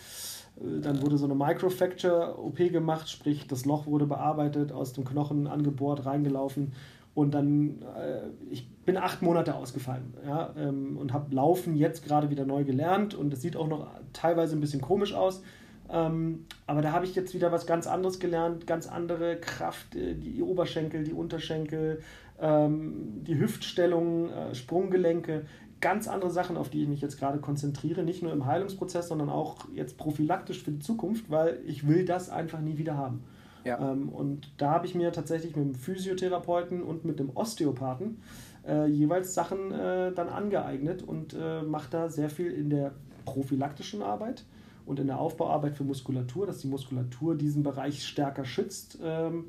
Äh, 0.60 0.82
dann 0.82 1.02
wurde 1.02 1.18
so 1.18 1.26
eine 1.26 1.36
Microfracture-OP 1.36 2.58
gemacht, 2.72 3.10
sprich 3.10 3.48
das 3.48 3.66
Loch 3.66 3.88
wurde 3.88 4.06
bearbeitet, 4.06 4.72
aus 4.72 4.94
dem 4.94 5.06
Knochen 5.06 5.48
angebohrt, 5.48 6.06
reingelaufen 6.06 6.74
und 7.18 7.34
dann, 7.34 7.82
äh, 7.98 8.28
ich 8.52 8.70
bin 8.86 8.96
acht 8.96 9.24
Monate 9.24 9.56
ausgefallen 9.56 10.14
ja, 10.24 10.54
ähm, 10.56 11.00
und 11.00 11.14
habe 11.14 11.34
Laufen 11.34 11.76
jetzt 11.76 12.06
gerade 12.06 12.30
wieder 12.30 12.46
neu 12.46 12.64
gelernt 12.64 13.16
und 13.16 13.34
es 13.34 13.42
sieht 13.42 13.56
auch 13.58 13.68
noch 13.68 13.88
teilweise 14.14 14.56
ein 14.56 14.62
bisschen 14.62 14.82
komisch 14.82 15.16
aus. 15.16 15.42
Ähm, 15.90 16.46
aber 16.68 16.84
da 16.84 16.92
habe 16.92 17.06
ich 17.06 17.16
jetzt 17.16 17.34
wieder 17.34 17.52
was 17.52 17.66
ganz 17.66 17.88
anderes 17.88 18.20
gelernt, 18.20 18.68
ganz 18.68 18.86
andere 18.86 19.38
Kraft, 19.38 19.96
äh, 19.96 20.14
die 20.14 20.44
Oberschenkel, 20.44 21.04
die 21.04 21.14
Unterschenkel, 21.14 22.04
ähm, 22.40 23.24
die 23.24 23.40
Hüftstellung, 23.40 24.30
äh, 24.30 24.54
Sprunggelenke, 24.54 25.48
ganz 25.82 26.08
andere 26.08 26.30
Sachen, 26.30 26.56
auf 26.56 26.70
die 26.70 26.84
ich 26.84 26.88
mich 26.88 27.02
jetzt 27.02 27.18
gerade 27.18 27.40
konzentriere, 27.40 28.04
nicht 28.04 28.22
nur 28.22 28.32
im 28.32 28.46
Heilungsprozess, 28.46 29.08
sondern 29.08 29.30
auch 29.30 29.68
jetzt 29.74 29.98
prophylaktisch 29.98 30.62
für 30.62 30.72
die 30.72 30.82
Zukunft, 30.82 31.32
weil 31.32 31.62
ich 31.66 31.88
will 31.88 32.06
das 32.06 32.30
einfach 32.30 32.60
nie 32.60 32.78
wieder 32.78 32.96
haben. 32.96 33.24
Ja. 33.68 33.92
Ähm, 33.92 34.10
und 34.10 34.50
da 34.58 34.72
habe 34.72 34.88
ich 34.88 34.96
mir 34.96 35.12
tatsächlich 35.12 35.56
mit 35.56 35.66
dem 35.66 35.76
Physiotherapeuten 35.76 36.82
und 36.82 37.04
mit 37.06 37.20
dem 37.20 37.36
Osteopathen 37.36 38.22
äh, 38.66 38.88
jeweils 38.88 39.34
Sachen 39.34 39.72
äh, 39.72 40.14
dann 40.14 40.30
angeeignet 40.30 41.04
und 41.04 41.36
äh, 41.40 41.62
mache 41.62 41.90
da 41.92 42.10
sehr 42.10 42.30
viel 42.30 42.52
in 42.52 42.70
der 42.70 42.94
prophylaktischen 43.26 44.02
Arbeit 44.02 44.46
und 44.86 45.00
in 45.00 45.08
der 45.08 45.20
Aufbauarbeit 45.20 45.76
für 45.76 45.84
Muskulatur, 45.84 46.48
dass 46.48 46.60
die 46.60 46.68
Muskulatur 46.68 47.36
diesen 47.36 47.62
Bereich 47.62 48.06
stärker 48.06 48.46
schützt. 48.46 49.00
Ähm, 49.04 49.46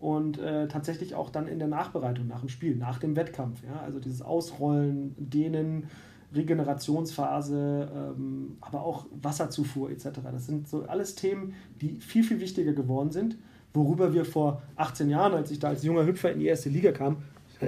und 0.00 0.38
äh, 0.38 0.66
tatsächlich 0.66 1.14
auch 1.14 1.30
dann 1.30 1.46
in 1.46 1.60
der 1.60 1.68
Nachbereitung 1.68 2.26
nach 2.26 2.40
dem 2.40 2.48
Spiel, 2.48 2.74
nach 2.74 2.98
dem 2.98 3.14
Wettkampf. 3.14 3.62
Ja? 3.62 3.80
Also 3.82 4.00
dieses 4.00 4.20
Ausrollen, 4.20 5.14
Dehnen, 5.16 5.84
Regenerationsphase, 6.34 7.88
ähm, 7.94 8.56
aber 8.60 8.82
auch 8.82 9.06
Wasserzufuhr 9.12 9.90
etc. 9.90 10.08
Das 10.32 10.46
sind 10.46 10.66
so 10.66 10.82
alles 10.86 11.14
Themen, 11.14 11.54
die 11.80 12.00
viel, 12.00 12.24
viel 12.24 12.40
wichtiger 12.40 12.72
geworden 12.72 13.12
sind 13.12 13.36
worüber 13.74 14.12
wir 14.12 14.24
vor 14.24 14.62
18 14.76 15.10
Jahren, 15.10 15.34
als 15.34 15.50
ich 15.50 15.58
da 15.58 15.68
als 15.68 15.82
junger 15.82 16.06
Hüpfer 16.06 16.32
in 16.32 16.40
die 16.40 16.46
erste 16.46 16.68
Liga 16.68 16.92
kam, 16.92 17.18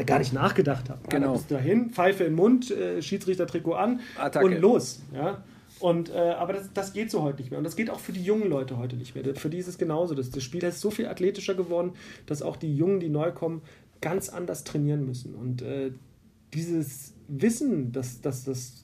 gar 0.07 0.19
nicht 0.19 0.33
nachgedacht 0.33 0.91
habe. 0.91 1.01
Genau. 1.09 1.29
Ja, 1.29 1.33
bist 1.35 1.51
dahin, 1.51 1.91
Pfeife 1.91 2.25
im 2.25 2.35
Mund, 2.35 2.71
äh, 2.71 3.01
Schiedsrichter-Trikot 3.01 3.75
an 3.75 4.01
Attacke. 4.19 4.47
und 4.47 4.61
los. 4.61 5.03
Ja? 5.15 5.45
Und, 5.81 6.11
äh, 6.11 6.19
aber 6.19 6.55
das, 6.55 6.73
das 6.73 6.93
geht 6.93 7.11
so 7.11 7.23
heute 7.23 7.39
nicht 7.39 7.51
mehr. 7.51 7.59
Und 7.59 7.65
das 7.65 7.77
geht 7.77 7.91
auch 7.91 8.01
für 8.01 8.13
die 8.13 8.23
jungen 8.23 8.49
Leute 8.49 8.79
heute 8.79 8.97
nicht 8.97 9.15
mehr. 9.15 9.35
Für 9.35 9.51
die 9.51 9.59
ist 9.59 9.69
es 9.69 9.79
genauso. 9.79 10.15
Das, 10.15 10.31
das 10.31 10.43
Spiel 10.43 10.63
ist 10.65 10.81
so 10.81 10.91
viel 10.91 11.07
athletischer 11.07 11.55
geworden, 11.55 11.93
dass 12.27 12.43
auch 12.43 12.57
die 12.57 12.75
Jungen, 12.75 13.01
die 13.01 13.09
neu 13.09 13.33
kommen, 13.33 13.63
ganz 14.01 14.29
anders 14.29 14.65
trainieren 14.65 15.05
müssen. 15.05 15.35
Und 15.35 15.63
äh, 15.63 15.93
dieses 16.53 17.15
Wissen, 17.29 17.93
dass, 17.93 18.21
dass 18.21 18.45
das 18.45 18.84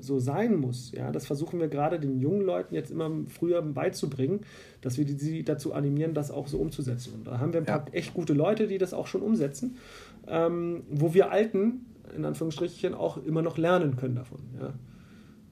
so 0.00 0.18
sein 0.18 0.56
muss. 0.56 0.92
Ja, 0.92 1.10
das 1.10 1.26
versuchen 1.26 1.60
wir 1.60 1.68
gerade 1.68 1.98
den 1.98 2.20
jungen 2.20 2.42
Leuten 2.42 2.74
jetzt 2.74 2.90
immer 2.90 3.10
früher 3.28 3.62
beizubringen, 3.62 4.40
dass 4.80 4.98
wir 4.98 5.06
sie 5.06 5.44
dazu 5.44 5.72
animieren, 5.72 6.14
das 6.14 6.30
auch 6.30 6.48
so 6.48 6.58
umzusetzen. 6.58 7.14
Und 7.14 7.26
da 7.26 7.38
haben 7.38 7.52
wir 7.52 7.60
ein 7.60 7.66
paar 7.66 7.86
ja. 7.88 7.94
echt 7.94 8.14
gute 8.14 8.32
Leute, 8.32 8.66
die 8.66 8.78
das 8.78 8.94
auch 8.94 9.06
schon 9.06 9.22
umsetzen, 9.22 9.76
ähm, 10.26 10.84
wo 10.90 11.14
wir 11.14 11.30
Alten, 11.30 11.86
in 12.16 12.24
Anführungsstrichen, 12.24 12.94
auch 12.94 13.16
immer 13.24 13.42
noch 13.42 13.58
lernen 13.58 13.96
können 13.96 14.16
davon. 14.16 14.40
Ja. 14.60 14.72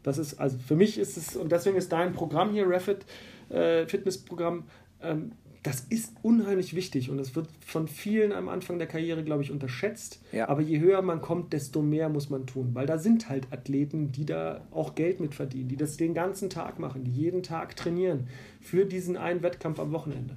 Das 0.03 0.18
ist, 0.18 0.41
also 0.41 0.59
für 0.59 0.76
mich 0.76 0.99
ist 0.99 1.16
es, 1.16 1.36
und 1.36 1.53
deswegen 1.53 1.76
ist 1.76 1.93
dein 1.93 2.12
Programm 2.12 2.53
hier, 2.53 2.68
Refit, 2.68 3.05
äh, 3.51 3.86
Fitnessprogramm, 3.86 4.64
ähm, 5.03 5.32
das 5.69 5.81
ist 5.91 6.14
unheimlich 6.23 6.75
wichtig 6.75 7.11
und 7.11 7.19
es 7.19 7.37
wird 7.37 7.47
von 7.61 7.89
vielen 7.89 8.33
am 8.33 8.49
Anfang 8.49 8.79
der 8.79 8.89
Karriere, 8.89 9.23
glaube 9.23 9.43
ich, 9.43 9.51
unterschätzt. 9.51 10.19
Ja. 10.33 10.49
Aber 10.49 10.62
je 10.62 10.81
höher 10.81 11.03
man 11.03 11.21
kommt, 11.21 11.53
desto 11.53 11.83
mehr 11.83 12.09
muss 12.09 12.31
man 12.31 12.47
tun, 12.47 12.71
weil 12.73 12.87
da 12.87 12.97
sind 12.97 13.29
halt 13.29 13.53
Athleten, 13.53 14.11
die 14.11 14.25
da 14.25 14.62
auch 14.71 14.95
Geld 14.95 15.21
mit 15.21 15.35
verdienen, 15.35 15.69
die 15.69 15.77
das 15.77 15.99
den 15.99 16.14
ganzen 16.14 16.49
Tag 16.49 16.79
machen, 16.79 17.05
die 17.05 17.11
jeden 17.11 17.43
Tag 17.43 17.77
trainieren 17.77 18.29
für 18.62 18.87
diesen 18.87 19.19
einen 19.19 19.43
Wettkampf 19.43 19.79
am 19.79 19.93
Wochenende. 19.93 20.37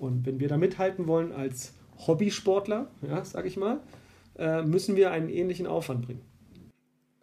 Und 0.00 0.26
wenn 0.26 0.40
wir 0.40 0.48
da 0.48 0.56
mithalten 0.56 1.06
wollen 1.06 1.30
als 1.30 1.74
Hobbysportler, 2.04 2.90
ja, 3.02 3.24
sage 3.24 3.46
ich 3.46 3.56
mal, 3.56 3.78
äh, 4.36 4.62
müssen 4.62 4.96
wir 4.96 5.12
einen 5.12 5.28
ähnlichen 5.28 5.68
Aufwand 5.68 6.06
bringen. 6.06 6.22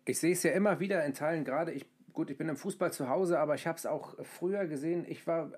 Ich 0.05 0.17
sehe 0.17 0.31
es 0.31 0.43
ja 0.43 0.51
immer 0.51 0.79
wieder 0.79 1.05
in 1.05 1.13
Teilen, 1.13 1.43
gerade 1.43 1.73
ich 1.73 1.85
gut, 2.13 2.29
ich 2.29 2.37
bin 2.37 2.49
im 2.49 2.57
Fußball 2.57 2.91
zu 2.91 3.09
Hause, 3.09 3.39
aber 3.39 3.55
ich 3.55 3.67
habe 3.67 3.77
es 3.77 3.85
auch 3.85 4.15
früher 4.23 4.65
gesehen. 4.65 5.05
Ich 5.07 5.27
war 5.27 5.51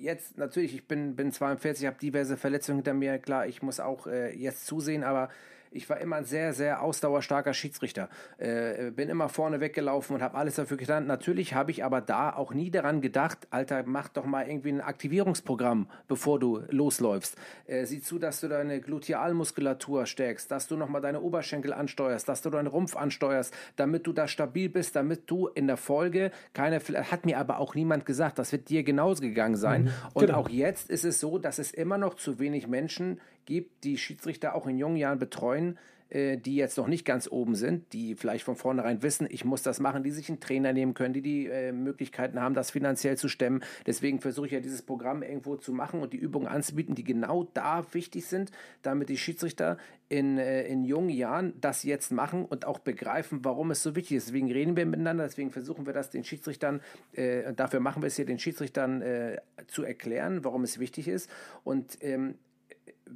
jetzt 0.00 0.38
natürlich, 0.38 0.74
ich 0.74 0.84
bin, 0.86 1.16
bin 1.16 1.32
42, 1.32 1.86
habe 1.86 1.98
diverse 1.98 2.36
Verletzungen 2.36 2.78
hinter 2.78 2.94
mir. 2.94 3.18
Klar, 3.18 3.46
ich 3.46 3.62
muss 3.62 3.80
auch 3.80 4.06
äh, 4.06 4.34
jetzt 4.34 4.66
zusehen, 4.66 5.04
aber 5.04 5.28
ich 5.70 5.88
war 5.88 5.98
immer 5.98 6.16
ein 6.16 6.24
sehr, 6.24 6.52
sehr 6.52 6.82
ausdauerstarker 6.82 7.54
Schiedsrichter. 7.54 8.08
Äh, 8.38 8.90
bin 8.90 9.08
immer 9.08 9.28
vorne 9.28 9.60
weggelaufen 9.60 10.16
und 10.16 10.22
habe 10.22 10.36
alles 10.36 10.56
dafür 10.56 10.76
getan. 10.76 11.06
Natürlich 11.06 11.54
habe 11.54 11.70
ich 11.70 11.84
aber 11.84 12.00
da 12.00 12.34
auch 12.34 12.52
nie 12.52 12.70
daran 12.70 13.00
gedacht, 13.00 13.46
Alter, 13.50 13.84
mach 13.86 14.08
doch 14.08 14.24
mal 14.24 14.48
irgendwie 14.48 14.70
ein 14.70 14.80
Aktivierungsprogramm, 14.80 15.88
bevor 16.08 16.40
du 16.40 16.62
losläufst. 16.70 17.36
Äh, 17.66 17.86
sieh 17.86 18.02
zu, 18.02 18.18
dass 18.18 18.40
du 18.40 18.48
deine 18.48 18.80
Glutealmuskulatur 18.80 20.06
stärkst, 20.06 20.50
dass 20.50 20.66
du 20.66 20.76
nochmal 20.76 21.00
deine 21.00 21.20
Oberschenkel 21.20 21.72
ansteuerst, 21.72 22.28
dass 22.28 22.42
du 22.42 22.50
deinen 22.50 22.66
Rumpf 22.66 22.96
ansteuerst, 22.96 23.54
damit 23.76 24.06
du 24.06 24.12
da 24.12 24.26
stabil 24.26 24.68
bist, 24.68 24.96
damit 24.96 25.30
du 25.30 25.46
in 25.48 25.68
der 25.68 25.76
Folge 25.76 26.32
keine, 26.52 26.80
hat 26.80 27.24
mir 27.24 27.38
aber 27.38 27.58
auch 27.58 27.74
niemand 27.74 28.06
gesagt, 28.06 28.38
das 28.38 28.50
wird 28.50 28.68
dir 28.68 28.82
genauso 28.82 29.22
gegangen 29.22 29.56
sein. 29.56 29.84
Mhm, 29.84 29.92
und 30.14 30.26
genau. 30.26 30.38
auch 30.38 30.48
jetzt 30.48 30.90
ist 30.90 31.04
es 31.04 31.20
so, 31.20 31.38
dass 31.38 31.58
es 31.58 31.70
immer 31.70 31.98
noch 31.98 32.14
zu 32.14 32.40
wenig 32.40 32.66
Menschen 32.66 33.20
gibt, 33.50 33.82
die 33.82 33.98
Schiedsrichter 33.98 34.54
auch 34.54 34.68
in 34.68 34.78
jungen 34.78 34.96
Jahren 34.96 35.18
betreuen, 35.18 35.76
äh, 36.08 36.38
die 36.38 36.54
jetzt 36.54 36.78
noch 36.78 36.86
nicht 36.86 37.04
ganz 37.04 37.28
oben 37.28 37.56
sind, 37.56 37.92
die 37.92 38.14
vielleicht 38.14 38.44
von 38.44 38.54
vornherein 38.54 39.02
wissen, 39.02 39.26
ich 39.28 39.44
muss 39.44 39.62
das 39.62 39.80
machen, 39.80 40.04
die 40.04 40.12
sich 40.12 40.28
einen 40.28 40.38
Trainer 40.38 40.72
nehmen 40.72 40.94
können, 40.94 41.14
die 41.14 41.20
die 41.20 41.46
äh, 41.46 41.72
Möglichkeiten 41.72 42.40
haben, 42.40 42.54
das 42.54 42.70
finanziell 42.70 43.16
zu 43.16 43.28
stemmen. 43.28 43.62
Deswegen 43.86 44.20
versuche 44.20 44.46
ich 44.46 44.52
ja 44.52 44.60
dieses 44.60 44.82
Programm 44.82 45.24
irgendwo 45.24 45.56
zu 45.56 45.72
machen 45.72 46.00
und 46.00 46.12
die 46.12 46.16
Übungen 46.16 46.46
anzubieten, 46.46 46.94
die 46.94 47.02
genau 47.02 47.48
da 47.54 47.84
wichtig 47.92 48.26
sind, 48.26 48.52
damit 48.82 49.08
die 49.08 49.18
Schiedsrichter 49.18 49.78
in, 50.08 50.38
äh, 50.38 50.62
in 50.68 50.84
jungen 50.84 51.10
Jahren 51.10 51.54
das 51.60 51.82
jetzt 51.82 52.12
machen 52.12 52.44
und 52.44 52.66
auch 52.66 52.78
begreifen, 52.78 53.44
warum 53.44 53.72
es 53.72 53.82
so 53.82 53.96
wichtig 53.96 54.18
ist. 54.18 54.28
Deswegen 54.28 54.52
reden 54.52 54.76
wir 54.76 54.86
miteinander, 54.86 55.24
deswegen 55.24 55.50
versuchen 55.50 55.86
wir 55.86 55.92
das 55.92 56.10
den 56.10 56.22
Schiedsrichtern, 56.22 56.80
äh, 57.14 57.52
dafür 57.52 57.80
machen 57.80 58.00
wir 58.00 58.06
es 58.06 58.14
hier, 58.14 58.26
den 58.26 58.38
Schiedsrichtern 58.38 59.02
äh, 59.02 59.38
zu 59.66 59.82
erklären, 59.82 60.44
warum 60.44 60.62
es 60.62 60.78
wichtig 60.78 61.08
ist. 61.08 61.28
Und 61.64 61.98
ähm, 62.00 62.36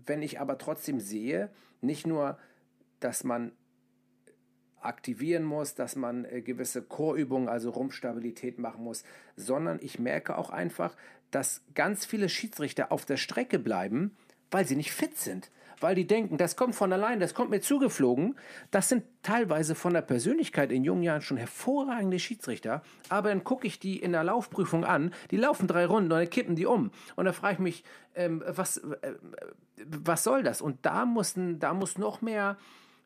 wenn 0.06 0.22
ich 0.22 0.40
aber 0.40 0.58
trotzdem 0.58 1.00
sehe, 1.00 1.50
nicht 1.80 2.06
nur, 2.06 2.38
dass 3.00 3.24
man 3.24 3.52
aktivieren 4.80 5.44
muss, 5.44 5.74
dass 5.74 5.96
man 5.96 6.24
äh, 6.24 6.42
gewisse 6.42 6.82
Chorübungen, 6.82 7.48
also 7.48 7.70
Rumpfstabilität 7.70 8.58
machen 8.58 8.84
muss, 8.84 9.04
sondern 9.36 9.78
ich 9.80 9.98
merke 9.98 10.36
auch 10.36 10.50
einfach, 10.50 10.96
dass 11.30 11.62
ganz 11.74 12.04
viele 12.04 12.28
Schiedsrichter 12.28 12.92
auf 12.92 13.04
der 13.04 13.16
Strecke 13.16 13.58
bleiben, 13.58 14.16
weil 14.50 14.66
sie 14.66 14.76
nicht 14.76 14.92
fit 14.92 15.16
sind 15.16 15.50
weil 15.84 15.94
die 15.94 16.06
denken, 16.06 16.38
das 16.38 16.56
kommt 16.56 16.74
von 16.74 16.94
allein, 16.94 17.20
das 17.20 17.34
kommt 17.34 17.50
mir 17.50 17.60
zugeflogen. 17.60 18.36
Das 18.70 18.88
sind 18.88 19.04
teilweise 19.22 19.74
von 19.74 19.92
der 19.92 20.00
Persönlichkeit 20.00 20.72
in 20.72 20.82
jungen 20.82 21.02
Jahren 21.02 21.20
schon 21.20 21.36
hervorragende 21.36 22.18
Schiedsrichter, 22.18 22.82
aber 23.10 23.28
dann 23.28 23.44
gucke 23.44 23.66
ich 23.66 23.78
die 23.80 23.98
in 23.98 24.12
der 24.12 24.24
Laufprüfung 24.24 24.86
an, 24.86 25.12
die 25.30 25.36
laufen 25.36 25.68
drei 25.68 25.84
Runden 25.84 26.10
und 26.10 26.18
dann 26.18 26.30
kippen 26.30 26.56
die 26.56 26.64
um. 26.64 26.90
Und 27.16 27.26
da 27.26 27.34
frage 27.34 27.54
ich 27.54 27.58
mich, 27.58 27.84
ähm, 28.14 28.42
was, 28.46 28.78
äh, 28.78 29.12
was 29.76 30.24
soll 30.24 30.42
das? 30.42 30.62
Und 30.62 30.86
da, 30.86 31.04
mussten, 31.04 31.58
da 31.58 31.74
muss 31.74 31.98
noch 31.98 32.22
mehr 32.22 32.56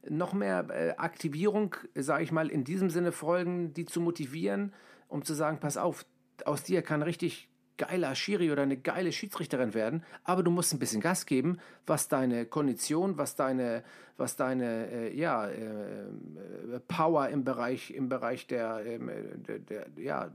noch 0.09 0.33
mehr 0.33 0.69
äh, 0.71 0.95
Aktivierung, 0.99 1.75
sage 1.97 2.23
ich 2.23 2.31
mal, 2.31 2.49
in 2.49 2.63
diesem 2.63 2.91
Sinne 2.91 3.11
folgen, 3.11 3.75
die 3.75 3.87
zu 3.87 4.01
motivieren, 4.01 4.73
um 5.09 5.25
zu 5.25 5.35
sagen, 5.35 5.59
pass 5.59 5.77
auf, 5.77 6.07
aus 6.45 6.63
dir 6.63 6.83
kann 6.83 7.03
richtig 7.03 7.49
geiler 7.79 8.15
Schiri 8.15 8.53
oder 8.53 8.63
eine 8.63 8.77
geile 8.77 9.13
Schiedsrichterin 9.13 9.73
werden, 9.73 10.03
aber 10.25 10.43
du 10.43 10.51
musst 10.51 10.75
ein 10.75 10.79
bisschen 10.79 11.01
Gas 11.01 11.25
geben, 11.25 11.59
was 11.87 12.09
deine 12.09 12.45
Kondition, 12.45 13.17
was 13.17 13.37
deine, 13.37 13.83
was 14.19 14.37
deine 14.37 14.91
äh, 14.91 15.17
ja, 15.17 15.47
äh, 15.49 15.55
äh 15.55 16.81
Power 16.87 17.29
im 17.29 17.45
Bereich, 17.45 17.91
im 17.91 18.09
Bereich 18.09 18.47
der, 18.47 18.85
äh, 18.85 18.99
der, 19.47 19.59
der, 19.59 19.87
ja, 19.97 20.31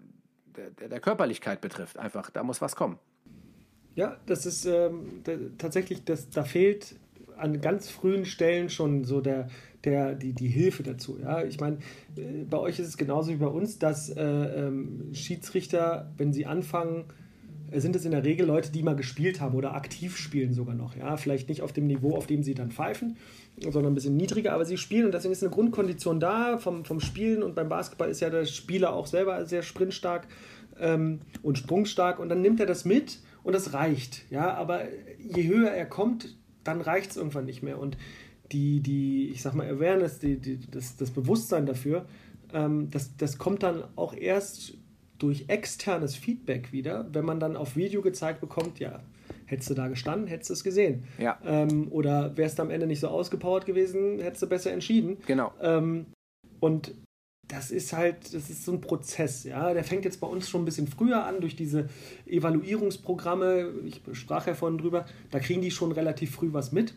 der, 0.56 0.90
der 0.90 1.00
Körperlichkeit 1.00 1.62
betrifft. 1.62 1.98
Einfach, 1.98 2.32
da 2.32 2.44
muss 2.44 2.62
was 2.62 2.76
kommen. 2.76 2.98
Ja, 3.96 4.18
das 4.26 4.46
ist 4.48 4.66
ähm, 4.66 5.22
tatsächlich, 5.58 6.04
das, 6.04 6.30
da 6.30 6.44
fehlt 6.44 6.96
an 7.38 7.62
ganz 7.62 7.90
frühen 7.90 8.26
Stellen 8.26 8.70
schon 8.70 9.04
so 9.04 9.22
der, 9.22 9.50
der, 9.84 10.16
die, 10.16 10.34
die 10.34 10.48
Hilfe 10.48 10.84
dazu. 10.84 11.20
Ja? 11.20 11.44
Ich 11.44 11.60
meine, 11.60 11.78
äh, 12.16 12.44
bei 12.50 12.58
euch 12.58 12.80
ist 12.80 12.88
es 12.88 12.98
genauso 12.98 13.32
wie 13.32 13.38
bei 13.38 13.48
uns, 13.48 13.80
dass 13.80 14.10
äh, 14.10 14.24
ähm, 14.24 15.14
Schiedsrichter, 15.14 16.12
wenn 16.18 16.34
sie 16.34 16.46
anfangen, 16.46 17.06
sind 17.82 17.96
es 17.96 18.06
in 18.06 18.12
der 18.12 18.24
Regel 18.24 18.46
Leute, 18.46 18.72
die 18.72 18.84
mal 18.84 18.96
gespielt 18.96 19.42
haben 19.42 19.56
oder 19.56 19.76
aktiv 19.76 20.18
spielen 20.18 20.54
sogar 20.54 20.76
noch. 20.76 20.96
Ja? 20.96 21.18
Vielleicht 21.18 21.50
nicht 21.50 21.62
auf 21.62 21.74
dem 21.74 21.88
Niveau, 21.88 22.16
auf 22.16 22.28
dem 22.28 22.44
sie 22.44 22.54
dann 22.54 22.72
pfeifen, 22.72 23.18
sondern 23.60 23.92
ein 23.92 23.96
bisschen 23.96 24.18
niedriger, 24.18 24.54
aber 24.54 24.66
sie 24.66 24.78
spielen 24.78 25.06
und 25.06 25.14
deswegen 25.14 25.32
ist 25.32 25.44
eine 25.44 25.52
Grundkondition 25.52 26.20
da 26.20 26.58
vom, 26.58 26.86
vom 26.86 27.00
Spielen 27.00 27.44
und 27.44 27.56
beim 27.56 27.70
Basketball 27.70 28.10
ist 28.10 28.20
ja 28.20 28.30
der 28.30 28.46
Spieler 28.46 28.94
auch 28.94 29.08
selber 29.08 29.46
sehr 29.46 29.64
sprintstark 29.64 30.28
ähm, 30.80 31.22
und 31.42 31.58
sprungstark 31.58 32.20
und 32.20 32.30
dann 32.30 32.42
nimmt 32.42 32.60
er 32.60 32.66
das 32.66 32.86
mit 32.86 33.20
und 33.44 33.54
das 33.54 33.74
reicht. 33.74 34.30
Ja? 34.30 34.54
Aber 34.54 34.82
je 35.20 35.48
höher 35.48 35.72
er 35.72 35.86
kommt, 35.86 36.36
dann 36.64 36.82
reicht 36.82 37.12
es 37.12 37.18
irgendwann 37.18 37.46
nicht 37.46 37.64
mehr 37.64 37.80
und 37.80 37.98
die, 38.52 38.82
die, 38.82 39.30
ich 39.30 39.42
sag 39.42 39.56
mal, 39.56 39.68
Awareness, 39.68 40.20
die, 40.20 40.38
die, 40.38 40.60
das, 40.70 40.96
das 40.96 41.12
Bewusstsein 41.12 41.66
dafür, 41.66 42.06
ähm, 42.54 42.90
das, 42.92 43.18
das 43.18 43.38
kommt 43.38 43.64
dann 43.64 43.84
auch 43.96 44.14
erst 44.14 44.78
durch 45.20 45.46
externes 45.48 46.16
Feedback 46.16 46.72
wieder, 46.72 47.08
wenn 47.14 47.26
man 47.26 47.40
dann 47.40 47.56
auf 47.56 47.76
Video 47.76 48.02
gezeigt 48.02 48.42
bekommt, 48.42 48.80
ja, 48.80 49.02
hättest 49.46 49.70
du 49.70 49.74
da 49.74 49.88
gestanden, 49.88 50.28
hättest 50.28 50.50
du 50.50 50.54
es 50.54 50.64
gesehen. 50.64 51.04
Ja. 51.18 51.40
Ähm, 51.46 51.88
oder 51.92 52.36
wärst 52.38 52.60
du 52.60 52.64
am 52.64 52.72
Ende 52.72 52.88
nicht 52.88 53.00
so 53.00 53.08
ausgepowert 53.08 53.66
gewesen, 53.66 54.20
hättest 54.20 54.44
du 54.44 54.48
besser 54.48 54.72
entschieden. 54.72 55.18
Genau. 55.26 55.54
Ähm, 55.62 56.08
und 56.60 56.94
das 57.48 57.72
ist 57.72 57.94
halt, 57.94 58.34
das 58.34 58.50
ist 58.50 58.64
so 58.64 58.72
ein 58.72 58.82
Prozess, 58.82 59.44
ja. 59.44 59.74
Der 59.74 59.84
fängt 59.84 60.06
jetzt 60.06 60.20
bei 60.22 60.28
uns 60.28 60.50
schon 60.50 60.62
ein 60.64 60.66
bisschen 60.66 60.88
früher 60.88 61.26
an 61.26 61.42
durch 61.42 61.56
diese 61.56 61.90
Evaluierungsprogramme. 62.26 63.70
Ich 63.86 64.02
sprach 64.14 64.48
ja 64.48 64.54
vorhin 64.54 64.78
drüber, 64.78 65.06
da 65.30 65.40
kriegen 65.40 65.62
die 65.62 65.72
schon 65.72 65.92
relativ 65.92 66.32
früh 66.32 66.54
was 66.54 66.72
mit. 66.72 66.94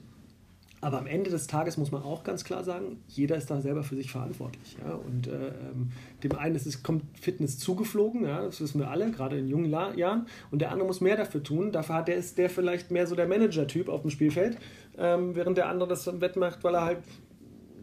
Aber 0.83 0.99
am 0.99 1.07
Ende 1.07 1.31
des 1.31 1.47
Tages 1.47 1.79
muss 1.79 1.91
man 1.91 2.03
auch 2.03 2.23
ganz 2.23 2.45
klar 2.45 2.63
sagen, 2.63 2.99
jeder 3.09 3.37
ist 3.37 3.51
da 3.51 3.61
selber 3.61 3.83
für 3.83 3.97
sich 3.97 4.11
verantwortlich. 4.11 4.77
Ja? 4.85 4.95
Und 4.95 5.27
äh, 5.27 5.49
ähm, 5.49 5.91
dem 6.23 6.33
einen 6.37 6.55
ist 6.55 6.67
es, 6.67 6.83
kommt 6.83 7.03
Fitness 7.19 7.59
zugeflogen, 7.59 8.25
ja? 8.25 8.43
das 8.43 8.61
wissen 8.61 8.79
wir 8.79 8.91
alle, 8.91 9.11
gerade 9.11 9.39
in 9.39 9.49
jungen 9.49 9.71
La 9.71 9.95
Jahren. 9.95 10.27
Und 10.51 10.61
der 10.61 10.73
andere 10.73 10.87
muss 10.87 11.01
mehr 11.01 11.17
dafür 11.17 11.43
tun. 11.43 11.73
Dafür 11.73 11.97
hat 11.97 12.09
der, 12.09 12.17
ist 12.17 12.37
der 12.37 12.51
vielleicht 12.51 12.91
mehr 12.91 13.07
so 13.07 13.15
der 13.15 13.27
Manager-Typ 13.27 13.89
auf 13.89 14.03
dem 14.03 14.11
Spielfeld, 14.11 14.59
ähm, 14.99 15.35
während 15.35 15.57
der 15.57 15.69
andere 15.69 15.89
das 15.89 16.21
wettmacht, 16.21 16.63
weil 16.63 16.75
er 16.75 16.85
halt 16.85 16.99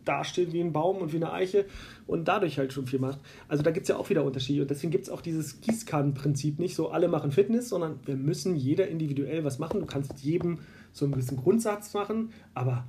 dasteht 0.05 0.53
wie 0.53 0.61
ein 0.61 0.73
Baum 0.73 0.97
und 0.97 1.13
wie 1.13 1.17
eine 1.17 1.31
Eiche 1.31 1.65
und 2.07 2.27
dadurch 2.27 2.57
halt 2.57 2.73
schon 2.73 2.87
viel 2.87 2.99
macht. 2.99 3.19
Also 3.47 3.63
da 3.63 3.71
gibt 3.71 3.85
es 3.85 3.89
ja 3.89 3.97
auch 3.97 4.09
wieder 4.09 4.23
Unterschiede 4.23 4.61
und 4.61 4.69
deswegen 4.69 4.91
gibt 4.91 5.05
es 5.05 5.09
auch 5.09 5.21
dieses 5.21 5.61
Gießkannenprinzip 5.61 6.59
nicht 6.59 6.75
so, 6.75 6.89
alle 6.89 7.07
machen 7.07 7.31
Fitness, 7.31 7.69
sondern 7.69 7.99
wir 8.05 8.15
müssen 8.15 8.55
jeder 8.55 8.87
individuell 8.87 9.43
was 9.43 9.59
machen. 9.59 9.79
Du 9.79 9.85
kannst 9.85 10.19
jedem 10.21 10.59
so 10.93 11.05
einen 11.05 11.13
gewissen 11.13 11.37
Grundsatz 11.37 11.93
machen, 11.93 12.29
aber 12.53 12.85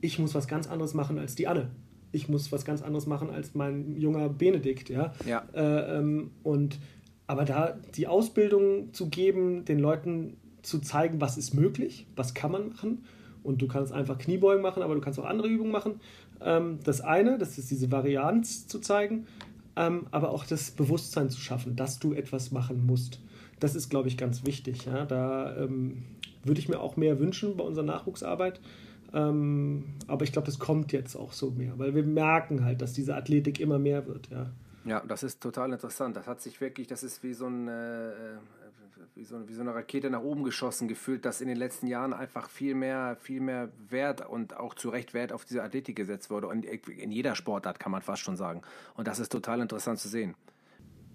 ich 0.00 0.18
muss 0.18 0.34
was 0.34 0.46
ganz 0.46 0.68
anderes 0.68 0.94
machen 0.94 1.18
als 1.18 1.34
die 1.34 1.48
Anne. 1.48 1.70
Ich 2.12 2.28
muss 2.28 2.52
was 2.52 2.64
ganz 2.64 2.82
anderes 2.82 3.06
machen 3.06 3.30
als 3.30 3.54
mein 3.54 3.96
junger 3.96 4.28
Benedikt, 4.28 4.88
ja. 4.88 5.12
ja. 5.26 5.44
Äh, 5.52 5.98
ähm, 5.98 6.30
und 6.42 6.78
aber 7.26 7.44
da 7.44 7.76
die 7.96 8.06
Ausbildung 8.06 8.92
zu 8.94 9.08
geben, 9.08 9.64
den 9.64 9.80
Leuten 9.80 10.36
zu 10.62 10.78
zeigen, 10.78 11.20
was 11.20 11.36
ist 11.36 11.54
möglich, 11.54 12.06
was 12.14 12.34
kann 12.34 12.52
man 12.52 12.68
machen. 12.68 13.04
Und 13.42 13.62
du 13.62 13.68
kannst 13.68 13.92
einfach 13.92 14.18
Kniebeugen 14.18 14.62
machen, 14.62 14.82
aber 14.82 14.94
du 14.94 15.00
kannst 15.00 15.18
auch 15.18 15.24
andere 15.24 15.48
Übungen 15.48 15.70
machen. 15.70 16.00
Ähm, 16.40 16.78
das 16.84 17.00
eine, 17.00 17.38
das 17.38 17.58
ist 17.58 17.70
diese 17.70 17.90
Varianz 17.90 18.66
zu 18.66 18.80
zeigen, 18.80 19.26
ähm, 19.76 20.06
aber 20.10 20.30
auch 20.30 20.44
das 20.44 20.72
Bewusstsein 20.72 21.30
zu 21.30 21.40
schaffen, 21.40 21.76
dass 21.76 21.98
du 21.98 22.12
etwas 22.12 22.50
machen 22.50 22.84
musst. 22.86 23.20
Das 23.60 23.74
ist, 23.74 23.88
glaube 23.88 24.08
ich, 24.08 24.16
ganz 24.16 24.44
wichtig. 24.44 24.84
Ja? 24.86 25.04
Da 25.04 25.56
ähm, 25.56 26.04
würde 26.46 26.60
ich 26.60 26.68
mir 26.68 26.80
auch 26.80 26.96
mehr 26.96 27.18
wünschen 27.18 27.56
bei 27.56 27.64
unserer 27.64 27.84
Nachwuchsarbeit. 27.84 28.60
Ähm, 29.12 29.84
aber 30.06 30.24
ich 30.24 30.32
glaube, 30.32 30.46
das 30.46 30.58
kommt 30.58 30.92
jetzt 30.92 31.16
auch 31.16 31.32
so 31.32 31.50
mehr, 31.50 31.78
weil 31.78 31.94
wir 31.94 32.02
merken 32.02 32.64
halt, 32.64 32.82
dass 32.82 32.92
diese 32.92 33.14
Athletik 33.14 33.60
immer 33.60 33.78
mehr 33.78 34.06
wird. 34.06 34.28
Ja, 34.30 34.50
ja 34.84 35.02
das 35.06 35.22
ist 35.22 35.40
total 35.40 35.72
interessant. 35.72 36.16
Das 36.16 36.26
hat 36.26 36.40
sich 36.40 36.60
wirklich, 36.60 36.86
das 36.86 37.02
ist 37.02 37.22
wie 37.22 37.32
so, 37.32 37.46
ein, 37.46 37.68
äh, 37.68 38.10
wie 39.14 39.24
so, 39.24 39.48
wie 39.48 39.54
so 39.54 39.60
eine 39.60 39.74
Rakete 39.74 40.10
nach 40.10 40.22
oben 40.22 40.42
geschossen 40.42 40.88
gefühlt, 40.88 41.24
dass 41.24 41.40
in 41.40 41.48
den 41.48 41.56
letzten 41.56 41.86
Jahren 41.86 42.12
einfach 42.12 42.50
viel 42.50 42.74
mehr, 42.74 43.16
viel 43.20 43.40
mehr 43.40 43.68
Wert 43.88 44.28
und 44.28 44.56
auch 44.56 44.74
zu 44.74 44.90
Recht 44.90 45.14
Wert 45.14 45.32
auf 45.32 45.44
diese 45.44 45.62
Athletik 45.62 45.96
gesetzt 45.96 46.28
wurde. 46.28 46.48
Und 46.48 46.64
in 46.64 47.12
jeder 47.12 47.36
Sportart 47.36 47.78
kann 47.78 47.92
man 47.92 48.02
fast 48.02 48.22
schon 48.22 48.36
sagen. 48.36 48.62
Und 48.96 49.06
das 49.06 49.18
ist 49.20 49.30
total 49.30 49.60
interessant 49.60 49.98
zu 49.98 50.08
sehen 50.08 50.34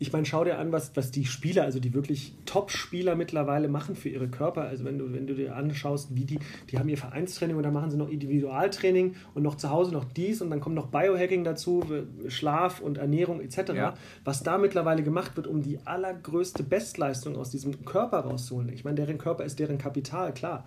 ich 0.01 0.11
meine, 0.11 0.25
schau 0.25 0.43
dir 0.43 0.57
an, 0.57 0.71
was, 0.71 0.95
was 0.95 1.11
die 1.11 1.25
Spieler, 1.25 1.61
also 1.61 1.79
die 1.79 1.93
wirklich 1.93 2.33
Top-Spieler 2.47 3.13
mittlerweile 3.15 3.67
machen 3.67 3.95
für 3.95 4.09
ihre 4.09 4.27
Körper. 4.27 4.63
Also 4.63 4.83
wenn 4.83 4.97
du, 4.97 5.13
wenn 5.13 5.27
du 5.27 5.35
dir 5.35 5.55
anschaust, 5.55 6.15
wie 6.15 6.25
die, 6.25 6.39
die 6.71 6.79
haben 6.79 6.89
ihr 6.89 6.97
Vereinstraining 6.97 7.55
und 7.55 7.61
dann 7.61 7.71
machen 7.71 7.91
sie 7.91 7.97
noch 7.97 8.09
Individualtraining 8.09 9.15
und 9.35 9.43
noch 9.43 9.57
zu 9.57 9.69
Hause 9.69 9.91
noch 9.91 10.05
dies 10.05 10.41
und 10.41 10.49
dann 10.49 10.59
kommt 10.59 10.73
noch 10.73 10.87
Biohacking 10.87 11.43
dazu, 11.43 11.83
Schlaf 12.29 12.81
und 12.81 12.97
Ernährung 12.97 13.41
etc. 13.41 13.73
Ja. 13.75 13.93
Was 14.23 14.41
da 14.41 14.57
mittlerweile 14.57 15.03
gemacht 15.03 15.37
wird, 15.37 15.45
um 15.45 15.61
die 15.61 15.77
allergrößte 15.85 16.63
Bestleistung 16.63 17.35
aus 17.35 17.51
diesem 17.51 17.85
Körper 17.85 18.21
rauszuholen. 18.21 18.69
Ich 18.73 18.83
meine, 18.83 18.95
deren 18.95 19.19
Körper 19.19 19.45
ist 19.45 19.59
deren 19.59 19.77
Kapital, 19.77 20.33
klar. 20.33 20.65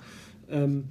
Ähm, 0.48 0.84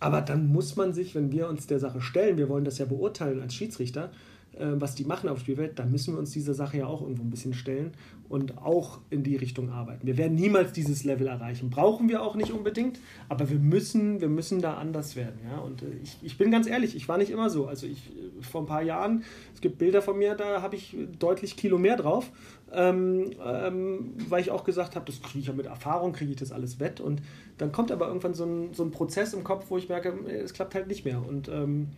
aber 0.00 0.22
dann 0.22 0.46
muss 0.46 0.76
man 0.76 0.94
sich, 0.94 1.14
wenn 1.14 1.30
wir 1.30 1.46
uns 1.46 1.66
der 1.66 1.78
Sache 1.78 2.00
stellen, 2.00 2.38
wir 2.38 2.48
wollen 2.48 2.64
das 2.64 2.78
ja 2.78 2.86
beurteilen 2.86 3.42
als 3.42 3.54
Schiedsrichter, 3.54 4.10
was 4.58 4.94
die 4.94 5.04
machen 5.04 5.28
auf 5.28 5.40
Spielfeld, 5.40 5.78
dann 5.78 5.90
müssen 5.90 6.14
wir 6.14 6.18
uns 6.18 6.30
dieser 6.30 6.54
Sache 6.54 6.78
ja 6.78 6.86
auch 6.86 7.00
irgendwo 7.00 7.22
ein 7.22 7.30
bisschen 7.30 7.54
stellen 7.54 7.92
und 8.32 8.56
auch 8.56 9.00
in 9.10 9.22
die 9.22 9.36
Richtung 9.36 9.68
arbeiten. 9.68 10.06
Wir 10.06 10.16
werden 10.16 10.34
niemals 10.34 10.72
dieses 10.72 11.04
Level 11.04 11.26
erreichen. 11.26 11.68
Brauchen 11.68 12.08
wir 12.08 12.22
auch 12.22 12.34
nicht 12.34 12.50
unbedingt, 12.50 12.98
aber 13.28 13.50
wir 13.50 13.58
müssen, 13.58 14.22
wir 14.22 14.28
müssen 14.28 14.62
da 14.62 14.78
anders 14.78 15.16
werden. 15.16 15.38
Ja? 15.50 15.58
Und 15.58 15.82
äh, 15.82 15.86
ich, 16.02 16.16
ich 16.22 16.38
bin 16.38 16.50
ganz 16.50 16.66
ehrlich, 16.66 16.96
ich 16.96 17.08
war 17.08 17.18
nicht 17.18 17.30
immer 17.30 17.50
so. 17.50 17.66
Also 17.66 17.86
ich 17.86 18.08
äh, 18.08 18.42
vor 18.42 18.62
ein 18.62 18.66
paar 18.66 18.82
Jahren, 18.82 19.24
es 19.54 19.60
gibt 19.60 19.76
Bilder 19.76 20.00
von 20.00 20.16
mir, 20.16 20.34
da 20.34 20.62
habe 20.62 20.76
ich 20.76 20.96
deutlich 21.18 21.58
Kilo 21.58 21.76
mehr 21.76 21.96
drauf, 21.96 22.30
ähm, 22.72 23.32
ähm, 23.44 24.14
weil 24.30 24.40
ich 24.40 24.50
auch 24.50 24.64
gesagt 24.64 24.96
habe, 24.96 25.04
das 25.04 25.20
kriege 25.20 25.40
ich 25.40 25.46
ja 25.48 25.52
mit 25.52 25.66
Erfahrung, 25.66 26.14
kriege 26.14 26.30
ich 26.30 26.38
das 26.38 26.52
alles 26.52 26.80
wett. 26.80 27.00
Und 27.00 27.20
dann 27.58 27.70
kommt 27.70 27.92
aber 27.92 28.08
irgendwann 28.08 28.32
so 28.32 28.46
ein, 28.46 28.72
so 28.72 28.82
ein 28.82 28.92
Prozess 28.92 29.34
im 29.34 29.44
Kopf, 29.44 29.66
wo 29.68 29.76
ich 29.76 29.90
merke, 29.90 30.08
es 30.26 30.54
klappt 30.54 30.74
halt 30.74 30.88
nicht 30.88 31.04
mehr. 31.04 31.22
Und 31.22 31.48
ähm, 31.48 31.88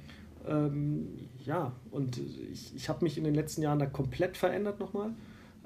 ähm, 0.46 1.28
ja, 1.44 1.72
und 1.90 2.18
ich, 2.18 2.74
ich 2.74 2.88
habe 2.88 3.04
mich 3.04 3.18
in 3.18 3.24
den 3.24 3.34
letzten 3.34 3.62
Jahren 3.62 3.78
da 3.78 3.86
komplett 3.86 4.36
verändert 4.36 4.80
nochmal 4.80 5.10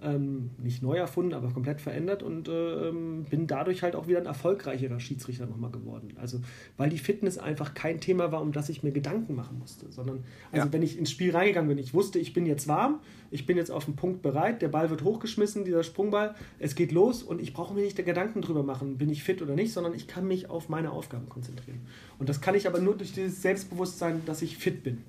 ähm, 0.02 0.50
nicht 0.58 0.82
neu 0.82 0.96
erfunden, 0.96 1.34
aber 1.34 1.50
komplett 1.50 1.80
verändert 1.80 2.22
und 2.22 2.48
äh, 2.48 2.92
bin 3.28 3.46
dadurch 3.46 3.82
halt 3.82 3.96
auch 3.96 4.06
wieder 4.06 4.18
ein 4.18 4.26
erfolgreicherer 4.26 5.00
Schiedsrichter 5.00 5.46
nochmal 5.46 5.70
geworden. 5.70 6.14
Also, 6.20 6.40
weil 6.76 6.90
die 6.90 6.98
Fitness 6.98 7.38
einfach 7.38 7.74
kein 7.74 8.00
Thema 8.00 8.30
war, 8.30 8.40
um 8.40 8.52
das 8.52 8.68
ich 8.68 8.82
mir 8.82 8.92
Gedanken 8.92 9.34
machen 9.34 9.58
musste, 9.58 9.90
sondern, 9.90 10.24
also 10.52 10.66
ja. 10.66 10.72
wenn 10.72 10.82
ich 10.82 10.98
ins 10.98 11.10
Spiel 11.10 11.34
reingegangen 11.34 11.68
bin, 11.68 11.78
ich 11.78 11.94
wusste, 11.94 12.18
ich 12.18 12.32
bin 12.32 12.46
jetzt 12.46 12.68
warm, 12.68 13.00
ich 13.30 13.46
bin 13.46 13.56
jetzt 13.56 13.70
auf 13.70 13.84
dem 13.84 13.96
Punkt 13.96 14.22
bereit, 14.22 14.62
der 14.62 14.68
Ball 14.68 14.90
wird 14.90 15.02
hochgeschmissen, 15.02 15.64
dieser 15.64 15.82
Sprungball, 15.82 16.34
es 16.58 16.74
geht 16.74 16.92
los 16.92 17.22
und 17.22 17.40
ich 17.40 17.52
brauche 17.52 17.74
mir 17.74 17.82
nicht 17.82 17.96
Gedanken 17.96 18.40
drüber 18.40 18.62
machen, 18.62 18.98
bin 18.98 19.10
ich 19.10 19.22
fit 19.22 19.42
oder 19.42 19.54
nicht, 19.54 19.72
sondern 19.72 19.94
ich 19.94 20.06
kann 20.06 20.26
mich 20.26 20.48
auf 20.48 20.68
meine 20.68 20.92
Aufgaben 20.92 21.28
konzentrieren. 21.28 21.80
Und 22.18 22.28
das 22.28 22.40
kann 22.40 22.54
ich 22.54 22.66
aber 22.66 22.80
nur 22.80 22.96
durch 22.96 23.12
dieses 23.12 23.42
Selbstbewusstsein, 23.42 24.22
dass 24.24 24.42
ich 24.42 24.56
fit 24.56 24.82
bin. 24.82 25.02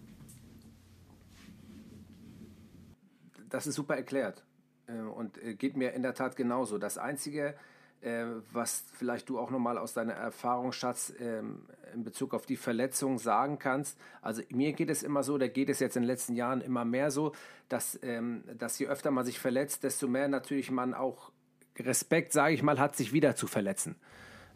Das 3.49 3.65
ist 3.65 3.75
super 3.75 3.95
erklärt. 3.95 4.43
Äh, 4.89 5.01
und 5.01 5.41
äh, 5.43 5.53
geht 5.53 5.77
mir 5.77 5.93
in 5.93 6.01
der 6.01 6.13
Tat 6.13 6.35
genauso. 6.35 6.77
Das 6.77 6.97
Einzige, 6.97 7.55
äh, 8.01 8.25
was 8.51 8.83
vielleicht 8.93 9.29
du 9.29 9.39
auch 9.39 9.51
nochmal 9.51 9.77
aus 9.77 9.93
deiner 9.93 10.13
Erfahrungsschatz 10.13 11.13
ähm, 11.19 11.65
in 11.93 12.03
Bezug 12.03 12.33
auf 12.33 12.45
die 12.45 12.55
Verletzung 12.55 13.17
sagen 13.17 13.59
kannst. 13.59 13.97
Also 14.21 14.41
mir 14.49 14.73
geht 14.73 14.89
es 14.89 15.03
immer 15.03 15.23
so, 15.23 15.37
da 15.37 15.47
geht 15.47 15.69
es 15.69 15.79
jetzt 15.79 15.95
in 15.95 16.03
den 16.03 16.07
letzten 16.07 16.35
Jahren 16.35 16.61
immer 16.61 16.85
mehr 16.85 17.11
so, 17.11 17.33
dass, 17.67 17.99
ähm, 18.03 18.43
dass 18.57 18.77
je 18.79 18.87
öfter 18.87 19.11
man 19.11 19.25
sich 19.25 19.39
verletzt, 19.39 19.83
desto 19.83 20.07
mehr 20.07 20.27
natürlich 20.27 20.71
man 20.71 20.93
auch 20.93 21.31
Respekt, 21.77 22.33
sage 22.33 22.53
ich 22.53 22.63
mal, 22.63 22.79
hat, 22.79 22.95
sich 22.95 23.13
wieder 23.13 23.35
zu 23.35 23.47
verletzen. 23.47 23.95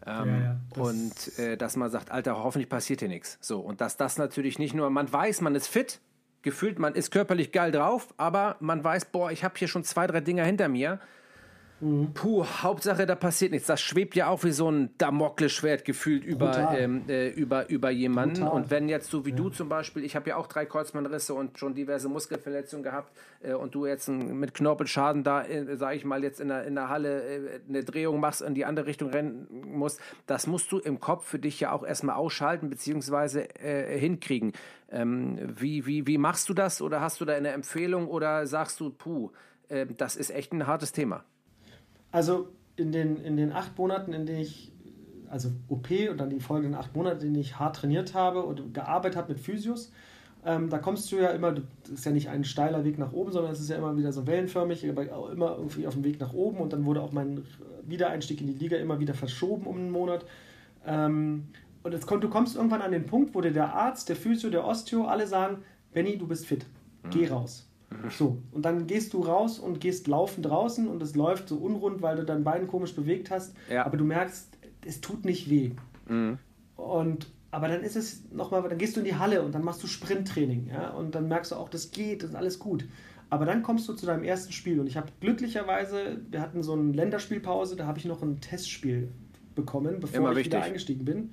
Ähm, 0.05 0.27
ja, 0.27 0.37
ja, 0.37 0.59
das 0.69 0.87
und 0.87 1.61
dass 1.61 1.75
man 1.77 1.89
sagt, 1.89 2.11
Alter, 2.11 2.43
hoffentlich 2.43 2.67
passiert 2.67 2.99
hier 2.99 3.07
nichts. 3.07 3.37
So, 3.39 3.61
und 3.61 3.79
dass 3.79 3.95
das 3.95 4.17
natürlich 4.17 4.59
nicht 4.59 4.73
nur, 4.73 4.89
man 4.89 5.11
weiß, 5.11 5.39
man 5.39 5.55
ist 5.55 5.67
fit, 5.67 6.01
gefühlt, 6.43 6.77
man 6.77 6.93
ist 6.93 7.09
körperlich 7.09 7.51
geil 7.51 7.71
drauf, 7.71 8.13
aber 8.17 8.57
man 8.59 8.83
weiß, 8.83 9.05
boah, 9.05 9.31
ich 9.31 9.43
habe 9.43 9.55
hier 9.57 9.67
schon 9.67 9.83
zwei, 9.83 10.05
drei 10.05 10.19
Dinger 10.19 10.43
hinter 10.45 10.67
mir. 10.67 10.99
Puh, 12.13 12.45
Hauptsache, 12.45 13.05
da 13.05 13.15
passiert 13.15 13.51
nichts. 13.51 13.67
Das 13.67 13.81
schwebt 13.81 14.15
ja 14.15 14.27
auch 14.27 14.43
wie 14.43 14.51
so 14.51 14.69
ein 14.69 14.91
Damoklesschwert 14.97 15.83
gefühlt 15.83 16.23
über, 16.23 16.73
ähm, 16.77 17.03
äh, 17.09 17.29
über, 17.29 17.69
über 17.69 17.89
jemanden. 17.89 18.41
Brutal. 18.41 18.55
Und 18.55 18.71
wenn 18.71 18.87
jetzt 18.87 19.09
so 19.09 19.25
wie 19.25 19.33
du 19.33 19.49
zum 19.49 19.67
Beispiel, 19.67 20.05
ich 20.05 20.15
habe 20.15 20.29
ja 20.29 20.37
auch 20.37 20.47
drei 20.47 20.65
Kreuzbandrisse 20.65 21.33
und 21.33 21.59
schon 21.59 21.75
diverse 21.75 22.07
Muskelverletzungen 22.07 22.83
gehabt 22.83 23.11
äh, 23.41 23.53
und 23.53 23.75
du 23.75 23.85
jetzt 23.85 24.07
ein, 24.07 24.39
mit 24.39 24.53
Knorpelschaden 24.53 25.23
da, 25.23 25.43
äh, 25.43 25.75
sage 25.75 25.97
ich 25.97 26.05
mal, 26.05 26.23
jetzt 26.23 26.39
in 26.39 26.47
der, 26.47 26.63
in 26.63 26.75
der 26.75 26.87
Halle 26.87 27.23
äh, 27.23 27.59
eine 27.67 27.83
Drehung 27.83 28.21
machst, 28.21 28.41
in 28.41 28.53
die 28.53 28.63
andere 28.63 28.85
Richtung 28.85 29.09
rennen 29.09 29.47
musst, 29.65 29.99
das 30.25 30.47
musst 30.47 30.71
du 30.71 30.79
im 30.79 31.01
Kopf 31.01 31.25
für 31.25 31.39
dich 31.39 31.59
ja 31.59 31.73
auch 31.73 31.83
erstmal 31.83 32.15
ausschalten 32.15 32.69
beziehungsweise 32.69 33.49
äh, 33.59 33.99
hinkriegen. 33.99 34.53
Ähm, 34.89 35.37
wie, 35.59 35.85
wie, 35.85 36.07
wie 36.07 36.17
machst 36.17 36.47
du 36.47 36.53
das 36.53 36.81
oder 36.81 37.01
hast 37.01 37.19
du 37.19 37.25
da 37.25 37.33
eine 37.33 37.49
Empfehlung 37.49 38.07
oder 38.07 38.47
sagst 38.47 38.79
du, 38.79 38.89
puh, 38.89 39.31
äh, 39.67 39.85
das 39.97 40.15
ist 40.15 40.29
echt 40.29 40.53
ein 40.53 40.65
hartes 40.65 40.93
Thema? 40.93 41.25
Also 42.13 42.47
in 42.75 42.91
den, 42.91 43.17
in 43.17 43.37
den 43.37 43.51
acht 43.51 43.75
Monaten, 43.75 44.13
in 44.13 44.27
denen 44.27 44.39
ich, 44.39 44.71
also 45.29 45.49
OP 45.67 45.89
und 46.11 46.19
dann 46.19 46.29
die 46.29 46.39
folgenden 46.39 46.79
acht 46.79 46.95
Monate, 46.95 47.25
in 47.25 47.33
denen 47.33 47.41
ich 47.41 47.57
hart 47.57 47.75
trainiert 47.75 48.13
habe 48.13 48.43
und 48.43 48.71
gearbeitet 48.71 49.17
habe 49.17 49.33
mit 49.33 49.41
Physios, 49.41 49.91
ähm, 50.45 50.69
da 50.69 50.77
kommst 50.77 51.11
du 51.11 51.15
ja 51.15 51.29
immer, 51.29 51.53
das 51.53 51.89
ist 51.91 52.05
ja 52.05 52.11
nicht 52.11 52.29
ein 52.29 52.43
steiler 52.43 52.83
Weg 52.83 52.99
nach 52.99 53.13
oben, 53.13 53.31
sondern 53.31 53.51
es 53.51 53.59
ist 53.59 53.71
ja 53.71 53.77
immer 53.77 53.97
wieder 53.97 54.13
so 54.13 54.27
wellenförmig, 54.27 54.87
aber 54.87 55.11
auch 55.11 55.29
immer 55.31 55.57
irgendwie 55.57 55.87
auf 55.87 55.95
dem 55.95 56.03
Weg 56.03 56.19
nach 56.19 56.33
oben 56.33 56.59
und 56.59 56.71
dann 56.71 56.85
wurde 56.85 57.01
auch 57.01 57.13
mein 57.13 57.45
Wiedereinstieg 57.81 58.41
in 58.41 58.47
die 58.47 58.53
Liga 58.53 58.77
immer 58.77 58.99
wieder 58.99 59.15
verschoben 59.15 59.65
um 59.65 59.77
einen 59.77 59.91
Monat. 59.91 60.23
Ähm, 60.85 61.47
und 61.81 61.95
es 61.95 62.05
kommt, 62.05 62.23
du 62.23 62.29
kommst 62.29 62.55
irgendwann 62.55 62.83
an 62.83 62.91
den 62.91 63.07
Punkt, 63.07 63.33
wo 63.33 63.41
dir 63.41 63.53
der 63.53 63.73
Arzt, 63.73 64.07
der 64.07 64.15
Physio, 64.15 64.51
der 64.51 64.65
Osteo 64.65 65.05
alle 65.05 65.25
sagen, 65.25 65.63
Benny, 65.93 66.15
du 66.19 66.27
bist 66.27 66.45
fit, 66.45 66.63
geh 67.09 67.27
raus. 67.27 67.67
So, 68.09 68.37
und 68.51 68.63
dann 68.63 68.87
gehst 68.87 69.13
du 69.13 69.21
raus 69.21 69.59
und 69.59 69.79
gehst 69.79 70.07
laufend 70.07 70.45
draußen 70.45 70.87
und 70.87 71.01
es 71.01 71.15
läuft 71.15 71.49
so 71.49 71.57
unrund, 71.57 72.01
weil 72.01 72.15
du 72.17 72.23
dein 72.25 72.43
Bein 72.43 72.67
komisch 72.67 72.95
bewegt 72.95 73.31
hast, 73.31 73.55
Ja. 73.69 73.85
aber 73.85 73.97
du 73.97 74.03
merkst, 74.03 74.49
es 74.85 75.01
tut 75.01 75.25
nicht 75.25 75.49
weh. 75.49 75.71
Und 76.75 77.27
aber 77.51 77.67
dann 77.67 77.83
ist 77.83 77.95
es 77.95 78.23
nochmal, 78.31 78.63
dann 78.67 78.79
gehst 78.79 78.95
du 78.95 78.99
in 79.01 79.05
die 79.05 79.15
Halle 79.15 79.43
und 79.43 79.53
dann 79.53 79.63
machst 79.63 79.83
du 79.83 79.87
Sprinttraining, 79.87 80.67
ja, 80.73 80.89
und 80.89 81.13
dann 81.13 81.27
merkst 81.27 81.51
du 81.51 81.55
auch, 81.55 81.69
das 81.69 81.91
geht, 81.91 82.23
das 82.23 82.31
ist 82.31 82.35
alles 82.35 82.57
gut. 82.57 82.85
Aber 83.29 83.45
dann 83.45 83.61
kommst 83.63 83.87
du 83.87 83.93
zu 83.93 84.05
deinem 84.05 84.23
ersten 84.23 84.51
Spiel 84.51 84.79
und 84.79 84.87
ich 84.87 84.97
habe 84.97 85.07
glücklicherweise, 85.21 86.19
wir 86.31 86.41
hatten 86.41 86.63
so 86.63 86.73
eine 86.73 86.91
Länderspielpause, 86.91 87.75
da 87.75 87.85
habe 87.85 87.99
ich 87.99 88.05
noch 88.05 88.21
ein 88.23 88.41
Testspiel 88.41 89.09
bekommen, 89.55 89.99
bevor 89.99 90.17
Immer 90.19 90.31
ich 90.31 90.37
wichtig. 90.37 90.53
wieder 90.53 90.63
eingestiegen 90.63 91.05
bin. 91.05 91.29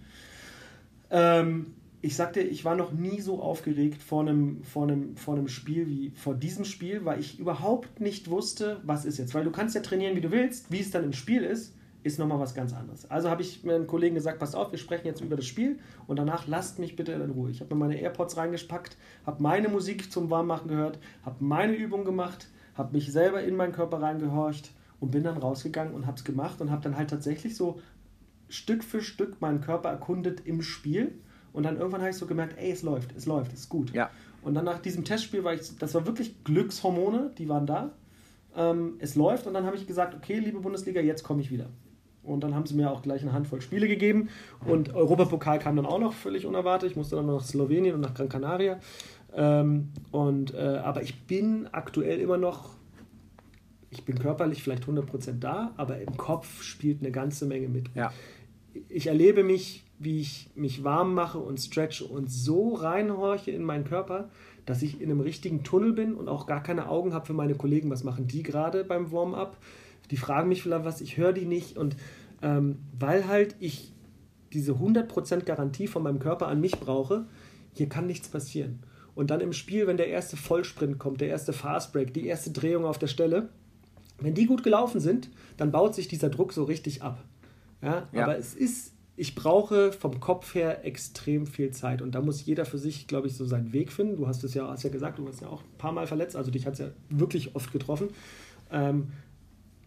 Ähm, 1.11 1.75
ich 2.03 2.17
sagte, 2.17 2.41
ich 2.41 2.65
war 2.65 2.77
noch 2.77 2.93
nie 2.93 3.21
so 3.21 3.43
aufgeregt 3.43 4.03
vor 4.03 4.23
einem, 4.23 4.63
vor, 4.65 4.85
einem, 4.85 5.17
vor 5.17 5.35
einem 5.35 5.49
Spiel 5.49 5.87
wie 5.87 6.13
vor 6.15 6.35
diesem 6.35 6.65
Spiel, 6.65 7.05
weil 7.05 7.21
ich 7.21 7.39
überhaupt 7.39 8.01
nicht 8.01 8.31
wusste, 8.31 8.81
was 8.85 9.05
ist 9.05 9.19
jetzt. 9.19 9.35
Weil 9.35 9.45
du 9.45 9.51
kannst 9.51 9.75
ja 9.75 9.83
trainieren, 9.83 10.17
wie 10.17 10.23
du 10.23 10.31
willst, 10.31 10.71
wie 10.73 10.81
es 10.81 10.91
dann 10.91 11.05
im 11.05 11.13
Spiel 11.13 11.43
ist, 11.43 11.75
ist 12.03 12.19
nochmal 12.19 12.41
was 12.41 12.55
ganz 12.55 12.73
anderes. 12.73 13.11
Also 13.11 13.29
habe 13.29 13.43
ich 13.43 13.65
meinem 13.65 13.87
Kollegen 13.87 14.15
gesagt, 14.15 14.39
passt 14.39 14.57
auf, 14.57 14.71
wir 14.71 14.79
sprechen 14.79 15.07
jetzt 15.07 15.21
über 15.21 15.37
das 15.37 15.45
Spiel 15.45 15.79
und 16.07 16.19
danach 16.19 16.47
lasst 16.47 16.79
mich 16.79 16.97
bitte 16.97 17.13
in 17.13 17.31
Ruhe. 17.31 17.51
Ich 17.51 17.61
habe 17.61 17.75
mir 17.75 17.81
meine 17.81 18.01
AirPods 18.01 18.39
reingepackt, 18.39 18.97
habe 19.27 19.43
meine 19.43 19.69
Musik 19.69 20.11
zum 20.11 20.31
Warmmachen 20.31 20.69
gehört, 20.69 20.99
habe 21.23 21.45
meine 21.45 21.75
Übung 21.75 22.07
gemacht, 22.07 22.49
habe 22.75 22.95
mich 22.95 23.13
selber 23.13 23.43
in 23.43 23.57
meinen 23.57 23.73
Körper 23.73 24.01
reingehorcht 24.01 24.71
und 24.99 25.11
bin 25.11 25.25
dann 25.25 25.37
rausgegangen 25.37 25.93
und 25.93 26.07
habe 26.07 26.17
es 26.17 26.25
gemacht 26.25 26.63
und 26.63 26.71
habe 26.71 26.83
dann 26.83 26.97
halt 26.97 27.11
tatsächlich 27.11 27.55
so 27.55 27.81
Stück 28.49 28.83
für 28.83 29.03
Stück 29.03 29.41
meinen 29.43 29.61
Körper 29.61 29.91
erkundet 29.91 30.47
im 30.47 30.63
Spiel. 30.63 31.13
Und 31.53 31.65
dann 31.65 31.77
irgendwann 31.77 32.01
habe 32.01 32.11
ich 32.11 32.17
so 32.17 32.27
gemerkt, 32.27 32.57
ey, 32.59 32.71
es 32.71 32.83
läuft, 32.83 33.17
es 33.17 33.27
läuft, 33.27 33.53
es 33.53 33.61
ist 33.61 33.69
gut. 33.69 33.93
Ja. 33.93 34.11
Und 34.43 34.55
dann 34.55 34.65
nach 34.65 34.79
diesem 34.79 35.05
Testspiel 35.05 35.45
war 35.45 35.55
ich, 35.55 35.77
das 35.79 35.95
war 35.95 36.07
wirklich 36.07 36.45
Glückshormone, 36.45 37.33
die 37.37 37.49
waren 37.49 37.67
da. 37.67 37.91
Ähm, 38.57 38.95
es 38.99 39.15
läuft 39.15 39.47
und 39.47 39.55
dann 39.55 39.67
habe 39.67 39.77
ich 39.77 39.87
gesagt, 39.87 40.15
okay, 40.15 40.39
liebe 40.39 40.61
Bundesliga, 40.61 41.01
jetzt 41.01 41.23
komme 41.23 41.41
ich 41.41 41.51
wieder. 41.51 41.67
Und 42.23 42.45
dann 42.45 42.55
haben 42.55 42.67
sie 42.67 42.75
mir 42.75 42.91
auch 42.91 43.03
gleich 43.03 43.23
eine 43.23 43.33
Handvoll 43.33 43.61
Spiele 43.61 43.89
gegeben. 43.89 44.29
Und 44.67 44.95
Europapokal 44.95 45.59
kam 45.59 45.77
dann 45.77 45.87
auch 45.87 45.99
noch 45.99 46.13
völlig 46.13 46.47
unerwartet. 46.47 46.91
Ich 46.91 46.97
musste 46.97 47.17
dann 47.17 47.27
noch 47.27 47.41
nach 47.41 47.45
Slowenien 47.45 47.95
und 47.95 48.03
nach 48.03 48.15
Gran 48.15 48.29
Canaria. 48.29 48.79
Ähm, 49.35 49.89
und, 50.11 50.55
äh, 50.55 50.81
aber 50.85 51.03
ich 51.03 51.23
bin 51.23 51.69
aktuell 51.73 52.21
immer 52.21 52.37
noch 52.37 52.81
ich 53.91 54.05
bin 54.05 54.19
körperlich 54.19 54.63
vielleicht 54.63 54.85
100% 54.85 55.41
da, 55.41 55.73
aber 55.77 56.01
im 56.01 56.17
Kopf 56.17 56.63
spielt 56.63 57.01
eine 57.01 57.11
ganze 57.11 57.45
Menge 57.47 57.69
mit. 57.69 57.91
Ja. 57.95 58.13
Ich 58.89 59.09
erlebe 59.09 59.43
mich, 59.43 59.85
wie 60.01 60.21
ich 60.21 60.51
mich 60.55 60.83
warm 60.83 61.15
mache 61.15 61.39
und 61.39 61.59
stretche 61.61 62.05
und 62.07 62.31
so 62.31 62.75
reinhorche 62.75 63.51
in 63.51 63.63
meinen 63.63 63.85
Körper, 63.85 64.31
dass 64.67 64.83
ich 64.83 65.01
in 65.01 65.11
einem 65.11 65.21
richtigen 65.21 65.63
Tunnel 65.63 65.93
bin 65.93 66.15
und 66.15 66.29
auch 66.29 66.47
gar 66.47 66.63
keine 66.63 66.89
Augen 66.89 67.13
habe 67.13 67.27
für 67.27 67.35
meine 67.35 67.55
Kollegen. 67.55 67.91
Was 67.91 68.03
machen 68.03 68.27
die 68.27 68.43
gerade 68.43 68.83
beim 68.85 69.13
Warm-up? 69.13 69.59
Die 70.11 70.17
fragen 70.17 70.49
mich 70.49 70.63
vielleicht 70.63 70.85
was, 70.85 71.01
ich 71.03 71.19
höre 71.19 71.33
die 71.35 71.45
nicht. 71.45 71.77
Und 71.77 71.97
ähm, 72.43 72.79
weil 72.99 73.29
halt 73.29 73.57
ich 73.61 73.93
diese 74.53 74.73
100% 74.73 75.45
Garantie 75.45 75.87
von 75.87 76.03
meinem 76.03 76.19
Körper 76.19 76.49
an 76.49 76.61
mich 76.61 76.81
brauche, 76.81 77.27
hier 77.75 77.89
kann 77.89 78.07
nichts 78.07 78.29
passieren. 78.29 78.81
Und 79.15 79.31
dann 79.31 79.41
im 79.41 79.53
Spiel, 79.53 79.87
wenn 79.87 79.99
der 79.99 80.09
erste 80.09 80.37
Vollsprint 80.37 80.99
kommt, 80.99 81.21
der 81.21 81.29
erste 81.29 81.53
Fastbreak, 81.53 82.15
die 82.15 82.27
erste 82.27 82.51
Drehung 82.53 82.85
auf 82.87 82.99
der 82.99 83.07
Stelle, 83.07 83.51
wenn 84.19 84.35
die 84.35 84.47
gut 84.47 84.63
gelaufen 84.63 85.01
sind, 85.01 85.31
dann 85.57 85.71
baut 85.71 85.95
sich 85.95 86.09
dieser 86.09 86.31
Druck 86.31 86.53
so 86.53 86.65
richtig 86.65 87.03
ab. 87.03 87.23
Ja, 87.83 88.09
Ja. 88.13 88.23
aber 88.25 88.39
es 88.39 88.55
ist, 88.55 88.93
ich 89.21 89.35
brauche 89.35 89.93
vom 89.93 90.19
Kopf 90.19 90.55
her 90.55 90.87
extrem 90.87 91.47
viel 91.47 91.73
Zeit 91.73 92.01
und 92.01 92.15
da 92.15 92.23
muss 92.23 92.47
jeder 92.47 92.65
für 92.65 92.79
sich, 92.79 93.07
glaube 93.07 93.27
ich, 93.27 93.37
so 93.37 93.45
seinen 93.45 93.75
Weg 93.75 93.93
finden. 93.93 94.17
Du 94.17 94.27
hast 94.27 94.43
es 94.45 94.55
ja, 94.55 94.67
hast 94.67 94.83
ja 94.83 94.89
gesagt, 94.89 95.19
du 95.19 95.27
warst 95.27 95.43
ja 95.43 95.49
auch 95.49 95.61
ein 95.61 95.77
paar 95.77 95.93
Mal 95.93 96.07
verletzt, 96.07 96.37
also 96.37 96.51
dich 96.51 96.65
hat 96.65 96.73
es 96.73 96.79
ja 96.79 96.89
wirklich 97.11 97.55
oft 97.55 97.71
getroffen. 97.71 98.09
Ähm, 98.73 99.09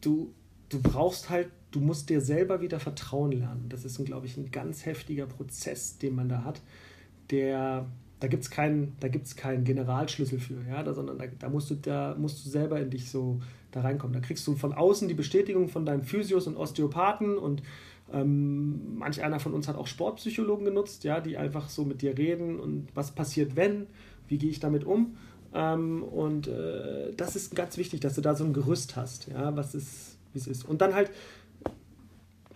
du, 0.02 0.32
du 0.70 0.80
brauchst 0.80 1.32
halt, 1.32 1.50
du 1.72 1.80
musst 1.80 2.12
dir 2.12 2.22
selber 2.22 2.62
wieder 2.62 2.80
vertrauen 2.80 3.32
lernen. 3.32 3.66
Das 3.70 3.86
ist, 3.86 4.06
glaube 4.06 4.28
ich, 4.28 4.38
ein 4.38 4.52
ganz 4.52 4.86
heftiger 4.86 5.26
Prozess, 5.26 5.98
den 5.98 6.14
man 6.14 6.30
da 6.30 6.44
hat, 6.44 6.62
der, 7.32 7.88
da 8.20 8.28
gibt 8.28 8.44
es 8.44 8.52
keinen, 8.52 8.96
keinen 9.36 9.64
Generalschlüssel 9.64 10.38
für, 10.38 10.62
ja, 10.70 10.84
da, 10.84 10.94
sondern 10.94 11.18
da, 11.18 11.26
da, 11.40 11.50
musst 11.50 11.72
du, 11.72 11.76
da 11.76 12.14
musst 12.20 12.46
du 12.46 12.52
selber 12.52 12.80
in 12.80 12.92
dich 12.92 13.10
so 13.10 13.40
da 13.72 13.82
reinkommen. 13.82 14.14
Da 14.14 14.20
kriegst 14.20 14.46
du 14.46 14.54
von 14.54 14.74
außen 14.74 15.08
die 15.08 15.16
Bestätigung 15.16 15.70
von 15.70 15.88
deinen 15.88 16.04
Physios 16.04 16.46
und 16.46 16.56
Osteopathen 16.56 17.36
und 17.36 17.64
ähm, 18.14 18.98
manch 18.98 19.24
einer 19.24 19.40
von 19.40 19.54
uns 19.54 19.68
hat 19.68 19.76
auch 19.76 19.88
Sportpsychologen 19.88 20.66
genutzt, 20.66 21.04
ja, 21.04 21.20
die 21.20 21.38
einfach 21.38 21.70
so 21.70 21.84
mit 21.84 22.02
dir 22.02 22.18
reden 22.18 22.60
und 22.60 22.88
was 22.94 23.12
passiert, 23.12 23.56
wenn, 23.56 23.88
wie 24.28 24.38
gehe 24.38 24.50
ich 24.50 24.60
damit 24.60 24.84
um. 24.86 25.18
Ähm, 25.54 26.04
und 26.04 26.48
äh, 26.48 27.12
das 27.16 27.36
ist 27.36 27.56
ganz 27.56 27.78
wichtig, 27.78 28.00
dass 28.02 28.16
du 28.16 28.22
da 28.22 28.36
so 28.36 28.44
ein 28.44 28.54
Gerüst 28.54 28.96
hast, 28.96 29.28
ja, 29.28 29.56
was 29.56 29.76
ist, 29.76 30.18
wie 30.34 30.40
es 30.40 30.48
ist. 30.48 30.64
Und 30.68 30.82
dann 30.82 30.94
halt 30.96 31.12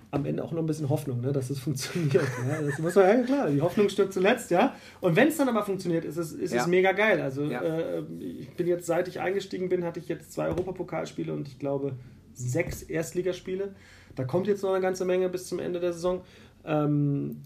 am 0.10 0.26
Ende 0.26 0.44
auch 0.44 0.52
noch 0.52 0.60
ein 0.62 0.66
bisschen 0.66 0.90
Hoffnung, 0.90 1.22
ne, 1.22 1.32
dass 1.34 1.50
es 1.50 1.60
funktioniert. 1.68 2.16
Ja. 2.48 2.62
Das 2.62 2.80
muss 2.80 2.96
man, 2.96 3.06
ja 3.06 3.24
klar, 3.24 3.50
die 3.50 3.62
Hoffnung 3.62 3.90
stirbt 3.90 4.14
zuletzt, 4.14 4.52
ja. 4.52 4.76
Und 5.02 5.16
wenn 5.16 5.28
es 5.28 5.38
dann 5.38 5.50
aber 5.50 5.64
funktioniert, 5.64 6.06
ist 6.06 6.18
es, 6.18 6.32
ist 6.32 6.54
Ja. 6.54 6.62
es 6.62 6.68
mega 6.68 6.92
geil. 6.94 7.22
Also 7.22 7.44
Ja. 7.44 7.62
äh, 7.62 8.04
ich 8.20 8.50
bin 8.52 8.68
jetzt, 8.68 8.86
seit 8.88 9.08
ich 9.08 9.20
eingestiegen 9.20 9.70
bin, 9.70 9.84
hatte 9.84 10.00
ich 10.00 10.08
jetzt 10.08 10.32
zwei 10.32 10.48
Europapokalspiele 10.48 11.34
und 11.34 11.48
ich 11.48 11.60
glaube 11.60 11.94
sechs 12.34 12.84
Erstligaspiele. 12.84 13.76
Da 14.18 14.26
kommt 14.26 14.48
jetzt 14.48 14.64
noch 14.64 14.72
eine 14.72 14.82
ganze 14.82 15.06
Menge 15.06 15.30
bis 15.30 15.48
zum 15.48 15.60
Ende 15.60 15.80
der 15.80 15.94
Saison. 15.94 16.22
Ähm, 16.66 17.44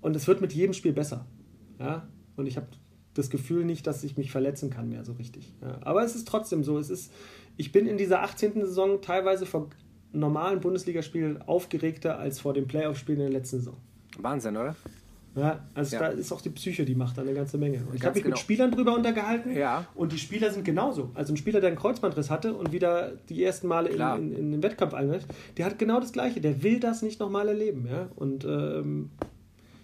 und 0.00 0.16
es 0.16 0.26
wird 0.26 0.40
mit 0.40 0.52
jedem 0.52 0.72
Spiel 0.72 0.92
besser. 0.92 1.26
Ja? 1.78 2.08
Und 2.36 2.46
ich 2.46 2.56
habe 2.56 2.66
das 3.14 3.30
Gefühl 3.30 3.64
nicht, 3.64 3.86
dass 3.86 4.02
ich 4.02 4.16
mich 4.16 4.32
verletzen 4.32 4.70
kann 4.70 4.88
mehr 4.88 5.04
so 5.04 5.12
richtig. 5.12 5.52
Ja? 5.60 5.78
Aber 5.82 6.02
es 6.02 6.16
ist 6.16 6.26
trotzdem 6.26 6.64
so. 6.64 6.78
Es 6.78 6.90
ist, 6.90 7.12
ich 7.56 7.70
bin 7.70 7.86
in 7.86 7.98
dieser 7.98 8.22
18. 8.22 8.54
Saison 8.62 9.02
teilweise 9.02 9.46
vor 9.46 9.68
normalen 10.12 10.60
Bundesligaspielen 10.60 11.42
aufgeregter 11.42 12.18
als 12.18 12.40
vor 12.40 12.54
den 12.54 12.66
Playoff-Spielen 12.66 13.20
in 13.20 13.26
der 13.26 13.40
letzten 13.40 13.58
Saison. 13.58 13.76
Wahnsinn, 14.18 14.56
oder? 14.56 14.74
Ja, 15.36 15.60
also 15.74 15.96
Ja. 15.96 16.02
da 16.02 16.08
ist 16.08 16.32
auch 16.32 16.40
die 16.40 16.48
Psyche, 16.50 16.84
die 16.86 16.94
macht 16.94 17.18
da 17.18 17.22
eine 17.22 17.34
ganze 17.34 17.58
Menge. 17.58 17.84
Und 17.86 17.94
ich 17.94 18.02
habe 18.02 18.14
mich 18.14 18.22
genau. 18.24 18.34
mit 18.34 18.38
Spielern 18.40 18.70
drüber 18.70 18.94
untergehalten 18.94 19.54
Ja. 19.54 19.86
und 19.94 20.12
die 20.12 20.18
Spieler 20.18 20.50
sind 20.50 20.64
genauso. 20.64 21.10
Also 21.14 21.32
ein 21.34 21.36
Spieler, 21.36 21.60
der 21.60 21.68
einen 21.68 21.78
Kreuzbandriss 21.78 22.30
hatte 22.30 22.54
und 22.54 22.72
wieder 22.72 23.12
die 23.28 23.44
ersten 23.44 23.68
Male 23.68 23.90
in, 23.90 23.94
Klar. 23.96 24.18
in, 24.18 24.32
in 24.34 24.50
den 24.52 24.62
Wettkampf 24.62 24.94
eingeht, 24.94 25.26
der 25.58 25.66
hat 25.66 25.78
genau 25.78 26.00
das 26.00 26.12
Gleiche. 26.12 26.40
Der 26.40 26.62
will 26.62 26.80
das 26.80 27.02
nicht 27.02 27.20
nochmal 27.20 27.48
erleben. 27.48 27.86
Ja? 27.90 28.08
Und 28.16 28.44
ähm, 28.46 29.10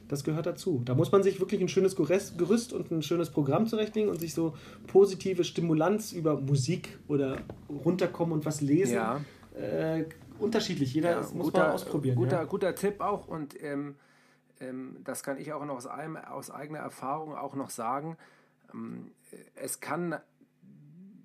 das 0.08 0.24
gehört 0.24 0.46
dazu. 0.46 0.82
Da 0.84 0.94
muss 0.94 1.12
man 1.12 1.22
sich 1.22 1.38
wirklich 1.40 1.60
ein 1.60 1.68
schönes 1.68 1.96
Gerüst 1.96 2.72
und 2.72 2.90
ein 2.90 3.02
schönes 3.02 3.30
Programm 3.30 3.66
zurechtlegen 3.66 4.10
und 4.10 4.20
sich 4.20 4.34
so 4.34 4.54
positive 4.86 5.44
Stimulanz 5.44 6.12
über 6.12 6.40
Musik 6.40 6.98
oder 7.08 7.38
runterkommen 7.84 8.32
und 8.34 8.44
was 8.46 8.60
lesen. 8.62 8.94
Ja. 8.94 9.20
Äh, 9.54 10.04
unterschiedlich. 10.38 10.94
Jeder 10.94 11.10
Ja, 11.10 11.20
muss 11.34 11.46
guter, 11.46 11.58
man 11.60 11.70
ausprobieren. 11.72 12.16
Guter, 12.16 12.36
ja? 12.38 12.44
guter 12.44 12.74
Tipp 12.74 13.00
auch 13.00 13.28
und 13.28 13.54
ähm, 13.62 13.94
das 15.05 15.22
kann 15.22 15.39
ich 15.39 15.52
auch 15.52 15.64
noch 15.64 15.76
aus, 15.76 15.86
einem, 15.86 16.16
aus 16.16 16.51
eigener 16.51 16.80
Erfahrung 16.80 17.34
auch 17.34 17.55
noch 17.55 17.70
sagen. 17.70 18.16
Ähm, 18.72 19.12
es 19.55 19.80
kann 19.80 20.20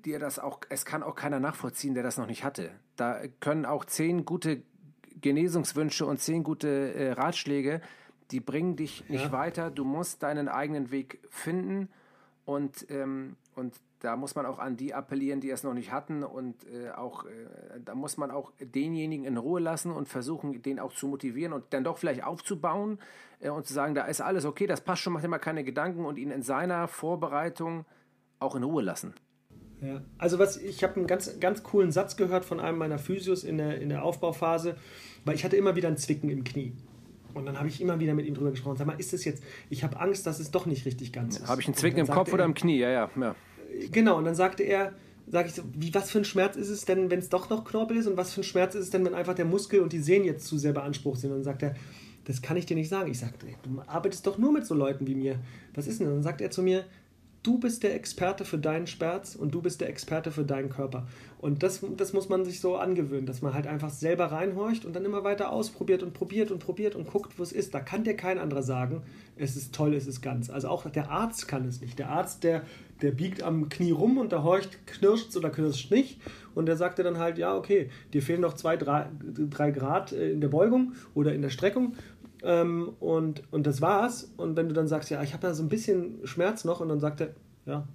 dir 0.05 0.19
das 0.19 0.39
auch, 0.39 0.59
es 0.69 0.85
kann 0.85 1.03
auch 1.03 1.15
keiner 1.15 1.39
nachvollziehen, 1.39 1.93
der 1.93 2.03
das 2.03 2.17
noch 2.17 2.27
nicht 2.27 2.43
hatte. 2.43 2.71
Da 2.95 3.21
können 3.39 3.65
auch 3.65 3.85
zehn 3.85 4.25
gute 4.25 4.63
Genesungswünsche 5.21 6.05
und 6.05 6.19
zehn 6.19 6.43
gute 6.43 6.93
äh, 6.93 7.11
Ratschläge, 7.11 7.81
die 8.31 8.39
bringen 8.39 8.75
dich 8.75 9.09
nicht 9.09 9.25
Ja. 9.25 9.31
weiter. 9.31 9.71
Du 9.71 9.83
musst 9.83 10.23
deinen 10.23 10.47
eigenen 10.47 10.91
Weg 10.91 11.19
finden 11.29 11.89
und, 12.45 12.85
ähm, 12.89 13.35
und 13.55 13.73
da 13.99 14.15
muss 14.15 14.35
man 14.35 14.45
auch 14.45 14.59
an 14.59 14.77
die 14.77 14.93
appellieren, 14.93 15.41
die 15.41 15.49
es 15.49 15.63
noch 15.63 15.73
nicht 15.73 15.91
hatten 15.91 16.23
und 16.23 16.55
äh, 16.67 16.91
auch 16.91 17.25
äh, 17.25 17.29
da 17.83 17.95
muss 17.95 18.17
man 18.17 18.31
auch 18.31 18.51
denjenigen 18.59 19.25
in 19.25 19.37
Ruhe 19.37 19.59
lassen 19.59 19.91
und 19.91 20.07
versuchen, 20.07 20.61
den 20.61 20.79
auch 20.79 20.93
zu 20.93 21.07
motivieren 21.07 21.53
und 21.53 21.65
dann 21.71 21.83
doch 21.83 21.97
vielleicht 21.97 22.23
aufzubauen 22.23 22.99
äh, 23.39 23.49
und 23.49 23.65
zu 23.65 23.73
sagen, 23.73 23.95
da 23.95 24.05
ist 24.05 24.21
alles 24.21 24.45
okay, 24.45 24.67
das 24.67 24.81
passt 24.81 25.01
schon, 25.01 25.13
macht 25.13 25.23
immer 25.23 25.39
keine 25.39 25.63
Gedanken 25.63 26.05
und 26.05 26.17
ihn 26.17 26.31
in 26.31 26.43
seiner 26.43 26.87
Vorbereitung 26.87 27.85
auch 28.39 28.55
in 28.55 28.63
Ruhe 28.63 28.83
lassen. 28.83 29.13
Ja. 29.81 30.01
Also 30.17 30.39
was 30.39 30.57
ich 30.57 30.83
habe 30.83 30.95
einen 30.95 31.07
ganz 31.07 31.39
ganz 31.39 31.63
coolen 31.63 31.91
Satz 31.91 32.17
gehört 32.17 32.45
von 32.45 32.59
einem 32.59 32.77
meiner 32.77 32.97
Physios 32.99 33.43
in 33.43 33.57
der 33.57 33.79
in 33.79 33.89
der 33.89 34.03
Aufbauphase, 34.03 34.75
weil 35.25 35.35
ich 35.35 35.43
hatte 35.43 35.55
immer 35.55 35.75
wieder 35.75 35.87
ein 35.87 35.97
Zwicken 35.97 36.29
im 36.29 36.43
Knie. 36.43 36.73
Und 37.33 37.45
dann 37.45 37.57
habe 37.59 37.67
ich 37.67 37.79
immer 37.81 37.99
wieder 37.99 38.15
mit 38.15 38.25
ihm 38.25 38.33
drüber 38.33 38.49
gesprochen. 38.49 38.77
Sag 38.77 38.87
mal, 38.87 38.99
ist 38.99 39.13
das 39.13 39.23
jetzt? 39.23 39.43
Ich 39.69 39.83
habe 39.83 39.99
Angst, 39.99 40.25
dass 40.25 40.39
es 40.39 40.49
doch 40.49 40.65
nicht 40.65 40.85
richtig 40.85 41.13
ganz 41.13 41.37
ist. 41.37 41.47
Habe 41.47 41.61
ich 41.61 41.67
einen 41.67 41.75
Zwicken 41.75 41.99
im 41.99 42.07
Kopf 42.07 42.33
oder 42.33 42.45
im 42.45 42.55
Knie? 42.55 42.79
Ja, 42.79 42.89
ja, 42.89 43.09
ja. 43.15 43.35
Genau, 43.91 44.17
und 44.17 44.25
dann 44.25 44.35
sagte 44.35 44.63
er, 44.63 44.93
sage 45.29 45.49
ich 45.49 45.55
so, 45.55 45.63
wie, 45.73 45.93
was 45.93 46.09
für 46.09 46.19
ein 46.19 46.25
Schmerz 46.25 46.55
ist 46.55 46.69
es 46.69 46.85
denn, 46.85 47.11
wenn 47.11 47.19
es 47.19 47.29
doch 47.29 47.49
noch 47.49 47.65
Knorpel 47.65 47.97
ist 47.97 48.07
und 48.07 48.17
was 48.17 48.33
für 48.33 48.41
ein 48.41 48.45
Schmerz 48.45 48.75
ist 48.75 48.85
es 48.85 48.89
denn, 48.89 49.05
wenn 49.05 49.13
einfach 49.13 49.35
der 49.35 49.45
Muskel 49.45 49.81
und 49.81 49.91
die 49.91 49.99
Sehnen 49.99 50.25
jetzt 50.25 50.47
zu 50.47 50.57
sehr 50.57 50.73
beansprucht 50.73 51.19
sind? 51.19 51.31
Und 51.31 51.37
dann 51.37 51.43
sagt 51.43 51.63
er, 51.63 51.75
das 52.25 52.41
kann 52.41 52.57
ich 52.57 52.65
dir 52.65 52.75
nicht 52.75 52.89
sagen. 52.89 53.09
Ich 53.09 53.19
sagte, 53.19 53.45
du 53.63 53.81
arbeitest 53.87 54.25
doch 54.27 54.37
nur 54.37 54.51
mit 54.51 54.65
so 54.65 54.75
Leuten 54.75 55.07
wie 55.07 55.15
mir. 55.15 55.39
Was 55.73 55.87
ist 55.87 55.99
denn? 55.99 56.07
Und 56.07 56.15
dann 56.15 56.23
sagt 56.23 56.41
er 56.41 56.51
zu 56.51 56.61
mir, 56.61 56.85
du 57.43 57.57
bist 57.57 57.83
der 57.83 57.95
Experte 57.95 58.43
für 58.43 58.57
deinen 58.57 58.87
Schmerz 58.87 59.35
und 59.35 59.53
du 59.53 59.61
bist 59.61 59.79
der 59.79 59.87
Experte 59.87 60.31
für 60.31 60.43
deinen 60.43 60.69
Körper. 60.69 61.07
Und 61.39 61.63
das, 61.63 61.81
das 61.95 62.11
muss 62.11 62.27
man 62.27 62.43
sich 62.43 62.59
so 62.59 62.75
angewöhnen, 62.75 63.25
dass 63.25 63.41
man 63.41 63.53
halt 63.53 63.67
einfach 63.67 63.89
selber 63.89 64.25
reinhorcht 64.25 64.83
und 64.83 64.93
dann 64.93 65.05
immer 65.05 65.23
weiter 65.23 65.51
ausprobiert 65.51 66.03
und 66.03 66.13
probiert 66.13 66.51
und 66.51 66.59
probiert 66.59 66.95
und 66.95 67.07
guckt, 67.07 67.39
wo 67.39 67.43
es 67.43 67.53
ist. 67.53 67.73
Da 67.73 67.79
kann 67.79 68.03
dir 68.03 68.15
kein 68.15 68.37
anderer 68.37 68.63
sagen, 68.63 69.03
es 69.37 69.55
ist 69.55 69.73
toll, 69.73 69.93
es 69.93 70.07
ist 70.07 70.21
ganz. 70.21 70.49
Also 70.49 70.67
auch 70.67 70.89
der 70.89 71.09
Arzt 71.09 71.47
kann 71.47 71.65
es 71.65 71.79
nicht. 71.79 71.97
Der 71.97 72.09
Arzt, 72.09 72.43
der, 72.43 72.63
der 73.01 73.11
biegt 73.11 73.43
am 73.43 73.69
Knie 73.69 73.91
rum 73.91 74.17
und 74.17 74.31
da 74.31 74.43
horcht, 74.43 74.85
knirscht 74.87 75.35
oder 75.35 75.49
knirscht 75.49 75.91
nicht. 75.91 76.19
Und 76.55 76.65
der 76.65 76.75
sagte 76.75 77.03
dann 77.03 77.17
halt, 77.17 77.37
ja, 77.37 77.55
okay, 77.55 77.89
dir 78.13 78.21
fehlen 78.21 78.41
noch 78.41 78.53
zwei, 78.53 78.77
drei, 78.77 79.09
drei 79.49 79.71
Grad 79.71 80.11
äh, 80.11 80.31
in 80.31 80.41
der 80.41 80.47
Beugung 80.47 80.93
oder 81.13 81.33
in 81.33 81.41
der 81.41 81.49
Streckung. 81.49 81.95
Ähm, 82.43 82.93
und, 82.99 83.43
und 83.51 83.67
das 83.67 83.81
war's. 83.81 84.33
Und 84.37 84.55
wenn 84.55 84.67
du 84.67 84.73
dann 84.73 84.87
sagst, 84.87 85.09
ja, 85.09 85.21
ich 85.23 85.33
habe 85.33 85.41
da 85.41 85.53
so 85.53 85.63
ein 85.63 85.69
bisschen 85.69 86.19
Schmerz 86.25 86.65
noch, 86.65 86.79
und 86.79 86.89
dann 86.89 86.99
sagt 86.99 87.21
er, 87.21 87.29
ja, 87.65 87.87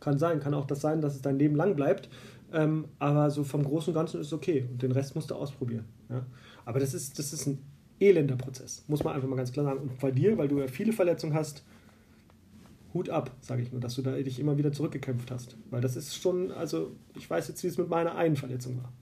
kann 0.00 0.18
sein, 0.18 0.40
kann 0.40 0.54
auch 0.54 0.66
das 0.66 0.80
sein, 0.80 1.00
dass 1.00 1.14
es 1.14 1.22
dein 1.22 1.38
Leben 1.38 1.56
lang 1.56 1.74
bleibt. 1.76 2.08
Ähm, 2.52 2.86
aber 2.98 3.30
so 3.30 3.42
vom 3.42 3.64
Großen 3.64 3.92
und 3.92 3.94
Ganzen 3.94 4.20
ist 4.20 4.28
es 4.28 4.32
okay. 4.32 4.66
Und 4.70 4.82
den 4.82 4.92
Rest 4.92 5.14
musst 5.16 5.30
du 5.30 5.34
ausprobieren. 5.34 5.86
Ja? 6.08 6.24
Aber 6.64 6.78
das 6.78 6.94
ist, 6.94 7.18
das 7.18 7.32
ist 7.32 7.46
ein 7.46 7.58
elender 8.00 8.36
Prozess, 8.36 8.84
muss 8.88 9.02
man 9.02 9.14
einfach 9.14 9.28
mal 9.28 9.36
ganz 9.36 9.52
klar 9.52 9.64
sagen. 9.64 9.80
Und 9.80 9.98
bei 9.98 10.10
dir, 10.10 10.36
weil 10.38 10.48
du 10.48 10.58
ja 10.58 10.66
viele 10.66 10.92
Verletzungen 10.92 11.34
hast, 11.34 11.64
Hut 12.94 13.10
ab, 13.10 13.32
sage 13.40 13.62
ich 13.62 13.72
nur, 13.72 13.80
dass 13.80 13.96
du 13.96 14.02
da 14.02 14.12
dich 14.12 14.38
immer 14.38 14.56
wieder 14.56 14.72
zurückgekämpft 14.72 15.30
hast. 15.30 15.56
Weil 15.70 15.80
das 15.80 15.96
ist 15.96 16.16
schon, 16.16 16.52
also 16.52 16.92
ich 17.16 17.28
weiß 17.28 17.48
jetzt, 17.48 17.62
wie 17.64 17.66
es 17.66 17.76
mit 17.76 17.88
meiner 17.88 18.14
einen 18.14 18.36
Verletzung 18.36 18.78
war. 18.78 18.92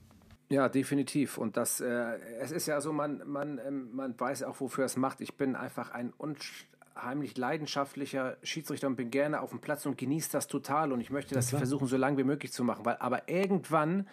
Ja, 0.49 0.67
definitiv. 0.67 1.37
Und 1.37 1.57
das, 1.57 1.79
äh, 1.79 2.17
es 2.39 2.51
ist 2.51 2.67
ja 2.67 2.81
so, 2.81 2.91
man, 2.91 3.21
man, 3.25 3.59
ähm, 3.65 3.89
man 3.93 4.19
weiß 4.19 4.43
auch, 4.43 4.59
wofür 4.59 4.85
es 4.85 4.97
macht. 4.97 5.21
Ich 5.21 5.35
bin 5.35 5.55
einfach 5.55 5.91
ein 5.91 6.13
unheimlich 6.17 7.37
leidenschaftlicher 7.37 8.37
Schiedsrichter 8.43 8.87
und 8.87 8.95
bin 8.95 9.09
gerne 9.09 9.41
auf 9.41 9.51
dem 9.51 9.59
Platz 9.59 9.85
und 9.85 9.97
genieße 9.97 10.31
das 10.31 10.47
total. 10.47 10.91
Und 10.91 10.99
ich 10.99 11.11
möchte 11.11 11.35
das 11.35 11.51
ja, 11.51 11.59
versuchen, 11.59 11.87
so 11.87 11.97
lange 11.97 12.17
wie 12.17 12.23
möglich 12.23 12.51
zu 12.51 12.63
machen. 12.63 12.85
Weil, 12.85 12.97
aber 12.97 13.29
irgendwann, 13.29 14.07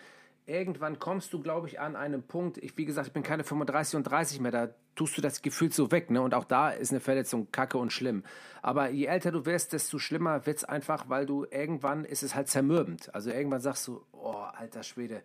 irgendwann 0.47 0.99
kommst 0.99 1.33
du, 1.33 1.41
glaube 1.41 1.69
ich, 1.69 1.81
an 1.81 1.97
einen 1.97 2.23
Punkt. 2.23 2.59
Ich, 2.59 2.77
wie 2.77 2.85
gesagt, 2.85 3.09
ich 3.09 3.13
bin 3.13 3.23
keine 3.23 3.45
35 3.45 3.97
und 3.97 4.05
30 4.05 4.41
mehr. 4.41 4.51
Da 4.53 4.69
tust 4.95 5.17
du 5.17 5.23
das 5.23 5.43
Gefühl 5.43 5.73
so 5.73 5.91
weg. 5.91 6.11
Ne? 6.11 6.21
Und 6.21 6.35
auch 6.35 6.45
da 6.45 6.71
ist 6.71 6.91
eine 6.91 7.01
Verletzung 7.01 7.51
kacke 7.53 7.79
und 7.79 7.93
schlimm. 7.93 8.25
Aber 8.63 8.91
je 8.91 9.07
älter 9.07 9.31
du 9.33 9.47
wirst, 9.47 9.73
desto 9.73 9.99
schlimmer 9.99 10.47
wird 10.47 10.59
es 10.59 10.65
einfach, 10.65 11.09
weil 11.09 11.27
du 11.27 11.47
irgendwann 11.51 12.05
ist 12.05 12.23
es 12.23 12.35
halt 12.35 12.49
zermürbend. 12.49 13.15
Also 13.15 13.31
irgendwann 13.31 13.61
sagst 13.61 13.87
du, 13.89 14.03
oh, 14.13 14.45
alter 14.57 14.83
Schwede 14.83 15.23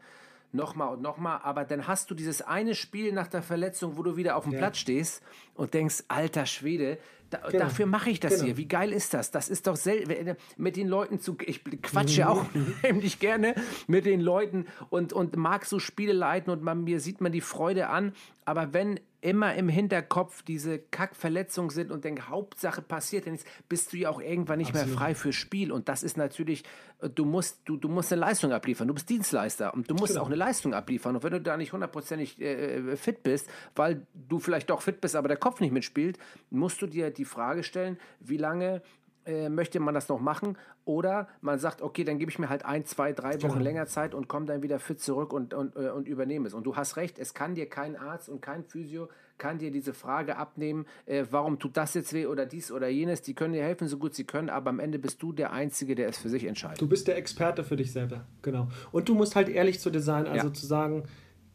nochmal 0.55 0.93
und 0.93 1.01
nochmal, 1.01 1.39
aber 1.43 1.65
dann 1.65 1.87
hast 1.87 2.09
du 2.09 2.15
dieses 2.15 2.41
eine 2.41 2.75
Spiel 2.75 3.11
nach 3.11 3.27
der 3.27 3.41
Verletzung, 3.41 3.97
wo 3.97 4.03
du 4.03 4.17
wieder 4.17 4.35
auf 4.35 4.43
dem 4.43 4.53
ja. 4.53 4.59
Platz 4.59 4.77
stehst 4.77 5.21
und 5.53 5.73
denkst, 5.73 6.03
alter 6.07 6.45
Schwede, 6.45 6.97
da, 7.29 7.39
genau. 7.49 7.65
dafür 7.65 7.85
mache 7.85 8.09
ich 8.09 8.19
das 8.19 8.35
genau. 8.35 8.45
hier. 8.45 8.57
Wie 8.57 8.67
geil 8.67 8.91
ist 8.91 9.13
das? 9.13 9.31
Das 9.31 9.49
ist 9.49 9.67
doch 9.67 9.75
selten 9.75 10.35
mit 10.57 10.75
den 10.75 10.87
Leuten 10.87 11.19
zu. 11.19 11.37
Ich 11.45 11.63
quatsche 11.81 12.21
mhm. 12.21 12.27
auch 12.27 12.45
nämlich 12.83 13.19
gerne 13.19 13.55
mit 13.87 14.05
den 14.05 14.21
Leuten 14.21 14.67
und, 14.89 15.13
und 15.13 15.35
mag 15.35 15.65
so 15.65 15.79
Spiele 15.79 16.13
leiten 16.13 16.51
und 16.51 16.61
man, 16.61 16.83
mir 16.83 16.99
sieht 16.99 17.21
man 17.21 17.31
die 17.31 17.41
Freude 17.41 17.87
an. 17.87 18.13
Aber 18.45 18.73
wenn 18.73 18.99
immer 19.25 19.55
im 19.55 19.69
Hinterkopf 19.69 20.43
diese 20.43 20.77
Kackverletzungen 20.77 21.71
sind 21.71 21.91
und 21.91 22.05
denke, 22.05 22.29
Hauptsache 22.29 22.83
passiert 22.83 23.25
nichts, 23.25 23.43
bist 23.67 23.91
du 23.91 23.97
ja 23.97 24.11
auch 24.11 24.21
irgendwann 24.21 24.59
nicht 24.59 24.69
Absolut. 24.69 24.89
mehr 24.89 24.97
frei 24.97 25.15
fürs 25.15 25.33
Spiel. 25.33 25.71
Und 25.71 25.89
das 25.89 26.03
ist 26.03 26.15
natürlich, 26.15 26.63
äh, 27.01 27.09
du 27.09 27.25
musst, 27.25 27.61
du, 27.65 27.75
du 27.75 27.89
musst 27.89 28.13
eine 28.13 28.21
Leistung 28.21 28.51
abliefern. 28.51 28.87
Du 28.87 28.93
bist 28.93 29.09
Dienstleister 29.09 29.73
und 29.73 29.89
du 29.89 29.95
musst 29.95 30.13
genau. 30.13 30.21
auch 30.21 30.27
eine 30.27 30.35
Leistung 30.35 30.75
abliefern. 30.75 31.15
Und 31.15 31.23
wenn 31.23 31.33
du 31.33 31.41
da 31.41 31.57
nicht 31.57 31.73
hundertprozentig 31.73 32.39
äh, 32.39 32.75
äh, 32.75 32.95
fit 32.97 33.23
bist, 33.23 33.49
weil 33.75 34.05
du 34.13 34.37
vielleicht 34.37 34.69
doch 34.69 34.83
fit 34.83 35.01
bist, 35.01 35.15
aber 35.15 35.27
der 35.27 35.37
Kopf 35.37 35.59
nicht 35.59 35.71
mitspielt, 35.71 36.19
musst 36.51 36.79
du 36.83 36.85
dir 36.85 37.09
die 37.09 37.25
Frage 37.25 37.63
stellen, 37.63 37.97
wie 38.19 38.37
lange 38.37 38.83
äh, 39.25 39.49
möchte 39.49 39.79
man 39.79 39.93
das 39.93 40.09
noch 40.09 40.19
machen 40.19 40.57
oder 40.85 41.27
man 41.41 41.59
sagt, 41.59 41.81
okay, 41.81 42.03
dann 42.03 42.19
gebe 42.19 42.31
ich 42.31 42.39
mir 42.39 42.49
halt 42.49 42.65
ein, 42.65 42.85
zwei, 42.85 43.13
drei 43.13 43.41
Wochen 43.41 43.53
genau. 43.53 43.63
länger 43.63 43.87
Zeit 43.87 44.13
und 44.13 44.27
komme 44.27 44.45
dann 44.45 44.61
wieder 44.61 44.79
fit 44.79 44.99
zurück 44.99 45.33
und, 45.33 45.53
und, 45.53 45.75
äh, 45.75 45.89
und 45.89 46.07
übernehme 46.07 46.47
es. 46.47 46.53
Und 46.53 46.65
du 46.65 46.75
hast 46.75 46.97
recht, 46.97 47.19
es 47.19 47.33
kann 47.33 47.55
dir 47.55 47.67
kein 47.67 47.95
Arzt 47.95 48.29
und 48.29 48.41
kein 48.41 48.63
Physio 48.63 49.09
kann 49.37 49.57
dir 49.57 49.71
diese 49.71 49.93
Frage 49.93 50.37
abnehmen, 50.37 50.85
äh, 51.05 51.25
warum 51.29 51.59
tut 51.59 51.75
das 51.75 51.93
jetzt 51.93 52.13
weh 52.13 52.25
oder 52.25 52.45
dies 52.45 52.71
oder 52.71 52.87
jenes. 52.87 53.21
Die 53.21 53.33
können 53.33 53.53
dir 53.53 53.63
helfen, 53.63 53.87
so 53.87 53.97
gut 53.97 54.15
sie 54.15 54.23
können, 54.23 54.49
aber 54.49 54.69
am 54.69 54.79
Ende 54.79 54.99
bist 54.99 55.21
du 55.21 55.33
der 55.33 55.51
Einzige, 55.51 55.95
der 55.95 56.07
es 56.07 56.17
für 56.17 56.29
sich 56.29 56.45
entscheidet. 56.45 56.81
Du 56.81 56.87
bist 56.87 57.07
der 57.07 57.17
Experte 57.17 57.63
für 57.63 57.75
dich 57.75 57.91
selber, 57.91 58.25
genau. 58.41 58.69
Und 58.91 59.09
du 59.09 59.15
musst 59.15 59.35
halt 59.35 59.49
ehrlich 59.49 59.79
zu 59.79 59.89
dir 59.89 60.01
sein, 60.01 60.27
also 60.27 60.47
ja. 60.47 60.53
zu 60.53 60.65
sagen, 60.65 61.03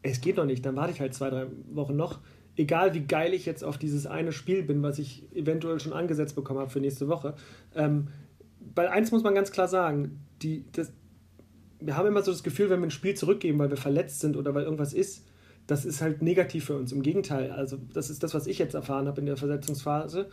es 0.03 0.21
geht 0.21 0.37
noch 0.37 0.45
nicht, 0.45 0.65
dann 0.65 0.75
warte 0.75 0.91
ich 0.91 0.99
halt 0.99 1.13
zwei, 1.13 1.29
drei 1.29 1.47
Wochen 1.71 1.95
noch 1.95 2.19
egal 2.61 2.93
wie 2.93 3.01
geil 3.01 3.33
ich 3.33 3.45
jetzt 3.45 3.63
auf 3.63 3.77
dieses 3.77 4.05
eine 4.05 4.31
Spiel 4.31 4.63
bin, 4.63 4.83
was 4.83 4.99
ich 4.99 5.23
eventuell 5.33 5.79
schon 5.79 5.93
angesetzt 5.93 6.35
bekommen 6.35 6.59
habe 6.59 6.69
für 6.69 6.79
nächste 6.79 7.07
Woche. 7.07 7.33
Ähm, 7.75 8.09
weil 8.75 8.87
eins 8.87 9.11
muss 9.11 9.23
man 9.23 9.33
ganz 9.33 9.51
klar 9.51 9.67
sagen, 9.67 10.19
die, 10.41 10.65
das, 10.71 10.93
wir 11.79 11.97
haben 11.97 12.07
immer 12.07 12.21
so 12.21 12.31
das 12.31 12.43
Gefühl, 12.43 12.69
wenn 12.69 12.79
wir 12.79 12.87
ein 12.87 12.91
Spiel 12.91 13.15
zurückgeben, 13.15 13.57
weil 13.57 13.71
wir 13.71 13.77
verletzt 13.77 14.19
sind 14.19 14.37
oder 14.37 14.53
weil 14.53 14.63
irgendwas 14.63 14.93
ist, 14.93 15.25
das 15.65 15.85
ist 15.85 16.01
halt 16.01 16.21
negativ 16.21 16.65
für 16.65 16.77
uns. 16.77 16.91
Im 16.91 17.01
Gegenteil, 17.01 17.51
also 17.51 17.77
das 17.93 18.09
ist 18.09 18.21
das, 18.23 18.33
was 18.33 18.45
ich 18.45 18.59
jetzt 18.59 18.75
erfahren 18.75 19.07
habe 19.07 19.19
in 19.19 19.25
der 19.25 19.37
Versetzungsphase, 19.37 20.29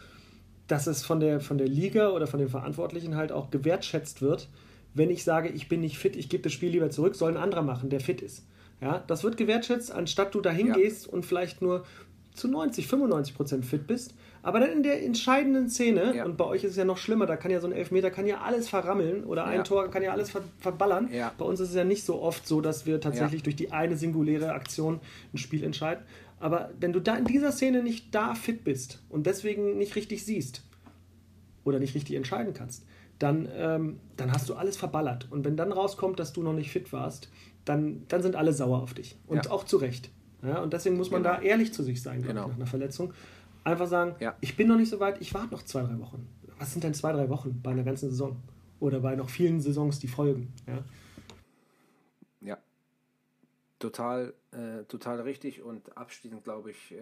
dass 0.66 0.86
es 0.86 1.02
von 1.04 1.20
der, 1.20 1.40
von 1.40 1.56
der 1.56 1.68
Liga 1.68 2.10
oder 2.10 2.26
von 2.26 2.40
den 2.40 2.48
Verantwortlichen 2.48 3.16
halt 3.16 3.32
auch 3.32 3.50
gewertschätzt 3.50 4.20
wird, 4.20 4.48
wenn 4.94 5.10
ich 5.10 5.24
sage, 5.24 5.48
ich 5.48 5.68
bin 5.68 5.80
nicht 5.80 5.96
fit, 5.98 6.16
ich 6.16 6.28
gebe 6.28 6.42
das 6.42 6.52
Spiel 6.52 6.70
lieber 6.70 6.90
zurück, 6.90 7.14
soll 7.14 7.30
ein 7.30 7.42
anderer 7.42 7.62
machen, 7.62 7.88
der 7.88 8.00
fit 8.00 8.20
ist. 8.20 8.44
Ja, 8.80 9.02
das 9.06 9.24
wird 9.24 9.36
gewertschätzt, 9.36 9.90
anstatt 9.90 10.34
du 10.34 10.40
dahin 10.40 10.68
ja. 10.68 10.74
gehst 10.74 11.08
und 11.08 11.26
vielleicht 11.26 11.62
nur 11.62 11.84
zu 12.38 12.48
90, 12.48 12.86
95 12.86 13.34
Prozent 13.34 13.66
fit 13.66 13.86
bist, 13.86 14.14
aber 14.42 14.60
dann 14.60 14.70
in 14.70 14.82
der 14.82 15.04
entscheidenden 15.04 15.68
Szene, 15.68 16.16
ja. 16.16 16.24
und 16.24 16.36
bei 16.36 16.44
euch 16.44 16.64
ist 16.64 16.72
es 16.72 16.76
ja 16.76 16.84
noch 16.84 16.96
schlimmer, 16.96 17.26
da 17.26 17.36
kann 17.36 17.50
ja 17.50 17.60
so 17.60 17.66
ein 17.66 17.72
Elfmeter 17.72 18.10
kann 18.10 18.26
ja 18.26 18.40
alles 18.40 18.68
verrammeln 18.68 19.24
oder 19.24 19.46
ein 19.46 19.58
ja. 19.58 19.62
Tor 19.62 19.90
kann 19.90 20.02
ja 20.02 20.12
alles 20.12 20.30
ver 20.30 20.42
verballern. 20.58 21.08
Ja. 21.12 21.32
Bei 21.36 21.44
uns 21.44 21.60
ist 21.60 21.70
es 21.70 21.74
ja 21.74 21.84
nicht 21.84 22.04
so 22.04 22.20
oft 22.20 22.46
so, 22.46 22.60
dass 22.60 22.86
wir 22.86 23.00
tatsächlich 23.00 23.42
durch 23.42 23.56
die 23.56 23.72
eine 23.72 23.96
singuläre 23.96 24.52
Aktion 24.52 25.00
ein 25.34 25.38
Spiel 25.38 25.64
entscheiden. 25.64 26.04
Aber 26.40 26.70
wenn 26.78 26.92
du 26.92 27.00
da 27.00 27.16
in 27.16 27.24
dieser 27.24 27.52
Szene 27.52 27.82
nicht 27.82 28.14
da 28.14 28.34
fit 28.34 28.64
bist 28.64 29.02
und 29.08 29.26
deswegen 29.26 29.76
nicht 29.76 29.96
richtig 29.96 30.24
siehst 30.24 30.62
oder 31.64 31.80
nicht 31.80 31.94
richtig 31.94 32.16
entscheiden 32.16 32.54
kannst, 32.54 32.84
dann, 33.18 33.48
ähm, 33.56 33.98
dann 34.16 34.32
hast 34.32 34.48
du 34.48 34.54
alles 34.54 34.76
verballert. 34.76 35.26
Und 35.30 35.44
wenn 35.44 35.56
dann 35.56 35.72
rauskommt, 35.72 36.20
dass 36.20 36.32
du 36.32 36.42
noch 36.42 36.52
nicht 36.52 36.70
fit 36.70 36.92
warst, 36.92 37.28
dann, 37.64 38.04
dann 38.08 38.22
sind 38.22 38.36
alle 38.36 38.52
sauer 38.52 38.80
auf 38.82 38.94
dich. 38.94 39.16
Und 39.26 39.50
auch 39.50 39.64
zu 39.64 39.78
Recht. 39.78 40.10
Ja, 40.42 40.60
und 40.60 40.72
deswegen 40.72 40.96
muss 40.96 41.10
man 41.10 41.22
genau. 41.22 41.36
da 41.36 41.42
ehrlich 41.42 41.72
zu 41.72 41.82
sich 41.82 42.02
sein, 42.02 42.22
genau. 42.22 42.42
ich, 42.42 42.48
nach 42.48 42.56
einer 42.56 42.66
Verletzung. 42.66 43.12
Einfach 43.64 43.86
sagen, 43.86 44.14
ja. 44.20 44.36
ich 44.40 44.56
bin 44.56 44.68
noch 44.68 44.76
nicht 44.76 44.88
so 44.88 45.00
weit, 45.00 45.20
ich 45.20 45.34
warte 45.34 45.52
noch 45.52 45.62
zwei, 45.62 45.82
drei 45.82 45.98
Wochen. 45.98 46.26
Was 46.58 46.72
sind 46.72 46.84
denn 46.84 46.94
zwei, 46.94 47.12
drei 47.12 47.28
Wochen 47.28 47.60
bei 47.62 47.70
einer 47.70 47.82
ganzen 47.82 48.10
Saison? 48.10 48.36
Oder 48.80 49.00
bei 49.00 49.16
noch 49.16 49.28
vielen 49.28 49.60
Saisons, 49.60 49.98
die 49.98 50.06
folgen. 50.06 50.52
Ja, 50.66 50.78
ja. 52.40 52.58
total, 53.80 54.34
äh, 54.52 54.84
total 54.84 55.20
richtig 55.22 55.62
und 55.62 55.96
abschließend, 55.96 56.44
glaube 56.44 56.70
ich, 56.70 56.92
äh, 56.92 56.96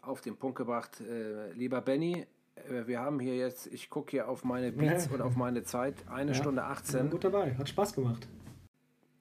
auf 0.00 0.22
den 0.22 0.36
Punkt 0.36 0.56
gebracht. 0.56 1.00
Äh, 1.02 1.52
lieber 1.52 1.82
Benny, 1.82 2.26
äh, 2.54 2.86
wir 2.86 3.00
haben 3.00 3.20
hier 3.20 3.36
jetzt, 3.36 3.66
ich 3.66 3.90
gucke 3.90 4.12
hier 4.12 4.28
auf 4.28 4.44
meine 4.44 4.72
Beats 4.72 5.06
ja. 5.08 5.12
und 5.12 5.20
auf 5.20 5.36
meine 5.36 5.62
Zeit, 5.64 5.96
eine 6.08 6.34
Stunde 6.34 6.64
18. 6.64 7.10
gut 7.10 7.24
dabei, 7.24 7.54
hat 7.54 7.68
Spaß 7.68 7.94
gemacht 7.94 8.26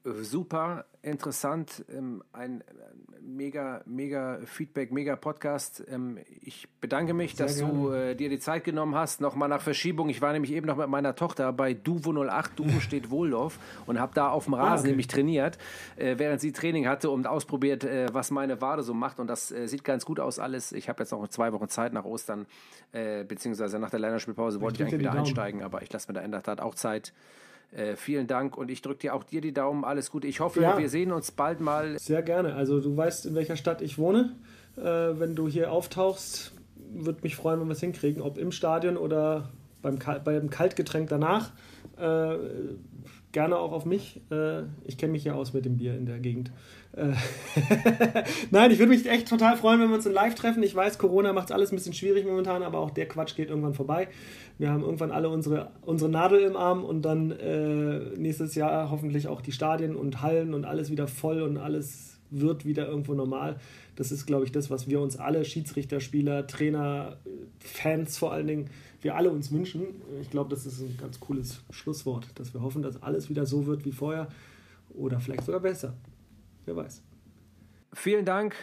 super 0.03 0.85
interessant, 1.03 1.83
ähm, 1.95 2.23
ein 2.31 2.63
mega, 3.21 3.81
mega 3.85 4.39
Feedback, 4.45 4.91
mega 4.91 5.15
Podcast. 5.15 5.83
Ähm, 5.89 6.19
ich 6.41 6.67
bedanke 6.79 7.13
mich, 7.13 7.35
Sehr 7.35 7.45
dass 7.45 7.57
gerne. 7.57 7.73
du 7.73 7.89
äh, 7.91 8.15
dir 8.15 8.29
die 8.29 8.39
Zeit 8.39 8.63
genommen 8.63 8.95
hast. 8.95 9.21
Nochmal 9.21 9.49
nach 9.49 9.61
Verschiebung. 9.61 10.09
Ich 10.09 10.21
war 10.21 10.33
nämlich 10.33 10.51
eben 10.51 10.67
noch 10.67 10.77
mit 10.77 10.87
meiner 10.89 11.15
Tochter 11.15 11.51
bei 11.53 11.73
Duvo 11.73 12.11
08, 12.11 12.51
Duvo 12.57 12.79
steht 12.79 13.09
Wohldorf 13.09 13.59
und 13.85 13.99
habe 13.99 14.13
da 14.13 14.29
auf 14.29 14.45
dem 14.45 14.53
Rasen 14.53 14.85
okay. 14.85 14.89
nämlich 14.89 15.07
trainiert, 15.07 15.57
äh, 15.95 16.15
während 16.17 16.41
sie 16.41 16.51
Training 16.51 16.87
hatte 16.87 17.09
und 17.09 17.27
ausprobiert, 17.27 17.83
äh, 17.83 18.07
was 18.11 18.31
meine 18.31 18.61
Wade 18.61 18.83
so 18.83 18.93
macht. 18.93 19.19
Und 19.19 19.27
das 19.27 19.51
äh, 19.51 19.67
sieht 19.67 19.83
ganz 19.83 20.05
gut 20.05 20.19
aus 20.19 20.39
alles. 20.39 20.71
Ich 20.71 20.89
habe 20.89 21.01
jetzt 21.01 21.11
noch 21.11 21.27
zwei 21.29 21.53
Wochen 21.53 21.69
Zeit 21.69 21.93
nach 21.93 22.05
Ostern, 22.05 22.45
äh, 22.91 23.23
beziehungsweise 23.23 23.79
nach 23.79 23.89
der 23.89 23.99
Länderspielpause 23.99 24.61
wollte 24.61 24.83
ich, 24.83 24.87
ich 24.87 24.93
eigentlich 24.93 24.99
wieder 24.99 25.19
einsteigen, 25.19 25.63
aber 25.63 25.81
ich 25.81 25.91
lasse 25.91 26.07
mir 26.09 26.13
da 26.13 26.21
in 26.21 26.31
der 26.31 26.43
Tat 26.43 26.61
auch 26.61 26.75
Zeit. 26.75 27.13
Äh, 27.72 27.95
vielen 27.95 28.27
Dank 28.27 28.57
und 28.57 28.69
ich 28.69 28.81
drücke 28.81 28.99
dir 28.99 29.14
auch 29.15 29.23
dir 29.23 29.39
die 29.41 29.53
Daumen. 29.53 29.85
Alles 29.85 30.11
Gute. 30.11 30.27
Ich 30.27 30.39
hoffe, 30.41 30.61
Ja. 30.61 30.77
wir 30.77 30.89
sehen 30.89 31.11
uns 31.11 31.31
bald 31.31 31.61
mal. 31.61 31.98
Sehr 31.99 32.22
gerne. 32.22 32.53
Also 32.56 32.81
du 32.81 32.95
weißt, 32.98 33.26
in 33.26 33.35
welcher 33.35 33.56
Stadt 33.56 33.81
ich 33.81 33.98
wohne. 33.98 34.35
Äh, 34.77 34.81
wenn 34.84 35.35
du 35.35 35.48
hier 35.48 35.72
auftauchst, 35.72 36.53
würde 36.93 37.22
mich 37.23 37.35
freuen, 37.38 37.61
wenn 37.61 37.68
wir 37.68 37.73
es 37.73 37.80
hinkriegen. 37.80 38.22
Ob 38.22 38.38
im 38.38 38.52
Stadion 38.52 38.98
oder 38.98 39.52
beim, 39.81 39.99
beim 40.23 40.49
Kaltgetränk 40.49 41.10
danach. 41.10 41.52
Äh, 41.98 42.35
gerne 43.31 43.57
auch 43.57 43.71
auf 43.71 43.85
mich. 43.85 44.21
Äh, 44.31 44.63
ich 44.85 44.97
kenne 44.97 45.13
mich 45.13 45.23
ja 45.23 45.33
aus 45.33 45.53
mit 45.53 45.65
dem 45.65 45.77
Bier 45.77 45.95
in 45.95 46.05
der 46.05 46.19
Gegend. 46.19 46.51
Äh, 46.93 47.13
Nein, 48.51 48.71
ich 48.71 48.79
würde 48.79 48.91
mich 48.91 49.07
echt 49.09 49.27
total 49.27 49.57
freuen, 49.57 49.79
wenn 49.79 49.89
wir 49.89 49.95
uns 49.95 50.05
in 50.05 50.13
Live 50.13 50.35
treffen. 50.35 50.63
Ich 50.63 50.75
weiß, 50.75 50.97
Corona 50.97 51.33
macht 51.33 51.49
es 51.49 51.51
alles 51.51 51.71
ein 51.71 51.75
bisschen 51.75 51.93
schwierig 51.93 52.25
momentan, 52.25 52.63
aber 52.63 52.79
auch 52.79 52.91
der 52.91 53.07
Quatsch 53.07 53.35
geht 53.35 53.49
irgendwann 53.49 53.73
vorbei. 53.73 54.07
Wir 54.57 54.69
haben 54.69 54.83
irgendwann 54.83 55.11
alle 55.11 55.29
unsere, 55.29 55.71
unsere 55.81 56.09
Nadel 56.09 56.41
im 56.41 56.55
Arm 56.55 56.83
und 56.83 57.03
dann 57.03 57.31
äh, 57.31 57.99
nächstes 58.17 58.55
Jahr 58.55 58.91
hoffentlich 58.91 59.27
auch 59.27 59.41
die 59.41 59.51
Stadien 59.51 59.95
und 59.95 60.21
Hallen 60.21 60.53
und 60.53 60.65
alles 60.65 60.91
wieder 60.91 61.07
voll 61.07 61.41
und 61.41 61.57
alles 61.57 62.19
wird 62.29 62.65
wieder 62.65 62.87
irgendwo 62.87 63.13
normal. 63.13 63.57
Das 63.95 64.11
ist, 64.11 64.26
glaube 64.26 64.45
ich, 64.45 64.51
das, 64.51 64.69
was 64.69 64.89
wir 64.89 65.01
uns 65.01 65.18
alle, 65.18 65.43
Schiedsrichter, 65.45 65.99
Spieler, 65.99 66.47
Trainer, 66.47 67.18
Fans 67.59 68.18
vor 68.18 68.31
allen 68.31 68.47
Dingen, 68.47 68.69
wir 69.01 69.15
alle 69.15 69.30
uns 69.31 69.51
wünschen. 69.51 70.01
Ich 70.22 70.30
glaube, 70.30 70.49
das 70.49 70.65
ist 70.65 70.80
ein 70.80 70.97
ganz 70.97 71.19
cooles 71.19 71.61
Schlusswort, 71.72 72.27
dass 72.35 72.53
wir 72.53 72.61
hoffen, 72.61 72.81
dass 72.81 73.01
alles 73.01 73.30
wieder 73.30 73.45
so 73.45 73.65
wird 73.65 73.85
wie 73.85 73.91
vorher 73.91 74.27
oder 74.89 75.19
vielleicht 75.19 75.43
sogar 75.43 75.61
besser. 75.61 75.93
Wer 76.65 76.76
weiß. 76.76 77.01
Vielen 77.93 78.26
Dank, 78.26 78.55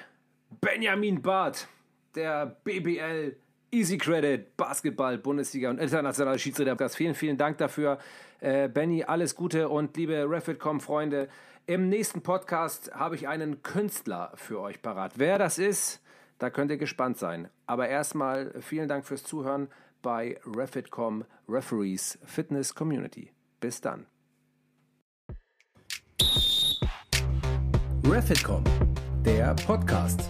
Benjamin 0.60 1.20
Barth, 1.20 1.68
der 2.14 2.56
BBL 2.64 3.36
Easy 3.70 3.98
Credit 3.98 4.56
Basketball 4.56 5.18
Bundesliga 5.18 5.68
und 5.68 5.78
internationale 5.78 6.38
Schiedsrichter. 6.38 6.88
Vielen, 6.88 7.14
vielen 7.14 7.36
Dank 7.36 7.58
dafür. 7.58 7.98
Äh, 8.40 8.68
Benny, 8.68 9.04
alles 9.04 9.34
Gute 9.34 9.68
und 9.68 9.96
liebe 9.96 10.24
Refitcom 10.28 10.80
Freunde. 10.80 11.28
Im 11.68 11.90
nächsten 11.90 12.22
Podcast 12.22 12.92
habe 12.94 13.14
ich 13.14 13.28
einen 13.28 13.62
Künstler 13.62 14.32
für 14.36 14.58
euch 14.58 14.80
parat. 14.80 15.18
Wer 15.18 15.36
das 15.36 15.58
ist, 15.58 16.00
da 16.38 16.48
könnt 16.48 16.70
ihr 16.70 16.78
gespannt 16.78 17.18
sein. 17.18 17.50
Aber 17.66 17.90
erstmal 17.90 18.54
vielen 18.62 18.88
Dank 18.88 19.04
fürs 19.04 19.22
Zuhören 19.22 19.68
bei 20.00 20.40
Refitcom 20.46 21.26
Referees 21.46 22.18
Fitness 22.24 22.74
Community. 22.74 23.32
Bis 23.60 23.82
dann. 23.82 24.06
Refitcom, 28.06 28.64
der 29.26 29.54
Podcast. 29.66 30.22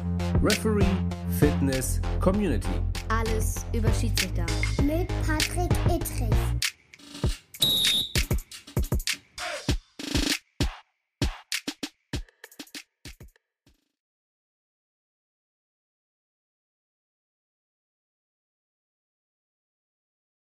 Referee 0.42 0.96
Fitness 1.38 2.00
Community. 2.20 2.82
Alles 3.10 3.64
über 3.72 3.92
Schiedsrichter. 3.92 4.44
Mit 4.82 5.06
Patrick 5.24 5.70
Ittrich. 5.86 6.34